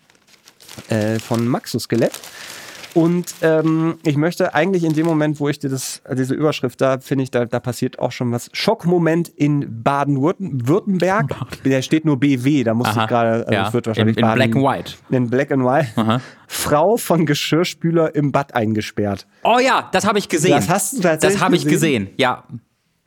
äh, 0.88 1.20
von 1.20 1.46
Maxus 1.46 1.84
Skelett. 1.84 2.18
Und 2.96 3.34
ähm, 3.42 3.98
ich 4.04 4.16
möchte 4.16 4.54
eigentlich 4.54 4.82
in 4.82 4.94
dem 4.94 5.04
Moment, 5.04 5.38
wo 5.38 5.50
ich 5.50 5.58
dir 5.58 5.68
das, 5.68 6.00
diese 6.16 6.32
Überschrift 6.32 6.80
da 6.80 6.98
finde 6.98 7.24
ich, 7.24 7.30
da, 7.30 7.44
da 7.44 7.60
passiert 7.60 7.98
auch 7.98 8.10
schon 8.10 8.32
was. 8.32 8.48
Schockmoment 8.54 9.28
in 9.28 9.82
Baden-Württemberg. 9.82 11.26
Der 11.66 11.82
steht 11.82 12.06
nur 12.06 12.18
BW, 12.18 12.64
da 12.64 12.72
muss 12.72 12.88
ich 12.88 12.94
gerade, 13.06 13.46
also 13.46 13.52
ja. 13.52 13.70
wird 13.70 13.86
wahrscheinlich 13.86 14.16
in, 14.16 14.24
in 14.24 14.34
Black 14.34 14.56
and 14.56 14.64
White. 14.64 14.92
In 15.10 15.28
Black 15.28 15.52
and 15.52 15.62
White. 15.62 15.88
Aha. 15.96 16.22
Frau 16.46 16.96
von 16.96 17.26
Geschirrspüler 17.26 18.14
im 18.14 18.32
Bad 18.32 18.54
eingesperrt. 18.54 19.26
Oh 19.44 19.58
ja, 19.58 19.90
das 19.92 20.06
habe 20.06 20.18
ich 20.18 20.30
gesehen. 20.30 20.52
Das 20.52 20.70
hast 20.70 20.96
du 20.96 21.02
tatsächlich 21.02 21.38
Das 21.38 21.44
habe 21.44 21.54
ich 21.54 21.66
gesehen, 21.66 22.08
ja. 22.16 22.44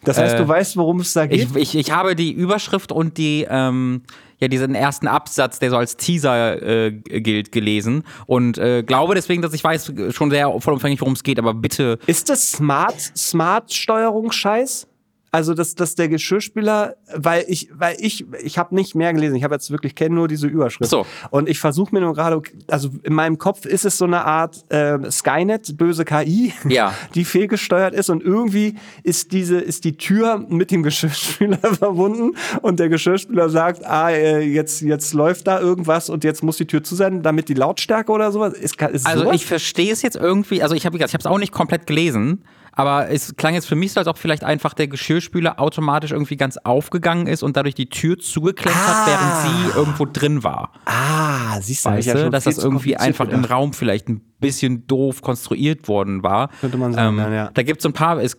Das 0.04 0.18
heißt, 0.18 0.36
äh, 0.36 0.38
du 0.38 0.48
weißt, 0.48 0.78
worum 0.78 1.00
es 1.00 1.14
da 1.14 1.26
geht? 1.26 1.50
Ich, 1.56 1.56
ich, 1.56 1.76
ich 1.76 1.92
habe 1.92 2.16
die 2.16 2.32
Überschrift 2.32 2.92
und 2.92 3.18
die 3.18 3.46
ähm, 3.50 4.04
ja 4.40 4.48
diesen 4.48 4.76
ersten 4.76 5.08
Absatz, 5.08 5.60
der 5.60 5.70
so 5.70 5.78
als 5.78 5.98
Teaser 5.98 6.62
äh, 6.62 6.92
gilt, 6.92 7.52
gelesen 7.52 8.04
und 8.26 8.58
äh, 8.58 8.84
glaube 8.84 9.16
deswegen, 9.16 9.42
dass 9.42 9.54
ich 9.54 9.64
weiß 9.64 9.94
schon 10.12 10.32
sehr 10.32 10.60
vollumfänglich, 10.60 11.02
worum 11.02 11.14
es 11.14 11.24
geht, 11.24 11.40
aber 11.40 11.54
bitte. 11.54 12.00
Ist 12.08 12.30
das 12.30 12.52
Smart, 12.52 13.00
Smart 13.16 13.74
Steuerung 13.74 14.32
Scheiß? 14.32 14.88
Also, 15.32 15.54
dass, 15.54 15.76
dass 15.76 15.96
der 15.96 16.10
Geschirrspüler, 16.10 16.96
weil 17.16 17.46
ich, 17.48 17.70
weil 17.74 17.96
ich, 18.00 18.26
ich 18.44 18.58
habe 18.58 18.74
nicht 18.74 18.96
mehr 18.96 19.14
gelesen. 19.14 19.36
Ich 19.36 19.44
habe 19.44 19.56
jetzt 19.56 19.70
wirklich 19.70 19.94
kenne 19.96 20.16
nur 20.16 20.28
diese 20.28 20.48
Überschrift. 20.48 20.90
So. 20.90 21.06
Und 21.30 21.48
ich 21.48 21.60
versuche 21.60 21.94
mir 21.94 22.02
nur 22.02 22.14
gerade, 22.14 22.42
also 22.68 22.90
in 23.04 23.14
meinem 23.14 23.38
Kopf 23.38 23.66
ist 23.66 23.86
es 23.86 23.98
so 23.98 24.06
eine 24.06 24.26
Art 24.26 24.66
äh, 24.72 24.98
Skynet, 25.12 25.78
böse 25.78 26.06
KI, 26.06 26.54
ja. 26.70 26.94
die 27.14 27.26
fehlgesteuert 27.26 27.94
ist 27.94 28.10
und 28.10 28.24
irgendwie 28.24 28.76
ist 29.04 29.32
diese, 29.32 29.60
ist 29.60 29.84
die 29.84 29.98
Tür 29.98 30.44
mit 30.50 30.72
dem 30.72 30.84
Geschirrspüler 30.90 31.58
verbunden 31.58 32.36
und 32.62 32.80
der 32.80 32.90
Geschirrspüler 32.90 33.50
sagt, 33.50 33.86
ah, 33.86 34.10
äh, 34.10 34.40
jetzt, 34.42 34.82
jetzt 34.82 35.14
läuft 35.14 35.48
da 35.48 35.60
irgendwas 35.60 36.10
und 36.10 36.24
jetzt 36.24 36.44
muss 36.44 36.58
die 36.58 36.66
Tür 36.66 36.84
zu 36.84 36.96
sein, 36.96 37.22
damit 37.22 37.50
die 37.50 37.54
Lautstärke 37.54 38.12
oder 38.12 38.32
sowas 38.32 38.54
ist. 38.54 38.82
ist 38.82 39.06
also 39.06 39.24
sowas? 39.24 39.36
ich 39.36 39.46
verstehe 39.46 39.94
es 39.94 40.02
jetzt 40.02 40.16
irgendwie. 40.16 40.64
Also 40.64 40.76
ich 40.76 40.86
habe, 40.86 40.98
ich 40.98 41.04
habe 41.04 41.18
es 41.18 41.26
auch 41.26 41.38
nicht 41.38 41.52
komplett 41.52 41.86
gelesen. 41.86 42.44
Aber 42.74 43.10
es 43.10 43.36
klang 43.36 43.54
jetzt 43.54 43.68
für 43.68 43.76
mich 43.76 43.94
so, 43.94 44.00
als 44.00 44.08
ob 44.08 44.18
vielleicht 44.18 44.44
einfach 44.44 44.74
der 44.74 44.88
Geschirrspüler 44.88 45.60
automatisch 45.60 46.12
irgendwie 46.12 46.38
ganz 46.38 46.58
aufgegangen 46.58 47.28
ist 47.28 47.44
und 47.44 47.58
dadurch 47.58 47.76
die 47.76 47.90
Tür 47.90 48.18
zugeklemmt 48.20 48.78
ah. 48.78 48.88
hat, 48.88 49.08
während 49.08 49.72
sie 49.74 49.78
irgendwo 49.78 50.06
drin 50.06 50.44
war. 50.44 50.72
Ah, 50.86 51.60
siehst 51.62 51.86
du, 51.86 51.90
weißt 51.90 52.08
ja 52.08 52.14
du 52.16 52.30
dass 52.30 52.44
das 52.44 52.58
irgendwie 52.58 52.98
einfach 52.98 53.28
im 53.30 53.44
Raum 53.44 53.74
vielleicht 53.74 54.10
ein 54.10 54.22
bisschen 54.40 54.88
doof 54.88 55.22
konstruiert 55.22 55.88
worden 55.88 56.24
war. 56.24 56.50
Könnte 56.62 56.78
man 56.78 56.94
sagen, 56.94 57.20
ähm, 57.20 57.34
ja. 57.34 57.52
Da 57.54 57.64
gibt 57.64 57.80
es 57.80 57.86
ein 57.86 57.94
paar, 57.94 58.22
es, 58.22 58.38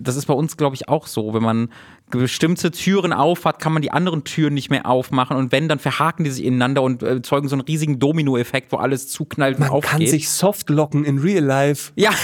das 0.00 0.16
ist 0.16 0.26
bei 0.26 0.34
uns, 0.34 0.56
glaube 0.56 0.76
ich, 0.76 0.88
auch 0.88 1.06
so. 1.06 1.32
Wenn 1.34 1.42
man 1.42 1.68
bestimmte 2.10 2.70
Türen 2.70 3.12
aufhat, 3.12 3.58
kann 3.58 3.72
man 3.72 3.82
die 3.82 3.90
anderen 3.90 4.24
Türen 4.24 4.54
nicht 4.54 4.70
mehr 4.70 4.86
aufmachen 4.86 5.36
und 5.36 5.52
wenn, 5.52 5.68
dann 5.68 5.78
verhaken 5.78 6.24
die 6.24 6.30
sich 6.30 6.44
ineinander 6.44 6.82
und 6.82 7.02
äh, 7.02 7.22
zeugen 7.22 7.48
so 7.48 7.54
einen 7.54 7.62
riesigen 7.62 7.98
Domino-Effekt, 7.98 8.72
wo 8.72 8.76
alles 8.76 9.08
zuknallt 9.08 9.58
man 9.58 9.68
und 9.68 9.76
aufgeht. 9.76 9.92
Man 9.92 10.00
kann 10.00 10.08
sich 10.08 10.30
softlocken 10.30 11.04
in 11.04 11.18
real 11.18 11.44
life. 11.44 11.92
Ja. 11.96 12.10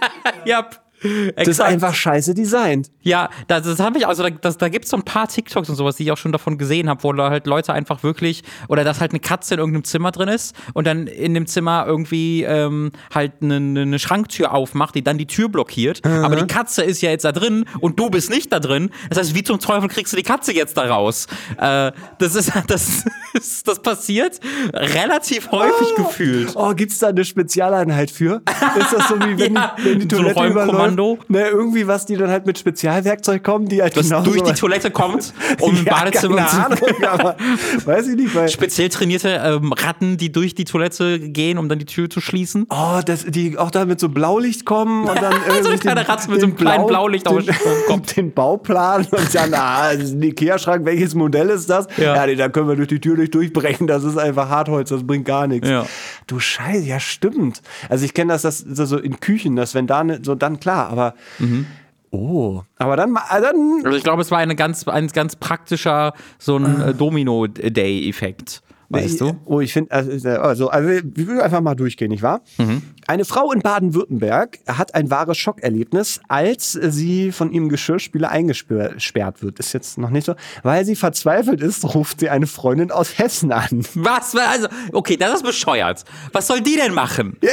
yep. 0.46 0.84
Exakt. 1.00 1.38
Das 1.38 1.48
ist 1.48 1.60
einfach 1.60 1.94
scheiße 1.94 2.34
designt. 2.34 2.90
Ja, 3.02 3.30
das, 3.46 3.64
das 3.64 3.78
habe 3.80 3.98
ich, 3.98 4.06
also 4.06 4.22
da, 4.22 4.30
das, 4.30 4.58
da 4.58 4.68
gibt 4.68 4.84
es 4.84 4.90
so 4.90 4.96
ein 4.96 5.04
paar 5.04 5.28
TikToks 5.28 5.68
und 5.68 5.76
sowas, 5.76 5.96
die 5.96 6.04
ich 6.04 6.12
auch 6.12 6.16
schon 6.16 6.32
davon 6.32 6.58
gesehen 6.58 6.88
habe, 6.88 7.02
wo 7.02 7.14
halt 7.16 7.46
Leute 7.46 7.72
einfach 7.72 8.02
wirklich, 8.02 8.42
oder 8.68 8.84
dass 8.84 9.00
halt 9.00 9.12
eine 9.12 9.20
Katze 9.20 9.54
in 9.54 9.60
irgendeinem 9.60 9.84
Zimmer 9.84 10.10
drin 10.10 10.28
ist 10.28 10.56
und 10.74 10.86
dann 10.86 11.06
in 11.06 11.34
dem 11.34 11.46
Zimmer 11.46 11.84
irgendwie 11.86 12.42
ähm, 12.42 12.90
halt 13.14 13.34
eine, 13.40 13.56
eine 13.56 13.98
Schranktür 13.98 14.52
aufmacht, 14.52 14.94
die 14.94 15.02
dann 15.02 15.18
die 15.18 15.26
Tür 15.26 15.48
blockiert. 15.48 16.04
Mhm. 16.04 16.24
Aber 16.24 16.36
die 16.36 16.46
Katze 16.46 16.82
ist 16.82 17.00
ja 17.00 17.10
jetzt 17.10 17.24
da 17.24 17.32
drin 17.32 17.64
und 17.80 17.98
du 17.98 18.10
bist 18.10 18.30
nicht 18.30 18.52
da 18.52 18.60
drin. 18.60 18.90
Das 19.08 19.18
heißt, 19.18 19.34
wie 19.34 19.42
zum 19.42 19.60
Teufel 19.60 19.88
kriegst 19.88 20.12
du 20.12 20.16
die 20.16 20.22
Katze 20.22 20.52
jetzt 20.52 20.76
da 20.76 20.86
raus? 20.86 21.26
Äh, 21.58 21.92
das 22.18 22.34
ist, 22.34 22.52
das, 22.66 23.04
ist, 23.34 23.68
das 23.68 23.80
passiert 23.80 24.40
relativ 24.72 25.50
häufig 25.52 25.88
oh. 25.96 26.02
gefühlt. 26.02 26.52
Oh, 26.54 26.74
gibt 26.74 26.92
es 26.92 26.98
da 26.98 27.08
eine 27.08 27.24
Spezialeinheit 27.24 28.10
für? 28.10 28.42
Ist 28.78 28.92
das 28.92 29.08
so 29.08 29.16
wie 29.20 29.38
wenn, 29.38 29.54
ja, 29.54 29.76
die, 29.78 29.84
wenn 29.84 30.00
die 30.00 30.08
Toilette 30.08 30.40
so 30.40 30.46
überläuft? 30.46 30.87
Kommando. 30.96 31.18
Ne, 31.28 31.48
irgendwie 31.48 31.86
was, 31.86 32.06
die 32.06 32.16
dann 32.16 32.30
halt 32.30 32.46
mit 32.46 32.58
Spezialwerkzeug 32.58 33.42
kommen, 33.42 33.68
die 33.68 33.82
halt 33.82 33.96
Was 33.96 34.08
durch 34.24 34.42
die 34.42 34.52
Toilette 34.52 34.90
kommt, 34.90 35.32
um 35.60 35.74
ja, 35.74 35.78
im 35.78 35.84
Badezimmer 35.84 36.36
keine 36.36 36.66
Ahnung, 36.66 37.04
aber 37.08 37.36
weiß 37.84 38.08
ich 38.08 38.16
nicht, 38.16 38.34
weil 38.34 38.48
speziell 38.48 38.88
trainierte 38.88 39.28
ähm, 39.44 39.72
Ratten, 39.72 40.16
die 40.16 40.32
durch 40.32 40.54
die 40.54 40.64
Toilette 40.64 41.18
gehen, 41.20 41.58
um 41.58 41.68
dann 41.68 41.78
die 41.78 41.84
Tür 41.84 42.10
zu 42.10 42.20
schließen. 42.20 42.66
Oh, 42.70 43.00
das, 43.04 43.24
die 43.24 43.58
auch 43.58 43.70
da 43.70 43.84
mit 43.84 44.00
so 44.00 44.08
Blaulicht 44.08 44.64
kommen 44.64 45.08
und 45.08 45.20
dann 45.20 45.34
so 45.62 45.68
eine 45.68 45.78
kleine 45.78 46.08
Ratte 46.08 46.30
mit 46.30 46.40
so 46.40 46.46
einem 46.46 46.56
kleinen 46.56 46.86
Blaulicht 46.86 47.26
auf 47.28 47.44
den, 47.44 47.54
kommt. 47.86 48.16
den 48.16 48.32
Bauplan 48.32 49.06
und 49.10 49.34
dann, 49.34 49.54
ah, 49.54 49.92
das 49.92 50.04
ist 50.04 50.14
ein 50.14 50.22
Ikea-Schrank, 50.22 50.84
welches 50.84 51.14
Modell 51.14 51.50
ist 51.50 51.68
das? 51.70 51.86
Ja, 51.96 52.16
ja 52.16 52.26
nee, 52.26 52.36
da 52.36 52.48
können 52.48 52.68
wir 52.68 52.76
durch 52.76 52.88
die 52.88 53.00
Tür 53.00 53.16
nicht 53.16 53.34
durchbrechen, 53.34 53.86
das 53.86 54.04
ist 54.04 54.16
einfach 54.16 54.48
Hartholz, 54.48 54.90
das 54.90 55.06
bringt 55.06 55.24
gar 55.24 55.46
nichts. 55.46 55.68
Ja. 55.68 55.86
Du 56.26 56.40
Scheiße, 56.40 56.84
ja 56.84 57.00
stimmt. 57.00 57.62
Also 57.88 58.04
ich 58.04 58.14
kenne 58.14 58.32
das, 58.32 58.42
das 58.42 58.58
so 58.88 58.98
in 58.98 59.20
Küchen, 59.20 59.56
dass 59.56 59.74
wenn 59.74 59.86
da 59.86 60.04
ne, 60.04 60.20
so 60.22 60.34
dann 60.34 60.60
klar, 60.60 60.77
aber 60.86 61.14
mhm. 61.38 61.66
Oh, 62.10 62.62
aber 62.78 62.96
dann, 62.96 63.14
äh, 63.16 63.40
dann. 63.40 63.82
Also 63.84 63.96
ich 63.96 64.02
glaube, 64.02 64.22
es 64.22 64.30
war 64.30 64.38
eine 64.38 64.56
ganz, 64.56 64.88
ein 64.88 65.08
ganz 65.08 65.36
praktischer 65.36 66.14
so 66.38 66.56
ein 66.56 66.64
ah. 66.64 66.92
Domino-Day-Effekt. 66.92 68.62
weißt 68.88 69.20
du? 69.20 69.36
Oh, 69.44 69.60
ich 69.60 69.72
finde, 69.72 69.92
also, 69.92 70.28
also, 70.28 70.68
also 70.68 70.88
wir 70.88 71.26
würden 71.26 71.40
einfach 71.40 71.60
mal 71.60 71.74
durchgehen, 71.74 72.10
nicht 72.10 72.22
wahr? 72.22 72.40
Mhm. 72.56 72.82
Eine 73.08 73.24
Frau 73.24 73.50
in 73.52 73.60
Baden-Württemberg 73.60 74.58
hat 74.66 74.94
ein 74.94 75.10
wahres 75.10 75.38
Schockerlebnis, 75.38 76.20
als 76.28 76.72
sie 76.72 77.32
von 77.32 77.50
ihrem 77.50 77.70
Geschirrspüler 77.70 78.28
eingesperrt 78.28 79.42
wird. 79.42 79.58
Ist 79.58 79.72
jetzt 79.72 79.96
noch 79.96 80.10
nicht 80.10 80.26
so. 80.26 80.34
Weil 80.62 80.84
sie 80.84 80.94
verzweifelt 80.94 81.62
ist, 81.62 81.94
ruft 81.94 82.20
sie 82.20 82.28
eine 82.28 82.46
Freundin 82.46 82.90
aus 82.90 83.16
Hessen 83.16 83.50
an. 83.50 83.82
Was? 83.94 84.36
Also, 84.36 84.68
okay, 84.92 85.16
das 85.16 85.36
ist 85.36 85.42
bescheuert. 85.42 86.04
Was 86.32 86.48
soll 86.48 86.60
die 86.60 86.76
denn 86.76 86.92
machen? 86.92 87.38
Ja, 87.42 87.52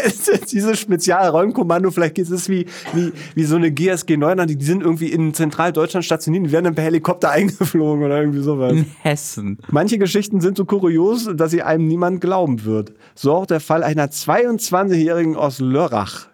dieses 0.51 0.77
Spezialräumkommando, 0.77 1.89
vielleicht 1.89 2.17
ist 2.17 2.31
es 2.31 2.49
wie, 2.49 2.65
wie, 2.93 3.13
wie 3.33 3.45
so 3.45 3.55
eine 3.55 3.71
GSG 3.71 4.17
9, 4.17 4.47
die, 4.47 4.57
die 4.57 4.65
sind 4.65 4.83
irgendwie 4.83 5.07
in 5.07 5.33
Zentraldeutschland 5.33 6.03
stationiert, 6.03 6.47
die 6.47 6.51
werden 6.51 6.65
dann 6.65 6.75
per 6.75 6.83
Helikopter 6.83 7.31
eingeflogen 7.31 8.03
oder 8.03 8.19
irgendwie 8.19 8.41
sowas. 8.41 8.73
In 8.73 8.87
Hessen. 9.03 9.59
Manche 9.71 9.99
Geschichten 9.99 10.41
sind 10.41 10.57
so 10.57 10.65
kurios, 10.65 11.29
dass 11.33 11.51
sie 11.51 11.63
einem 11.63 11.87
niemand 11.87 12.19
glauben 12.19 12.65
wird. 12.65 12.91
So 13.13 13.31
auch 13.31 13.45
der 13.45 13.61
Fall 13.61 13.83
einer 13.83 14.07
22-Jährigen 14.07 15.44
aus 15.45 15.59
Lörrach. 15.59 16.27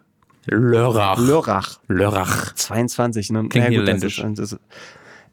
Lörrach. 0.47 1.19
Lörrach. 1.19 1.79
Lörrach. 1.87 2.53
22, 2.55 3.29
ne? 3.31 3.47
Klingt 3.49 3.69
Ja, 3.71 3.79
gut, 3.79 3.87
das 3.87 4.03
ist- 4.03 4.23
das 4.39 4.51
ist- 4.53 4.59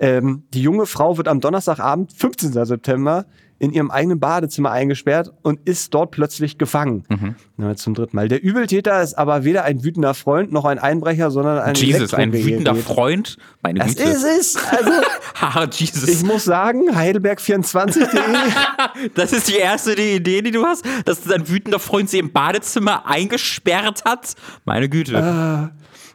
Ähm, 0.01 0.45
die 0.55 0.62
junge 0.62 0.87
Frau 0.87 1.16
wird 1.16 1.26
am 1.29 1.41
Donnerstagabend, 1.41 2.12
15. 2.12 2.64
September, 2.66 3.24
in 3.61 3.73
ihrem 3.73 3.91
eigenen 3.91 4.21
Badezimmer 4.21 4.71
eingesperrt 4.71 5.33
und 5.43 5.59
ist 5.67 5.93
dort 5.93 6.13
plötzlich 6.13 6.59
gefangen. 6.59 7.05
Mhm. 7.09 7.35
Na, 7.57 7.75
zum 7.75 7.95
dritten 7.95 8.15
Mal. 8.15 8.29
Der 8.29 8.43
Übeltäter 8.43 9.03
ist 9.03 9.15
aber 9.15 9.43
weder 9.45 9.65
ein 9.65 9.83
wütender 9.83 10.15
Freund 10.15 10.53
noch 10.53 10.65
ein 10.65 10.79
Einbrecher, 10.79 11.31
sondern 11.33 11.59
ein 11.59 11.75
Jesus, 11.75 12.15
ein 12.15 12.33
wütender 12.33 12.77
Freund. 12.77 13.37
Meine 13.63 13.81
Das 13.81 13.97
Güte. 13.97 14.03
ist 14.11 14.25
es. 14.25 14.57
Also, 14.57 14.93
Haha, 15.41 15.65
ich 15.71 15.81
Jesus. 15.81 16.23
muss 16.23 16.45
sagen, 16.45 16.95
heidelberg24.de. 16.95 18.07
Das 19.15 19.33
ist 19.33 19.49
die 19.49 19.57
erste 19.57 19.95
Idee, 20.01 20.43
die 20.43 20.51
du 20.51 20.65
hast, 20.65 20.85
dass 21.05 21.23
dein 21.23 21.49
wütender 21.49 21.79
Freund 21.79 22.09
sie 22.11 22.19
im 22.19 22.33
Badezimmer 22.33 23.07
eingesperrt 23.07 24.05
hat. 24.05 24.35
Meine 24.65 24.89
Güte. 24.89 25.71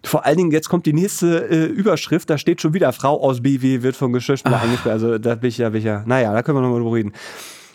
Vor 0.06 0.26
allen 0.26 0.38
Dingen, 0.38 0.52
jetzt 0.52 0.68
kommt 0.68 0.86
die 0.86 0.94
nächste 0.94 1.50
äh, 1.50 1.66
Überschrift, 1.66 2.30
da 2.30 2.38
steht 2.38 2.62
schon 2.62 2.74
wieder, 2.74 2.92
Frau 2.92 3.22
aus 3.22 3.42
BW 3.42 3.84
wird 3.84 3.96
von 3.96 4.12
Geschirrspüler 4.12 4.62
eingesperrt. 4.62 4.94
Also 4.94 5.18
da 5.18 5.36
bin 5.36 5.50
ich 5.50 5.58
ja, 5.58 5.70
bin 5.70 5.80
ich 5.80 5.86
ja, 5.86 6.04
naja, 6.06 6.34
da 6.34 6.44
können 6.44 6.58
wir 6.58 6.62
nochmal 6.62 6.82
drüber 6.82 6.96
reden. 6.96 7.14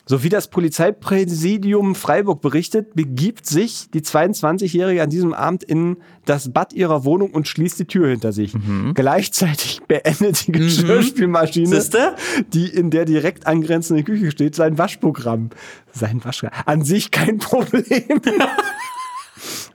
So 0.09 0.23
wie 0.23 0.31
das 0.31 0.49
Polizeipräsidium 0.49 1.95
Freiburg 1.95 2.41
berichtet, 2.41 2.95
begibt 2.95 3.45
sich 3.45 3.91
die 3.91 4.01
22-Jährige 4.01 5.03
an 5.03 5.11
diesem 5.11 5.35
Abend 5.35 5.63
in 5.65 5.99
das 6.25 6.51
Bad 6.51 6.73
ihrer 6.73 7.05
Wohnung 7.05 7.33
und 7.33 7.47
schließt 7.47 7.79
die 7.79 7.85
Tür 7.85 8.09
hinter 8.09 8.33
sich. 8.33 8.55
Gleichzeitig 8.95 9.83
beendet 9.89 10.47
die 10.47 10.53
Geschirrspülmaschine, 10.53 11.67
Siehste? 11.67 12.15
die 12.55 12.69
in 12.69 12.91
der 12.91 13.05
direkt 13.05 13.47
angrenzenden 13.47 14.07
Küche 14.07 14.31
steht, 14.31 14.55
sein 14.55 14.79
Waschprogramm. 14.79 15.51
Sein 15.93 16.25
Waschprogramm. 16.25 16.63
An 16.65 16.85
sich 16.85 17.11
kein 17.11 17.37
Problem. 17.37 17.83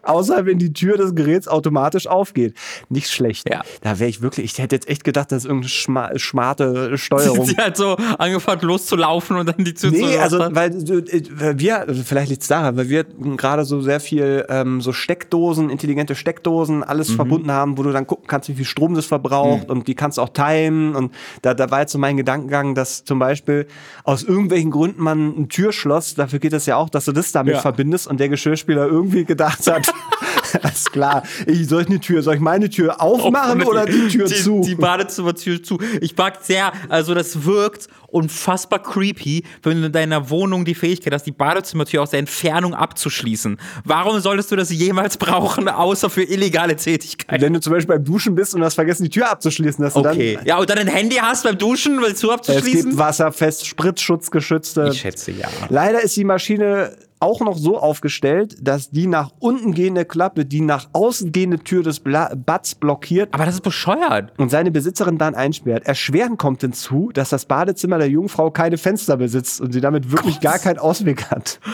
Außer 0.04 0.46
wenn 0.46 0.58
die 0.60 0.74
Tür 0.74 0.98
des 0.98 1.16
Geräts 1.16 1.48
automatisch 1.48 2.08
aufgeht. 2.08 2.56
Nicht 2.90 3.10
schlecht. 3.10 3.50
Ja. 3.50 3.62
Da 3.82 4.00
wäre 4.00 4.10
ich 4.10 4.22
wirklich, 4.22 4.46
ich 4.54 4.58
hätte 4.62 4.76
jetzt 4.76 4.88
echt 4.88 5.04
gedacht, 5.04 5.32
das 5.32 5.40
ist 5.40 5.46
irgendeine 5.46 5.70
schma 5.70 6.12
schmarte 6.18 6.98
Steuerung. 6.98 7.46
Sie 7.46 7.58
hat 7.58 7.78
so 7.78 7.96
angefangen 8.18 8.62
loszulaufen 8.62 9.38
und 9.38 9.48
dann 9.48 9.64
die 9.64 9.74
Tür 9.74 9.92
Nee, 9.92 10.00
zu 10.02 10.22
also 10.22 10.40
weil 10.52 10.72
äh, 10.76 11.54
wir, 11.58 11.80
also 11.82 12.04
vielleicht 12.04 12.30
liegt 12.30 12.42
es 12.42 12.48
daran, 12.48 12.76
weil 12.78 12.90
wir 12.90 13.06
gerade 13.38 13.66
so 13.66 13.82
sehr 13.82 14.00
viel 14.00 14.46
ähm, 14.50 14.82
so 14.82 14.92
Steckdosen, 14.94 15.70
intelligente 15.70 16.16
Steckdosen, 16.16 16.84
alles 16.84 17.10
Mhm. 17.10 17.16
verbunden 17.16 17.52
haben, 17.52 17.78
wo 17.78 17.84
du 17.84 17.92
dann 17.92 18.08
gucken 18.08 18.28
kannst, 18.28 18.50
wie 18.50 18.54
viel 18.56 18.66
Strom 18.66 18.96
das 18.96 19.06
verbraucht 19.06 19.70
und 19.70 19.88
die 19.88 19.96
kannst 19.96 20.20
auch 20.20 20.30
timen. 20.30 20.96
Und 20.96 21.14
da, 21.42 21.54
da 21.54 21.70
war 21.72 21.82
jetzt 21.82 21.92
so 21.92 21.98
mein 22.00 22.18
Gedankengang, 22.18 22.76
dass 22.76 23.04
zum 23.06 23.20
Beispiel 23.20 23.68
aus 24.04 24.24
irgendwelchen 24.24 24.72
Gründen 24.72 25.02
man 25.02 25.28
ein 25.38 25.50
Türschloss, 25.50 26.16
dafür 26.16 26.40
geht 26.40 26.54
es 26.54 26.66
ja 26.66 26.76
auch, 26.78 26.90
dass 26.90 27.06
du 27.06 27.12
das 27.12 27.32
damit 27.32 27.54
Ja. 27.56 27.62
verbindest 27.62 28.08
und 28.08 28.20
der 28.20 28.30
Geschirrspüler 28.30 28.88
irgendwie 28.88 29.24
gedacht 29.26 29.66
hat, 29.68 29.93
alles 30.62 30.86
klar, 30.86 31.24
ich, 31.48 31.68
soll 31.68 31.82
ich 31.84 31.88
eine 31.90 32.00
Tür, 32.00 32.22
soll 32.22 32.36
ich 32.36 32.40
meine 32.42 32.70
Tür 32.70 33.02
aufmachen 33.02 33.64
oder 33.64 33.86
die 33.86 34.08
Tür 34.08 34.26
die, 34.26 34.36
zu? 34.36 34.62
Die 34.66 34.76
Badezimmertür 34.76 35.62
zu. 35.64 35.80
Ich 36.02 36.16
mag 36.16 36.40
sehr, 36.42 36.72
also 36.90 37.14
das 37.14 37.46
wirkt 37.46 37.88
unfassbar 38.08 38.80
creepy, 38.82 39.44
wenn 39.64 39.80
du 39.82 39.88
in 39.88 39.92
deiner 39.92 40.30
Wohnung 40.30 40.66
die 40.66 40.76
Fähigkeit 40.76 41.14
hast, 41.14 41.24
die 41.26 41.32
Badezimmertür 41.32 42.04
aus 42.04 42.12
der 42.12 42.20
Entfernung 42.20 42.76
abzuschließen. 42.76 43.58
Warum 43.86 44.20
solltest 44.20 44.52
du 44.52 44.56
das 44.56 44.72
jemals 44.72 45.18
brauchen, 45.18 45.68
außer 45.68 46.10
für 46.12 46.24
illegale 46.24 46.76
Tätigkeiten? 46.76 47.42
wenn 47.42 47.54
du 47.54 47.60
zum 47.60 47.74
Beispiel 47.74 47.96
beim 47.96 48.06
Duschen 48.06 48.36
bist 48.36 48.54
und 48.54 48.64
hast 48.64 48.76
vergessen, 48.76 49.04
die 49.04 49.10
Tür 49.10 49.32
abzuschließen, 49.32 49.84
dass 49.84 49.94
du 49.96 50.02
Okay. 50.02 50.36
dann 50.36 50.46
Ja, 50.46 50.58
und 50.60 50.70
dann 50.70 50.78
ein 50.78 50.88
Handy 50.88 51.16
hast 51.16 51.44
beim 51.44 51.58
Duschen, 51.58 52.02
weil 52.02 52.12
Es 52.12 52.24
abzuschließen? 52.24 52.90
gibt 52.92 52.98
wasserfest, 52.98 53.66
spritzschutzgeschützte. 53.66 54.90
Ich 54.92 55.02
schätze 55.02 55.32
ja. 55.32 55.48
Leider 55.70 56.02
ist 56.02 56.16
die 56.16 56.24
Maschine 56.24 56.96
auch 57.24 57.40
noch 57.42 57.58
so 57.58 57.80
aufgestellt, 57.80 58.58
dass 58.62 58.92
die 58.92 59.08
nach 59.08 59.32
unten 59.40 59.74
gehende 59.74 60.06
Klappe 60.06 60.46
die 60.46 60.62
nach 60.62 60.90
außen 60.94 61.32
gehende 61.32 61.60
Tür 61.60 61.82
des 61.82 62.00
Bla 62.00 62.32
Bads 62.36 62.76
blockiert 62.76 63.34
Aber 63.34 63.46
das 63.46 63.56
ist 63.56 63.62
bescheuert. 63.62 64.32
und 64.38 64.50
seine 64.50 64.70
Besitzerin 64.72 65.18
dann 65.18 65.34
einsperrt. 65.34 65.86
Erschwerend 65.86 66.38
kommt 66.38 66.62
hinzu, 66.62 67.10
dass 67.14 67.30
das 67.30 67.46
Badezimmer 67.46 67.98
der 67.98 68.10
Jungfrau 68.10 68.52
keine 68.52 68.78
Fenster 68.78 69.18
besitzt 69.18 69.62
und 69.62 69.72
sie 69.72 69.82
damit 69.82 70.12
wirklich 70.12 70.40
gar 70.42 70.60
keinen 70.60 70.80
Ausweg 70.80 71.32
hat. 71.32 71.60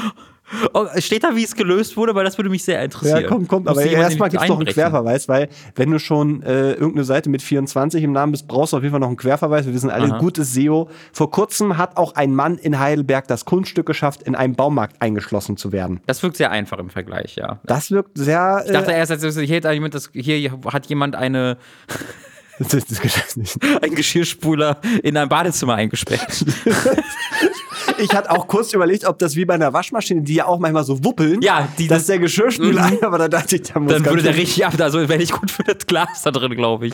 Oh, 0.74 0.86
steht 0.98 1.24
da, 1.24 1.36
wie 1.36 1.44
es 1.44 1.56
gelöst 1.56 1.96
wurde? 1.98 2.16
Weil 2.16 2.26
das 2.26 2.38
würde 2.38 2.50
mich 2.50 2.64
sehr 2.64 2.84
interessieren. 2.84 3.22
Ja, 3.22 3.28
kommt, 3.28 3.48
kommt. 3.48 3.68
Muss 3.68 3.78
Aber 3.78 3.86
erstmal 3.86 4.30
gibt 4.30 4.42
es 4.42 4.48
doch 4.48 4.60
einen. 4.60 4.68
Querverweis, 4.68 5.28
weil 5.28 5.50
wenn 5.76 5.92
du 5.92 6.00
schon 6.00 6.42
äh, 6.44 6.72
irgendeine 6.72 7.04
Seite 7.04 7.30
mit 7.30 7.42
24 7.42 8.04
im 8.04 8.12
Namen 8.12 8.32
bist, 8.32 8.48
brauchst 8.48 8.74
du 8.74 8.78
auf 8.78 8.84
jeden 8.84 8.92
Fall 8.92 9.00
noch 9.00 9.08
einen 9.08 9.18
Querverweis. 9.18 9.66
Wir 9.66 9.74
wissen 9.74 9.90
alle, 9.90 10.06
Aha. 10.06 10.18
gutes 10.20 10.54
SEO. 10.54 10.90
Vor 11.14 11.32
kurzem 11.32 11.78
hat 11.78 11.98
auch 11.98 12.16
ein 12.16 12.34
Mann 12.34 12.58
in 12.58 12.80
Heidelberg 12.80 13.28
das 13.28 13.46
Kunststück 13.46 13.86
geschafft, 13.86 14.24
in 14.24 14.36
einem 14.36 14.56
Baumarkt 14.56 15.02
eingeschlossen 15.02 15.58
zu 15.58 15.72
werden. 15.72 16.02
Das 16.08 16.24
wirkt 16.24 16.38
sehr 16.38 16.52
einfach 16.52 16.80
im 16.80 16.90
Vergleich, 16.90 17.36
ja. 17.36 17.60
Das 17.66 17.92
wirkt 17.92 18.18
sehr. 18.18 18.64
Ich 18.66 18.72
dachte 18.72 18.92
erst, 18.92 19.12
als 19.12 19.38
hier, 19.38 19.62
das, 19.62 20.10
hier 20.14 20.60
hat 20.66 20.86
jemand 20.88 21.16
eine, 21.16 21.58
äh, 22.60 22.64
das, 22.70 22.86
das, 22.86 23.00
das, 23.36 23.60
einen 23.82 23.96
Geschirrspüler 23.96 24.78
in 25.04 25.18
ein 25.18 25.30
Badezimmer 25.30 25.76
eingesperrt. 25.76 26.46
ich 28.00 28.14
hatte 28.16 28.32
auch 28.32 28.48
kurz 28.48 28.74
überlegt, 28.74 29.06
ob 29.06 29.20
das 29.20 29.36
wie 29.36 29.46
bei 29.46 29.54
einer 29.56 29.74
Waschmaschine, 29.74 30.22
die 30.22 30.36
ja 30.36 30.46
auch 30.46 30.60
manchmal 30.60 30.84
so 30.84 31.04
wuppeln, 31.04 31.42
Ja, 31.42 31.68
die- 31.78 31.88
dass 31.88 32.06
der 32.08 32.20
Geschirrspüler, 32.20 32.84
ein, 32.84 33.04
aber 33.04 33.18
da 33.18 33.28
dachte 33.28 33.56
ich, 33.58 33.64
da 33.64 33.80
muss 33.80 33.92
Dann 33.94 34.06
würde 34.06 34.24
der 34.24 34.36
richtig 34.36 34.66
ab. 34.66 34.74
Also 34.80 35.00
wäre 35.00 35.18
nicht 35.18 35.34
gut 35.34 35.52
für 35.52 35.64
das 35.64 35.86
Glas 35.88 36.22
da 36.24 36.32
drin, 36.32 36.52
glaube 36.56 36.88
ich. 36.88 36.94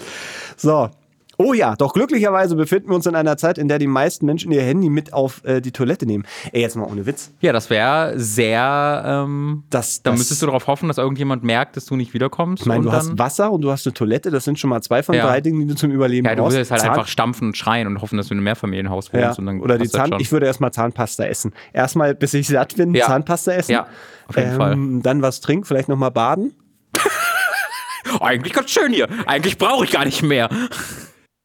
So. 0.57 0.89
Oh 1.37 1.53
ja, 1.53 1.75
doch 1.75 1.93
glücklicherweise 1.93 2.55
befinden 2.55 2.89
wir 2.89 2.95
uns 2.95 3.05
in 3.05 3.15
einer 3.15 3.35
Zeit, 3.37 3.57
in 3.57 3.67
der 3.67 3.77
die 3.79 3.87
meisten 3.87 4.25
Menschen 4.25 4.51
ihr 4.51 4.61
Handy 4.61 4.89
mit 4.89 5.11
auf 5.13 5.43
äh, 5.43 5.59
die 5.61 5.71
Toilette 5.71 6.05
nehmen. 6.05 6.25
Ey, 6.53 6.61
jetzt 6.61 6.75
mal 6.77 6.85
ohne 6.85 7.05
Witz. 7.05 7.31
Ja, 7.41 7.51
das 7.51 7.69
wäre 7.69 8.13
sehr. 8.17 9.03
Ähm, 9.05 9.63
Das, 9.69 10.01
da 10.01 10.11
das, 10.11 10.19
müsstest 10.19 10.41
du 10.41 10.45
darauf 10.45 10.67
hoffen, 10.67 10.87
dass 10.87 10.97
irgendjemand 10.97 11.43
merkt, 11.43 11.75
dass 11.75 11.85
du 11.85 11.95
nicht 11.95 12.13
wiederkommst. 12.13 12.61
Ich 12.63 12.67
meine, 12.67 12.83
du 12.83 12.91
hast 12.91 13.17
Wasser 13.19 13.51
und 13.51 13.61
du 13.61 13.71
hast 13.71 13.85
eine 13.85 13.93
Toilette. 13.93 14.31
Das 14.31 14.43
sind 14.45 14.57
schon 14.59 14.69
mal 14.69 14.81
zwei 14.81 15.03
von 15.03 15.15
Ja. 15.15 15.25
drei 15.27 15.41
Dingen, 15.41 15.59
die 15.59 15.67
du 15.67 15.75
zum 15.75 15.91
Überleben 15.91 16.25
Ja, 16.25 16.35
du 16.35 16.41
brauchst. 16.43 16.55
würdest 16.55 16.71
halt 16.71 16.81
Zahn- 16.81 16.91
einfach 16.91 17.07
stampfen 17.07 17.47
und 17.49 17.57
schreien 17.57 17.87
und 17.87 18.01
hoffen, 18.01 18.17
dass 18.17 18.27
du 18.27 18.33
in 18.33 18.37
einem 18.39 18.45
Mehrfamilienhaus 18.45 19.11
wohnst. 19.13 19.21
ja. 19.23 19.33
Und 19.37 19.45
dann 19.45 19.59
Oder 19.61 19.77
die 19.77 19.89
Zahn. 19.89 20.09
schon. 20.11 20.19
Ich 20.21 20.31
würde 20.31 20.45
erstmal 20.45 20.71
Zahnpasta 20.71 21.25
essen. 21.25 21.53
Erstmal, 21.73 22.15
bis 22.15 22.33
ich 22.33 22.47
satt 22.47 22.75
bin, 22.77 22.93
Ja. 22.93 23.07
Zahnpasta 23.07 23.51
essen. 23.51 23.71
Ja, 23.73 23.87
auf 24.27 24.37
jeden 24.37 24.55
Fall. 24.55 24.77
Dann 25.01 25.21
was 25.21 25.41
trinken, 25.41 25.65
vielleicht 25.65 25.89
nochmal 25.89 26.11
baden. 26.11 26.53
Eigentlich 28.21 28.53
ganz 28.53 28.69
schön 28.71 28.93
hier. 28.93 29.07
Eigentlich 29.25 29.57
brauche 29.57 29.83
ich 29.83 29.91
gar 29.91 30.05
nicht 30.05 30.23
mehr. 30.23 30.49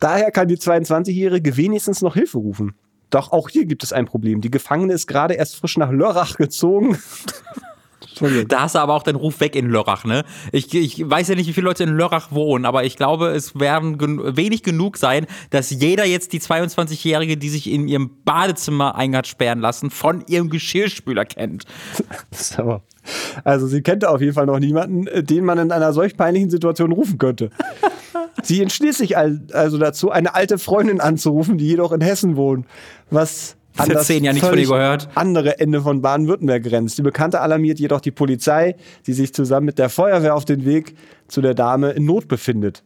Daher 0.00 0.30
kann 0.30 0.48
die 0.48 0.56
22-Jährige 0.56 1.56
wenigstens 1.56 2.02
noch 2.02 2.14
Hilfe 2.14 2.38
rufen. 2.38 2.74
Doch 3.10 3.32
auch 3.32 3.48
hier 3.48 3.66
gibt 3.66 3.82
es 3.82 3.92
ein 3.92 4.06
Problem. 4.06 4.40
Die 4.40 4.50
Gefangene 4.50 4.94
ist 4.94 5.06
gerade 5.06 5.34
erst 5.34 5.56
frisch 5.56 5.76
nach 5.76 5.90
Lörrach 5.90 6.36
gezogen. 6.36 6.98
Da 8.48 8.62
hast 8.62 8.74
du 8.74 8.78
aber 8.78 8.94
auch 8.94 9.02
den 9.02 9.16
Ruf 9.16 9.40
weg 9.40 9.56
in 9.56 9.68
Lörrach, 9.68 10.04
ne? 10.04 10.24
Ich, 10.52 10.74
ich 10.74 11.08
weiß 11.08 11.28
ja 11.28 11.34
nicht, 11.34 11.48
wie 11.48 11.52
viele 11.52 11.66
Leute 11.66 11.84
in 11.84 11.90
Lörrach 11.90 12.32
wohnen, 12.32 12.64
aber 12.64 12.84
ich 12.84 12.96
glaube, 12.96 13.28
es 13.28 13.58
werden 13.58 13.98
gen 13.98 14.36
wenig 14.36 14.62
genug 14.62 14.96
sein, 14.96 15.26
dass 15.50 15.70
jeder 15.70 16.04
jetzt 16.04 16.32
die 16.32 16.40
22-Jährige, 16.40 17.36
die 17.36 17.48
sich 17.48 17.70
in 17.70 17.88
ihrem 17.88 18.10
Badezimmer 18.24 18.94
ein 18.94 19.10
sperren 19.24 19.60
lassen, 19.60 19.90
von 19.90 20.24
ihrem 20.26 20.50
Geschirrspüler 20.50 21.24
kennt. 21.24 21.64
So. 22.32 22.80
Also 23.44 23.66
sie 23.66 23.82
kennt 23.82 24.04
auf 24.04 24.20
jeden 24.20 24.34
Fall 24.34 24.46
noch 24.46 24.58
niemanden, 24.58 25.06
den 25.24 25.44
man 25.44 25.58
in 25.58 25.72
einer 25.72 25.92
solch 25.92 26.16
peinlichen 26.16 26.50
Situation 26.50 26.92
rufen 26.92 27.18
könnte. 27.18 27.50
Sie 28.42 28.62
entschließt 28.62 28.98
sich 28.98 29.16
al- 29.16 29.40
also 29.52 29.78
dazu, 29.78 30.10
eine 30.10 30.34
alte 30.34 30.58
Freundin 30.58 31.00
anzurufen, 31.00 31.58
die 31.58 31.66
jedoch 31.66 31.92
in 31.92 32.00
Hessen 32.00 32.36
wohnt, 32.36 32.66
was 33.10 33.56
an 33.76 33.88
das 33.88 34.06
zehn 34.08 34.24
Jahren 34.24 34.34
nichts 34.34 34.48
von 34.48 34.58
ihr 34.58 34.66
gehört. 34.66 35.08
andere 35.14 35.60
Ende 35.60 35.80
von 35.80 36.02
Baden-Württemberg 36.02 36.62
grenzt. 36.64 36.98
Die 36.98 37.02
Bekannte 37.02 37.40
alarmiert 37.40 37.78
jedoch 37.78 38.00
die 38.00 38.10
Polizei, 38.10 38.76
die 39.06 39.12
sich 39.12 39.32
zusammen 39.32 39.66
mit 39.66 39.78
der 39.78 39.88
Feuerwehr 39.88 40.34
auf 40.34 40.44
den 40.44 40.64
Weg 40.64 40.96
zu 41.28 41.40
der 41.40 41.54
Dame 41.54 41.90
in 41.90 42.04
Not 42.04 42.28
befindet. 42.28 42.82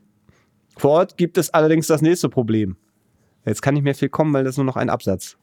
Vor 0.76 0.90
Ort 0.90 1.16
gibt 1.16 1.38
es 1.38 1.50
allerdings 1.54 1.86
das 1.86 2.02
nächste 2.02 2.28
Problem. 2.28 2.76
Jetzt 3.46 3.62
kann 3.62 3.74
nicht 3.74 3.82
mehr 3.84 3.94
viel 3.94 4.08
kommen, 4.08 4.32
weil 4.32 4.44
das 4.44 4.56
nur 4.56 4.66
noch 4.66 4.76
ein 4.76 4.90
Absatz. 4.90 5.36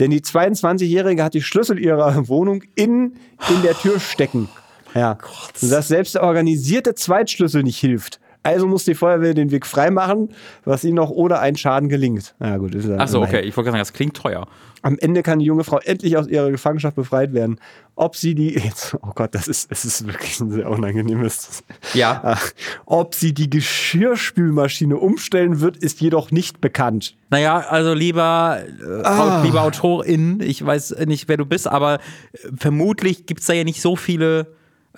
Denn 0.00 0.10
die 0.10 0.20
22-Jährige 0.20 1.22
hat 1.22 1.34
die 1.34 1.42
Schlüssel 1.42 1.78
ihrer 1.78 2.28
Wohnung 2.28 2.62
in, 2.74 3.14
in 3.48 3.62
der 3.62 3.74
Tür 3.74 4.00
stecken. 4.00 4.48
Ja. 4.94 5.18
Sodass 5.54 5.88
selbst 5.88 6.14
der 6.14 6.22
organisierte 6.22 6.94
Zweitschlüssel 6.94 7.62
nicht 7.62 7.78
hilft. 7.78 8.20
Also 8.44 8.66
muss 8.66 8.84
die 8.84 8.94
Feuerwehr 8.94 9.34
den 9.34 9.50
Weg 9.52 9.66
freimachen, 9.66 10.30
was 10.64 10.82
ihnen 10.84 10.96
noch 10.96 11.10
ohne 11.10 11.38
einen 11.38 11.56
Schaden 11.56 11.88
gelingt. 11.88 12.34
Na 12.40 12.56
gut, 12.58 12.74
ist 12.74 12.90
Achso, 12.90 13.22
okay. 13.22 13.40
Ich 13.42 13.56
wollte 13.56 13.70
sagen, 13.70 13.78
das 13.78 13.92
klingt 13.92 14.16
teuer. 14.16 14.46
Am 14.84 14.98
Ende 14.98 15.22
kann 15.22 15.38
die 15.38 15.44
junge 15.44 15.62
Frau 15.62 15.78
endlich 15.78 16.16
aus 16.16 16.26
ihrer 16.26 16.50
Gefangenschaft 16.50 16.96
befreit 16.96 17.32
werden. 17.34 17.60
Ob 17.94 18.16
sie 18.16 18.34
die, 18.34 18.54
jetzt, 18.58 18.96
oh 19.00 19.12
Gott, 19.14 19.32
das 19.36 19.46
ist, 19.46 19.70
es 19.70 19.84
ist 19.84 20.06
wirklich 20.08 20.40
ein 20.40 20.50
sehr 20.50 20.68
unangenehmes. 20.68 21.62
Ja. 21.94 22.20
Ach, 22.24 22.50
Ob 22.84 23.14
sie 23.14 23.32
die 23.32 23.48
Geschirrspülmaschine 23.48 24.96
umstellen 24.96 25.60
wird, 25.60 25.76
ist 25.76 26.00
jedoch 26.00 26.32
nicht 26.32 26.60
bekannt. 26.60 27.14
Naja, 27.30 27.60
also 27.68 27.94
lieber, 27.94 28.58
äh, 28.80 29.02
Ah. 29.04 29.42
lieber 29.44 29.62
Autorin, 29.62 30.40
ich 30.40 30.64
weiß 30.66 30.96
nicht, 31.06 31.28
wer 31.28 31.36
du 31.36 31.46
bist, 31.46 31.68
aber 31.68 31.94
äh, 32.32 32.38
vermutlich 32.58 33.26
gibt 33.26 33.40
es 33.40 33.46
da 33.46 33.52
ja 33.52 33.62
nicht 33.62 33.80
so 33.80 33.94
viele 33.94 34.48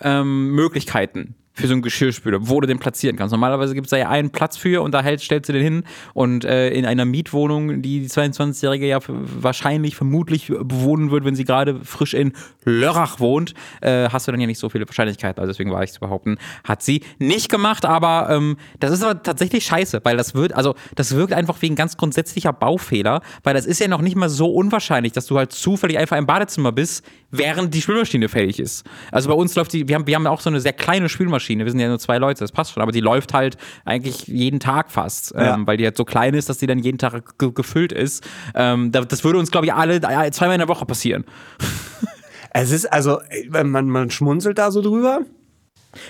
ähm, 0.01 0.53
Möglichkeiten 0.53 1.35
für 1.55 1.69
so 1.69 1.73
einen 1.73 1.83
Geschirrspüler, 1.83 2.49
wo 2.49 2.61
du 2.61 2.67
den 2.67 2.81
platzieren 2.81 3.17
kannst. 3.17 3.33
Normalerweise 3.33 3.75
gibt 3.75 3.87
es 3.87 3.91
da 3.91 3.97
ja 3.97 4.09
einen 4.09 4.31
Platz 4.31 4.57
für 4.57 4.83
und 4.83 4.93
da 4.93 5.03
hält, 5.03 5.21
stellst 5.21 5.49
du 5.49 5.53
den 5.53 5.63
hin 5.63 5.85
und 6.13 6.45
äh, 6.45 6.71
in 6.71 6.85
einer 6.85 7.05
Mietwohnung, 7.05 7.81
die 7.81 8.01
die 8.01 8.09
22-Jährige 8.09 8.87
ja 8.87 8.99
wahrscheinlich, 9.07 9.95
vermutlich 9.95 10.49
bewohnen 10.49 11.13
wird, 11.13 11.25
wenn 11.25 11.37
sie 11.37 11.45
gerade 11.45 11.81
frisch 11.85 12.13
in 12.13 12.33
Lörrach 12.65 13.21
wohnt, 13.21 13.55
äh, 13.81 14.09
hast 14.11 14.27
du 14.27 14.33
dann 14.33 14.41
ja 14.41 14.49
nicht 14.49 14.59
so 14.59 14.69
viele 14.69 14.87
Wahrscheinlichkeiten. 14.89 15.41
Also 15.41 15.53
deswegen 15.53 15.71
war 15.71 15.85
ich 15.85 15.93
zu 15.93 16.01
behaupten, 16.01 16.39
hat 16.65 16.83
sie 16.83 17.03
nicht 17.19 17.49
gemacht, 17.49 17.85
aber 17.85 18.29
ähm, 18.31 18.57
das 18.81 18.91
ist 18.91 19.05
aber 19.05 19.23
tatsächlich 19.23 19.65
scheiße, 19.65 20.01
weil 20.03 20.17
das 20.17 20.35
wird, 20.35 20.55
also 20.55 20.75
das 20.97 21.15
wirkt 21.15 21.33
einfach 21.33 21.63
wegen 21.63 21.77
ganz 21.77 21.97
grundsätzlicher 21.97 22.53
Baufehler, 22.53 23.23
weil 23.45 23.55
das 23.55 23.65
ist 23.65 23.79
ja 23.79 23.87
noch 23.87 24.01
nicht 24.01 24.17
mal 24.17 24.29
so 24.29 24.51
unwahrscheinlich, 24.51 25.13
dass 25.13 25.27
du 25.27 25.39
halt 25.39 25.53
zufällig 25.53 25.99
einfach 25.99 26.17
im 26.17 26.27
Badezimmer 26.27 26.73
bist, 26.73 27.05
während 27.39 27.75
die 27.75 27.83
Spülmaschine 27.83 28.29
fertig 28.29 28.59
ist. 28.61 28.85
Also 29.13 29.29
bei 29.29 29.35
uns 29.35 29.55
läuft 29.55 29.73
die, 29.73 29.89
wir 29.89 29.95
haben, 29.95 30.07
wir 30.07 30.15
haben 30.17 30.25
ja 30.25 30.31
auch 30.31 30.41
so 30.41 30.51
eine 30.51 30.61
sehr 30.61 30.73
kleine 30.73 31.09
Spülmaschine, 31.09 31.65
wir 31.65 31.71
sind 31.71 31.81
ja 31.81 31.89
nur 31.89 31.99
zwei 31.99 32.19
Leute, 32.19 32.41
das 32.41 32.53
passt 32.53 32.73
schon, 32.73 32.83
aber 32.83 32.93
die 32.93 33.01
läuft 33.01 33.35
halt 33.35 33.57
eigentlich 33.85 34.27
jeden 34.27 34.61
Tag 34.61 34.91
fast, 34.91 35.33
Ja. 35.35 35.55
ähm, 35.55 35.67
weil 35.67 35.77
die 35.77 35.85
halt 35.85 35.97
so 35.97 36.05
klein 36.05 36.35
ist, 36.35 36.49
dass 36.49 36.59
die 36.59 36.67
dann 36.67 36.79
jeden 36.79 36.99
Tag 36.99 37.39
ge 37.39 37.51
gefüllt 37.55 37.93
ist. 37.93 38.25
Ähm, 38.55 38.93
da- 38.93 39.05
das 39.05 39.25
würde 39.25 39.39
uns, 39.39 39.51
glaube 39.51 39.67
ich, 39.67 39.73
alle 39.73 40.01
zweimal 40.31 40.55
in 40.55 40.61
der 40.61 40.69
Woche 40.69 40.87
passieren. 40.87 41.25
Es 42.57 42.71
ist 42.71 42.87
also, 42.93 43.21
äh, 43.53 43.65
man, 43.65 43.89
man 43.89 44.11
schmunzelt 44.11 44.59
da 44.59 44.71
so 44.71 44.81
drüber. 44.81 45.23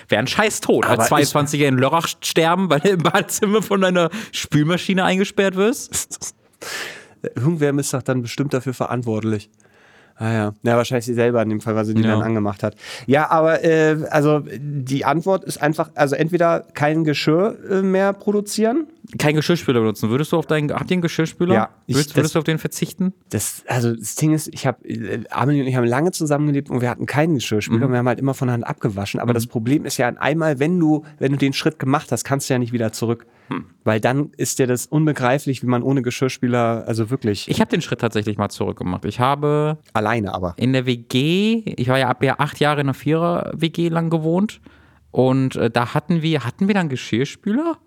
Wäre 0.09 0.19
ein 0.19 0.27
scheiß 0.27 0.61
Tod, 0.61 0.85
als 0.85 1.09
22er 1.11 1.65
in 1.67 1.77
Lörrach 1.79 2.07
sterben, 2.21 2.69
weil 2.69 2.81
du 2.81 2.89
im 2.89 2.99
Badezimmer 2.99 3.63
von 3.63 3.83
einer 3.83 4.11
Spülmaschine 4.31 5.03
eingesperrt 5.03 5.55
wirst. 5.55 6.35
Irgendwer 7.35 7.73
ist 7.79 7.93
doch 7.93 8.03
dann 8.03 8.21
bestimmt 8.21 8.53
dafür 8.53 8.73
verantwortlich. 8.75 9.49
Ah 10.17 10.31
ja. 10.31 10.53
Ja, 10.63 10.77
wahrscheinlich 10.77 11.05
sie 11.05 11.13
selber 11.13 11.41
in 11.41 11.49
dem 11.49 11.59
Fall, 11.59 11.75
weil 11.75 11.83
sie 11.83 11.93
die 11.93 12.01
Ja. 12.01 12.11
dann 12.11 12.21
angemacht 12.21 12.63
hat. 12.63 12.75
Ja, 13.05 13.29
aber 13.31 13.63
äh, 13.65 13.97
also 14.09 14.41
die 14.57 15.03
Antwort 15.03 15.43
ist 15.43 15.61
einfach, 15.61 15.89
also 15.95 16.15
entweder 16.15 16.65
kein 16.73 17.03
Geschirr 17.03 17.57
äh, 17.69 17.81
mehr 17.81 18.13
produzieren. 18.13 18.87
Kein 19.17 19.35
Geschirrspüler 19.35 19.81
benutzen. 19.81 20.09
Würdest 20.09 20.31
du 20.31 20.37
auf 20.37 20.45
deinen, 20.47 20.71
habt 20.71 20.89
ihr 20.89 20.95
einen 20.95 21.01
Geschirrspüler? 21.01 21.53
Ja, 21.53 21.69
ich- 21.85 21.95
würdest, 21.95 22.09
das- 22.11 22.15
würdest 22.15 22.35
du 22.35 22.39
auf 22.39 22.45
den 22.45 22.59
verzichten? 22.59 23.13
Das, 23.29 23.63
also 23.67 23.93
das 23.93 24.15
Ding 24.15 24.33
ist, 24.33 24.47
ich 24.53 24.65
habe, 24.65 24.87
äh, 24.87 25.23
Amelie 25.31 25.61
und 25.61 25.67
ich 25.67 25.75
haben 25.75 25.85
lange 25.85 26.11
zusammengelebt 26.11 26.69
und 26.69 26.79
wir 26.81 26.89
hatten 26.89 27.05
keinen 27.05 27.35
Geschirrspüler 27.35 27.85
und 27.85 27.91
wir 27.91 27.97
haben 27.99 28.07
halt 28.07 28.19
immer 28.19 28.33
von 28.33 28.49
Hand 28.49 28.65
abgewaschen. 28.65 29.19
Aber 29.19 29.33
das 29.33 29.47
Problem 29.47 29.83
ist 29.85 29.97
ja 29.97 30.07
einmal, 30.07 30.59
wenn 30.59 30.79
du, 30.79 31.03
wenn 31.19 31.33
du 31.33 31.37
den 31.37 31.51
Schritt 31.53 31.77
gemacht 31.77 32.11
hast, 32.13 32.23
kannst 32.23 32.49
du 32.49 32.53
ja 32.53 32.59
nicht 32.59 32.71
wieder 32.71 32.93
zurück. 32.93 33.25
Weil 33.83 33.99
dann 33.99 34.31
ist 34.37 34.59
dir 34.59 34.67
das 34.67 34.87
unbegreiflich, 34.87 35.61
wie 35.61 35.67
man 35.67 35.83
ohne 35.83 36.01
Geschirrspüler, 36.01 36.85
also 36.87 37.09
wirklich 37.09 37.47
Ich 37.49 37.61
habe 37.61 37.69
den 37.69 37.81
Schritt 37.81 38.01
tatsächlich 38.01 38.37
mal 38.37 38.49
zurückgemacht. 38.49 39.05
Ich 39.05 39.19
habe 39.19 39.77
alleine 39.93 40.33
aber. 40.33 40.55
in 40.57 40.73
der 40.73 40.85
WG, 40.85 41.63
ich 41.65 41.87
war 41.87 41.99
ja 41.99 42.09
ab 42.09 42.23
ja 42.23 42.39
acht 42.39 42.59
Jahre 42.59 42.81
in 42.81 42.87
einer 42.87 42.93
Vierer-WG 42.93 43.89
lang 43.89 44.09
gewohnt 44.09 44.61
und 45.11 45.55
äh, 45.55 45.69
da 45.69 45.93
hatten 45.93 46.21
wir, 46.21 46.43
hatten 46.43 46.67
wir 46.67 46.75
dann 46.75 46.89
Geschirrspüler? 46.89 47.77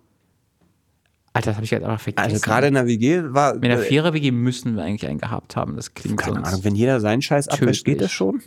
Alter, 1.32 1.50
das 1.50 1.56
habe 1.56 1.64
ich 1.64 1.70
jetzt 1.70 1.84
einfach 1.84 2.00
vergessen. 2.00 2.32
Also 2.32 2.40
gerade 2.40 2.68
in 2.68 2.74
der 2.74 2.86
WG 2.86 3.22
war. 3.34 3.54
mit 3.54 3.64
der 3.64 3.80
äh, 3.80 3.82
Vierer-WG 3.82 4.30
müssen 4.30 4.76
wir 4.76 4.82
eigentlich 4.82 5.08
einen 5.08 5.18
gehabt 5.18 5.54
haben. 5.56 5.76
Das 5.76 5.94
klingt 5.94 6.16
keine 6.18 6.36
sonst. 6.36 6.48
Ahnung, 6.48 6.64
wenn 6.64 6.74
jeder 6.74 7.00
seinen 7.00 7.22
Scheiß 7.22 7.48
abwäscht, 7.48 7.84
geht 7.84 7.96
Tödlich. 7.96 8.10
das 8.10 8.12
schon? 8.12 8.42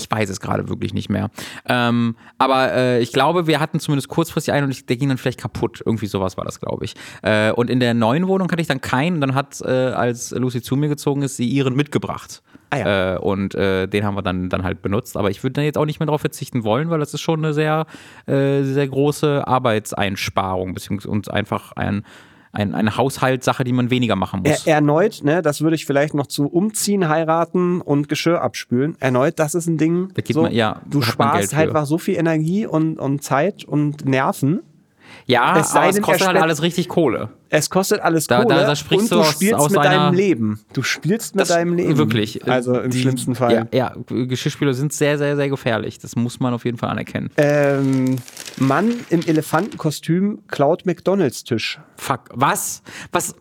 Ich 0.00 0.10
weiß 0.10 0.28
es 0.30 0.40
gerade 0.40 0.68
wirklich 0.68 0.94
nicht 0.94 1.08
mehr. 1.08 1.30
Ähm, 1.66 2.16
aber 2.38 2.72
äh, 2.72 3.00
ich 3.00 3.12
glaube, 3.12 3.46
wir 3.46 3.60
hatten 3.60 3.80
zumindest 3.80 4.08
kurzfristig 4.08 4.52
einen 4.52 4.64
und 4.64 4.70
ich, 4.70 4.86
der 4.86 4.96
ging 4.96 5.08
dann 5.08 5.18
vielleicht 5.18 5.40
kaputt. 5.40 5.82
Irgendwie 5.84 6.06
sowas 6.06 6.36
war 6.36 6.44
das, 6.44 6.60
glaube 6.60 6.84
ich. 6.84 6.94
Äh, 7.22 7.52
und 7.52 7.70
in 7.70 7.80
der 7.80 7.94
neuen 7.94 8.26
Wohnung 8.28 8.50
hatte 8.50 8.62
ich 8.62 8.68
dann 8.68 8.80
keinen. 8.80 9.16
Und 9.16 9.20
dann 9.20 9.34
hat, 9.34 9.60
äh, 9.60 9.68
als 9.68 10.30
Lucy 10.30 10.62
zu 10.62 10.76
mir 10.76 10.88
gezogen 10.88 11.22
ist, 11.22 11.36
sie 11.36 11.46
ihren 11.46 11.74
mitgebracht. 11.74 12.42
Ah 12.70 12.78
ja. 12.78 13.14
äh, 13.14 13.18
und 13.18 13.54
äh, 13.56 13.88
den 13.88 14.04
haben 14.04 14.14
wir 14.14 14.22
dann, 14.22 14.48
dann 14.48 14.62
halt 14.62 14.80
benutzt. 14.80 15.16
Aber 15.16 15.30
ich 15.30 15.42
würde 15.42 15.54
dann 15.54 15.64
jetzt 15.64 15.76
auch 15.76 15.86
nicht 15.86 15.98
mehr 15.98 16.06
darauf 16.06 16.20
verzichten 16.20 16.64
wollen, 16.64 16.88
weil 16.88 17.00
das 17.00 17.12
ist 17.12 17.20
schon 17.20 17.44
eine 17.44 17.52
sehr, 17.52 17.86
äh, 18.26 18.62
sehr 18.62 18.86
große 18.86 19.46
Arbeitseinsparung, 19.46 20.74
beziehungsweise 20.74 21.10
und 21.10 21.30
einfach 21.30 21.72
ein, 21.72 22.04
ein, 22.52 22.74
eine 22.74 22.96
Haushaltssache, 22.96 23.62
die 23.64 23.72
man 23.72 23.90
weniger 23.90 24.16
machen 24.16 24.42
muss. 24.44 24.66
Er, 24.66 24.74
erneut, 24.74 25.20
ne, 25.22 25.40
das 25.42 25.60
würde 25.60 25.76
ich 25.76 25.86
vielleicht 25.86 26.14
noch 26.14 26.26
zu 26.26 26.46
umziehen, 26.48 27.08
heiraten 27.08 27.80
und 27.80 28.08
Geschirr 28.08 28.42
abspülen. 28.42 28.96
Erneut, 29.00 29.38
das 29.38 29.54
ist 29.54 29.66
ein 29.68 29.78
Ding. 29.78 30.08
Da 30.14 30.22
geht 30.22 30.34
so, 30.34 30.42
man- 30.42 30.52
ja, 30.52 30.80
du 30.90 31.00
sparst 31.00 31.54
halt 31.54 31.68
einfach 31.68 31.86
so 31.86 31.98
viel 31.98 32.16
Energie 32.16 32.66
und, 32.66 32.98
und 32.98 33.22
Zeit 33.22 33.64
und 33.64 34.04
Nerven. 34.04 34.60
Ja, 35.30 35.58
es 35.58 35.70
sei 35.70 35.80
aber 35.80 35.88
es 35.90 36.02
kostet 36.02 36.26
halt 36.26 36.36
alles 36.38 36.62
richtig 36.62 36.88
Kohle. 36.88 37.28
Es 37.48 37.68
kostet 37.70 38.00
alles 38.00 38.26
Da- 38.26 38.42
Kohle 38.42 38.54
da- 38.56 38.66
da 38.66 38.76
sprichst 38.76 39.04
und 39.04 39.10
du 39.10 39.14
du 39.16 39.20
aus- 39.22 39.30
spielst 39.32 39.54
aus 39.54 39.70
mit 39.70 39.84
deinem 39.84 40.14
Leben. 40.14 40.60
Du 40.72 40.82
spielst 40.82 41.34
mit 41.34 41.40
Das- 41.42 41.48
deinem 41.48 41.74
Leben. 41.74 41.96
Wirklich. 41.96 42.46
Also 42.48 42.78
im 42.78 42.90
Die- 42.90 43.00
schlimmsten 43.00 43.34
Fall. 43.34 43.68
Ja, 43.72 43.92
ja, 43.94 43.94
Geschirrspüler 44.26 44.74
sind 44.74 44.92
sehr, 44.92 45.18
sehr, 45.18 45.36
sehr 45.36 45.48
gefährlich. 45.48 45.98
Das 45.98 46.14
muss 46.16 46.38
man 46.40 46.54
auf 46.54 46.64
jeden 46.64 46.78
Fall 46.78 46.90
anerkennen. 46.90 47.30
Ähm, 47.36 48.16
Mann 48.58 48.92
im 49.10 49.20
Elefantenkostüm 49.26 50.40
klaut 50.48 50.86
McDonalds-Tisch. 50.86 51.80
Fuck. 51.96 52.20
Was? 52.32 52.82
Was? 53.12 53.34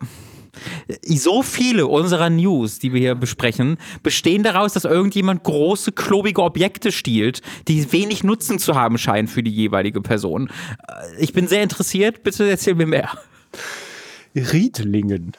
So 1.05 1.43
viele 1.43 1.87
unserer 1.87 2.29
News, 2.29 2.79
die 2.79 2.93
wir 2.93 2.99
hier 2.99 3.15
besprechen, 3.15 3.77
bestehen 4.03 4.43
daraus, 4.43 4.73
dass 4.73 4.85
irgendjemand 4.85 5.43
große, 5.43 5.91
klobige 5.91 6.41
Objekte 6.43 6.91
stiehlt, 6.91 7.41
die 7.67 7.91
wenig 7.91 8.23
Nutzen 8.23 8.59
zu 8.59 8.75
haben 8.75 8.97
scheinen 8.97 9.27
für 9.27 9.43
die 9.43 9.51
jeweilige 9.51 10.01
Person. 10.01 10.49
Äh, 10.87 11.23
Ich 11.23 11.33
bin 11.33 11.47
sehr 11.47 11.63
interessiert. 11.63 12.23
Bitte 12.23 12.49
erzähl 12.49 12.75
mir 12.75 12.87
mehr. 12.87 13.09
Riedlingen. 14.35 15.33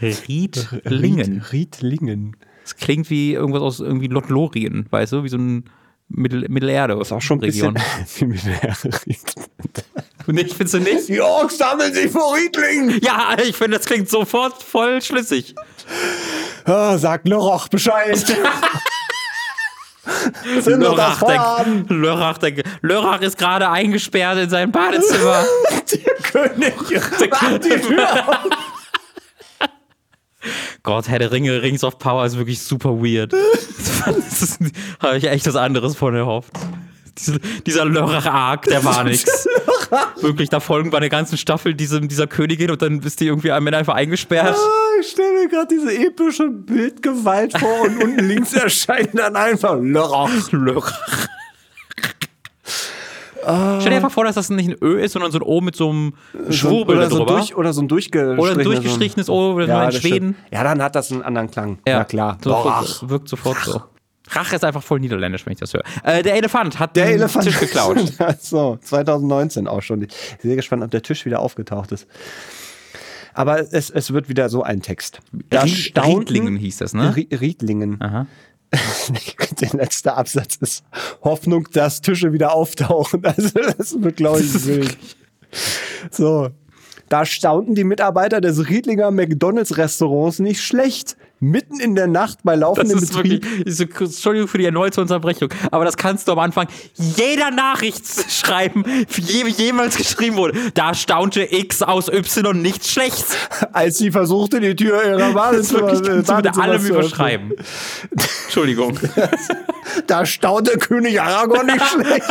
Riedlingen. 0.00 1.42
Ried, 1.52 1.52
Riedlingen. 1.82 2.36
Das 2.62 2.76
klingt 2.76 3.10
wie 3.10 3.32
irgendwas 3.32 3.62
aus 3.62 3.80
irgendwie 3.80 4.06
Lothlorien, 4.08 4.86
weißt 4.90 5.12
du? 5.14 5.24
Wie 5.24 5.28
so 5.28 5.38
ein 5.38 5.64
Mittel 6.08 6.46
Mittelerde. 6.48 6.94
Ist 7.00 7.12
auch 7.12 7.20
schon 7.22 7.38
ein 7.38 7.40
bisschen. 7.40 7.74
wie 8.18 8.24
mit 8.26 8.44
der 8.44 8.76
Ried- 9.06 9.34
Nicht, 10.32 10.54
findest 10.54 10.74
du 10.74 10.80
nicht? 10.80 11.08
Die 11.08 11.20
Orks 11.20 11.56
sammeln 11.58 11.94
sich 11.94 12.10
vor 12.10 12.36
Riedlingen. 12.36 13.00
Ja, 13.02 13.36
ich 13.42 13.56
finde, 13.56 13.78
das 13.78 13.86
klingt 13.86 14.10
sofort 14.10 14.62
voll 14.62 15.00
schlüssig. 15.00 15.54
Ah, 16.64 16.98
sag 16.98 17.26
Lörrach 17.26 17.68
Bescheid. 17.68 18.16
Sind 20.60 20.80
doch 20.82 20.96
das 20.96 21.20
Lörrach. 21.20 21.66
Lörrach, 21.88 22.38
Lörrach 22.82 23.20
ist 23.20 23.38
gerade 23.38 23.68
eingesperrt 23.70 24.38
in 24.38 24.50
seinem 24.50 24.72
Badezimmer. 24.72 25.44
Der 25.92 26.14
König 26.22 26.74
macht 27.30 27.64
die 27.64 27.70
Tür 27.70 28.28
auf. 28.28 28.36
Gott, 30.82 31.08
Herr 31.08 31.18
der 31.18 31.32
Ringe, 31.32 31.62
Rings 31.62 31.82
of 31.84 31.98
Power 31.98 32.24
ist 32.24 32.38
wirklich 32.38 32.62
super 32.62 33.02
weird. 33.02 33.32
Habe 35.00 35.18
ich 35.18 35.24
echt 35.24 35.46
was 35.46 35.56
anderes 35.56 35.96
von 35.96 36.14
erhofft. 36.14 36.52
Diese, 37.18 37.38
dieser 37.66 37.84
Lörrach-Arc, 37.84 38.62
der 38.64 38.84
war 38.84 39.04
nix. 39.04 39.46
Wirklich, 40.20 40.48
da 40.48 40.60
folgen 40.60 40.90
bei 40.90 41.00
der 41.00 41.08
ganzen 41.08 41.36
Staffel 41.38 41.74
diesem, 41.74 42.08
dieser 42.08 42.26
Königin 42.26 42.70
und 42.70 42.80
dann 42.82 43.00
ist 43.00 43.20
die 43.20 43.26
irgendwie 43.26 43.50
am 43.52 43.66
Ende 43.66 43.78
einfach 43.78 43.94
eingesperrt. 43.94 44.56
Ah, 44.56 45.00
Ich 45.00 45.08
stelle 45.08 45.32
mir 45.42 45.48
gerade 45.48 45.68
diese 45.74 45.94
epische 45.96 46.48
Bildgewalt 46.48 47.58
vor 47.58 47.82
und 47.82 48.02
unten 48.02 48.24
links 48.28 48.52
erscheint 48.54 49.10
dann 49.18 49.36
einfach 49.36 49.76
Lörrach. 49.80 50.52
Lörrach. 50.52 51.28
Stell 53.80 53.90
dir 53.90 53.96
einfach 53.96 54.10
vor, 54.10 54.24
dass 54.24 54.34
das 54.34 54.50
nicht 54.50 54.68
ein 54.68 54.76
Ö 54.82 55.00
ist, 55.00 55.12
sondern 55.12 55.30
so 55.32 55.38
ein 55.38 55.42
O 55.42 55.60
mit 55.62 55.74
so 55.74 55.88
einem 55.88 56.12
Schwurbel 56.50 56.96
oder, 56.98 57.08
so 57.08 57.24
durch, 57.24 57.56
oder 57.56 57.72
so 57.72 57.80
ein 57.80 57.88
durchgestrichenes. 57.88 58.38
Oder 58.38 58.52
ein 58.58 58.64
durchgestrichenes 58.64 59.28
O, 59.30 59.52
oder 59.54 59.66
nur 59.66 59.84
in 59.84 59.92
Schweden. 59.92 60.34
stimmt. 60.34 60.52
Ja, 60.52 60.64
dann 60.64 60.82
hat 60.82 60.94
das 60.94 61.10
einen 61.12 61.22
anderen 61.22 61.50
Klang. 61.50 61.78
Ja, 61.86 62.04
klar. 62.04 62.36
Sofort, 62.42 63.08
wirkt 63.08 63.28
sofort 63.28 63.56
so. 63.64 63.82
Rach 64.30 64.52
ist 64.52 64.64
einfach 64.64 64.82
voll 64.82 65.00
niederländisch, 65.00 65.44
wenn 65.46 65.52
ich 65.54 65.58
das 65.58 65.72
höre. 65.74 65.82
Äh, 66.04 66.22
der 66.22 66.34
Elefant 66.36 66.78
hat 66.78 66.96
Der 66.96 67.06
den 67.06 67.14
Elefant 67.16 67.44
Tisch 67.46 67.58
geklaut. 67.58 67.98
so, 68.40 68.78
2019 68.82 69.66
auch 69.68 69.82
schon. 69.82 70.02
Ich 70.02 70.08
bin 70.08 70.50
sehr 70.50 70.56
gespannt, 70.56 70.82
ob 70.84 70.90
der 70.90 71.02
Tisch 71.02 71.24
wieder 71.24 71.40
aufgetaucht 71.40 71.92
ist. 71.92 72.06
Aber 73.34 73.60
es, 73.72 73.90
es 73.90 74.12
wird 74.12 74.28
wieder 74.28 74.48
so 74.48 74.62
ein 74.62 74.82
Text. 74.82 75.20
Da 75.50 75.62
Ried- 75.62 75.70
staunten- 75.76 76.18
Riedlingen 76.18 76.56
hieß 76.56 76.78
das, 76.78 76.92
ne? 76.94 77.12
Ri- 77.14 77.40
Riedlingen. 77.40 78.00
Aha. 78.00 78.26
Der 79.60 79.70
letzte 79.72 80.14
Absatz 80.14 80.56
ist 80.56 80.84
Hoffnung, 81.22 81.68
dass 81.72 82.00
Tische 82.02 82.32
wieder 82.32 82.52
auftauchen. 82.52 83.22
Also 83.24 83.48
das 83.76 84.00
wird, 84.02 84.16
glaube 84.16 84.40
ich, 84.40 84.66
wild. 84.66 84.96
So. 86.10 86.50
Da 87.08 87.24
staunten 87.24 87.74
die 87.74 87.84
Mitarbeiter 87.84 88.42
des 88.42 88.68
Riedlinger 88.68 89.10
McDonalds-Restaurants 89.10 90.40
nicht 90.40 90.60
schlecht. 90.62 91.16
Mitten 91.40 91.78
in 91.80 91.94
der 91.94 92.06
Nacht 92.06 92.38
bei 92.42 92.54
laufendem 92.56 92.94
Das 92.94 93.02
ist 93.04 93.12
Betrieb. 93.14 93.44
wirklich, 93.44 94.00
Entschuldigung 94.00 94.48
für 94.48 94.58
die 94.58 94.64
erneute 94.64 95.00
Unterbrechung, 95.00 95.48
aber 95.70 95.84
das 95.84 95.96
kannst 95.96 96.26
du 96.28 96.32
am 96.32 96.38
Anfang 96.40 96.66
jeder 96.94 97.50
Nachricht 97.50 98.04
schreiben, 98.30 98.84
je, 99.16 99.46
jemals 99.48 99.96
geschrieben 99.96 100.36
wurde. 100.36 100.58
Da 100.74 100.94
staunte 100.94 101.42
X 101.54 101.82
aus 101.82 102.08
Y 102.08 102.60
nichts 102.60 102.90
Schlechtes. 102.90 103.36
als 103.72 103.98
sie 103.98 104.10
versuchte, 104.10 104.60
die 104.60 104.74
Tür 104.76 105.04
ihrer 105.04 105.32
Das 105.32 105.56
ist 105.56 105.68
zu, 105.68 105.76
äh, 105.78 105.80
du 105.80 106.00
bitte 106.02 106.22
Badezimmer 106.22 106.64
allem 106.64 106.74
öffnen. 106.76 106.90
überschreiben. 106.92 107.52
Entschuldigung. 108.44 108.98
Da 110.06 110.26
staunte 110.26 110.76
König 110.78 111.18
Aragorn 111.20 111.66
nicht 111.66 111.84
schlecht. 111.88 112.26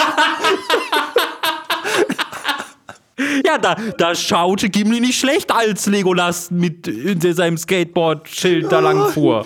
Ja, 3.45 3.57
da, 3.57 3.75
da 3.97 4.13
schaute 4.13 4.69
Gimli 4.69 4.99
nicht 4.99 5.19
schlecht, 5.19 5.51
als 5.51 5.87
Legolas 5.87 6.51
mit 6.51 6.87
äh, 6.87 7.33
seinem 7.33 7.57
Skateboard-Schild 7.57 8.71
da 8.71 8.79
lang 8.79 9.09
fuhr. 9.09 9.45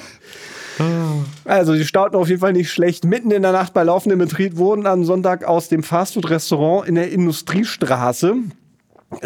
Also, 1.46 1.76
sie 1.76 1.86
staunten 1.86 2.16
auf 2.16 2.28
jeden 2.28 2.42
Fall 2.42 2.54
nicht 2.54 2.72
schlecht. 2.72 3.06
Mitten 3.06 3.32
in 3.32 3.44
der 3.44 3.52
Nacht 3.52 3.74
bei 3.74 3.84
laufendem 3.84 4.20
Betrieb 4.20 4.58
wurden 4.58 4.88
am 4.88 5.04
Sonntag 5.04 5.44
aus 5.44 5.70
dem 5.70 5.84
Fastfood-Restaurant 5.84 6.88
in 6.88 6.96
der 6.96 7.12
Industriestraße 7.12 8.36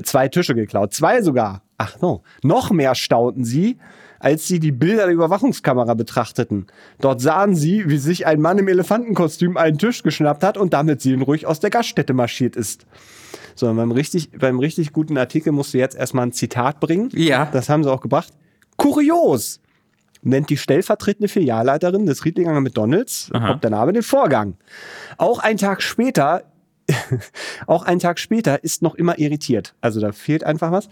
zwei 0.04 0.28
Tische 0.28 0.56
geklaut. 0.56 0.94
Zwei 0.94 1.22
sogar. 1.22 1.62
Ach 1.78 2.00
no. 2.02 2.24
Noch 2.44 2.72
mehr 2.72 2.96
staunten 2.96 3.46
sie, 3.46 3.78
als 4.20 4.48
sie 4.48 4.60
die 4.60 4.72
Bilder 4.72 5.06
der 5.06 5.14
Überwachungskamera 5.14 5.94
betrachteten. 5.94 6.68
Dort 7.00 7.22
sahen 7.22 7.56
sie, 7.56 7.90
wie 7.90 7.98
sich 7.98 8.26
ein 8.26 8.42
Mann 8.42 8.58
im 8.58 8.68
Elefantenkostüm 8.68 9.58
einen 9.58 9.78
Tisch 9.78 10.04
geschnappt 10.04 10.44
hat 10.44 10.58
und 10.58 10.74
damit 10.74 11.02
seelenruhig 11.02 11.46
aus 11.46 11.60
der 11.60 11.70
Gaststätte 11.70 12.14
marschiert 12.14 12.56
ist. 12.56 12.86
So, 13.56 13.74
beim 13.74 13.92
richtig, 13.92 14.32
beim 14.32 14.60
richtig 14.60 14.94
guten 14.94 15.18
Artikel 15.18 15.52
musst 15.52 15.74
du 15.74 15.78
jetzt 15.78 15.96
erstmal 15.96 16.28
ein 16.28 16.34
Zitat 16.34 16.80
bringen. 16.80 17.10
Ja. 17.14 17.46
Das 17.46 17.70
haben 17.70 17.84
sie 17.84 17.92
auch 17.92 18.02
gebracht. 18.02 18.34
Kurios! 18.78 19.62
nennt 20.26 20.50
die 20.50 20.58
stellvertretende 20.58 21.28
Filialleiterin 21.28 22.06
des 22.06 22.26
Riedlinger 22.26 22.60
McDonalds, 22.60 23.30
ob 23.32 23.62
der 23.62 23.70
Name, 23.70 23.94
den 23.94 24.04
Vorgang. 24.04 24.58
Auch 25.18 25.40
ein 25.40 25.58
Tag 25.58 25.82
später, 25.82 26.44
auch 27.68 27.84
ein 27.84 28.00
Tag 28.00 28.20
später 28.20 28.64
ist 28.64 28.82
noch 28.82 28.96
immer 28.96 29.20
irritiert. 29.20 29.76
Also 29.82 30.02
da 30.02 30.12
fehlt 30.12 30.44
einfach 30.44 30.72
was. 30.72 30.90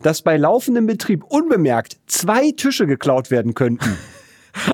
Dass 0.00 0.22
bei 0.22 0.36
laufendem 0.36 0.86
Betrieb 0.86 1.24
unbemerkt 1.24 1.98
zwei 2.06 2.52
Tische 2.52 2.86
geklaut 2.86 3.30
werden 3.30 3.54
könnten. 3.54 3.98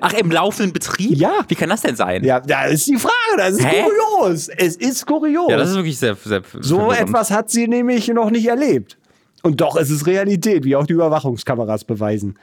Ach, 0.01 0.13
im 0.15 0.31
laufenden 0.31 0.73
Betrieb? 0.73 1.17
Ja. 1.17 1.45
Wie 1.49 1.55
kann 1.55 1.69
das 1.69 1.83
denn 1.83 1.97
sein? 1.97 2.25
ja, 2.25 2.41
da 2.41 2.65
ist 2.65 2.87
die 2.87 2.97
Frage, 2.97 3.15
das 3.37 3.55
ist 3.55 3.65
Hä? 3.65 3.83
kurios. 3.83 4.49
Es 4.49 4.77
ist 4.77 5.07
kurios. 5.07 5.51
Ja, 5.51 5.57
das 5.57 5.71
ist 5.71 5.77
wirklich 5.77 5.99
sehr, 5.99 6.17
sehr 6.17 6.43
so 6.61 6.77
verwirrend. 6.77 7.09
etwas 7.09 7.31
hat 7.31 7.51
sie 7.51 7.69
nämlich 7.69 8.09
noch 8.09 8.31
nicht 8.31 8.47
erlebt. 8.47 8.99
Und 9.43 9.61
doch 9.61 9.77
ist 9.77 9.91
es 9.91 10.07
Realität, 10.07 10.65
wie 10.65 10.75
auch 10.77 10.87
die 10.87 10.95
Überwachungskameras 10.95 11.85
beweisen. 11.85 12.39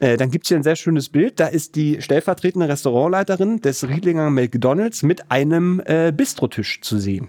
Äh, 0.00 0.16
dann 0.16 0.30
gibt 0.30 0.46
es 0.46 0.48
hier 0.48 0.56
ein 0.56 0.62
sehr 0.62 0.76
schönes 0.76 1.10
Bild. 1.10 1.38
Da 1.38 1.46
ist 1.46 1.76
die 1.76 2.00
stellvertretende 2.00 2.68
Restaurantleiterin 2.68 3.60
des 3.60 3.86
Riedlinger 3.86 4.30
McDonalds 4.30 5.02
mit 5.02 5.30
einem 5.30 5.82
äh, 5.84 6.10
Bistrotisch 6.10 6.80
zu 6.80 6.98
sehen. 6.98 7.28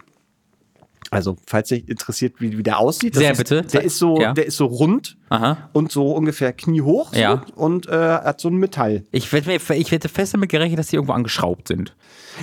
Also, 1.14 1.36
falls 1.46 1.68
dich 1.68 1.88
interessiert, 1.90 2.36
wie, 2.40 2.58
wie 2.58 2.64
der 2.64 2.80
aussieht. 2.80 3.16
Sehr 3.16 3.34
ist, 3.34 3.38
bitte. 3.38 3.64
Der 3.64 3.84
ist 3.84 3.98
so, 3.98 4.20
Ja. 4.20 4.32
der 4.34 4.46
ist 4.46 4.56
so 4.56 4.66
rund 4.66 5.18
Aha. 5.28 5.70
und 5.74 5.92
so 5.92 6.14
ungefähr 6.14 6.54
kniehoch 6.54 7.14
so, 7.14 7.20
Ja. 7.20 7.44
und 7.56 7.86
äh, 7.90 7.92
hat 7.92 8.40
so 8.40 8.48
ein 8.48 8.56
Metall. 8.56 9.04
Ich 9.12 9.32
wette, 9.34 9.52
ich 9.76 9.92
wette 9.92 10.08
fest 10.08 10.34
damit 10.34 10.50
gerechnet, 10.50 10.80
dass 10.80 10.88
die 10.88 10.96
irgendwo 10.96 11.12
angeschraubt 11.12 11.68
sind. 11.68 11.94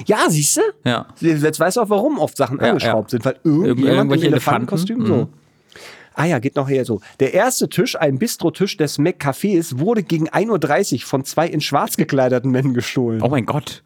Ja, 0.04 0.18
siehst 0.28 0.58
du? 0.58 0.60
Ja. 0.84 1.06
Jetzt 1.18 1.58
weißt 1.58 1.78
du 1.78 1.80
auch, 1.80 1.88
warum 1.88 2.18
oft 2.18 2.36
Sachen 2.36 2.58
Ja, 2.60 2.68
angeschraubt 2.68 3.08
sind, 3.10 3.24
weil 3.24 3.36
irgendjemand 3.42 3.86
irgendwelche 3.96 4.26
im 4.26 4.32
Elefantenkostüm 4.34 5.00
Elefanten, 5.00 5.30
so. 5.32 5.80
Ah 6.14 6.24
ja, 6.26 6.38
geht 6.38 6.56
noch 6.56 6.68
her 6.68 6.84
so. 6.84 7.00
Der 7.20 7.32
erste 7.32 7.70
Tisch, 7.70 7.96
ein 7.96 8.18
Bistrotisch 8.18 8.76
des 8.76 8.98
McCafés, 8.98 9.78
wurde 9.78 10.02
gegen 10.02 10.28
1.30 10.28 10.94
Uhr 10.94 11.00
von 11.06 11.24
zwei 11.24 11.46
in 11.46 11.60
schwarz 11.62 11.96
gekleideten 11.96 12.50
Männern 12.50 12.74
gestohlen. 12.74 13.22
Oh 13.22 13.28
mein 13.28 13.46
Gott. 13.46 13.82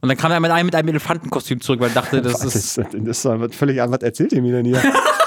Und 0.00 0.08
dann 0.08 0.16
kam 0.16 0.32
er 0.32 0.40
mit 0.40 0.50
einem 0.50 0.66
mit 0.66 0.74
einem 0.74 0.88
Elefantenkostüm 0.88 1.60
zurück, 1.60 1.80
weil 1.80 1.90
er 1.90 1.94
dachte, 1.94 2.22
das 2.22 2.40
das, 2.40 2.54
ist. 2.54 2.78
das 2.78 2.94
ist 2.94 3.24
doch 3.24 3.52
völlig 3.52 3.82
an. 3.82 3.90
Was 3.90 4.00
erzählt 4.00 4.32
ihr 4.32 4.42
mir 4.42 4.52
denn 4.52 4.66
hier? 4.66 4.82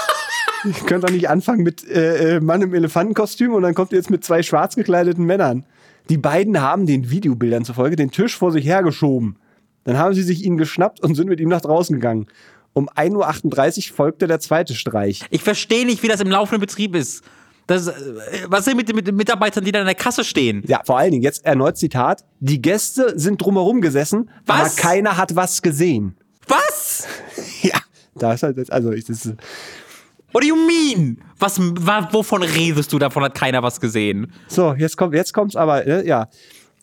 ich 0.69 0.85
könnte 0.85 1.07
doch 1.07 1.13
nicht 1.13 1.29
anfangen 1.29 1.63
mit 1.63 1.87
äh, 1.87 2.37
äh, 2.37 2.39
Mann 2.39 2.61
im 2.61 2.73
Elefantenkostüm 2.73 3.53
und 3.53 3.63
dann 3.63 3.75
kommt 3.75 3.91
ihr 3.91 3.97
jetzt 3.97 4.09
mit 4.09 4.23
zwei 4.23 4.43
schwarz 4.43 4.75
gekleideten 4.75 5.25
Männern. 5.25 5.65
Die 6.09 6.17
beiden 6.17 6.59
haben 6.59 6.85
den 6.85 7.09
Videobildern 7.09 7.63
zufolge 7.63 7.95
den 7.95 8.11
Tisch 8.11 8.37
vor 8.37 8.51
sich 8.51 8.65
hergeschoben. 8.65 9.37
Dann 9.85 9.97
haben 9.97 10.13
sie 10.13 10.23
sich 10.23 10.43
ihn 10.43 10.57
geschnappt 10.57 11.01
und 11.01 11.15
sind 11.15 11.29
mit 11.29 11.39
ihm 11.39 11.49
nach 11.49 11.61
draußen 11.61 11.95
gegangen. 11.95 12.27
Um 12.73 12.89
1.38 12.89 13.91
Uhr 13.91 13.95
folgte 13.95 14.27
der 14.27 14.39
zweite 14.39 14.73
Streich. 14.73 15.21
Ich 15.29 15.43
verstehe 15.43 15.85
nicht, 15.85 16.01
wie 16.03 16.07
das 16.07 16.21
im 16.21 16.29
laufenden 16.29 16.59
Betrieb 16.59 16.95
ist. 16.95 17.23
Das, 17.67 17.87
äh, 17.87 17.93
was 18.47 18.67
ist 18.67 18.75
mit, 18.75 18.89
den- 18.89 18.95
mit 18.95 19.07
den 19.07 19.15
Mitarbeitern, 19.15 19.63
die 19.63 19.71
da 19.71 19.79
in 19.79 19.85
der 19.85 19.95
Kasse 19.95 20.23
stehen? 20.23 20.63
Ja, 20.67 20.81
vor 20.85 20.97
allen 20.97 21.11
Dingen, 21.11 21.23
jetzt 21.23 21.45
erneut 21.45 21.77
Zitat. 21.77 22.23
Die 22.39 22.61
Gäste 22.61 23.13
sind 23.17 23.41
drumherum 23.41 23.79
gesessen, 23.81 24.29
Was? 24.45 24.59
aber 24.59 24.69
keiner 24.89 25.17
hat 25.17 25.35
was 25.35 25.61
gesehen. 25.61 26.15
Was? 26.47 27.07
Ja, 27.63 27.79
da 28.15 28.33
ist 28.33 28.43
halt 28.43 28.71
also 28.71 28.91
ich, 28.91 29.05
das 29.05 29.25
ist, 29.25 29.35
What 30.33 30.43
do 30.43 30.47
you 30.47 30.55
mean? 30.55 31.19
Was, 31.39 31.59
wa, 31.59 32.07
wovon 32.11 32.43
redest 32.43 32.91
du? 32.91 32.99
Davon 32.99 33.23
hat 33.23 33.35
keiner 33.35 33.61
was 33.63 33.79
gesehen. 33.79 34.31
so, 34.47 34.73
jetzt 34.73 34.97
kommt, 34.97 35.13
jetzt 35.15 35.33
kommt's 35.33 35.55
aber, 35.55 35.85
äh, 35.85 36.07
ja. 36.07 36.27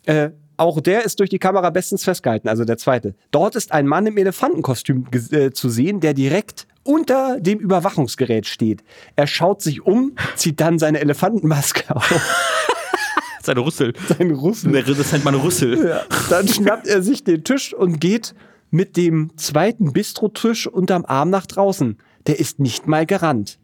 Äh, 0.06 0.30
auch 0.56 0.80
der 0.80 1.04
ist 1.04 1.18
durch 1.20 1.30
die 1.30 1.38
Kamera 1.38 1.70
bestens 1.70 2.04
festgehalten, 2.04 2.48
also 2.48 2.64
der 2.64 2.76
zweite. 2.78 3.14
Dort 3.30 3.56
ist 3.56 3.72
ein 3.72 3.86
Mann 3.86 4.06
im 4.06 4.16
Elefantenkostüm 4.18 5.06
äh, 5.32 5.50
zu 5.50 5.68
sehen, 5.70 6.00
der 6.00 6.14
direkt 6.14 6.66
unter 6.82 7.38
dem 7.40 7.58
Überwachungsgerät 7.58 8.46
steht. 8.46 8.82
Er 9.16 9.26
schaut 9.26 9.62
sich 9.62 9.82
um, 9.82 10.16
zieht 10.36 10.60
dann 10.60 10.78
seine 10.78 11.00
Elefantenmaske 11.00 11.94
auf, 11.94 12.08
Seine 13.42 13.60
Rüssel. 13.60 13.94
seinen 14.06 14.32
Russen. 14.34 14.72
Das 14.72 15.12
nennt 15.12 15.24
man 15.24 15.34
Rüssel. 15.34 15.88
Ja, 15.88 16.02
dann 16.28 16.46
schnappt 16.46 16.86
er 16.86 17.02
sich 17.02 17.24
den 17.24 17.42
Tisch 17.42 17.72
und 17.72 17.98
geht 18.00 18.34
mit 18.70 18.96
dem 18.98 19.36
zweiten 19.36 19.92
Bistrotisch 19.92 20.66
unterm 20.66 21.04
Arm 21.06 21.30
nach 21.30 21.46
draußen. 21.46 21.96
Der 22.26 22.38
ist 22.38 22.60
nicht 22.60 22.86
mal 22.86 23.06
gerannt. 23.06 23.58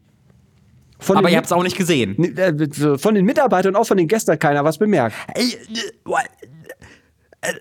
Von 0.99 1.17
Aber 1.17 1.29
ihr 1.29 1.37
habt 1.37 1.45
es 1.45 1.51
auch 1.51 1.61
nicht 1.61 1.77
gesehen. 1.77 2.17
Äh, 2.37 2.97
Von 2.97 3.13
den 3.13 3.23
Mitarbeitern 3.23 3.75
und 3.75 3.81
auch 3.81 3.85
von 3.85 3.97
den 3.97 4.07
Gästen 4.07 4.31
hat 4.31 4.39
keiner 4.39 4.63
was 4.63 4.79
bemerkt. 4.79 5.15
Ey, 5.35 5.53
äh? 5.53 7.47
Äh, 7.49 7.53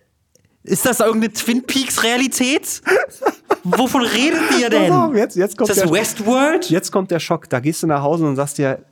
Ist 0.63 0.87
das 0.87 1.01
irgendeine 1.01 1.35
Twin 1.35 1.63
Peaks 1.65 2.03
Realität? 2.03 2.81
Wovon 3.65 4.03
redet 4.03 4.43
ihr 4.61 4.71
denn? 4.71 4.93
Auf, 4.93 5.15
jetzt, 5.15 5.37
jetzt, 5.37 5.57
kommt 5.57 5.71
Ist 5.71 5.77
das 5.81 5.85
der, 5.91 5.93
Westworld? 5.93 6.71
jetzt 6.71 6.91
kommt 6.93 7.11
der 7.11 7.21
Schock. 7.21 7.49
Da 7.49 7.61
gehst 7.61 7.83
du 7.83 7.87
nach 7.87 8.03
Hause 8.03 8.25
und 8.27 8.37
sagst 8.37 8.59
dir, 8.59 8.85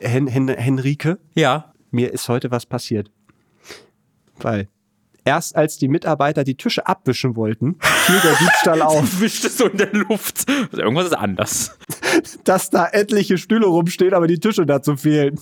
Hen, 0.00 0.26
Hen, 0.26 0.48
Henrike, 0.48 1.18
Ja. 1.34 1.72
mir 1.90 2.12
ist 2.12 2.28
heute 2.28 2.50
was 2.50 2.66
passiert. 2.66 3.10
Weil 4.38 4.68
erst 5.24 5.56
als 5.56 5.78
die 5.78 5.88
Mitarbeiter 5.88 6.44
die 6.44 6.56
Tische 6.56 6.86
abwischen 6.86 7.34
wollten, 7.36 7.76
fiel 7.80 8.20
der 8.20 8.34
Diebstahl 8.36 8.82
auf. 8.82 9.20
Wischt 9.20 9.44
es 9.44 9.56
so 9.58 9.66
in 9.66 9.78
der 9.78 9.92
Luft. 9.92 10.44
Also 10.48 10.82
irgendwas 10.82 11.06
ist 11.06 11.14
anders. 11.16 11.78
dass 12.44 12.70
da 12.70 12.88
etliche 12.88 13.38
Stühle 13.38 13.66
rumstehen, 13.66 14.14
aber 14.14 14.26
die 14.26 14.38
Tische 14.38 14.66
dazu 14.66 14.96
fehlen. 14.96 15.40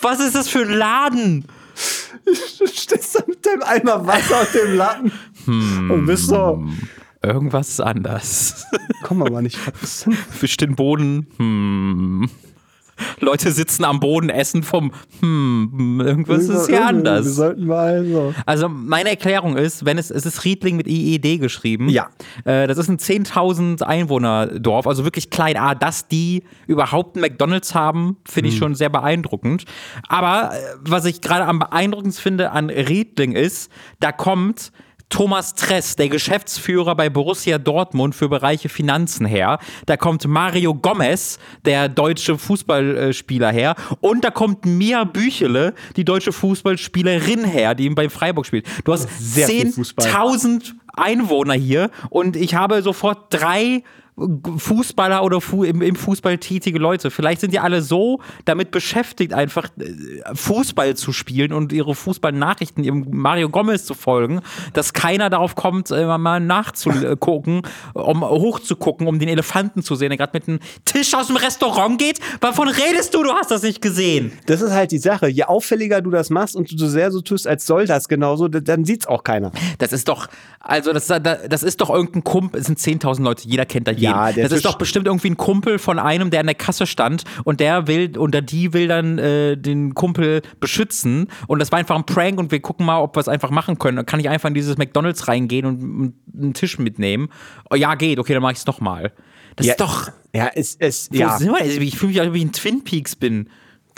Was 0.00 0.20
ist 0.20 0.34
das 0.34 0.48
für 0.48 0.60
ein 0.62 0.70
Laden? 0.70 1.44
Du 2.26 2.66
stehst 2.66 3.14
da 3.16 3.20
mit 3.26 3.44
dem 3.44 3.62
Eimer 3.62 4.06
Wasser 4.06 4.40
auf 4.42 4.52
dem 4.52 4.74
Lappen 4.76 5.12
und 5.90 6.06
bist 6.06 6.26
so, 6.28 6.64
Irgendwas 7.22 7.70
ist 7.70 7.80
anders. 7.80 8.66
komm 9.02 9.22
aber 9.22 9.40
nicht? 9.42 9.58
Wischt 10.40 10.60
den 10.60 10.74
Boden. 10.76 11.26
Hm. 11.38 12.30
Leute 13.20 13.50
sitzen 13.52 13.84
am 13.84 14.00
Boden, 14.00 14.28
essen 14.30 14.62
vom 14.62 14.92
Hm. 15.20 16.00
Irgendwas 16.04 16.44
ist 16.44 16.66
hier 16.66 16.78
Wir 16.78 16.86
anders. 16.86 17.26
sollten 17.34 17.66
mal 17.66 18.04
so. 18.06 18.34
Also 18.46 18.68
meine 18.68 19.10
Erklärung 19.10 19.56
ist, 19.56 19.84
wenn 19.84 19.98
es, 19.98 20.10
es 20.10 20.26
ist 20.26 20.44
Riedling 20.44 20.76
mit 20.76 20.86
IED 20.86 21.40
geschrieben. 21.40 21.88
Ja. 21.88 22.08
Äh, 22.44 22.66
das 22.66 22.78
ist 22.78 22.88
ein 22.88 22.98
10.000 22.98 23.82
Einwohner-Dorf, 23.82 24.86
also 24.86 25.04
wirklich 25.04 25.30
klein. 25.30 25.56
Ah, 25.56 25.74
dass 25.74 26.08
die 26.08 26.42
überhaupt 26.66 27.16
einen 27.16 27.22
McDonalds 27.22 27.74
haben, 27.74 28.16
finde 28.28 28.48
Hm. 28.48 28.52
ich 28.54 28.58
schon 28.58 28.74
sehr 28.74 28.88
beeindruckend. 28.90 29.64
Aber 30.08 30.50
äh, 30.52 30.58
was 30.80 31.04
ich 31.04 31.20
gerade 31.20 31.46
am 31.46 31.58
beeindruckendsten 31.58 32.22
finde 32.22 32.50
an 32.50 32.70
Riedling 32.70 33.32
ist, 33.32 33.70
da 34.00 34.12
kommt 34.12 34.72
Thomas 35.14 35.54
Tress, 35.54 35.94
der 35.94 36.08
Geschäftsführer 36.08 36.96
bei 36.96 37.08
Borussia 37.08 37.58
Dortmund 37.58 38.16
für 38.16 38.28
Bereiche 38.28 38.68
Finanzen 38.68 39.24
her. 39.26 39.60
Da 39.86 39.96
kommt 39.96 40.26
Mario 40.26 40.74
Gomez, 40.74 41.38
der 41.64 41.88
deutsche 41.88 42.36
Fußballspieler 42.36 43.52
her. 43.52 43.76
Und 44.00 44.24
da 44.24 44.32
kommt 44.32 44.66
Mia 44.66 45.04
Büchele, 45.04 45.74
die 45.94 46.04
deutsche 46.04 46.32
Fußballspielerin 46.32 47.44
her, 47.44 47.76
die 47.76 47.88
beim 47.90 48.10
Freiburg 48.10 48.44
spielt. 48.44 48.66
Du 48.82 48.92
hast 48.92 49.08
Sehr 49.20 49.46
viel 49.46 49.70
Fußball. 49.70 50.04
10.000 50.04 50.72
Einwohner 50.96 51.54
hier 51.54 51.92
und 52.10 52.34
ich 52.34 52.56
habe 52.56 52.82
sofort 52.82 53.32
drei 53.32 53.84
Fußballer 54.16 55.24
oder 55.24 55.40
Fu 55.40 55.64
im, 55.64 55.82
im, 55.82 55.96
Fußball 55.96 56.38
tätige 56.38 56.78
Leute. 56.78 57.10
Vielleicht 57.10 57.40
sind 57.40 57.52
die 57.52 57.58
alle 57.58 57.82
so 57.82 58.20
damit 58.44 58.70
beschäftigt, 58.70 59.32
einfach 59.32 59.68
äh, 59.76 59.92
Fußball 60.34 60.94
zu 60.94 61.12
spielen 61.12 61.52
und 61.52 61.72
ihre 61.72 61.96
Fußballnachrichten 61.96 62.84
ihrem 62.84 63.06
Mario 63.10 63.48
Gomez 63.48 63.84
zu 63.84 63.94
folgen, 63.94 64.40
dass 64.72 64.92
keiner 64.92 65.30
darauf 65.30 65.56
kommt, 65.56 65.90
äh, 65.90 66.06
mal 66.16 66.38
nachzugucken, 66.38 67.62
um 67.94 68.22
hochzugucken, 68.22 69.08
um 69.08 69.18
den 69.18 69.28
Elefanten 69.28 69.82
zu 69.82 69.96
sehen, 69.96 70.10
der 70.10 70.18
gerade 70.18 70.32
mit 70.34 70.46
einem 70.48 70.60
Tisch 70.84 71.12
aus 71.14 71.26
dem 71.26 71.36
Restaurant 71.36 71.98
geht. 71.98 72.20
Wovon 72.40 72.68
redest 72.68 73.14
du? 73.14 73.24
Du 73.24 73.32
hast 73.32 73.50
das 73.50 73.64
nicht 73.64 73.82
gesehen. 73.82 74.30
Das 74.46 74.60
ist 74.60 74.70
halt 74.70 74.92
die 74.92 74.98
Sache. 74.98 75.26
Je 75.26 75.44
auffälliger 75.44 76.00
du 76.00 76.10
das 76.10 76.30
machst 76.30 76.54
und 76.54 76.70
du 76.70 76.78
so 76.78 76.86
sehr 76.86 77.10
so 77.10 77.20
tust, 77.20 77.48
als 77.48 77.66
soll 77.66 77.86
das 77.86 78.06
genauso, 78.08 78.46
dann 78.46 78.84
sieht's 78.84 79.08
auch 79.08 79.24
keiner. 79.24 79.50
Das 79.78 79.92
ist 79.92 80.08
doch, 80.08 80.28
also 80.60 80.92
das, 80.92 81.08
das 81.08 81.62
ist 81.64 81.80
doch 81.80 81.90
irgendein 81.90 82.22
Kumpel, 82.22 82.60
es 82.60 82.66
sind 82.66 82.78
10.000 82.78 83.22
Leute, 83.22 83.48
jeder 83.48 83.66
kennt 83.66 83.88
da 83.88 83.90
jeden. 83.90 84.03
Ja, 84.04 84.32
das 84.32 84.52
ist 84.52 84.64
doch 84.64 84.78
bestimmt 84.78 85.06
irgendwie 85.06 85.30
ein 85.30 85.36
Kumpel 85.36 85.78
von 85.78 85.98
einem, 85.98 86.30
der 86.30 86.40
an 86.40 86.46
der 86.46 86.54
Kasse 86.54 86.86
stand 86.86 87.24
und 87.44 87.60
der 87.60 87.86
will, 87.86 88.16
oder 88.18 88.42
die 88.42 88.72
will 88.72 88.88
dann 88.88 89.18
äh, 89.18 89.56
den 89.56 89.94
Kumpel 89.94 90.42
beschützen 90.60 91.28
und 91.46 91.58
das 91.58 91.72
war 91.72 91.78
einfach 91.78 91.96
ein 91.96 92.04
Prank 92.04 92.38
und 92.38 92.50
wir 92.50 92.60
gucken 92.60 92.86
mal, 92.86 92.98
ob 93.00 93.16
wir 93.16 93.20
es 93.20 93.28
einfach 93.28 93.50
machen 93.50 93.78
können. 93.78 93.96
Dann 93.96 94.06
kann 94.06 94.20
ich 94.20 94.28
einfach 94.28 94.48
in 94.48 94.54
dieses 94.54 94.76
McDonalds 94.76 95.28
reingehen 95.28 95.66
und 95.66 96.14
einen 96.34 96.54
Tisch 96.54 96.78
mitnehmen. 96.78 97.28
Oh, 97.70 97.74
ja, 97.74 97.94
geht, 97.94 98.18
okay, 98.18 98.34
dann 98.34 98.42
mache 98.42 98.52
ich 98.52 98.58
es 98.58 98.66
nochmal. 98.66 99.12
Das 99.56 99.66
ja, 99.66 99.72
ist 99.72 99.80
doch. 99.80 100.10
Ja, 100.34 100.50
es, 100.54 100.76
es, 100.78 101.08
ja. 101.12 101.38
Ich 101.62 101.96
fühle 101.96 102.08
mich, 102.08 102.20
als 102.20 102.28
ob 102.28 102.34
ich 102.34 102.42
in 102.42 102.52
Twin 102.52 102.84
Peaks 102.84 103.14
bin. 103.14 103.48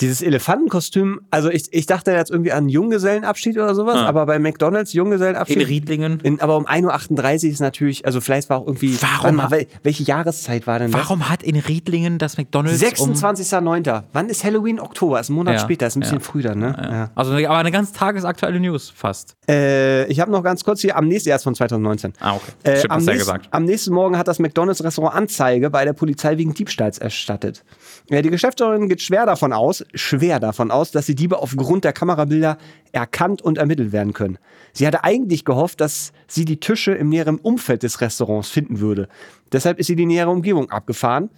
Dieses 0.01 0.23
Elefantenkostüm, 0.23 1.21
also 1.31 1.51
ich, 1.51 1.69
ich 1.71 1.87
dachte 1.87 2.13
jetzt 2.13 2.31
irgendwie 2.31 2.53
an 2.53 2.69
Junggesellenabschied 2.69 3.57
oder 3.57 3.75
sowas, 3.75 3.97
ah. 3.97 4.07
aber 4.07 4.27
bei 4.27 4.39
McDonalds 4.39 4.93
Junggesellenabschied. 4.93 5.57
In 5.57 5.67
Riedlingen. 5.67 6.21
In, 6.21 6.41
aber 6.41 6.57
um 6.57 6.67
1.38 6.67 7.47
Uhr 7.47 7.53
ist 7.53 7.61
natürlich, 7.61 8.05
also 8.05 8.21
vielleicht 8.21 8.51
war 8.51 8.59
auch 8.59 8.67
irgendwie. 8.67 8.97
Warum? 9.01 9.37
Mal, 9.37 9.67
welche 9.83 10.03
Jahreszeit 10.03 10.67
war 10.67 10.79
denn 10.79 10.93
das? 10.93 11.01
Warum 11.01 11.29
hat 11.29 11.43
in 11.43 11.57
Riedlingen 11.57 12.19
das 12.19 12.37
McDonalds. 12.37 12.83
26.09. 12.83 13.99
Um 13.99 14.05
Wann 14.13 14.29
ist 14.29 14.45
Halloween? 14.45 14.81
Oktober, 14.81 15.21
ist 15.21 15.31
ein 15.31 15.35
Monat 15.35 15.55
ja, 15.55 15.61
später, 15.61 15.87
ist 15.87 15.97
ein 15.97 16.01
bisschen 16.01 16.19
ja, 16.19 16.25
früh 16.25 16.43
dann, 16.43 16.59
ne? 16.59 16.77
Ja. 16.79 17.11
Also, 17.15 17.33
aber 17.33 17.57
eine 17.57 17.71
ganz 17.71 17.93
tagesaktuelle 17.93 18.61
News 18.61 18.93
fast. 18.95 19.37
Äh, 19.49 20.07
ich 20.07 20.21
habe 20.21 20.31
noch 20.31 20.43
ganz 20.43 20.65
kurz 20.65 20.81
hier, 20.81 20.97
am 20.97 21.09
nächsten, 21.09 21.31
erst 21.31 21.45
von 21.45 21.55
2019. 21.55 22.13
Ah, 22.21 22.35
okay. 22.35 22.53
Äh, 22.63 22.79
Stimmt, 22.79 22.93
am, 22.93 23.05
nächst, 23.05 23.19
gesagt. 23.19 23.49
am 23.51 23.65
nächsten 23.65 23.95
Morgen 23.95 24.19
hat 24.19 24.29
das 24.29 24.39
McDonalds-Restaurant 24.39 25.15
Anzeige 25.15 25.71
bei 25.71 25.85
der 25.85 25.93
Polizei 25.93 26.37
wegen 26.39 26.55
Diebstahls 26.55 26.99
erstattet. 26.99 27.65
Ja, 28.09 28.23
die 28.23 28.31
Geschäftsführerin 28.31 28.89
geht 28.89 29.03
schwer 29.03 29.27
davon 29.27 29.53
aus, 29.53 29.85
schwer 29.95 30.39
davon 30.39 30.71
aus, 30.71 30.93
dass 30.93 31.07
die 31.07 31.17
Diebe 31.17 31.39
aufgrund 31.39 31.85
der 31.85 31.93
Kamerabilder 31.93 32.57
erkannt 32.93 33.43
und 33.43 33.59
ermittelt 33.59 33.91
werden 33.91 34.13
können. 34.13 34.39
Sie 34.73 34.87
hatte 34.87 35.03
eigentlich 35.03 35.45
gehofft, 35.45 35.81
dass 35.81 36.13
sie 36.29 36.45
die 36.45 36.61
Tische 36.61 36.93
im 36.93 37.09
näheren 37.09 37.39
Umfeld 37.39 37.83
des 37.83 38.01
Restaurants 38.01 38.49
finden 38.49 38.79
würde. 38.79 39.09
Deshalb 39.51 39.81
ist 39.81 39.89
sie 39.89 39.97
die 39.97 40.07
nähere 40.07 40.31
Umgebung 40.31 40.71
abgefahren. 40.71 41.31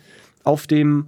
Auf 0.45 0.66
dem 0.66 1.07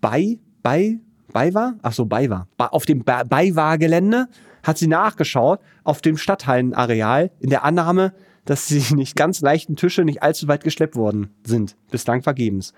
Bei, 0.00 0.38
Bei, 0.62 1.00
Beiwa? 1.32 1.74
Ach 1.82 1.92
so, 1.92 2.06
Beiwa. 2.06 2.46
Auf 2.56 2.86
dem 2.86 3.04
Beiwa-Gelände 3.04 4.28
hat 4.62 4.78
sie 4.78 4.86
nachgeschaut, 4.86 5.60
auf 5.84 6.00
dem 6.00 6.16
Stadthallenareal, 6.16 7.30
in 7.40 7.50
der 7.50 7.64
Annahme, 7.64 8.14
dass 8.44 8.66
die 8.66 8.82
nicht 8.94 9.16
ganz 9.16 9.40
leichten 9.40 9.76
Tische 9.76 10.04
nicht 10.04 10.22
allzu 10.22 10.48
weit 10.48 10.64
geschleppt 10.64 10.96
worden 10.96 11.30
sind. 11.44 11.76
Bislang 11.90 12.22
vergebens. 12.22 12.72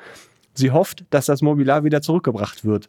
Sie 0.58 0.70
hofft, 0.70 1.04
dass 1.10 1.26
das 1.26 1.42
Mobiliar 1.42 1.84
wieder 1.84 2.02
zurückgebracht 2.02 2.64
wird. 2.64 2.88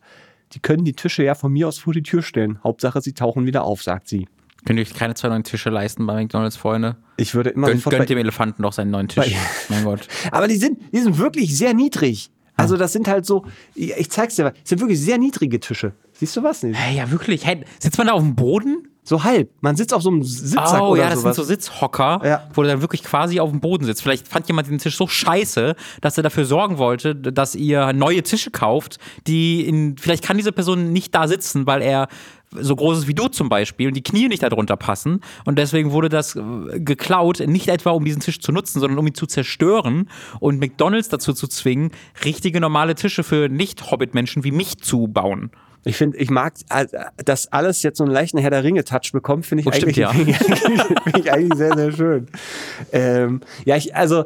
Die 0.53 0.59
können 0.59 0.83
die 0.83 0.93
Tische 0.93 1.23
ja 1.23 1.35
von 1.35 1.51
mir 1.53 1.67
aus 1.67 1.79
vor 1.79 1.93
die 1.93 2.01
Tür 2.03 2.21
stellen. 2.21 2.59
Hauptsache, 2.63 3.01
sie 3.01 3.13
tauchen 3.13 3.45
wieder 3.45 3.63
auf, 3.63 3.83
sagt 3.83 4.07
sie. 4.07 4.27
Könnt 4.65 4.79
ihr 4.79 4.85
euch 4.85 4.93
keine 4.93 5.13
zwei 5.15 5.29
neuen 5.29 5.43
Tische 5.43 5.69
leisten 5.69 6.05
bei 6.05 6.15
McDonalds, 6.15 6.57
Freunde? 6.57 6.97
Ich 7.17 7.33
würde 7.33 7.51
immer 7.51 7.67
Gönnt, 7.67 7.83
gönnt 7.83 8.09
dem 8.09 8.17
Elefanten 8.17 8.63
doch 8.63 8.73
seinen 8.73 8.91
neuen 8.91 9.07
Tisch. 9.07 9.35
mein 9.69 9.83
Gott. 9.83 10.07
Aber 10.31 10.47
die 10.47 10.57
sind, 10.57 10.79
die 10.91 10.99
sind 10.99 11.17
wirklich 11.17 11.55
sehr 11.57 11.73
niedrig. 11.73 12.31
Also 12.57 12.75
das 12.75 12.91
sind 12.91 13.07
halt 13.07 13.25
so, 13.25 13.45
ich 13.73 14.09
zeig's 14.09 14.35
dir 14.35 14.43
mal, 14.43 14.51
das 14.51 14.67
sind 14.67 14.81
wirklich 14.81 14.99
sehr 14.99 15.17
niedrige 15.17 15.61
Tische. 15.61 15.93
Siehst 16.11 16.35
du 16.35 16.43
was? 16.43 16.61
Nicht? 16.63 16.77
Hey, 16.77 16.97
ja, 16.97 17.09
wirklich. 17.09 17.45
Hey, 17.45 17.63
sitzt 17.79 17.97
man 17.97 18.07
da 18.07 18.13
auf 18.13 18.21
dem 18.21 18.35
Boden? 18.35 18.88
So 19.03 19.23
halb. 19.23 19.49
Man 19.61 19.75
sitzt 19.75 19.93
auf 19.93 20.03
so 20.03 20.09
einem 20.09 20.23
Sitzsack 20.23 20.81
oh, 20.81 20.89
oder 20.89 21.03
ja, 21.03 21.09
das 21.09 21.21
sowas. 21.21 21.35
sind 21.35 21.45
so 21.45 21.47
Sitzhocker, 21.47 22.21
ja. 22.23 22.47
wo 22.53 22.61
du 22.61 22.67
dann 22.67 22.81
wirklich 22.81 23.03
quasi 23.03 23.39
auf 23.39 23.49
dem 23.49 23.59
Boden 23.59 23.85
sitzt. 23.85 24.03
Vielleicht 24.03 24.27
fand 24.27 24.47
jemand 24.47 24.67
den 24.67 24.77
Tisch 24.77 24.97
so 24.97 25.07
scheiße, 25.07 25.75
dass 26.01 26.17
er 26.17 26.23
dafür 26.23 26.45
sorgen 26.45 26.77
wollte, 26.77 27.15
dass 27.15 27.55
ihr 27.55 27.93
neue 27.93 28.21
Tische 28.21 28.51
kauft, 28.51 28.99
die 29.25 29.65
in, 29.65 29.97
vielleicht 29.97 30.23
kann 30.23 30.37
diese 30.37 30.51
Person 30.51 30.93
nicht 30.93 31.15
da 31.15 31.27
sitzen, 31.27 31.65
weil 31.65 31.81
er 31.81 32.07
so 32.51 32.75
groß 32.75 32.99
ist 32.99 33.07
wie 33.07 33.13
du 33.13 33.27
zum 33.27 33.49
Beispiel 33.49 33.87
und 33.87 33.93
die 33.93 34.03
Knie 34.03 34.27
nicht 34.27 34.43
darunter 34.43 34.75
passen. 34.75 35.21
Und 35.45 35.57
deswegen 35.57 35.91
wurde 35.91 36.09
das 36.09 36.35
äh, 36.35 36.41
geklaut, 36.79 37.39
nicht 37.45 37.67
etwa 37.67 37.91
um 37.91 38.05
diesen 38.05 38.21
Tisch 38.21 38.39
zu 38.39 38.51
nutzen, 38.51 38.79
sondern 38.79 38.97
um 38.99 39.07
ihn 39.07 39.13
zu 39.13 39.27
zerstören 39.27 40.09
und 40.39 40.59
McDonalds 40.59 41.09
dazu 41.09 41.33
zu 41.33 41.47
zwingen, 41.47 41.91
richtige 42.25 42.59
normale 42.59 42.95
Tische 42.95 43.23
für 43.23 43.49
Nicht-Hobbit-Menschen 43.49 44.43
wie 44.43 44.51
mich 44.51 44.79
zu 44.79 45.07
bauen. 45.07 45.51
Ich 45.85 45.95
finde, 45.95 46.17
ich 46.17 46.29
mag, 46.29 46.53
äh, 46.69 46.87
dass 47.23 47.51
alles 47.51 47.83
jetzt 47.83 47.97
so 47.97 48.03
einen 48.03 48.13
leichten 48.13 48.37
Herr 48.37 48.49
der 48.49 48.63
Ringe-Touch 48.63 49.11
bekommt, 49.13 49.45
finde 49.45 49.61
ich, 49.61 49.67
oh, 49.67 49.71
eigentlich, 49.71 49.97
ja. 49.97 50.09
find 50.13 51.17
ich 51.17 51.31
eigentlich 51.31 51.57
sehr, 51.57 51.75
sehr 51.75 51.91
schön. 51.91 52.27
Ähm, 52.91 53.41
ja, 53.65 53.77
ich, 53.77 53.95
also, 53.95 54.25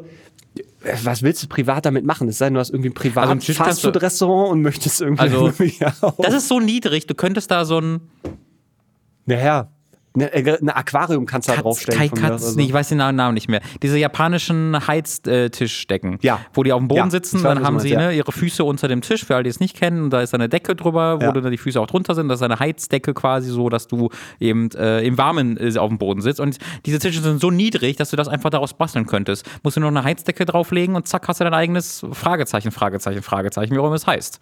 was 1.02 1.22
willst 1.22 1.42
du 1.42 1.46
privat 1.46 1.86
damit 1.86 2.04
machen? 2.04 2.28
Es 2.28 2.38
sei 2.38 2.46
denn, 2.46 2.54
du 2.54 2.60
hast 2.60 2.70
irgendwie 2.70 2.90
ein 2.90 2.94
privat 2.94 3.28
also 3.28 3.52
Fastfood-Restaurant 3.52 4.52
und 4.52 4.62
möchtest 4.62 5.00
irgendwie. 5.00 5.22
Also, 5.22 6.12
das 6.18 6.34
ist 6.34 6.48
so 6.48 6.60
niedrig, 6.60 7.06
du 7.06 7.14
könntest 7.14 7.50
da 7.50 7.64
so 7.64 7.78
ein. 7.78 8.00
Naja, 9.26 9.70
eine, 10.14 10.32
äh, 10.32 10.58
eine 10.60 10.76
Aquarium 10.76 11.26
kannst 11.26 11.48
du 11.48 11.54
da 11.54 11.62
draufstellen. 11.62 11.98
Kai 11.98 12.08
Katz, 12.08 12.52
so. 12.52 12.56
nee, 12.56 12.64
ich 12.64 12.72
weiß 12.72 12.88
den 12.88 12.98
Namen 12.98 13.34
nicht 13.34 13.48
mehr. 13.48 13.60
Diese 13.82 13.98
japanischen 13.98 14.86
Heiztischdecken, 14.86 16.18
ja. 16.22 16.40
wo 16.52 16.62
die 16.62 16.72
auf 16.72 16.78
dem 16.78 16.88
Boden 16.88 17.00
ja, 17.00 17.10
sitzen, 17.10 17.42
dann 17.42 17.64
haben 17.64 17.80
sie 17.80 17.90
ja. 17.90 17.98
ne, 17.98 18.12
ihre 18.12 18.30
Füße 18.30 18.62
unter 18.62 18.86
dem 18.86 19.00
Tisch, 19.00 19.24
für 19.24 19.34
alle, 19.34 19.44
die 19.44 19.50
es 19.50 19.60
nicht 19.60 19.76
kennen, 19.76 20.04
und 20.04 20.10
da 20.10 20.22
ist 20.22 20.34
eine 20.34 20.48
Decke 20.48 20.76
drüber, 20.76 21.20
wo 21.20 21.24
ja. 21.24 21.32
dann 21.32 21.50
die 21.50 21.58
Füße 21.58 21.80
auch 21.80 21.86
drunter 21.86 22.14
sind. 22.14 22.28
Das 22.28 22.38
ist 22.38 22.44
eine 22.44 22.60
Heizdecke 22.60 23.12
quasi 23.12 23.50
so, 23.50 23.68
dass 23.68 23.88
du 23.88 24.10
eben 24.38 24.70
äh, 24.72 25.04
im 25.04 25.18
Warmen 25.18 25.56
äh, 25.56 25.76
auf 25.78 25.88
dem 25.88 25.98
Boden 25.98 26.20
sitzt. 26.20 26.40
Und 26.40 26.58
diese 26.86 26.98
Tische 26.98 27.20
sind 27.20 27.40
so 27.40 27.50
niedrig, 27.50 27.96
dass 27.96 28.10
du 28.10 28.16
das 28.16 28.28
einfach 28.28 28.50
daraus 28.50 28.74
basteln 28.74 29.06
könntest. 29.06 29.46
Musst 29.62 29.76
du 29.76 29.80
nur 29.80 29.90
eine 29.90 30.04
Heizdecke 30.04 30.44
drauflegen 30.44 30.94
und 30.94 31.08
zack, 31.08 31.26
hast 31.26 31.40
du 31.40 31.44
dein 31.44 31.54
eigenes 31.54 32.06
Fragezeichen, 32.12 32.70
Fragezeichen, 32.70 33.22
Fragezeichen, 33.22 33.74
wie 33.74 33.78
auch 33.78 33.86
immer 33.86 33.94
es 33.94 34.06
heißt. 34.06 34.40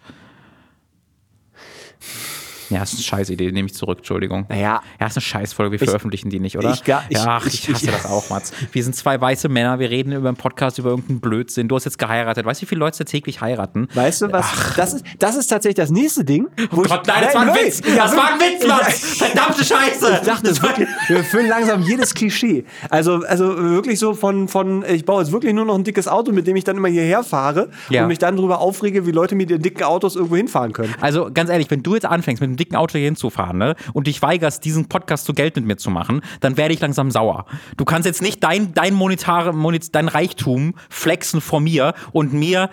Ja, 2.73 2.83
ist 2.83 2.93
eine 2.93 3.03
scheiß 3.03 3.29
Idee, 3.29 3.51
nehme 3.51 3.67
ich 3.67 3.75
zurück, 3.75 3.99
Entschuldigung. 3.99 4.45
Naja. 4.49 4.81
Ja, 4.99 5.07
ist 5.07 5.15
eine 5.15 5.21
Scheißfolge, 5.21 5.71
wir 5.71 5.81
ich, 5.81 5.89
veröffentlichen 5.89 6.29
die 6.29 6.39
nicht, 6.39 6.57
oder? 6.57 6.73
Ich, 6.73 6.83
gar, 6.83 7.03
ich, 7.09 7.19
ach, 7.19 7.45
ich, 7.45 7.69
hasse 7.69 7.87
das 7.87 8.05
auch, 8.05 8.29
Mats. 8.29 8.51
Wir 8.71 8.83
sind 8.83 8.95
zwei 8.95 9.19
weiße 9.19 9.49
Männer, 9.49 9.79
wir 9.79 9.89
reden 9.89 10.11
über 10.11 10.27
einen 10.27 10.37
Podcast 10.37 10.79
über 10.79 10.89
irgendeinen 10.89 11.19
Blödsinn. 11.19 11.67
Du 11.67 11.75
hast 11.75 11.85
jetzt 11.85 11.99
geheiratet. 11.99 12.45
Weißt 12.45 12.61
du, 12.61 12.65
wie 12.65 12.69
viele 12.69 12.79
Leute 12.79 13.05
täglich 13.05 13.41
heiraten? 13.41 13.87
Weißt 13.93 14.23
du 14.23 14.31
was? 14.31 14.45
Das 14.75 14.93
ist, 14.93 15.05
das 15.19 15.35
ist 15.35 15.47
tatsächlich 15.47 15.75
das 15.75 15.91
nächste 15.91 16.23
Ding. 16.23 16.47
Oh 16.71 16.77
Gott, 16.77 17.05
nein, 17.07 17.23
das 17.23 17.35
war 17.35 17.41
ein 17.41 17.53
Witz! 17.53 17.81
Das 17.81 18.15
war 18.15 18.33
ein 18.33 18.39
Witz, 18.39 18.67
Mats! 18.67 19.17
Verdammte 19.17 19.63
Scheiße! 19.63 20.19
Ich 20.21 20.27
dachte, 20.27 20.61
wirklich, 20.61 20.87
wir 21.07 21.17
erfüllen 21.17 21.47
langsam 21.47 21.83
jedes 21.83 22.13
Klischee. 22.13 22.65
Also, 22.89 23.23
also 23.27 23.57
wirklich 23.57 23.99
so 23.99 24.13
von, 24.13 24.47
von, 24.47 24.83
ich 24.87 25.05
baue 25.05 25.21
jetzt 25.21 25.31
wirklich 25.31 25.53
nur 25.53 25.65
noch 25.65 25.75
ein 25.75 25.83
dickes 25.83 26.07
Auto, 26.07 26.31
mit 26.31 26.47
dem 26.47 26.55
ich 26.55 26.63
dann 26.63 26.77
immer 26.77 26.87
hierher 26.87 27.23
fahre 27.23 27.69
ja. 27.89 28.03
und 28.03 28.07
mich 28.07 28.19
dann 28.19 28.35
darüber 28.35 28.59
aufrege, 28.59 29.05
wie 29.05 29.11
Leute 29.11 29.35
mit 29.35 29.49
ihren 29.51 29.61
dicken 29.61 29.83
Autos 29.83 30.15
irgendwo 30.15 30.35
hinfahren 30.37 30.73
können. 30.73 30.93
Also 31.01 31.29
ganz 31.33 31.49
ehrlich, 31.49 31.69
wenn 31.69 31.83
du 31.83 31.93
jetzt 31.93 32.05
anfängst, 32.05 32.41
mit 32.41 32.47
einem 32.47 32.57
dicken 32.63 32.75
Auto 32.75 32.97
hier 32.97 33.05
hinzufahren, 33.05 33.43
fahren 33.43 33.57
ne, 33.57 33.75
und 33.93 34.07
dich 34.07 34.21
weigerst, 34.21 34.63
diesen 34.63 34.87
Podcast 34.87 35.25
zu 35.25 35.33
Geld 35.33 35.55
mit 35.55 35.65
mir 35.65 35.77
zu 35.77 35.89
machen, 35.89 36.21
dann 36.39 36.57
werde 36.57 36.73
ich 36.73 36.79
langsam 36.79 37.11
sauer. 37.11 37.45
Du 37.77 37.85
kannst 37.85 38.05
jetzt 38.05 38.21
nicht 38.21 38.43
dein, 38.43 38.73
dein, 38.73 38.93
Monetare, 38.93 39.53
dein 39.91 40.07
Reichtum 40.07 40.75
flexen 40.89 41.41
vor 41.41 41.59
mir 41.59 41.93
und 42.11 42.33
mir 42.33 42.69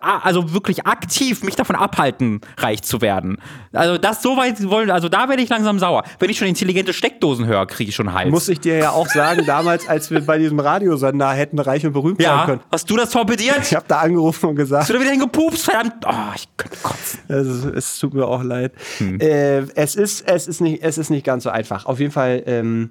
also 0.00 0.52
wirklich 0.52 0.86
aktiv 0.86 1.42
mich 1.42 1.56
davon 1.56 1.74
abhalten, 1.74 2.40
reich 2.58 2.82
zu 2.82 3.00
werden. 3.00 3.38
Also 3.72 3.98
das 3.98 4.22
so 4.22 4.36
weit 4.36 4.62
wollen, 4.70 4.90
also 4.90 5.08
da 5.08 5.28
werde 5.28 5.42
ich 5.42 5.48
langsam 5.48 5.80
sauer. 5.80 6.04
Wenn 6.20 6.30
ich 6.30 6.38
schon 6.38 6.46
intelligente 6.46 6.92
Steckdosen 6.92 7.46
höre, 7.46 7.66
kriege 7.66 7.88
ich 7.88 7.96
schon 7.96 8.12
Hals. 8.12 8.30
Muss 8.30 8.48
ich 8.48 8.60
dir 8.60 8.76
ja 8.76 8.90
auch 8.90 9.08
sagen, 9.08 9.44
damals, 9.46 9.88
als 9.88 10.12
wir 10.12 10.20
bei 10.20 10.38
diesem 10.38 10.60
Radiosender 10.60 11.30
hätten 11.30 11.58
reich 11.58 11.84
und 11.84 11.92
berühmt 11.92 12.22
ja, 12.22 12.36
sein 12.36 12.46
können. 12.46 12.60
Hast 12.70 12.88
du 12.88 12.96
das 12.96 13.10
torpediert? 13.10 13.58
Ich 13.62 13.74
habe 13.74 13.86
da 13.88 13.98
angerufen 13.98 14.50
und 14.50 14.56
gesagt. 14.56 14.82
Hast 14.82 14.90
du 14.90 14.94
da 14.94 15.00
wieder 15.00 15.10
hingepupst? 15.10 15.64
Verdammt. 15.64 16.04
Oh, 16.06 16.32
ich 16.36 16.48
könnte 16.56 16.76
kotzen. 16.80 17.20
Es, 17.26 17.64
es, 17.64 17.98
tut 17.98 18.14
mir 18.14 18.26
auch 18.26 18.44
leid. 18.44 18.72
Hm. 18.98 19.07
Äh, 19.20 19.66
es, 19.74 19.94
ist, 19.94 20.26
es, 20.28 20.48
ist 20.48 20.60
nicht, 20.60 20.82
es 20.82 20.98
ist 20.98 21.10
nicht 21.10 21.24
ganz 21.24 21.44
so 21.44 21.50
einfach. 21.50 21.86
Auf 21.86 22.00
jeden 22.00 22.12
Fall, 22.12 22.42
ähm, 22.46 22.90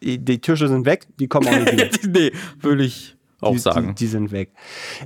die 0.00 0.40
Tische 0.40 0.68
sind 0.68 0.86
weg, 0.86 1.06
die 1.18 1.28
kommen 1.28 1.48
auch 1.48 1.58
nicht 1.58 1.72
wieder. 1.72 1.88
nee, 2.08 2.32
würde 2.60 2.84
ich 2.84 3.16
auch 3.40 3.52
die, 3.52 3.58
sagen. 3.58 3.88
Die, 3.88 3.94
die, 3.94 4.06
sind 4.06 4.32
weg. 4.32 4.50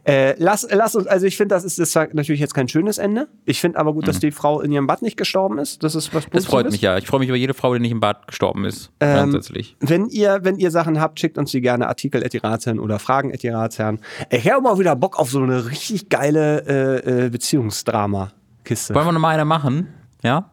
Äh, 0.04 0.34
lass, 0.38 0.66
lass 0.70 0.94
uns, 0.94 1.06
also 1.06 1.26
ich 1.26 1.36
finde, 1.36 1.54
das 1.54 1.64
ist, 1.64 1.78
das 1.78 1.88
ist 1.88 2.14
natürlich 2.14 2.40
jetzt 2.40 2.54
kein 2.54 2.68
schönes 2.68 2.98
Ende. 2.98 3.28
Ich 3.44 3.60
finde 3.60 3.78
aber 3.78 3.92
gut, 3.92 4.04
mhm. 4.04 4.06
dass 4.06 4.20
die 4.20 4.30
Frau 4.30 4.60
in 4.60 4.70
ihrem 4.70 4.86
Bad 4.86 5.02
nicht 5.02 5.16
gestorben 5.16 5.58
ist. 5.58 5.82
Das 5.82 5.94
ist 5.94 6.14
was 6.14 6.26
Das 6.30 6.46
freut 6.46 6.70
mich 6.70 6.80
ja. 6.80 6.96
Ich 6.96 7.06
freue 7.06 7.20
mich 7.20 7.28
über 7.28 7.36
jede 7.36 7.54
Frau, 7.54 7.74
die 7.74 7.80
nicht 7.80 7.90
im 7.90 8.00
Bad 8.00 8.26
gestorben 8.28 8.64
ist. 8.64 8.92
Ähm, 9.00 9.30
grundsätzlich. 9.30 9.76
Wenn 9.80 10.08
ihr, 10.08 10.40
wenn 10.42 10.56
ihr 10.56 10.70
Sachen 10.70 11.00
habt, 11.00 11.18
schickt 11.18 11.38
uns 11.38 11.50
die 11.50 11.60
gerne 11.60 11.88
Artikel 11.88 12.22
Ratsherrn 12.42 12.78
oder 12.78 12.98
Fragen 12.98 13.32
Ratsherrn. 13.34 14.00
Ich 14.30 14.48
habe 14.50 14.62
mal 14.62 14.78
wieder 14.78 14.94
Bock 14.96 15.18
auf 15.18 15.30
so 15.30 15.42
eine 15.42 15.68
richtig 15.70 16.08
geile 16.08 16.64
äh, 16.66 17.26
äh, 17.26 17.30
Beziehungsdrama-Kiste. 17.30 18.94
Wollen 18.94 19.06
wir 19.06 19.12
nochmal 19.12 19.34
eine 19.34 19.44
machen? 19.44 19.88
Ja? 20.22 20.50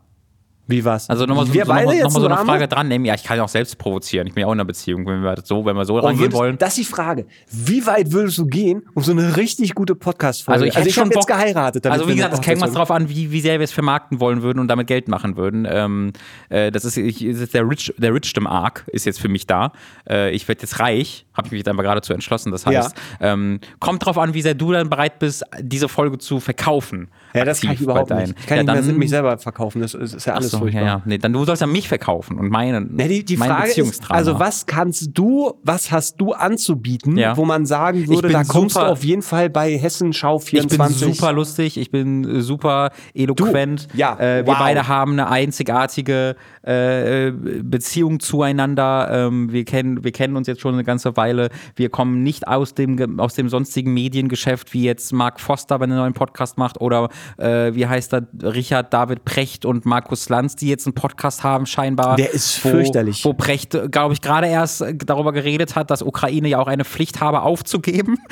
Wie 0.70 0.84
was? 0.84 1.10
Also 1.10 1.26
nochmal 1.26 1.46
so, 1.46 1.54
Wir 1.54 1.64
so, 1.64 1.70
noch 1.72 1.76
beide 1.76 1.88
mal- 1.88 1.96
jetzt 1.96 2.04
noch 2.04 2.12
so 2.12 2.18
eine 2.26 2.28
zusammen? 2.36 2.50
Frage 2.50 2.68
dran 2.68 2.90
nehmen. 2.90 3.06
Ja, 3.06 3.14
ich 3.16 3.24
kann 3.24 3.38
ja 3.38 3.44
auch 3.46 3.48
selbst 3.48 3.78
provozieren. 3.78 4.28
Ich 4.28 4.34
bin 4.34 4.42
ja 4.42 4.48
auch 4.48 4.52
in 4.52 4.60
einer 4.60 4.66
Beziehung, 4.66 5.06
wenn 5.08 5.22
wir 5.24 5.36
so, 5.42 5.66
wenn 5.66 5.78
wir 5.78 5.86
so 5.86 5.96
Und 5.96 6.02
rangehen 6.04 6.20
würdest, 6.24 6.38
wollen. 6.38 6.58
Das 6.58 6.78
ist 6.78 6.80
die 6.80 6.84
Frage. 6.94 7.26
Wie 7.50 7.86
weit 7.88 8.12
würdest 8.12 8.38
du 8.38 8.48
gehen, 8.48 8.84
um 8.94 9.02
so 9.02 9.14
eine 9.14 9.38
richtig 9.38 9.76
gute 9.76 9.96
Podcast-Folge? 9.96 10.54
Also 10.54 10.66
ich 10.66 10.76
hätte 10.76 10.92
schon 10.92 11.06
hab 11.06 11.16
jetzt 11.16 11.28
geheiratet. 11.28 11.88
Also 11.88 12.10
wie 12.10 12.16
gesagt, 12.16 12.34
das 12.34 12.42
käme 12.42 12.60
was 12.60 12.74
drauf 12.74 12.92
an, 12.92 13.08
wie, 13.08 13.32
wie 13.32 13.40
sehr 13.40 13.60
wir 13.60 13.64
es 13.64 13.72
vermarkten 13.72 14.20
wollen 14.20 14.42
würden 14.42 14.60
und 14.60 14.68
damit 14.68 14.88
Geld 14.88 15.08
machen 15.08 15.38
würden. 15.38 15.66
Ähm, 15.72 16.12
äh, 16.50 16.70
das 16.70 16.84
ist, 16.84 16.98
ich, 16.98 17.24
ist 17.24 17.54
der 17.54 17.70
Rich, 17.70 17.94
der 17.98 18.14
Richdom-Arc 18.14 18.84
ist 18.92 19.06
jetzt 19.06 19.22
für 19.22 19.30
mich 19.30 19.48
da. 19.48 19.72
Äh, 20.10 20.32
ich 20.32 20.46
werde 20.50 20.64
jetzt 20.64 20.82
reich, 20.82 21.26
habe 21.34 21.48
ich 21.48 21.52
mich 21.54 21.60
jetzt 21.60 21.70
einfach 21.70 21.84
gerade 21.84 22.02
zu 22.02 22.12
entschlossen. 22.12 22.52
Das 22.52 22.66
heißt, 22.66 22.94
ähm, 23.22 23.62
kommt 23.80 24.06
drauf 24.06 24.18
an, 24.18 24.34
wie 24.34 24.42
sehr 24.42 24.54
du 24.54 24.74
dann 24.74 24.90
bereit 24.90 25.20
bist, 25.20 25.46
diese 25.62 25.88
Folge 25.88 26.18
zu 26.18 26.42
verkaufen. 26.42 27.08
Ja, 27.38 27.46
das 27.46 27.62
kann 27.62 27.72
ich 27.74 27.82
überhaupt 27.82 28.10
nicht. 28.10 28.34
Ich 28.40 28.46
kann 28.46 28.58
ja, 28.58 28.64
nicht 28.64 28.74
mehr 28.74 28.82
dann- 28.84 28.98
mich 28.98 29.10
selber 29.10 29.38
verkaufen. 29.38 29.82
Das 29.82 29.94
ist, 29.94 30.14
ist 30.14 30.26
ja 30.26 30.34
alles 30.34 30.54
furchtbar. 30.56 30.82
ja, 30.82 30.88
ja. 30.88 31.02
Nee, 31.06 31.18
dann 31.18 31.34
du 31.34 31.46
sollst 31.46 31.62
ja 31.62 31.68
mich 31.68 31.88
verkaufen 31.88 32.38
und 32.38 32.50
meine, 32.50 32.86
Ja, 32.98 33.08
die, 33.08 33.24
die 33.24 33.38
mein 33.38 33.50
Frage 33.50 33.82
ist, 33.82 34.10
also 34.12 34.40
was 34.40 34.66
kannst 34.66 35.10
du, 35.14 35.54
was 35.64 35.92
hast 35.92 36.20
du 36.20 36.34
anzubieten, 36.34 37.18
Ja. 37.18 37.36
wo 37.38 37.46
man 37.46 37.66
sagen 37.66 38.08
würde, 38.08 38.30
da 38.30 38.44
kommst 38.44 38.76
super- 38.76 38.88
du 38.88 38.92
auf 38.92 39.04
jeden 39.04 39.22
Fall 39.22 39.50
bei 39.50 39.78
Hessenschau 39.78 40.38
Ich 40.44 40.52
bin 40.52 40.70
24. 40.70 41.16
super 41.18 41.32
lustig, 41.34 41.78
ich 41.78 41.92
bin 41.92 42.24
äh, 42.38 42.42
super 42.42 42.92
eloquent. 43.14 43.88
Du, 43.94 43.98
ja, 43.98 44.18
äh, 44.20 44.46
wir 44.46 44.48
wow. 44.48 44.56
beide 44.60 44.88
haben 44.88 45.14
eine 45.14 45.30
einzigartige 45.30 46.36
äh, 46.66 47.28
äh, 47.28 47.32
Beziehung 47.64 48.20
zueinander. 48.20 49.10
Ähm, 49.12 49.52
wir, 49.52 49.64
kennen, 49.66 50.04
wir 50.04 50.12
kennen 50.12 50.36
uns 50.36 50.48
jetzt 50.48 50.62
schon 50.62 50.74
eine 50.74 50.84
ganze 50.84 51.16
Weile. 51.18 51.50
Wir 51.76 51.90
kommen 51.90 52.24
nicht 52.24 52.48
aus 52.48 52.74
dem, 52.74 53.20
aus 53.20 53.36
dem 53.36 53.50
sonstigen 53.50 53.94
Mediengeschäft, 53.94 54.74
wie 54.74 54.84
jetzt 54.84 55.14
Mark 55.14 55.40
Foster, 55.40 55.80
wenn 55.80 55.90
er 55.92 55.96
einen 55.96 56.02
neuen 56.04 56.14
Podcast 56.14 56.58
macht, 56.58 56.82
oder 56.82 57.10
äh, 57.38 57.74
wie 57.74 57.88
heißt 57.88 58.14
er, 58.14 58.28
Richard 58.42 58.94
David 58.94 59.26
Precht 59.26 59.66
und 59.66 59.86
Markus 59.86 60.30
Lanz, 60.30 60.56
die 60.56 60.68
jetzt 60.68 60.86
einen 60.88 60.94
Podcast 60.94 61.44
haben, 61.44 61.66
scheinbar. 61.66 62.16
Der 62.16 62.34
ist 62.34 62.56
fürchterlich. 62.56 63.24
Wo 63.26 63.34
Precht, 63.34 63.78
glaube 63.92 64.14
ich, 64.14 64.22
gerade 64.22 64.48
erst 64.48 64.82
äh, 64.82 64.96
darüber 64.96 65.32
geredet 65.32 65.76
hat, 65.76 65.92
dass 65.92 66.02
Ukraine 66.02 66.48
ja 66.48 66.60
auch 66.60 66.68
eine 66.68 66.86
Pflicht 66.86 67.20
habe, 67.22 67.42
aufzugeben. 67.42 68.18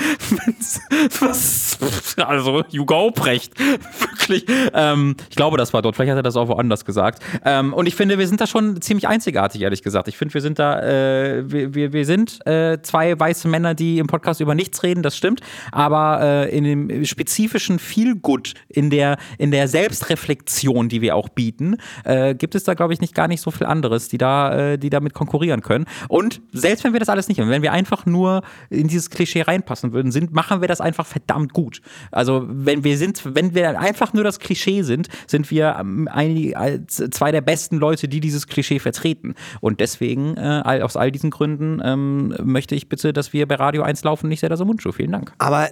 Also, 2.18 2.64
you 2.70 2.86
go, 2.86 3.12
Precht. 3.12 3.54
Wirklich. 4.00 4.46
Ähm, 4.74 5.16
ich 5.30 5.36
glaube, 5.36 5.58
das 5.58 5.74
war 5.74 5.82
dort. 5.82 5.96
Vielleicht 5.96 6.12
hat 6.12 6.18
er 6.18 6.24
das 6.24 6.36
auch 6.36 6.48
woanders 6.48 6.86
gesagt. 6.86 7.22
Ähm, 7.44 7.74
und 7.74 7.86
ich 7.88 7.96
finde, 7.96 8.18
wir 8.18 8.28
sind 8.28 8.42
da 8.42 8.48
schon 8.48 8.82
ziemlich 8.82 9.08
einzigartig, 9.08 9.62
ehrlich 9.62 9.84
gesagt. 9.84 10.08
Ich 10.08 10.18
finde, 10.18 10.34
wir 10.34 10.42
sind 10.42 10.60
da, 10.60 10.82
äh, 10.82 11.52
wir, 11.52 11.74
wir, 11.74 11.94
wir 11.94 12.06
sind 12.06 12.46
äh, 12.48 12.82
zwei 12.82 13.20
weiße 13.20 13.48
Männer, 13.48 13.76
die 13.76 14.00
im 14.00 14.08
Podcast 14.08 14.42
über 14.42 14.56
nichts 14.56 14.84
reden, 14.84 15.04
das 15.04 15.16
stimmt. 15.16 15.42
Aber 15.72 16.22
äh, 16.22 16.58
in 16.58 16.64
dem 16.64 17.06
spezifischen 17.06 17.80
Feelgood, 17.80 18.54
in 18.76 18.90
der, 18.90 19.18
in 19.38 19.52
der 19.52 19.68
Selbstreflexion, 19.68 20.90
die 20.90 21.02
wir 21.02 21.16
auch 21.16 21.30
bieten, 21.30 21.78
äh, 22.04 22.36
gibt 22.36 22.56
es 22.56 22.64
da, 22.64 22.74
glaube 22.74 22.94
ich, 22.94 23.02
nicht 23.02 23.16
gar 23.16 23.28
nicht 23.28 23.42
so 23.42 23.52
viel 23.52 23.68
anderes, 23.68 24.10
die 24.10 24.18
da, 24.18 24.74
äh, 24.74 24.78
die 24.78 24.90
damit 24.90 25.14
konkurrieren 25.14 25.62
können. 25.62 25.86
Und 26.10 26.42
selbst 26.52 26.84
wenn 26.84 26.94
wir 26.94 27.00
das 27.00 27.10
alles 27.10 27.28
nicht 27.28 27.40
haben, 27.40 27.50
wenn 27.50 27.62
wir 27.62 27.72
einfach 27.72 28.06
nur 28.06 28.42
in 28.70 28.88
dieses 28.88 29.10
Klischee 29.10 29.42
reinpassen 29.42 29.94
würden, 29.94 30.12
sind, 30.12 30.34
machen 30.34 30.62
wir 30.62 30.68
das 30.68 30.82
einfach 30.82 31.06
verdammt 31.06 31.54
gut. 31.54 31.82
Also 32.12 32.46
wenn 32.48 32.84
wir 32.84 32.98
sind, 32.98 33.22
wenn 33.36 33.56
wir 33.56 33.80
einfach 33.80 34.14
nur 34.14 34.24
das 34.24 34.40
Klischee 34.40 34.82
sind, 34.82 35.08
sind 35.28 35.50
wir 35.52 35.78
ähm, 35.80 36.08
ein, 36.12 36.86
zwei 36.88 37.32
der 37.32 37.42
besten 37.42 37.78
Leute, 37.78 38.08
die 38.08 38.20
dieses 38.20 38.48
Klischee 38.48 38.80
vertreten. 38.80 39.36
Und 39.62 39.80
deswegen, 39.80 40.38
äh, 40.38 40.82
aus 40.82 40.98
all 40.98 41.12
diesen 41.12 41.30
Gründen, 41.30 41.82
ähm, 41.84 42.36
möchte 42.44 42.76
ich 42.76 42.90
bitte, 42.90 43.14
dass 43.14 43.34
wir 43.34 43.48
bei 43.48 43.56
Radio 43.56 43.84
1 43.84 44.04
laufen, 44.04 44.28
nicht 44.28 44.40
sehr 44.40 44.50
das 44.50 44.66
Mundschuh. 44.66 44.92
Vielen 44.92 45.12
Dank. 45.12 45.34
Aber 45.38 45.70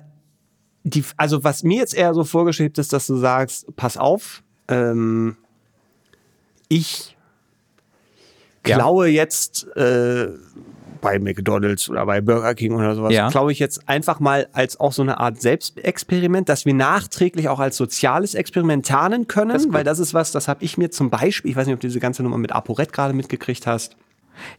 die, 0.83 1.03
also 1.17 1.43
was 1.43 1.63
mir 1.63 1.77
jetzt 1.77 1.95
eher 1.95 2.13
so 2.13 2.23
vorgeschrieben 2.23 2.73
ist, 2.77 2.91
dass 2.93 3.07
du 3.07 3.15
sagst, 3.17 3.73
pass 3.75 3.97
auf, 3.97 4.43
ähm, 4.67 5.37
ich 6.69 7.15
Ja. 8.65 8.77
klaue 8.77 9.07
jetzt 9.07 9.67
äh, 9.75 10.27
bei 11.01 11.19
McDonalds 11.19 11.89
oder 11.89 12.05
bei 12.05 12.21
Burger 12.21 12.55
King 12.55 12.73
oder 12.75 12.95
sowas, 12.95 13.13
Ja. 13.13 13.29
klaue 13.29 13.51
ich 13.51 13.59
jetzt 13.59 13.89
einfach 13.89 14.21
mal 14.21 14.47
als 14.53 14.79
auch 14.79 14.93
so 14.93 15.01
eine 15.01 15.19
Art 15.19 15.41
Selbstexperiment, 15.41 16.47
dass 16.47 16.65
wir 16.65 16.73
nachträglich 16.73 17.49
auch 17.49 17.59
als 17.59 17.75
soziales 17.75 18.35
Experiment 18.35 18.85
tarnen 18.85 19.27
können, 19.27 19.73
weil 19.73 19.83
das 19.83 19.99
ist 19.99 20.13
was, 20.13 20.31
das 20.31 20.47
habe 20.47 20.63
ich 20.63 20.77
mir 20.77 20.91
zum 20.91 21.09
Beispiel, 21.09 21.51
ich 21.51 21.57
weiß 21.57 21.67
nicht, 21.67 21.73
ob 21.75 21.81
du 21.81 21.87
diese 21.87 21.99
ganze 21.99 22.23
Nummer 22.23 22.37
mit 22.37 22.53
ApoRed 22.53 22.93
gerade 22.93 23.13
mitgekriegt 23.13 23.67
hast. 23.67 23.97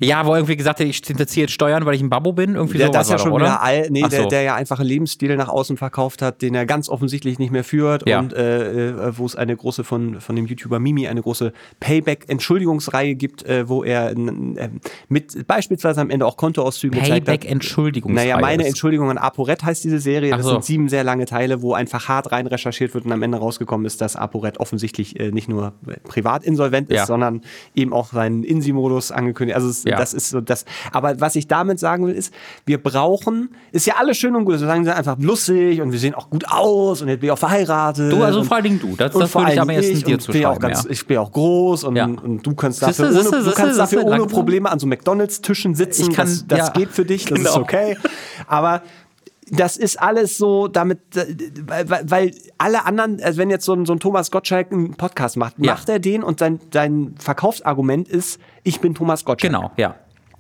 Ja, 0.01 0.27
wo 0.27 0.35
irgendwie 0.35 0.57
gesagt 0.57 0.81
hat, 0.81 0.87
ich 0.87 1.01
hinterziehe 1.05 1.45
jetzt 1.45 1.53
Steuern, 1.53 1.85
weil 1.87 1.95
ich 1.95 2.01
ein 2.03 2.11
Babbo 2.11 2.33
bin. 2.33 2.55
Irgendwie 2.55 2.79
sowas 2.79 2.91
das 2.93 3.07
ist 3.07 3.13
ja 3.13 3.19
schon 3.19 3.33
wieder 3.35 3.45
oder? 3.45 3.63
all, 3.63 3.89
nee, 3.91 4.03
Ach 4.05 4.09
der, 4.09 4.23
so. 4.23 4.29
der 4.29 4.43
ja 4.43 4.55
einfach 4.55 4.79
einen 4.81 4.89
Lebensstil 4.89 5.37
nach 5.37 5.49
außen 5.49 5.77
verkauft 5.77 6.23
hat, 6.23 6.43
den 6.43 6.55
er 6.55 6.67
ganz 6.67 6.89
offensichtlich 6.89 7.39
nicht 7.39 7.51
mehr 7.51 7.65
führt 7.65 8.09
Ja. 8.09 8.19
und 8.21 8.33
äh, 8.33 8.89
äh, 8.91 9.19
wo 9.19 9.27
es 9.27 9.37
eine 9.37 9.57
große 9.57 9.85
von, 9.85 10.21
von 10.21 10.37
dem 10.37 10.47
YouTuber 10.47 10.79
Mimi 10.79 11.07
eine 11.09 11.23
große 11.23 11.53
Payback-Entschuldigungsreihe 11.81 13.15
gibt, 13.15 13.45
äh, 13.45 13.69
wo 13.69 13.85
er 13.85 14.11
äh, 14.13 14.69
mit 15.09 15.47
beispielsweise 15.47 16.01
am 16.01 16.11
Ende 16.11 16.27
auch 16.27 16.37
Kontoauszüge 16.37 16.99
gezeigt 16.99 17.13
hat. 17.13 17.25
Payback-Entschuldigung. 17.25 18.13
Naja, 18.15 18.39
meine 18.39 18.67
Entschuldigung 18.67 19.11
an 19.11 19.19
ApoRed 19.19 19.63
heißt 19.65 19.85
diese 19.85 19.99
Serie. 19.99 20.31
Das 20.31 20.43
so. 20.45 20.51
sind 20.53 20.65
sieben 20.65 20.89
sehr 20.89 21.05
lange 21.05 21.27
Teile, 21.27 21.63
wo 21.63 21.73
einfach 21.75 22.09
hart 22.09 22.33
rein 22.33 22.47
recherchiert 22.47 22.95
wird 22.95 23.05
und 23.05 23.13
am 23.13 23.23
Ende 23.23 23.39
rausgekommen 23.39 23.87
ist, 23.87 24.01
dass 24.01 24.17
ApoRed 24.17 24.59
offensichtlich 24.61 25.19
äh, 25.21 25.31
nicht 25.31 25.49
nur 25.49 25.73
privat 26.05 26.45
insolvent 26.45 26.91
ist, 26.91 26.97
Ja. 26.97 27.07
sondern 27.07 27.43
eben 27.75 27.93
auch 27.93 28.13
seinen 28.13 28.45
INSI-Modus 28.45 29.11
angekündigt. 29.13 29.57
Also 29.57 29.64
es, 29.65 29.85
Ja. 29.85 29.97
das 29.97 30.15
ist 30.15 30.31
so 30.31 30.41
das. 30.41 30.65
Aber 30.93 31.21
was 31.21 31.37
ich 31.37 31.49
damit 31.49 31.79
sagen 31.79 32.07
will, 32.07 32.15
ist, 32.15 32.33
wir 32.67 32.83
brauchen, 32.83 33.51
ist 33.73 33.87
ja 33.87 33.95
alles 33.99 34.17
schön 34.17 34.35
und 34.37 34.45
gut. 34.45 34.55
Wir 34.61 34.67
sagen 34.67 34.85
sie 34.85 34.95
einfach 34.95 35.17
lustig 35.19 35.81
und 35.81 35.93
wir 35.93 35.99
sehen 35.99 36.15
auch 36.15 36.31
gut 36.31 36.45
aus 36.49 37.03
und 37.03 37.09
jetzt 37.09 37.21
bin 37.21 37.29
ich 37.29 37.33
auch 37.33 37.39
verheiratet. 37.39 38.13
Du, 38.13 38.23
also 38.23 38.41
und, 38.41 38.47
vor 38.47 38.57
allen 38.57 38.65
Dingen 38.65 38.81
du. 38.81 38.95
Das, 38.97 39.13
das 39.13 39.35
würde 39.35 39.53
ich 39.53 39.61
am 39.61 39.71
ehesten 39.71 39.97
ich 39.97 40.05
dir 40.05 40.11
ja 40.11 40.17
auch 40.17 40.21
zuschreiben. 40.23 40.59
ganz, 40.61 40.85
Ja. 40.85 40.91
Ich 40.91 41.07
bin 41.07 41.19
auch 41.19 41.33
groß 41.33 41.85
und, 41.85 41.97
Ja. 41.97 42.05
und 42.07 42.43
du 42.47 42.55
kannst 42.55 42.83
dafür, 42.83 43.13
siehste, 43.13 43.37
ohne, 43.37 43.45
du 43.45 43.53
kannst 43.53 43.79
dafür 43.79 44.05
ohne. 44.05 44.27
Probleme 44.27 44.71
an 44.71 44.79
so 44.79 44.87
McDonalds-Tischen 44.87 45.75
sitzen. 45.75 46.13
Kann- 46.13 46.27
das 46.27 46.47
das 46.47 46.73
geht 46.73 46.91
für 46.91 47.05
dich, 47.05 47.25
das 47.27 47.39
ist 47.39 47.45
Genau. 47.47 47.61
okay. 47.61 47.97
Aber 48.47 48.83
das 49.51 49.77
ist 49.77 50.01
alles 50.01 50.39
so, 50.39 50.69
damit, 50.69 51.01
weil 52.07 52.33
alle 52.59 52.87
anderen, 52.87 53.21
also 53.23 53.39
wenn 53.39 53.51
jetzt 53.51 53.65
so 53.65 53.75
ein, 53.75 53.85
so 53.87 53.93
ein 53.93 54.01
Thomas 54.01 54.31
Gottschalk 54.31 54.73
einen 54.73 54.95
Podcast 54.95 55.37
macht, 55.37 55.55
Ja. 55.59 55.73
macht 55.73 55.89
er 55.89 55.99
den 55.99 56.23
und 56.23 56.39
sein, 56.39 56.61
sein 56.73 57.15
Verkaufsargument 57.19 58.09
ist, 58.09 58.39
ich 58.65 58.81
bin 58.81 58.95
Thomas 58.95 59.25
Gottschalk. 59.25 59.53
Genau, 59.53 59.71
ja. 59.77 59.95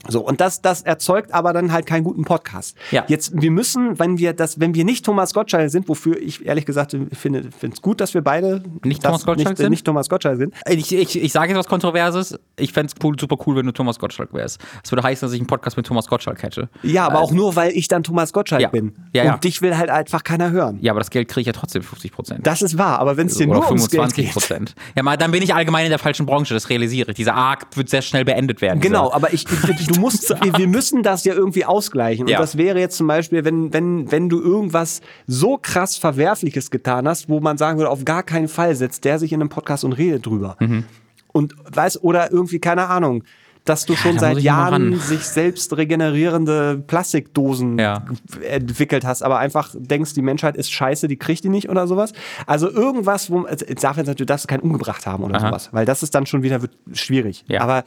So, 0.08 0.20
und 0.20 0.40
das, 0.40 0.60
das 0.62 0.82
erzeugt 0.82 1.32
aber 1.32 1.52
dann 1.52 1.72
halt 1.72 1.86
keinen 1.86 2.04
guten 2.04 2.24
Podcast. 2.24 2.76
Ja. 2.90 3.04
Jetzt, 3.08 3.32
wir 3.40 3.50
müssen, 3.50 3.98
wenn 3.98 4.18
wir 4.18 4.32
das, 4.32 4.60
wenn 4.60 4.74
wir 4.74 4.84
nicht 4.84 5.04
Thomas 5.04 5.34
Gottschalk 5.34 5.70
sind, 5.70 5.88
wofür 5.88 6.18
ich 6.20 6.44
ehrlich 6.44 6.66
gesagt 6.66 6.92
finde, 7.12 7.50
finde 7.50 7.74
es 7.74 7.82
gut, 7.82 8.00
dass 8.00 8.14
wir 8.14 8.22
beide 8.22 8.62
Nicht 8.84 9.04
das 9.04 9.10
Thomas 9.10 9.24
Gottschalk 9.24 9.48
nicht, 9.50 9.58
sind? 9.58 9.70
nicht 9.70 9.84
Thomas 9.84 10.08
Gottschalk 10.08 10.38
sind. 10.38 10.54
Ich, 10.68 10.92
ich, 10.94 11.22
ich 11.22 11.32
sage 11.32 11.48
jetzt 11.52 11.58
was 11.58 11.68
Kontroverses. 11.68 12.38
Ich 12.56 12.72
fände 12.72 12.92
es 12.96 13.04
cool, 13.04 13.16
super 13.18 13.36
cool, 13.46 13.56
wenn 13.56 13.66
du 13.66 13.72
Thomas 13.72 13.98
Gottschalk 13.98 14.32
wärst. 14.32 14.60
Das 14.82 14.92
würde 14.92 15.02
heißen, 15.02 15.26
dass 15.26 15.32
ich 15.32 15.40
einen 15.40 15.46
Podcast 15.46 15.76
mit 15.76 15.86
Thomas 15.86 16.06
Gottschalk 16.06 16.42
hätte. 16.42 16.68
Ja, 16.82 17.06
aber 17.06 17.20
auch 17.20 17.32
nur, 17.32 17.56
weil 17.56 17.72
ich 17.72 17.88
dann 17.88 18.02
Thomas 18.02 18.32
Gottschalk 18.32 18.62
Ja. 18.62 18.68
bin. 18.68 18.94
Ja, 19.12 19.22
und 19.22 19.28
ja. 19.28 19.36
dich 19.38 19.62
will 19.62 19.76
halt 19.76 19.90
einfach 19.90 20.22
keiner 20.24 20.50
hören. 20.50 20.78
Ja, 20.80 20.92
aber 20.92 21.00
das 21.00 21.10
Geld 21.10 21.28
kriege 21.28 21.40
ich 21.42 21.46
ja 21.46 21.52
trotzdem 21.52 21.82
50 21.82 22.12
Prozent. 22.12 22.46
Das 22.46 22.62
ist 22.62 22.78
wahr, 22.78 22.98
aber 22.98 23.16
wenn 23.16 23.26
es 23.26 23.36
dir 23.36 23.48
Oder 23.48 23.60
nur 23.60 23.66
ums 23.66 23.90
Geld 23.90 24.02
25 24.02 24.24
geht. 24.24 24.32
Prozent. 24.32 24.74
Ja, 24.96 25.02
mal, 25.02 25.16
dann 25.16 25.30
bin 25.30 25.42
ich 25.42 25.54
allgemein 25.54 25.84
in 25.84 25.90
der 25.90 25.98
falschen 25.98 26.26
Branche, 26.26 26.54
das 26.54 26.68
realisiere 26.70 27.10
ich. 27.10 27.16
Dieser 27.16 27.34
Arc 27.34 27.66
wird 27.76 27.88
sehr 27.88 28.02
schnell 28.02 28.24
beendet 28.24 28.60
werden. 28.60 28.80
Genau, 28.80 29.06
dieser- 29.06 29.14
aber 29.16 29.32
ich, 29.32 29.44
du 29.94 30.00
musst, 30.00 30.30
wir, 30.42 30.56
wir 30.58 30.68
müssen 30.68 31.02
das 31.02 31.24
ja 31.24 31.34
irgendwie 31.34 31.64
ausgleichen. 31.64 32.26
Ja. 32.26 32.38
Und 32.38 32.42
das 32.42 32.56
wäre 32.56 32.78
jetzt 32.80 32.96
zum 32.96 33.06
Beispiel, 33.06 33.44
wenn, 33.44 33.72
wenn, 33.72 34.10
wenn 34.10 34.28
du 34.28 34.40
irgendwas 34.40 35.00
so 35.26 35.58
krass 35.60 35.96
Verwerfliches 35.96 36.70
getan 36.70 37.08
hast, 37.08 37.28
wo 37.28 37.40
man 37.40 37.58
sagen 37.58 37.78
würde, 37.78 37.90
auf 37.90 38.04
gar 38.04 38.22
keinen 38.22 38.48
Fall 38.48 38.74
setzt 38.74 39.04
der 39.04 39.18
sich 39.18 39.32
in 39.32 39.40
einem 39.40 39.48
Podcast 39.48 39.84
und 39.84 39.92
redet 39.92 40.26
drüber. 40.26 40.56
Mhm. 40.60 40.84
Und 41.32 41.54
weiß, 41.72 42.02
oder 42.02 42.30
irgendwie, 42.32 42.60
keine 42.60 42.88
Ahnung, 42.88 43.24
dass 43.64 43.86
du 43.86 43.96
schon 43.96 44.16
da 44.16 44.20
seit 44.20 44.38
ich 44.38 44.44
Jahren 44.44 44.98
sich 44.98 45.20
selbst 45.24 45.74
regenerierende 45.76 46.82
Plastikdosen 46.86 47.78
Ja. 47.78 48.04
entwickelt 48.42 49.04
hast, 49.06 49.22
aber 49.22 49.38
einfach 49.38 49.74
denkst, 49.74 50.12
die 50.12 50.22
Menschheit 50.22 50.56
ist 50.56 50.70
scheiße, 50.70 51.08
die 51.08 51.16
kriegt 51.16 51.44
die 51.44 51.48
nicht 51.48 51.70
oder 51.70 51.86
sowas. 51.86 52.12
Also 52.46 52.70
irgendwas, 52.70 53.30
wo 53.30 53.46
es 53.46 53.64
darf 53.80 53.96
jetzt 53.96 54.06
natürlich, 54.06 54.16
du 54.16 54.26
darfst 54.26 54.48
keinen 54.48 54.60
umgebracht 54.60 55.06
haben 55.06 55.24
oder 55.24 55.36
Aha. 55.36 55.46
sowas, 55.46 55.70
weil 55.72 55.86
das 55.86 56.02
ist 56.02 56.14
dann 56.14 56.26
schon 56.26 56.42
wieder 56.42 56.60
schwierig. 56.92 57.44
Ja. 57.48 57.62
Aber 57.62 57.84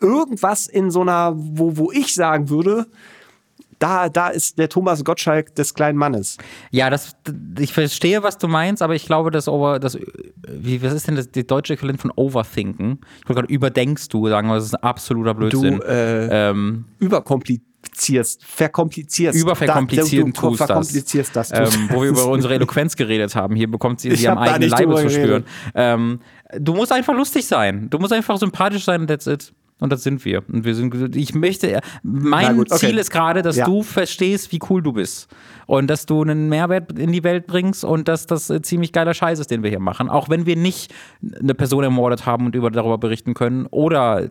irgendwas 0.00 0.66
in 0.66 0.90
so 0.90 1.02
einer, 1.02 1.32
wo, 1.36 1.76
wo 1.76 1.92
ich 1.92 2.14
sagen 2.14 2.48
würde, 2.48 2.86
da, 3.80 4.10
da 4.10 4.28
ist 4.28 4.58
der 4.58 4.68
Thomas 4.68 5.02
Gottschalk 5.04 5.54
des 5.54 5.74
kleinen 5.74 5.98
Mannes. 5.98 6.36
Ja, 6.70 6.90
das, 6.90 7.16
ich 7.58 7.72
verstehe, 7.72 8.22
was 8.22 8.38
du 8.38 8.46
meinst, 8.46 8.82
aber 8.82 8.94
ich 8.94 9.06
glaube, 9.06 9.30
das 9.30 9.48
Over, 9.48 9.80
das, 9.80 9.98
wie, 10.46 10.82
was 10.82 10.92
ist 10.92 11.08
denn 11.08 11.16
das, 11.16 11.30
die 11.30 11.46
deutsche 11.46 11.72
Äquivalent 11.72 12.00
von 12.00 12.12
Overthinken? 12.14 13.00
Ich 13.22 13.28
wollte 13.28 13.40
gerade 13.40 13.52
überdenkst 13.52 14.08
du 14.08 14.28
sagen, 14.28 14.48
aber 14.48 14.58
das 14.58 14.66
ist 14.66 14.74
ein 14.74 14.82
absoluter 14.82 15.34
Blödsinn. 15.34 15.78
Du, 15.78 15.86
äh, 15.86 16.50
ähm, 16.50 16.84
Überkomplizierst, 16.98 18.44
verkomplizierst. 18.44 19.40
überverkomplizieren 19.40 20.34
da, 20.34 20.40
du, 20.40 20.50
du 20.50 20.56
das. 20.56 20.66
verkomplizierst 20.66 21.34
das. 21.34 21.48
tust. 21.48 21.74
Ähm, 21.74 21.88
wo 21.90 22.02
wir 22.02 22.10
über 22.10 22.26
unsere 22.26 22.54
Eloquenz 22.54 22.96
geredet 22.96 23.34
haben. 23.34 23.56
Hier 23.56 23.70
bekommt 23.70 24.00
sie 24.00 24.14
sie 24.14 24.28
am 24.28 24.36
eigenen 24.36 24.68
Leibe 24.68 24.94
zu 24.96 25.08
spüren. 25.08 25.44
Ähm, 25.74 26.20
du 26.58 26.74
musst 26.74 26.92
einfach 26.92 27.14
lustig 27.14 27.46
sein. 27.46 27.88
Du 27.88 27.98
musst 27.98 28.12
einfach 28.12 28.36
sympathisch 28.36 28.84
sein, 28.84 29.06
that's 29.06 29.26
it. 29.26 29.54
Und 29.80 29.90
das 29.90 30.02
sind 30.02 30.24
wir. 30.24 30.42
Und 30.52 30.64
wir 30.64 30.74
sind, 30.74 31.16
ich 31.16 31.34
möchte, 31.34 31.80
mein 32.02 32.56
gut, 32.56 32.70
okay. 32.70 32.86
Ziel 32.88 32.98
ist 32.98 33.10
gerade, 33.10 33.42
dass 33.42 33.56
Ja. 33.56 33.64
du 33.66 33.82
verstehst, 33.82 34.52
wie 34.52 34.60
cool 34.70 34.82
du 34.82 34.92
bist. 34.92 35.28
Und 35.66 35.86
dass 35.88 36.04
du 36.04 36.22
einen 36.22 36.48
Mehrwert 36.48 36.98
in 36.98 37.12
die 37.12 37.22
Welt 37.22 37.46
bringst 37.46 37.84
und 37.84 38.08
dass 38.08 38.26
das 38.26 38.50
äh, 38.50 38.60
ziemlich 38.60 38.92
geiler 38.92 39.14
Scheiß 39.14 39.38
ist, 39.38 39.50
den 39.52 39.62
wir 39.62 39.70
hier 39.70 39.78
machen. 39.78 40.08
Auch 40.08 40.28
wenn 40.28 40.44
wir 40.44 40.56
nicht 40.56 40.92
eine 41.40 41.54
Person 41.54 41.84
ermordet 41.84 42.26
haben 42.26 42.46
und 42.46 42.56
über, 42.56 42.70
darüber 42.72 42.98
berichten 42.98 43.34
können 43.34 43.66
oder 43.70 44.30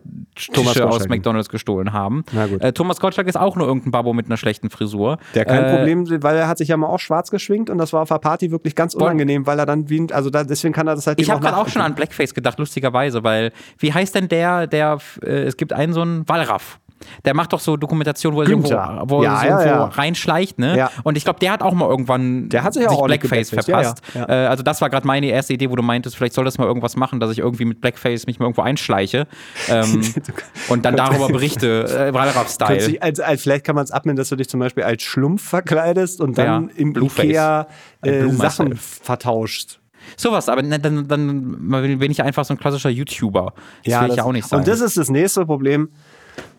Thomas 0.52 0.74
Tische 0.74 0.86
aus. 0.86 1.08
McDonalds 1.08 1.48
gestohlen 1.48 1.92
haben. 1.94 2.24
Na 2.32 2.46
gut. 2.46 2.62
Äh, 2.62 2.72
Thomas 2.74 3.00
Gottschalk 3.00 3.26
ist 3.26 3.38
auch 3.38 3.56
nur 3.56 3.66
irgendein 3.66 3.90
Babbo 3.90 4.12
mit 4.12 4.26
einer 4.26 4.36
schlechten 4.36 4.68
Frisur. 4.68 5.18
Der 5.34 5.46
kein 5.46 5.64
Äh, 5.64 5.76
Problem, 5.76 6.22
weil 6.22 6.36
er 6.36 6.46
hat 6.46 6.58
sich 6.58 6.68
ja 6.68 6.76
mal 6.76 6.88
auch 6.88 7.00
schwarz 7.00 7.30
geschwingt 7.30 7.70
und 7.70 7.78
das 7.78 7.92
war 7.94 8.02
auf 8.02 8.08
der 8.10 8.18
Party 8.18 8.50
wirklich 8.50 8.74
ganz 8.74 8.92
unangenehm, 8.94 9.46
weil 9.46 9.58
er 9.58 9.64
dann 9.66 9.88
wie, 9.88 10.00
ein- 10.00 10.12
also 10.12 10.28
da, 10.28 10.44
deswegen 10.44 10.74
kann 10.74 10.86
er 10.88 10.94
das 10.94 11.06
halt 11.06 11.18
Ich 11.20 11.30
habe 11.30 11.40
gerade 11.40 11.56
auch 11.56 11.68
schon 11.68 11.80
an 11.80 11.94
Blackface 11.94 12.34
gedacht, 12.34 12.58
lustigerweise, 12.58 13.24
weil 13.24 13.50
wie 13.78 13.92
heißt 13.94 14.14
denn 14.14 14.28
der, 14.28 14.66
der 14.66 14.98
äh, 15.22 15.39
es 15.42 15.56
gibt 15.56 15.72
einen 15.72 15.92
so 15.92 16.02
einen 16.02 16.28
Wallraff. 16.28 16.78
Der 17.24 17.34
macht 17.34 17.52
doch 17.52 17.60
so 17.60 17.76
Dokumentationen, 17.76 18.36
wo 18.36 18.42
er 18.42 18.46
sich 18.46 18.52
irgendwo, 18.52 18.68
Günther. 18.68 19.02
wo 19.06 19.22
Ja, 19.22 19.36
sich 19.38 19.48
ja, 19.48 19.64
ja. 19.64 19.84
reinschleicht, 19.84 20.58
ne? 20.58 20.88
Und 21.02 21.16
ich 21.16 21.24
glaube, 21.24 21.38
der 21.38 21.52
hat 21.52 21.62
auch 21.62 21.72
mal 21.72 21.88
irgendwann 21.88 22.48
Der 22.48 22.62
hat 22.62 22.74
sich 22.74 22.86
auch 22.86 22.98
ordentlich 22.98 23.20
Blackface 23.20 23.50
verpasst. 23.50 24.02
Äh, 24.14 24.32
also 24.32 24.62
das 24.62 24.80
war 24.80 24.90
gerade 24.90 25.06
meine 25.06 25.26
erste 25.26 25.54
Idee, 25.54 25.70
wo 25.70 25.76
du 25.76 25.82
meintest, 25.82 26.16
vielleicht 26.16 26.34
soll 26.34 26.44
das 26.44 26.58
mal 26.58 26.66
irgendwas 26.66 26.96
machen, 26.96 27.20
dass 27.20 27.30
ich 27.30 27.38
irgendwie 27.38 27.64
mit 27.64 27.80
Blackface 27.80 28.26
mich 28.26 28.38
mal 28.38 28.46
irgendwo 28.46 28.62
einschleiche 28.62 29.26
ähm, 29.68 30.02
und 30.68 30.84
dann 30.84 30.96
darüber 30.96 31.28
berichte, 31.28 31.84
äh, 31.84 32.12
Wallraff-Style. 32.12 33.36
Vielleicht 33.38 33.64
kann 33.64 33.74
man 33.74 33.84
es 33.84 33.90
abnehmen, 33.90 34.16
dass 34.16 34.28
du 34.28 34.36
dich 34.36 34.48
zum 34.48 34.60
Beispiel 34.60 34.84
als 34.84 35.02
Schlumpf 35.02 35.48
verkleidest 35.48 36.20
und 36.20 36.36
dann 36.36 36.68
im 36.70 36.92
Blueface. 36.92 37.24
Ikea 37.24 37.66
äh, 38.02 38.20
Blue 38.20 38.34
Sachen 38.34 38.76
vertauscht. 38.76 39.80
Sowas, 40.16 40.48
aber 40.48 40.62
dann, 40.62 41.08
dann 41.08 41.98
bin 41.98 42.10
ich 42.10 42.22
einfach 42.22 42.44
so 42.44 42.54
ein 42.54 42.58
klassischer 42.58 42.90
YouTuber. 42.90 43.54
Das 43.84 44.02
will 44.02 44.10
ich 44.10 44.16
ja 44.16 44.24
auch 44.24 44.32
nicht 44.32 44.46
sein. 44.46 44.60
Und 44.60 44.68
das 44.68 44.80
ist 44.80 44.96
das 44.96 45.10
nächste 45.10 45.46
Problem. 45.46 45.90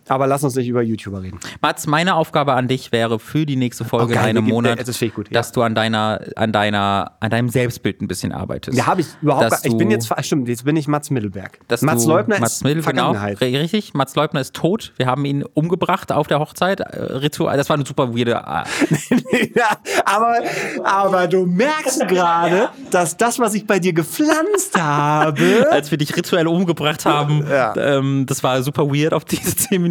Aber 0.08 0.28
lass 0.28 0.44
uns 0.44 0.56
nicht 0.56 0.68
über 0.68 0.82
YouTuber 0.82 1.22
reden. 1.22 1.40
Mats, 1.62 1.88
meine 1.88 2.16
Aufgabe 2.16 2.54
an 2.54 2.68
dich 2.68 2.92
wäre 2.92 3.20
für 3.20 3.46
die 3.46 3.56
nächste 3.56 3.86
Folge 3.86 4.14
Oh, 4.14 4.16
geil, 4.16 4.32
in 4.32 4.38
einem 4.38 4.48
Monat, 4.48 4.86
das 4.88 5.00
gut, 5.00 5.28
ja. 5.30 5.34
dass 5.34 5.52
du 5.52 5.62
an 5.62 5.76
deiner, 5.76 6.20
an 6.36 6.52
deiner, 6.52 7.12
an 7.20 7.30
deinem 7.30 7.50
Selbstbild 7.50 8.02
ein 8.02 8.08
bisschen 8.08 8.32
arbeitest. 8.32 8.78
Ja, 8.78 8.88
habe 8.88 9.02
ich 9.02 9.08
überhaupt 9.22 9.50
gar, 9.50 9.60
Ich 9.64 9.78
bin 9.78 9.92
jetzt, 9.92 10.12
stimmt, 10.22 10.48
jetzt 10.48 10.66
bin 10.66 10.76
ich 10.76 10.88
Mats 10.88 11.10
Mittelberg. 11.12 11.60
dass 11.68 11.82
Mats 11.82 12.06
Leubner 12.06 12.40
Mats 12.40 12.56
ist 12.56 12.64
Mittel, 12.64 12.82
genau, 12.82 13.14
Vergangenheit. 13.14 13.38
ri- 13.40 13.60
richtig. 13.60 13.94
Mats 13.94 14.16
Leubner 14.16 14.42
ist 14.42 14.54
tot. 14.56 14.92
Wir 14.98 15.06
haben 15.06 15.24
ihn 15.26 15.44
umgebracht 15.54 16.12
auf 16.12 16.28
der 16.28 16.40
Hochzeit. 16.40 16.80
Äh, 16.82 17.00
Ritual. 17.00 17.56
Das 17.58 17.70
war 17.70 17.76
eine 17.76 17.86
super 17.86 18.16
weirde. 18.16 18.32
Äh, 18.32 19.52
ja, 19.56 19.70
aber, 20.06 20.40
aber 20.84 21.28
du 21.28 21.46
merkst 21.46 22.08
gerade, 22.08 22.70
dass 22.90 23.18
das, 23.18 23.40
was 23.40 23.54
ich 23.54 23.68
bei 23.68 23.80
dir 23.80 23.94
gepflanzt 23.94 24.80
habe, 24.82 25.68
als 25.72 25.92
wir 25.92 25.98
dich 25.98 26.16
rituell 26.18 26.48
umgebracht 26.48 27.06
haben. 27.06 27.46
Ja. 27.50 27.76
Ähm, 27.78 28.26
das 28.28 28.44
war 28.44 28.62
super 28.64 28.88
weird 28.88 29.14
auf 29.14 29.26
diese 29.26 29.56
zehn 29.56 29.82
Minuten. 29.82 29.91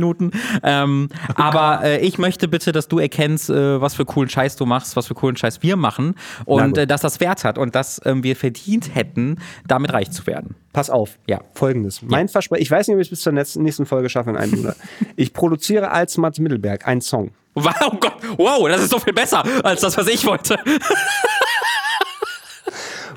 Ähm, 0.62 1.09
aber 1.35 1.85
äh, 1.85 1.98
ich 2.01 2.18
möchte 2.18 2.48
bitte, 2.48 2.72
dass 2.72 2.89
du 2.89 2.98
erkennst, 2.98 3.51
äh, 3.51 3.81
was 3.81 3.94
für 3.94 4.05
coolen 4.05 4.28
Scheiß 4.28 4.56
du 4.56 4.66
machst, 4.66 4.97
was 4.97 5.06
für 5.06 5.14
coolen 5.14 5.36
Scheiß 5.36 5.62
wir 5.62 5.77
machen 5.77 6.14
und 6.44 6.78
äh, 6.78 6.86
dass 6.86 7.02
das 7.02 7.20
Wert 7.20 7.44
hat 7.44 7.59
und 7.59 7.74
dass 7.74 8.01
ähm, 8.05 8.22
wir 8.22 8.36
verdient 8.36 8.94
hätten, 8.94 9.36
damit 9.66 9.93
reich 9.93 10.10
zu 10.10 10.27
werden. 10.27 10.56
pass 10.72 10.90
auf. 10.90 11.18
Ja. 11.27 11.40
Folgendes. 11.55 12.02
Mein 12.02 12.28
Versprechen, 12.28 12.62
ich 12.62 12.70
weiß 12.70 12.89
nicht, 12.89 12.94
ob 12.94 13.01
ich 13.01 13.06
es 13.06 13.10
bis 13.10 13.20
zur 13.20 13.32
nächsten 13.32 13.62
nächsten 13.62 13.86
Folge 13.86 14.09
schaffe 14.09 14.31
in 14.31 14.36
einem 14.36 14.56
Monat. 14.56 14.77
Ich 15.16 15.32
produziere 15.32 15.90
als 15.90 16.16
Mats 16.16 16.39
Mittelberg 16.39 16.86
einen 16.86 17.01
Song. 17.01 17.32
Wow, 17.55 17.74
oh 17.86 17.97
Gott, 17.98 18.14
wow, 18.36 18.68
das 18.68 18.82
ist 18.82 18.90
so 18.90 18.98
viel 18.98 19.12
besser 19.12 19.44
als 19.64 19.81
das, 19.81 19.97
was 19.98 20.06
ich 20.06 20.24
wollte. 20.24 20.56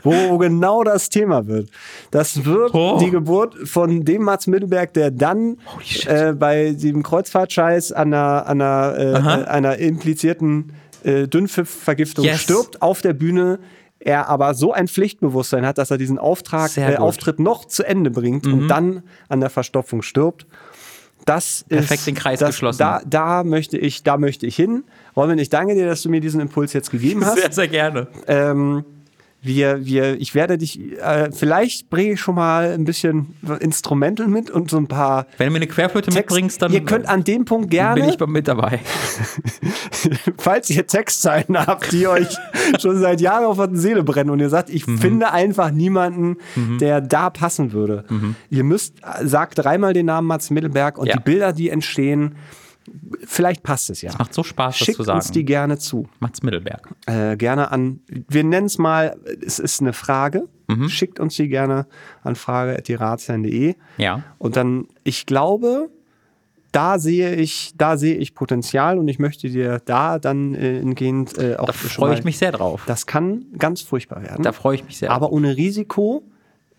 wo 0.04 0.38
genau 0.38 0.84
das 0.84 1.10
Thema 1.10 1.48
wird. 1.48 1.70
Das 2.12 2.46
wird 2.46 2.74
Oh. 2.74 2.98
die 3.00 3.10
Geburt 3.10 3.56
von 3.68 4.04
dem 4.06 4.24
Mats 4.24 4.48
Mittelberg, 4.48 4.94
der 4.94 5.12
dann 5.12 5.58
äh, 6.08 6.34
bei 6.34 6.72
dem 6.74 7.04
Kreuzfahrtscheiß 7.04 7.92
an 7.94 8.14
einer, 8.14 8.46
an 8.48 8.62
einer, 8.62 8.96
äh, 8.98 9.12
äh, 9.12 9.46
einer 9.46 9.78
implizierten 9.78 10.74
äh, 11.04 11.28
Dünnpfiff-Vergiftung 11.28 12.26
Yes. 12.26 12.42
stirbt 12.42 12.82
auf 12.82 13.02
der 13.02 13.14
Bühne. 13.14 13.60
Er 14.00 14.28
aber 14.28 14.54
so 14.54 14.74
ein 14.74 14.90
Pflichtbewusstsein 14.90 15.66
hat, 15.66 15.78
dass 15.78 15.90
er 15.90 15.98
diesen 15.98 16.20
Auftrag, 16.20 16.76
äh. 16.78 16.92
Mhm. 16.92 16.98
Auftritt 16.98 17.40
noch 17.40 17.64
zu 17.66 17.84
Ende 17.84 18.12
bringt 18.12 18.46
und 18.46 18.68
dann 18.68 19.04
an 19.30 19.40
der 19.40 19.50
Verstopfung 19.50 20.02
stirbt. 20.02 20.46
Das 21.26 21.64
Perfekt 21.70 21.92
ist, 22.00 22.08
den 22.08 22.16
Kreis 22.16 22.40
das, 22.40 22.50
geschlossen. 22.50 22.80
Da, 22.80 23.02
da 23.06 23.44
möchte 23.46 23.78
ich, 23.78 24.04
da 24.04 24.18
möchte 24.18 24.46
ich 24.46 24.58
hin. 24.58 24.84
Robin, 25.16 25.38
ich 25.38 25.48
danke 25.50 25.74
dir, 25.74 25.86
dass 25.86 26.02
du 26.02 26.10
mir 26.10 26.20
diesen 26.20 26.42
Impuls 26.42 26.74
jetzt 26.74 26.92
gegeben 26.92 27.26
hast. 27.26 27.38
Sehr, 27.40 27.52
sehr 27.54 27.68
gerne. 27.70 28.08
Ähm, 28.28 28.84
wir, 29.44 29.86
wir, 29.86 30.20
ich 30.20 30.34
werde 30.36 30.58
dich, 30.58 30.80
äh, 31.02 31.30
vielleicht 31.32 31.90
bringe 31.90 32.14
ich 32.14 32.20
schon 32.22 32.36
mal 32.36 32.72
ein 32.72 32.86
bisschen 32.86 33.36
Instrumental 33.60 34.28
mit 34.28 34.50
und 34.50 34.70
so 34.72 34.78
ein 34.78 34.88
paar 34.88 35.28
Wenn 35.38 35.48
du 35.48 35.52
mir 35.54 35.58
eine 35.58 35.68
Querflöte 35.68 36.10
Text. 36.12 36.18
mitbringst, 36.30 36.62
dann 36.62 36.72
ihr 36.72 36.84
könnt 36.86 37.08
an 37.10 37.24
dem 37.26 37.44
Punkt 37.46 37.70
bin 37.70 37.78
gerne, 37.78 38.10
ich 38.10 38.20
mit 38.28 38.48
dabei. 38.48 38.80
falls 40.38 40.70
ihr 40.70 40.88
Textzeilen 40.88 41.58
habt, 41.58 41.92
die 41.92 42.08
euch 42.08 42.36
schon 42.80 42.98
seit 43.00 43.22
Jahren 43.22 43.46
auf 43.46 43.58
der 43.58 43.70
Seele 43.76 44.04
brennen 44.04 44.30
und 44.30 44.40
ihr 44.40 44.50
sagt, 44.50 44.70
ich 44.70 44.88
Mhm. 44.88 44.98
finde 44.98 45.32
einfach 45.32 45.72
niemanden, 45.72 46.38
der 46.80 47.02
da 47.02 47.30
passen 47.30 47.72
würde. 47.74 48.06
Ihr 48.50 48.64
müsst, 48.64 48.96
sagt 49.24 49.60
dreimal 49.60 49.94
den 49.94 50.06
Namen 50.08 50.28
Mats 50.28 50.50
Mittelberg 50.50 50.98
und 50.98 51.08
Ja. 51.08 51.16
die 51.18 51.24
Bilder, 51.24 51.54
die 51.54 51.70
entstehen, 51.70 52.36
vielleicht 53.26 53.64
passt 53.64 53.90
es 53.90 54.02
ja. 54.02 54.12
Macht 54.18 54.34
so 54.34 54.44
Spaß, 54.44 54.78
das 54.78 54.86
Schickt 54.86 54.98
zu 54.98 55.04
sagen. 55.04 55.20
uns 55.20 55.32
die 55.32 55.46
gerne 55.46 55.78
zu. 55.78 56.08
Mats 56.20 56.44
Mittelberg. 56.44 56.90
äh, 57.06 57.36
gerne 57.38 57.72
an, 57.72 58.02
wir 58.08 58.44
nennen 58.44 58.68
es 58.68 58.78
mal, 58.78 59.18
es 59.46 59.60
ist 59.60 59.82
eine 59.82 59.94
Frage. 59.94 60.48
Mhm. 60.68 60.90
Schickt 60.90 61.20
uns 61.20 61.36
die 61.36 61.50
gerne 61.50 61.88
an 62.24 62.36
frage.diratsherrn.de. 62.36 63.76
Ja. 63.98 64.24
Und 64.38 64.56
dann, 64.56 64.88
ich 65.04 65.26
glaube, 65.26 65.90
da 66.72 66.98
sehe 67.00 67.36
ich, 67.36 67.74
da 67.78 67.98
sehe 67.98 68.16
ich 68.16 68.34
Potenzial 68.34 68.98
und 68.98 69.08
ich 69.08 69.20
möchte 69.20 69.50
dir 69.50 69.80
da 69.86 70.20
dann 70.20 70.56
äh, 70.56 70.80
hingehend 70.80 71.38
äh, 71.38 71.56
auch 71.58 71.68
Da 71.68 71.74
freue 71.74 72.16
ich 72.16 72.24
mich 72.24 72.38
sehr 72.38 72.52
drauf. 72.52 72.84
Das 72.88 73.06
kann 73.06 73.46
ganz 73.58 73.82
furchtbar 73.82 74.24
werden. 74.24 74.42
Da 74.44 74.52
freue 74.54 74.76
ich 74.76 74.84
mich 74.86 74.98
sehr 74.98 75.12
aber 75.12 75.32
ohne 75.32 75.56
Risiko 75.56 76.24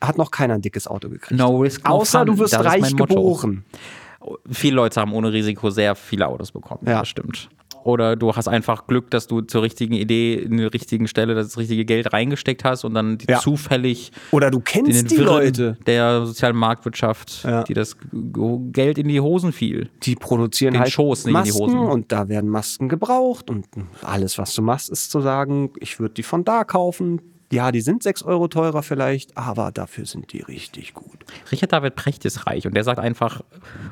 hat 0.01 0.19
noch 0.19 0.31
keiner 0.31 0.55
ein 0.55 0.63
dickes 0.63 0.87
Auto 0.87 1.09
gekriegt. 1.09 1.39
No 1.39 1.59
risk, 1.59 1.85
no 1.85 1.91
Außer 1.95 2.21
fun. 2.21 2.27
du 2.27 2.39
wirst 2.39 2.55
Das 2.55 2.65
reich 2.65 2.83
mein 2.83 2.93
Motto. 2.93 3.41
Viele 4.51 4.77
Leute 4.77 5.01
haben 5.01 5.13
ohne 5.13 5.33
Risiko 5.33 5.71
sehr 5.71 5.95
viele 5.95 6.27
Autos 6.29 6.53
bekommen. 6.53 6.83
Ja. 6.87 7.01
Das 7.01 7.09
stimmt. 7.09 7.49
Oder 7.83 8.17
du 8.17 8.35
hast 8.35 8.49
einfach 8.49 8.87
Glück, 8.87 9.11
dass 9.11 9.27
du 9.27 9.43
zur 9.43 9.61
richtigen 9.63 9.93
Idee 9.93 10.37
in 10.37 10.57
der 10.57 10.73
richtigen 10.73 11.07
Stelle 11.07 11.35
das 11.35 11.59
richtige 11.59 11.85
Geld 11.85 12.15
reingesteckt 12.15 12.65
hast 12.65 12.83
und 12.85 12.95
dann 12.95 13.19
Ja. 13.29 13.41
zufällig 13.41 14.11
Oder 14.31 14.51
du 14.51 14.61
kennst 14.61 15.11
die 15.11 15.19
Wirren 15.19 15.27
Leute, 15.27 15.79
der 15.87 16.25
sozialen 16.25 16.57
Marktwirtschaft, 16.57 17.45
Ja. 17.45 17.63
die 17.65 17.75
das 17.75 17.99
Geld 18.73 18.97
in 18.97 19.09
die 19.09 19.21
Hosen 19.21 19.53
fiel. 19.53 19.91
die 20.03 20.15
produzieren 20.15 20.73
Den 20.73 20.81
halt 20.81 20.93
Schoß, 20.93 21.27
nicht 21.27 21.37
in 21.37 21.43
die 21.45 21.51
Masken 21.51 21.61
Hosen. 21.79 21.79
und 21.91 22.11
da 22.11 22.29
werden 22.31 22.49
Masken 22.49 22.89
gebraucht 22.89 23.51
und 23.51 23.67
alles, 24.03 24.39
was 24.39 24.55
du 24.55 24.63
machst, 24.63 24.89
ist 24.89 25.11
zu 25.11 25.21
sagen, 25.21 25.71
ich 25.79 26.01
würde 26.01 26.15
die 26.15 26.23
von 26.23 26.43
da 26.43 26.65
kaufen. 26.65 27.21
Ja, 27.53 27.71
die 27.71 27.81
sind 27.81 28.03
6 28.03 28.23
Euro 28.25 28.49
teurer 28.49 28.83
vielleicht, 28.83 29.37
aber 29.37 29.71
dafür 29.71 30.07
sind 30.07 30.33
die 30.33 30.41
richtig 30.41 30.95
gut. 30.95 31.25
Richard 31.53 31.73
David 31.73 31.95
Precht 31.95 32.25
ist 32.25 32.47
reich 32.47 32.67
und 32.67 32.75
der 32.75 32.85
sagt 32.85 32.99
einfach, 32.99 33.43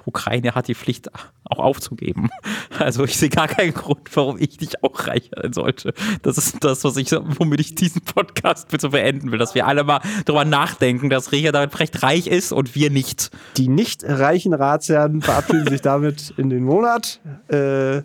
Ukraine 0.04 0.54
hat 0.54 0.68
die 0.68 0.74
Pflicht 0.74 1.10
auch 1.44 1.58
aufzugeben. 1.58 2.30
Also 2.78 3.04
ich 3.04 3.16
sehe 3.16 3.28
gar 3.28 3.48
keinen 3.48 3.74
Grund, 3.74 4.08
warum 4.16 4.38
ich 4.38 4.58
nicht 4.58 4.82
auch 4.82 5.06
reich 5.06 5.30
sein 5.36 5.52
sollte. 5.52 5.92
Das 6.22 6.38
ist 6.38 6.64
das, 6.64 6.82
was 6.82 6.96
ich, 6.96 7.12
womit 7.12 7.60
ich 7.60 7.74
diesen 7.74 8.00
Podcast 8.00 8.68
bitte 8.68 8.88
beenden 8.88 9.30
will, 9.30 9.38
dass 9.38 9.54
wir 9.54 9.66
alle 9.66 9.84
mal 9.84 10.00
drüber 10.24 10.44
nachdenken, 10.44 11.10
dass 11.10 11.30
Richard 11.30 11.54
David 11.54 11.70
Precht 11.70 12.02
reich 12.02 12.26
ist 12.26 12.50
und 12.50 12.74
wir 12.74 12.90
nicht. 12.90 13.30
Die 13.58 13.68
nicht 13.68 14.02
reichen 14.04 14.54
Ratsherren 14.54 15.20
verabschieden 15.20 15.68
sich 15.68 15.82
damit 15.82 16.34
in 16.36 16.50
den 16.50 16.64
Monat. 16.64 17.20
Äh, 17.48 18.02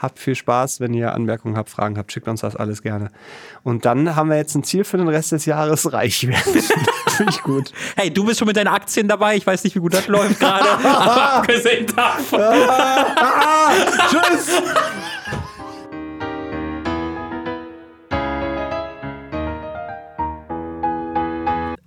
habt 0.00 0.18
viel 0.18 0.34
Spaß, 0.34 0.80
wenn 0.80 0.94
ihr 0.94 1.14
Anmerkungen 1.14 1.56
habt, 1.56 1.70
Fragen 1.70 1.96
habt, 1.98 2.10
schickt 2.10 2.26
uns 2.26 2.40
das 2.40 2.56
alles 2.56 2.82
gerne. 2.82 3.10
Und 3.62 3.84
dann 3.84 4.16
haben 4.16 4.30
wir 4.30 4.36
jetzt 4.36 4.54
ein 4.54 4.64
Ziel 4.64 4.84
für 4.84 4.96
den 4.96 5.08
Rest 5.08 5.32
des 5.32 5.46
Jahres, 5.46 5.92
reich 5.92 6.26
werden. 6.26 6.62
Finde 7.08 7.32
ich 7.32 7.42
gut. 7.42 7.72
Hey, 7.96 8.10
du 8.12 8.24
bist 8.24 8.38
schon 8.38 8.48
mit 8.48 8.56
deinen 8.56 8.68
Aktien 8.68 9.08
dabei. 9.08 9.36
Ich 9.36 9.46
weiß 9.46 9.64
nicht, 9.64 9.76
wie 9.76 9.80
gut 9.80 9.94
das 9.94 10.08
läuft 10.08 10.40
gerade. 10.40 10.68
Aber 10.70 11.32
abgesehen 11.34 11.86
davon. 11.94 12.40
Tschüss! 14.10 14.62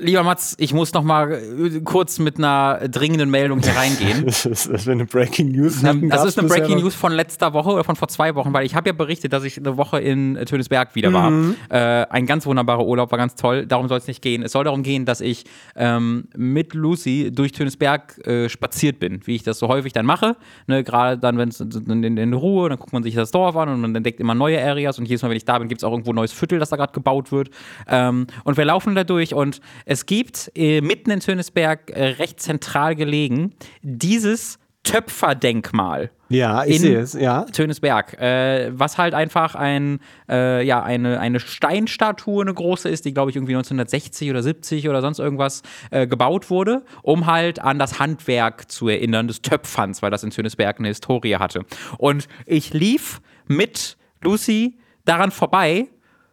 Lieber 0.04 0.24
Mats, 0.24 0.56
ich 0.60 0.74
muss 0.74 0.94
noch 0.94 1.04
mal 1.04 1.32
äh, 1.32 1.80
kurz 1.82 2.20
mit 2.20 2.38
einer 2.38 2.88
dringenden 2.90 3.30
Meldung 3.30 3.60
hier 3.60 3.76
reingehen. 3.76 4.26
Das 4.44 4.66
ist, 4.66 4.90
eine 4.90 5.06
Breaking 5.06 5.52
News. 5.52 5.84
Hatten, 5.84 6.10
Das 6.10 6.26
ist 6.26 6.38
eine 6.38 6.48
Breaking. 6.48 6.80
News 6.80 6.96
von 6.96 7.12
letzter 7.12 7.54
Woche 7.54 7.72
oder 7.72 7.84
von 7.84 7.96
vor 7.96 8.08
zwei 8.08 8.36
Wochen, 8.36 8.54
weil 8.54 8.66
ich 8.66 8.76
habe 8.76 8.90
ja 8.90 8.94
berichtet, 8.94 9.32
dass 9.32 9.44
ich 9.44 9.58
eine 9.58 9.78
Woche 9.78 10.00
in 10.00 10.36
äh, 10.36 10.46
Tönisberg 10.46 10.96
wieder 10.96 11.14
war. 11.14 11.30
Mhm. 11.30 11.56
Äh, 11.70 11.78
ein 11.78 12.26
ganz 12.26 12.46
wunderbarer 12.46 12.86
Urlaub, 12.86 13.12
war 13.12 13.18
ganz 13.18 13.36
toll. 13.36 13.66
Darum 13.66 13.88
soll 13.88 13.98
es 13.98 14.08
nicht 14.08 14.22
gehen. 14.22 14.44
Es 14.44 14.52
soll 14.52 14.66
darum 14.66 14.84
gehen, 14.84 15.06
dass 15.06 15.22
ich 15.22 15.46
ähm, 15.76 16.26
mit 16.36 16.74
Lucy 16.74 17.32
durch 17.34 17.52
Tönisberg 17.52 18.26
äh, 18.28 18.50
spaziert 18.50 19.00
bin, 19.00 19.22
wie 19.26 19.36
ich 19.36 19.44
das 19.44 19.60
so 19.60 19.68
häufig 19.68 19.94
dann 19.94 20.06
mache. 20.06 20.36
Ne, 20.68 20.84
Gerade 20.84 21.18
dann, 21.18 21.38
wenn 21.38 21.50
es 21.50 21.60
in, 21.60 22.04
in, 22.04 22.18
in 22.18 22.34
Ruhe, 22.34 22.70
dann 22.70 22.80
guckt 22.80 22.94
man 22.94 23.04
sich 23.04 23.16
das 23.16 23.32
Dorf 23.32 23.56
an 23.56 23.70
und 23.70 23.82
man 23.82 23.96
entdeckt 23.96 24.20
immer 24.20 24.36
neue 24.36 24.62
Areas 24.62 25.00
und 25.00 25.06
jedes 25.06 25.22
Mal, 25.22 25.30
wenn 25.30 25.38
ich 25.38 25.46
da 25.46 25.58
bin, 25.60 25.68
gibt 25.68 25.80
es 25.80 25.84
auch 25.84 25.92
irgendwo 25.92 26.12
ein 26.12 26.16
neues 26.16 26.34
Viertel, 26.34 26.60
das 26.60 26.70
da 26.70 26.76
gerade 26.76 26.94
gebaut 26.94 27.32
wird. 27.32 27.50
Ähm, 27.88 28.28
und 28.44 28.58
wir 28.58 28.66
laufen 28.66 28.96
da 28.96 29.04
durch 29.04 29.34
und 29.34 29.62
es 29.94 30.06
gibt 30.08 30.52
äh, 30.56 30.82
mitten 30.82 31.12
in 31.12 31.20
Tönisberg 31.20 31.92
äh, 31.92 32.04
recht 32.04 32.42
zentral 32.42 32.96
gelegen 32.96 33.54
dieses 33.84 34.58
Töpferdenkmal. 34.84 36.12
Ja, 36.30 36.66
ich 36.66 36.80
sehe 36.80 37.00
es, 37.00 37.14
ja. 37.14 37.44
Tönesberg, 37.44 38.20
äh, 38.20 38.72
was 38.74 38.98
halt 38.98 39.14
einfach 39.14 39.54
ein, 39.54 40.00
äh, 40.28 40.66
ja, 40.66 40.82
eine, 40.82 41.20
eine 41.20 41.40
Steinstatue, 41.40 42.42
eine 42.42 42.54
große 42.54 42.90
ist, 42.90 43.06
die, 43.06 43.14
glaube 43.14 43.30
ich, 43.30 43.36
irgendwie 43.36 43.54
1960 43.54 44.32
oder 44.32 44.42
70 44.42 44.90
oder 44.90 45.02
sonst 45.02 45.20
irgendwas 45.20 45.62
äh, 45.92 46.08
gebaut 46.08 46.50
wurde, 46.50 46.84
um 47.04 47.28
halt 47.28 47.60
an 47.60 47.78
das 47.78 48.00
Handwerk 48.00 48.70
zu 48.72 48.90
erinnern 48.90 49.28
des 49.28 49.44
Töpferns, 49.44 50.02
weil 50.02 50.10
das 50.10 50.24
in 50.24 50.32
Tönesberg 50.32 50.80
eine 50.80 50.88
Historie 50.88 51.36
hatte. 51.36 51.66
Und 52.00 52.28
ich 52.48 52.74
lief 52.74 53.22
mit 53.48 53.96
Lucy 54.22 54.80
daran 55.06 55.30
vorbei 55.30 55.88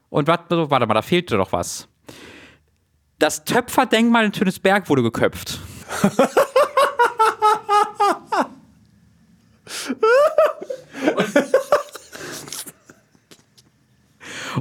und 0.08 0.28
warte, 0.28 0.70
warte 0.70 0.86
mal, 0.86 0.94
da 0.94 1.02
fehlte 1.02 1.36
doch 1.36 1.52
was. 1.52 1.89
Das 3.20 3.44
Töpferdenkmal 3.44 4.24
in 4.24 4.32
Tönesberg 4.32 4.88
wurde 4.88 5.02
geköpft. 5.02 5.58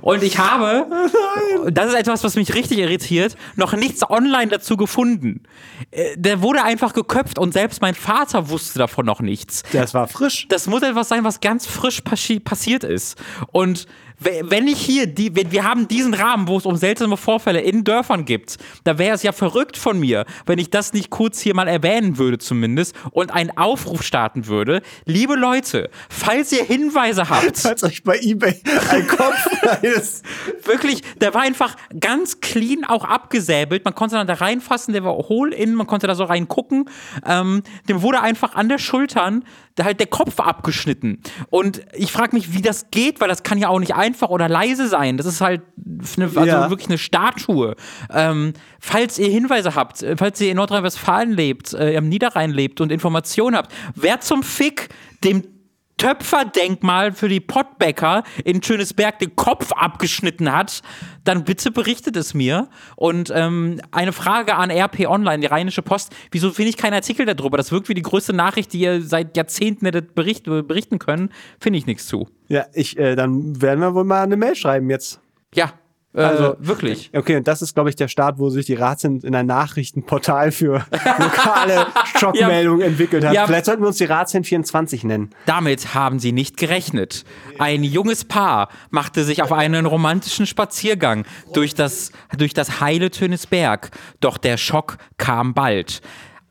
Und 0.01 0.21
ich 0.23 0.37
habe, 0.37 0.85
das 1.71 1.87
ist 1.87 1.95
etwas, 1.95 2.23
was 2.23 2.35
mich 2.35 2.53
richtig 2.53 2.77
irritiert, 2.77 3.35
noch 3.55 3.73
nichts 3.73 4.07
online 4.07 4.47
dazu 4.47 4.77
gefunden. 4.77 5.43
Äh, 5.91 6.15
Der 6.15 6.41
wurde 6.41 6.63
einfach 6.63 6.93
geköpft 6.93 7.39
und 7.39 7.53
selbst 7.53 7.81
mein 7.81 7.95
Vater 7.95 8.49
wusste 8.49 8.77
davon 8.77 9.05
noch 9.05 9.19
nichts. 9.19 9.63
Das 9.73 9.93
war 9.93 10.07
frisch. 10.07 10.47
Das 10.49 10.67
muss 10.67 10.83
etwas 10.83 11.09
sein, 11.09 11.23
was 11.23 11.39
ganz 11.39 11.65
frisch 11.65 12.01
passi 12.01 12.39
passiert 12.39 12.83
ist. 12.83 13.17
Und 13.51 13.87
wenn 14.19 14.67
ich 14.67 14.79
hier, 14.79 15.07
die, 15.07 15.33
wir 15.35 15.63
haben 15.63 15.87
diesen 15.87 16.13
Rahmen, 16.13 16.47
wo 16.47 16.57
es 16.57 16.65
um 16.65 16.75
seltsame 16.75 17.17
Vorfälle 17.17 17.61
in 17.61 17.83
Dörfern 17.83 18.25
gibt, 18.25 18.57
da 18.83 18.97
wäre 18.97 19.15
es 19.15 19.23
ja 19.23 19.31
verrückt 19.31 19.77
von 19.77 19.99
mir, 19.99 20.25
wenn 20.45 20.59
ich 20.59 20.69
das 20.69 20.93
nicht 20.93 21.09
kurz 21.09 21.39
hier 21.39 21.55
mal 21.55 21.67
erwähnen 21.67 22.17
würde 22.17 22.37
zumindest 22.37 22.95
und 23.11 23.31
einen 23.31 23.55
Aufruf 23.57 24.03
starten 24.03 24.47
würde. 24.47 24.81
Liebe 25.05 25.35
Leute, 25.35 25.89
falls 26.09 26.51
ihr 26.51 26.63
Hinweise 26.63 27.29
habt, 27.29 27.57
Falls 27.69 27.83
euch 27.83 28.03
bei 28.03 28.19
Ebay 28.19 28.61
ein 28.89 29.07
Kopf 29.07 29.47
eines 29.81 30.23
wirklich, 30.63 31.01
der 31.19 31.33
war 31.33 31.41
einfach 31.41 31.75
ganz 31.99 32.41
clean 32.41 32.83
auch 32.85 33.03
abgesäbelt. 33.03 33.85
Man 33.85 33.95
konnte 33.95 34.15
dann 34.15 34.27
da 34.27 34.33
reinfassen, 34.33 34.93
der 34.93 35.03
war 35.03 35.13
hohl 35.13 35.53
innen, 35.53 35.75
man 35.75 35.87
konnte 35.87 36.07
da 36.07 36.15
so 36.15 36.23
reingucken. 36.23 36.89
Ähm, 37.25 37.63
dem 37.87 38.01
wurde 38.01 38.21
einfach 38.21 38.55
an 38.55 38.69
der 38.69 38.77
Schultern 38.77 39.43
halt 39.83 39.99
der 39.99 40.07
Kopf 40.07 40.39
abgeschnitten. 40.39 41.19
Und 41.49 41.81
ich 41.93 42.11
frage 42.11 42.35
mich, 42.35 42.53
wie 42.53 42.61
das 42.61 42.91
geht, 42.91 43.21
weil 43.21 43.27
das 43.29 43.43
kann 43.43 43.57
ja 43.57 43.69
auch 43.69 43.79
nicht 43.79 43.95
einfach 43.95 44.29
oder 44.29 44.47
leise 44.49 44.87
sein. 44.87 45.17
Das 45.17 45.25
ist 45.25 45.41
halt 45.41 45.61
eine, 46.17 46.25
also 46.25 46.39
Ja. 46.45 46.69
wirklich 46.69 46.89
eine 46.89 46.97
Statue. 46.97 47.75
Ähm, 48.13 48.53
falls 48.79 49.17
ihr 49.19 49.29
Hinweise 49.29 49.75
habt, 49.75 50.01
äh, 50.03 50.15
falls 50.17 50.39
ihr 50.41 50.51
in 50.51 50.57
Nordrhein-Westfalen 50.57 51.31
lebt, 51.31 51.73
äh, 51.73 51.95
am 51.97 52.07
Niederrhein 52.09 52.51
lebt 52.51 52.81
und 52.81 52.91
Informationen 52.91 53.55
habt, 53.55 53.71
wer 53.95 54.19
zum 54.21 54.43
Fick 54.43 54.89
dem 55.23 55.43
Töpferdenkmal 55.99 57.11
für 57.11 57.27
die 57.27 57.41
Pottbäcker 57.41 58.23
in 58.45 58.63
Schönesberg 58.63 59.19
den 59.19 59.35
Kopf 59.35 59.71
abgeschnitten 59.73 60.51
hat, 60.51 60.81
dann 61.25 61.43
bitte 61.43 61.71
berichtet 61.71 62.15
es 62.15 62.33
mir. 62.33 62.69
Und 62.95 63.31
ähm, 63.35 63.81
eine 63.91 64.13
Frage 64.13 64.55
an 64.55 64.71
RP 64.71 65.07
Online, 65.07 65.41
die 65.41 65.47
Rheinische 65.47 65.81
Post. 65.81 66.15
Wieso 66.31 66.51
finde 66.51 66.69
ich 66.69 66.77
keinen 66.77 66.93
Artikel 66.93 67.25
darüber? 67.25 67.57
Das 67.57 67.71
wirkt 67.71 67.89
wie 67.89 67.93
die 67.93 68.01
größte 68.01 68.33
Nachricht, 68.33 68.73
die 68.73 68.79
ihr 68.79 69.01
seit 69.01 69.35
Jahrzehnten 69.35 69.85
hättet 69.85 70.15
bericht, 70.15 70.45
berichten 70.45 70.99
können. 70.99 71.31
Finde 71.59 71.77
ich 71.77 71.85
nichts 71.85 72.07
zu. 72.07 72.27
Ja, 72.47 72.65
ich, 72.73 72.97
äh, 72.97 73.15
dann 73.15 73.61
werden 73.61 73.81
wir 73.81 73.93
wohl 73.93 74.05
mal 74.05 74.23
eine 74.23 74.37
Mail 74.37 74.55
schreiben 74.55 74.89
jetzt. 74.89 75.19
Ja, 75.53 75.73
Also- 76.13 76.55
wirklich. 76.59 77.11
Okay, 77.15 77.35
und 77.37 77.47
das 77.47 77.61
ist, 77.61 77.75
glaube 77.75 77.89
ich, 77.89 77.95
der 77.95 78.07
Start, 78.07 78.39
wo 78.39 78.49
sich 78.49 78.65
die 78.65 78.73
Ratsend 78.73 79.23
in 79.23 79.35
ein 79.35 79.45
Nachrichtenportal 79.45 80.51
für 80.51 80.83
lokale 81.19 81.85
Schockmeldungen 82.17 82.81
entwickelt 82.81 83.23
hat. 83.23 83.33
Ja. 83.33 83.45
Vielleicht 83.45 83.65
sollten 83.65 83.83
wir 83.83 83.87
uns 83.87 83.97
die 83.97 84.05
Ratsend 84.05 84.47
24 84.47 85.03
nennen. 85.03 85.29
Damit 85.45 85.93
haben 85.93 86.17
sie 86.19 86.31
nicht 86.31 86.57
gerechnet. 86.57 87.25
Ein 87.59 87.83
junges 87.83 88.25
Paar 88.25 88.69
machte 88.89 89.23
sich 89.23 89.43
auf 89.43 89.51
einen 89.53 89.85
romantischen 89.85 90.47
Spaziergang 90.47 91.25
durch 91.53 91.75
das, 91.75 92.11
durch 92.37 92.53
das 92.55 92.81
heile 92.81 93.11
Tönisberg. 93.11 93.91
Doch 94.19 94.37
der 94.37 94.57
Schock 94.57 94.97
kam 95.17 95.53
bald. 95.53 96.01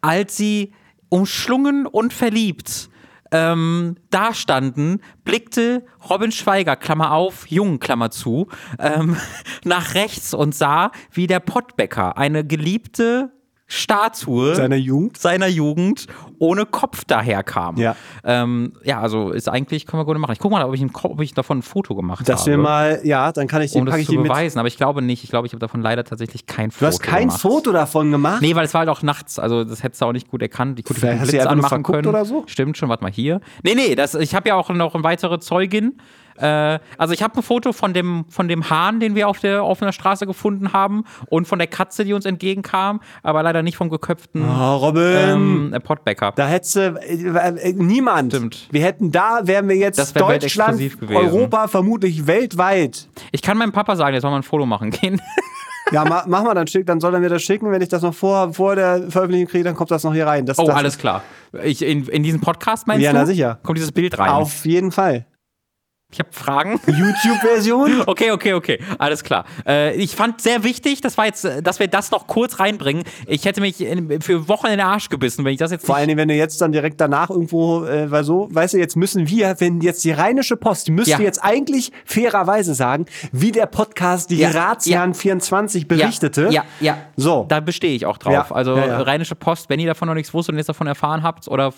Als 0.00 0.36
sie 0.36 0.72
umschlungen 1.08 1.86
und 1.86 2.12
verliebt 2.12 2.90
ähm, 3.30 3.96
dastanden, 4.10 5.02
blickte 5.24 5.84
Robin 6.08 6.32
Schweiger, 6.32 6.76
Klammer 6.76 7.12
auf, 7.12 7.46
Jung, 7.48 7.78
Klammer 7.78 8.10
zu, 8.10 8.48
ähm, 8.78 9.16
nach 9.64 9.94
rechts 9.94 10.34
und 10.34 10.54
sah, 10.54 10.90
wie 11.12 11.26
der 11.26 11.40
Pottbäcker, 11.40 12.16
eine 12.16 12.44
geliebte 12.46 13.32
Statue 13.70 14.54
Seiner 14.54 14.76
Jugend. 14.76 15.18
seiner 15.18 15.46
Jugend 15.46 16.06
ohne 16.38 16.64
Kopf 16.64 17.04
daherkam. 17.04 17.76
Ja. 17.76 17.96
Ähm, 18.24 18.72
ja, 18.82 18.98
also 19.00 19.30
ist 19.30 19.48
eigentlich, 19.48 19.86
können 19.86 20.00
wir 20.00 20.06
gut 20.06 20.16
machen. 20.18 20.32
Ich 20.32 20.38
guck 20.38 20.50
mal, 20.50 20.64
ob 20.64 20.74
ich, 20.74 20.80
ein, 20.80 20.90
ob 21.02 21.20
ich 21.20 21.34
davon 21.34 21.58
ein 21.58 21.62
Foto 21.62 21.94
gemacht 21.94 22.26
Dass 22.26 22.40
habe. 22.42 22.52
wir 22.52 22.58
mal, 22.58 23.00
ja, 23.04 23.30
dann 23.30 23.46
kann 23.46 23.60
ich 23.60 23.72
die, 23.72 23.78
um 23.78 23.84
das 23.84 23.96
ich 23.98 24.06
zu 24.06 24.12
die 24.12 24.18
mit. 24.18 24.28
beweisen, 24.28 24.58
aber 24.58 24.68
ich 24.68 24.78
glaube 24.78 25.02
nicht. 25.02 25.22
Ich 25.22 25.28
glaube, 25.30 25.46
ich 25.46 25.52
habe 25.52 25.60
davon 25.60 25.82
leider 25.82 26.02
tatsächlich 26.04 26.46
kein 26.46 26.70
Foto 26.70 26.80
Du 26.80 26.86
hast 26.86 27.00
kein 27.02 27.22
gemacht. 27.28 27.40
Foto 27.42 27.72
davon 27.72 28.10
gemacht? 28.10 28.40
Nee, 28.40 28.54
weil 28.54 28.64
es 28.64 28.72
war 28.72 28.80
halt 28.80 28.88
auch 28.88 29.02
nachts, 29.02 29.38
also 29.38 29.64
das 29.64 29.82
hättest 29.82 30.00
du 30.00 30.06
auch 30.06 30.12
nicht 30.12 30.28
gut 30.30 30.40
erkannt. 30.40 30.78
Ich 30.78 30.86
den 30.86 31.18
du 31.18 31.26
Blitz 31.26 31.46
anmachen 31.46 31.82
können. 31.82 32.06
oder 32.06 32.24
so? 32.24 32.44
Stimmt 32.46 32.78
schon, 32.78 32.88
warte 32.88 33.02
mal 33.04 33.12
hier. 33.12 33.40
Nee, 33.62 33.74
nee, 33.74 33.94
das, 33.94 34.14
ich 34.14 34.34
habe 34.34 34.48
ja 34.48 34.54
auch 34.54 34.70
noch 34.70 34.94
eine 34.94 35.04
weitere 35.04 35.38
Zeugin. 35.40 35.98
Äh, 36.40 36.78
also 36.98 37.14
ich 37.14 37.22
habe 37.22 37.36
ein 37.36 37.42
Foto 37.42 37.72
von 37.72 37.92
dem, 37.94 38.24
von 38.28 38.48
dem 38.48 38.70
Hahn, 38.70 39.00
den 39.00 39.14
wir 39.14 39.28
auf 39.28 39.40
der 39.40 39.64
offenen 39.64 39.92
Straße 39.92 40.26
gefunden 40.26 40.72
haben 40.72 41.04
und 41.28 41.46
von 41.48 41.58
der 41.58 41.68
Katze, 41.68 42.04
die 42.04 42.12
uns 42.12 42.24
entgegenkam, 42.26 43.00
aber 43.22 43.42
leider 43.42 43.62
nicht 43.62 43.76
vom 43.76 43.88
geköpften 43.90 44.44
Oh, 44.48 44.76
Robin. 44.76 45.02
ähm, 45.72 45.74
Pottbäcker. 45.82 46.32
Da 46.36 46.46
hättest 46.46 46.76
du 46.76 46.80
äh, 47.00 47.14
äh, 47.68 47.72
niemand. 47.72 48.32
Stimmt. 48.32 48.68
Wir 48.70 48.82
hätten 48.82 49.10
da, 49.12 49.40
wären 49.44 49.68
wir 49.68 49.76
jetzt 49.76 50.14
wär 50.14 50.22
Deutschland. 50.22 50.80
Europa, 51.10 51.68
vermutlich 51.68 52.26
weltweit. 52.26 53.08
Ich 53.32 53.42
kann 53.42 53.58
meinem 53.58 53.72
Papa 53.72 53.96
sagen, 53.96 54.14
jetzt 54.14 54.22
soll 54.22 54.30
man 54.30 54.40
ein 54.40 54.44
Foto 54.44 54.66
machen 54.66 54.90
gehen. 54.90 55.20
Ja, 55.90 56.04
ma, 56.04 56.22
mach 56.26 56.42
mal 56.44 56.52
dann 56.52 56.66
schick, 56.66 56.84
dann 56.84 57.00
soll 57.00 57.14
er 57.14 57.20
mir 57.20 57.30
das 57.30 57.42
schicken. 57.42 57.70
Wenn 57.70 57.80
ich 57.80 57.88
das 57.88 58.02
noch 58.02 58.12
vor, 58.12 58.52
vor 58.52 58.76
der 58.76 59.10
Veröffentlichung 59.10 59.48
kriege, 59.50 59.64
dann 59.64 59.74
kommt 59.74 59.90
das 59.90 60.04
noch 60.04 60.12
hier 60.12 60.26
rein. 60.26 60.44
Das, 60.44 60.58
Oh, 60.58 60.66
das 60.66 60.74
alles 60.76 60.98
klar. 60.98 61.22
Ich, 61.62 61.80
in, 61.80 62.06
in 62.08 62.22
diesen 62.22 62.42
Podcast 62.42 62.86
meinst 62.86 63.02
Ja, 63.02 63.12
du? 63.12 63.16
na 63.16 63.24
sicher. 63.24 63.58
Kommt 63.62 63.78
dieses 63.78 63.92
Bild 63.92 64.18
rein? 64.18 64.28
Auf 64.28 64.66
jeden 64.66 64.92
Fall. 64.92 65.24
Ich 66.10 66.20
habe 66.20 66.30
Fragen. 66.32 66.80
YouTube-Version? 66.86 68.02
Okay, 68.08 68.30
okay, 68.30 68.54
okay, 68.54 68.78
alles 68.98 69.22
klar. 69.22 69.44
Äh, 69.66 69.94
ich 69.96 70.16
fand 70.16 70.40
sehr 70.40 70.64
wichtig, 70.64 71.00
das 71.02 71.18
war 71.18 71.26
jetzt, 71.26 71.44
äh, 71.44 71.62
dass 71.62 71.78
wir 71.78 71.88
das 71.88 72.10
noch 72.10 72.26
kurz 72.26 72.58
reinbringen. 72.58 73.04
Ich 73.26 73.44
hätte 73.44 73.60
mich 73.60 73.80
in, 73.82 74.20
für 74.22 74.48
Wochen 74.48 74.66
in 74.66 74.72
den 74.72 74.80
Arsch 74.80 75.10
gebissen, 75.10 75.44
wenn 75.44 75.52
ich 75.52 75.58
das 75.58 75.70
jetzt 75.70 75.84
Vor 75.84 75.96
allen 75.96 76.08
Dingen, 76.08 76.16
wenn 76.18 76.28
du 76.28 76.34
jetzt 76.34 76.60
dann 76.62 76.72
direkt 76.72 77.00
danach 77.00 77.28
irgendwo, 77.28 77.84
äh, 77.84 78.10
weil 78.10 78.24
so, 78.24 78.48
weißt 78.50 78.74
du, 78.74 78.78
jetzt 78.78 78.96
müssen 78.96 79.28
wir, 79.28 79.56
wenn 79.58 79.80
jetzt 79.82 80.02
die 80.04 80.12
Rheinische 80.12 80.56
Post, 80.56 80.86
die 80.88 80.92
müsste 80.92 81.12
Ja. 81.12 81.18
jetzt 81.20 81.44
eigentlich 81.44 81.92
fairerweise 82.06 82.74
sagen, 82.74 83.04
wie 83.32 83.52
der 83.52 83.66
Podcast 83.66 84.30
die 84.30 84.36
Ja, 84.38 84.50
Ratsherren 84.50 85.12
24 85.14 85.86
berichtete. 85.88 86.48
Ja, 86.50 86.64
ja. 86.80 86.96
So. 87.16 87.44
Da 87.48 87.60
bestehe 87.60 87.94
ich 87.94 88.06
auch 88.06 88.16
drauf. 88.16 88.32
Ja, 88.32 88.46
Also 88.50 88.76
ja, 88.76 88.86
ja. 88.86 89.00
Rheinische 89.02 89.34
Post, 89.34 89.68
wenn 89.68 89.78
ihr 89.80 89.88
davon 89.88 90.08
noch 90.08 90.14
nichts 90.14 90.32
wusstet 90.32 90.54
und 90.54 90.58
jetzt 90.58 90.68
davon 90.70 90.86
erfahren 90.86 91.22
habt, 91.22 91.48
oder 91.48 91.72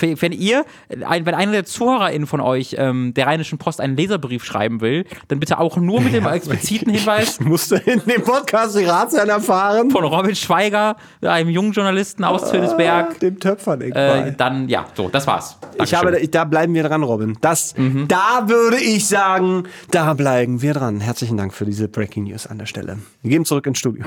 wenn 0.00 0.32
ihr, 0.32 0.64
wenn 0.88 1.04
einer 1.34 1.52
der 1.52 1.64
ZuhörerInnen 1.64 2.26
von 2.26 2.40
euch 2.40 2.74
ähm, 2.78 3.14
der 3.14 3.26
Rheinischen 3.26 3.56
Post 3.58 3.69
einen 3.78 3.96
Leserbrief 3.96 4.42
schreiben 4.44 4.80
will, 4.80 5.04
dann 5.28 5.38
bitte 5.38 5.58
auch 5.60 5.76
nur 5.76 6.00
mit 6.00 6.14
dem 6.14 6.26
expliziten 6.26 6.92
Hinweis 6.92 7.38
Musste 7.50 7.76
in 7.76 8.02
dem 8.04 8.22
Podcast 8.22 8.76
die 8.76 8.84
Ratsherren 8.84 9.28
erfahren. 9.28 9.90
von 9.90 10.04
Robin 10.04 10.34
Schweiger, 10.34 10.96
einem 11.22 11.50
jungen 11.50 11.72
Journalisten 11.72 12.24
aus 12.24 12.50
Tönisberg. 12.50 13.20
Dem 13.20 13.38
Töpfern 13.38 13.82
Äh, 13.82 14.32
dann, 14.36 14.68
ja, 14.68 14.86
so, 14.94 15.08
das 15.08 15.26
war's. 15.26 15.58
Ich 15.72 15.76
Dankeschön. 15.78 15.98
habe, 15.98 16.18
ich, 16.18 16.30
da 16.30 16.44
bleiben 16.44 16.74
wir 16.74 16.82
dran, 16.82 17.02
Robin. 17.02 17.36
Das, 17.40 17.74
da 18.08 18.48
würde 18.48 18.78
ich 18.78 19.06
sagen, 19.06 19.64
da 19.90 20.14
bleiben 20.14 20.62
wir 20.62 20.74
dran. 20.74 21.00
Herzlichen 21.00 21.36
Dank 21.36 21.52
für 21.54 21.64
diese 21.66 21.88
Breaking 21.88 22.24
News 22.24 22.46
an 22.46 22.58
der 22.58 22.66
Stelle. 22.66 22.98
Wir 23.22 23.30
gehen 23.30 23.44
zurück 23.44 23.66
ins 23.66 23.78
Studio. 23.78 24.04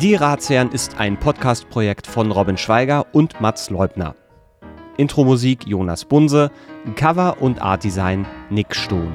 Die 0.00 0.14
Ratsherren 0.14 0.72
ist 0.72 0.98
ein 0.98 1.20
Podcast-Projekt 1.20 2.06
von 2.06 2.32
Robin 2.32 2.56
Schweiger 2.56 3.04
und 3.12 3.38
Mats 3.42 3.68
Leubner. 3.68 4.14
Intro-Musik 4.96 5.66
Jonas 5.66 6.06
Bunse, 6.06 6.50
Cover 6.96 7.36
und 7.42 7.60
Art-Design 7.60 8.24
Nick 8.48 8.74
Stohn. 8.74 9.12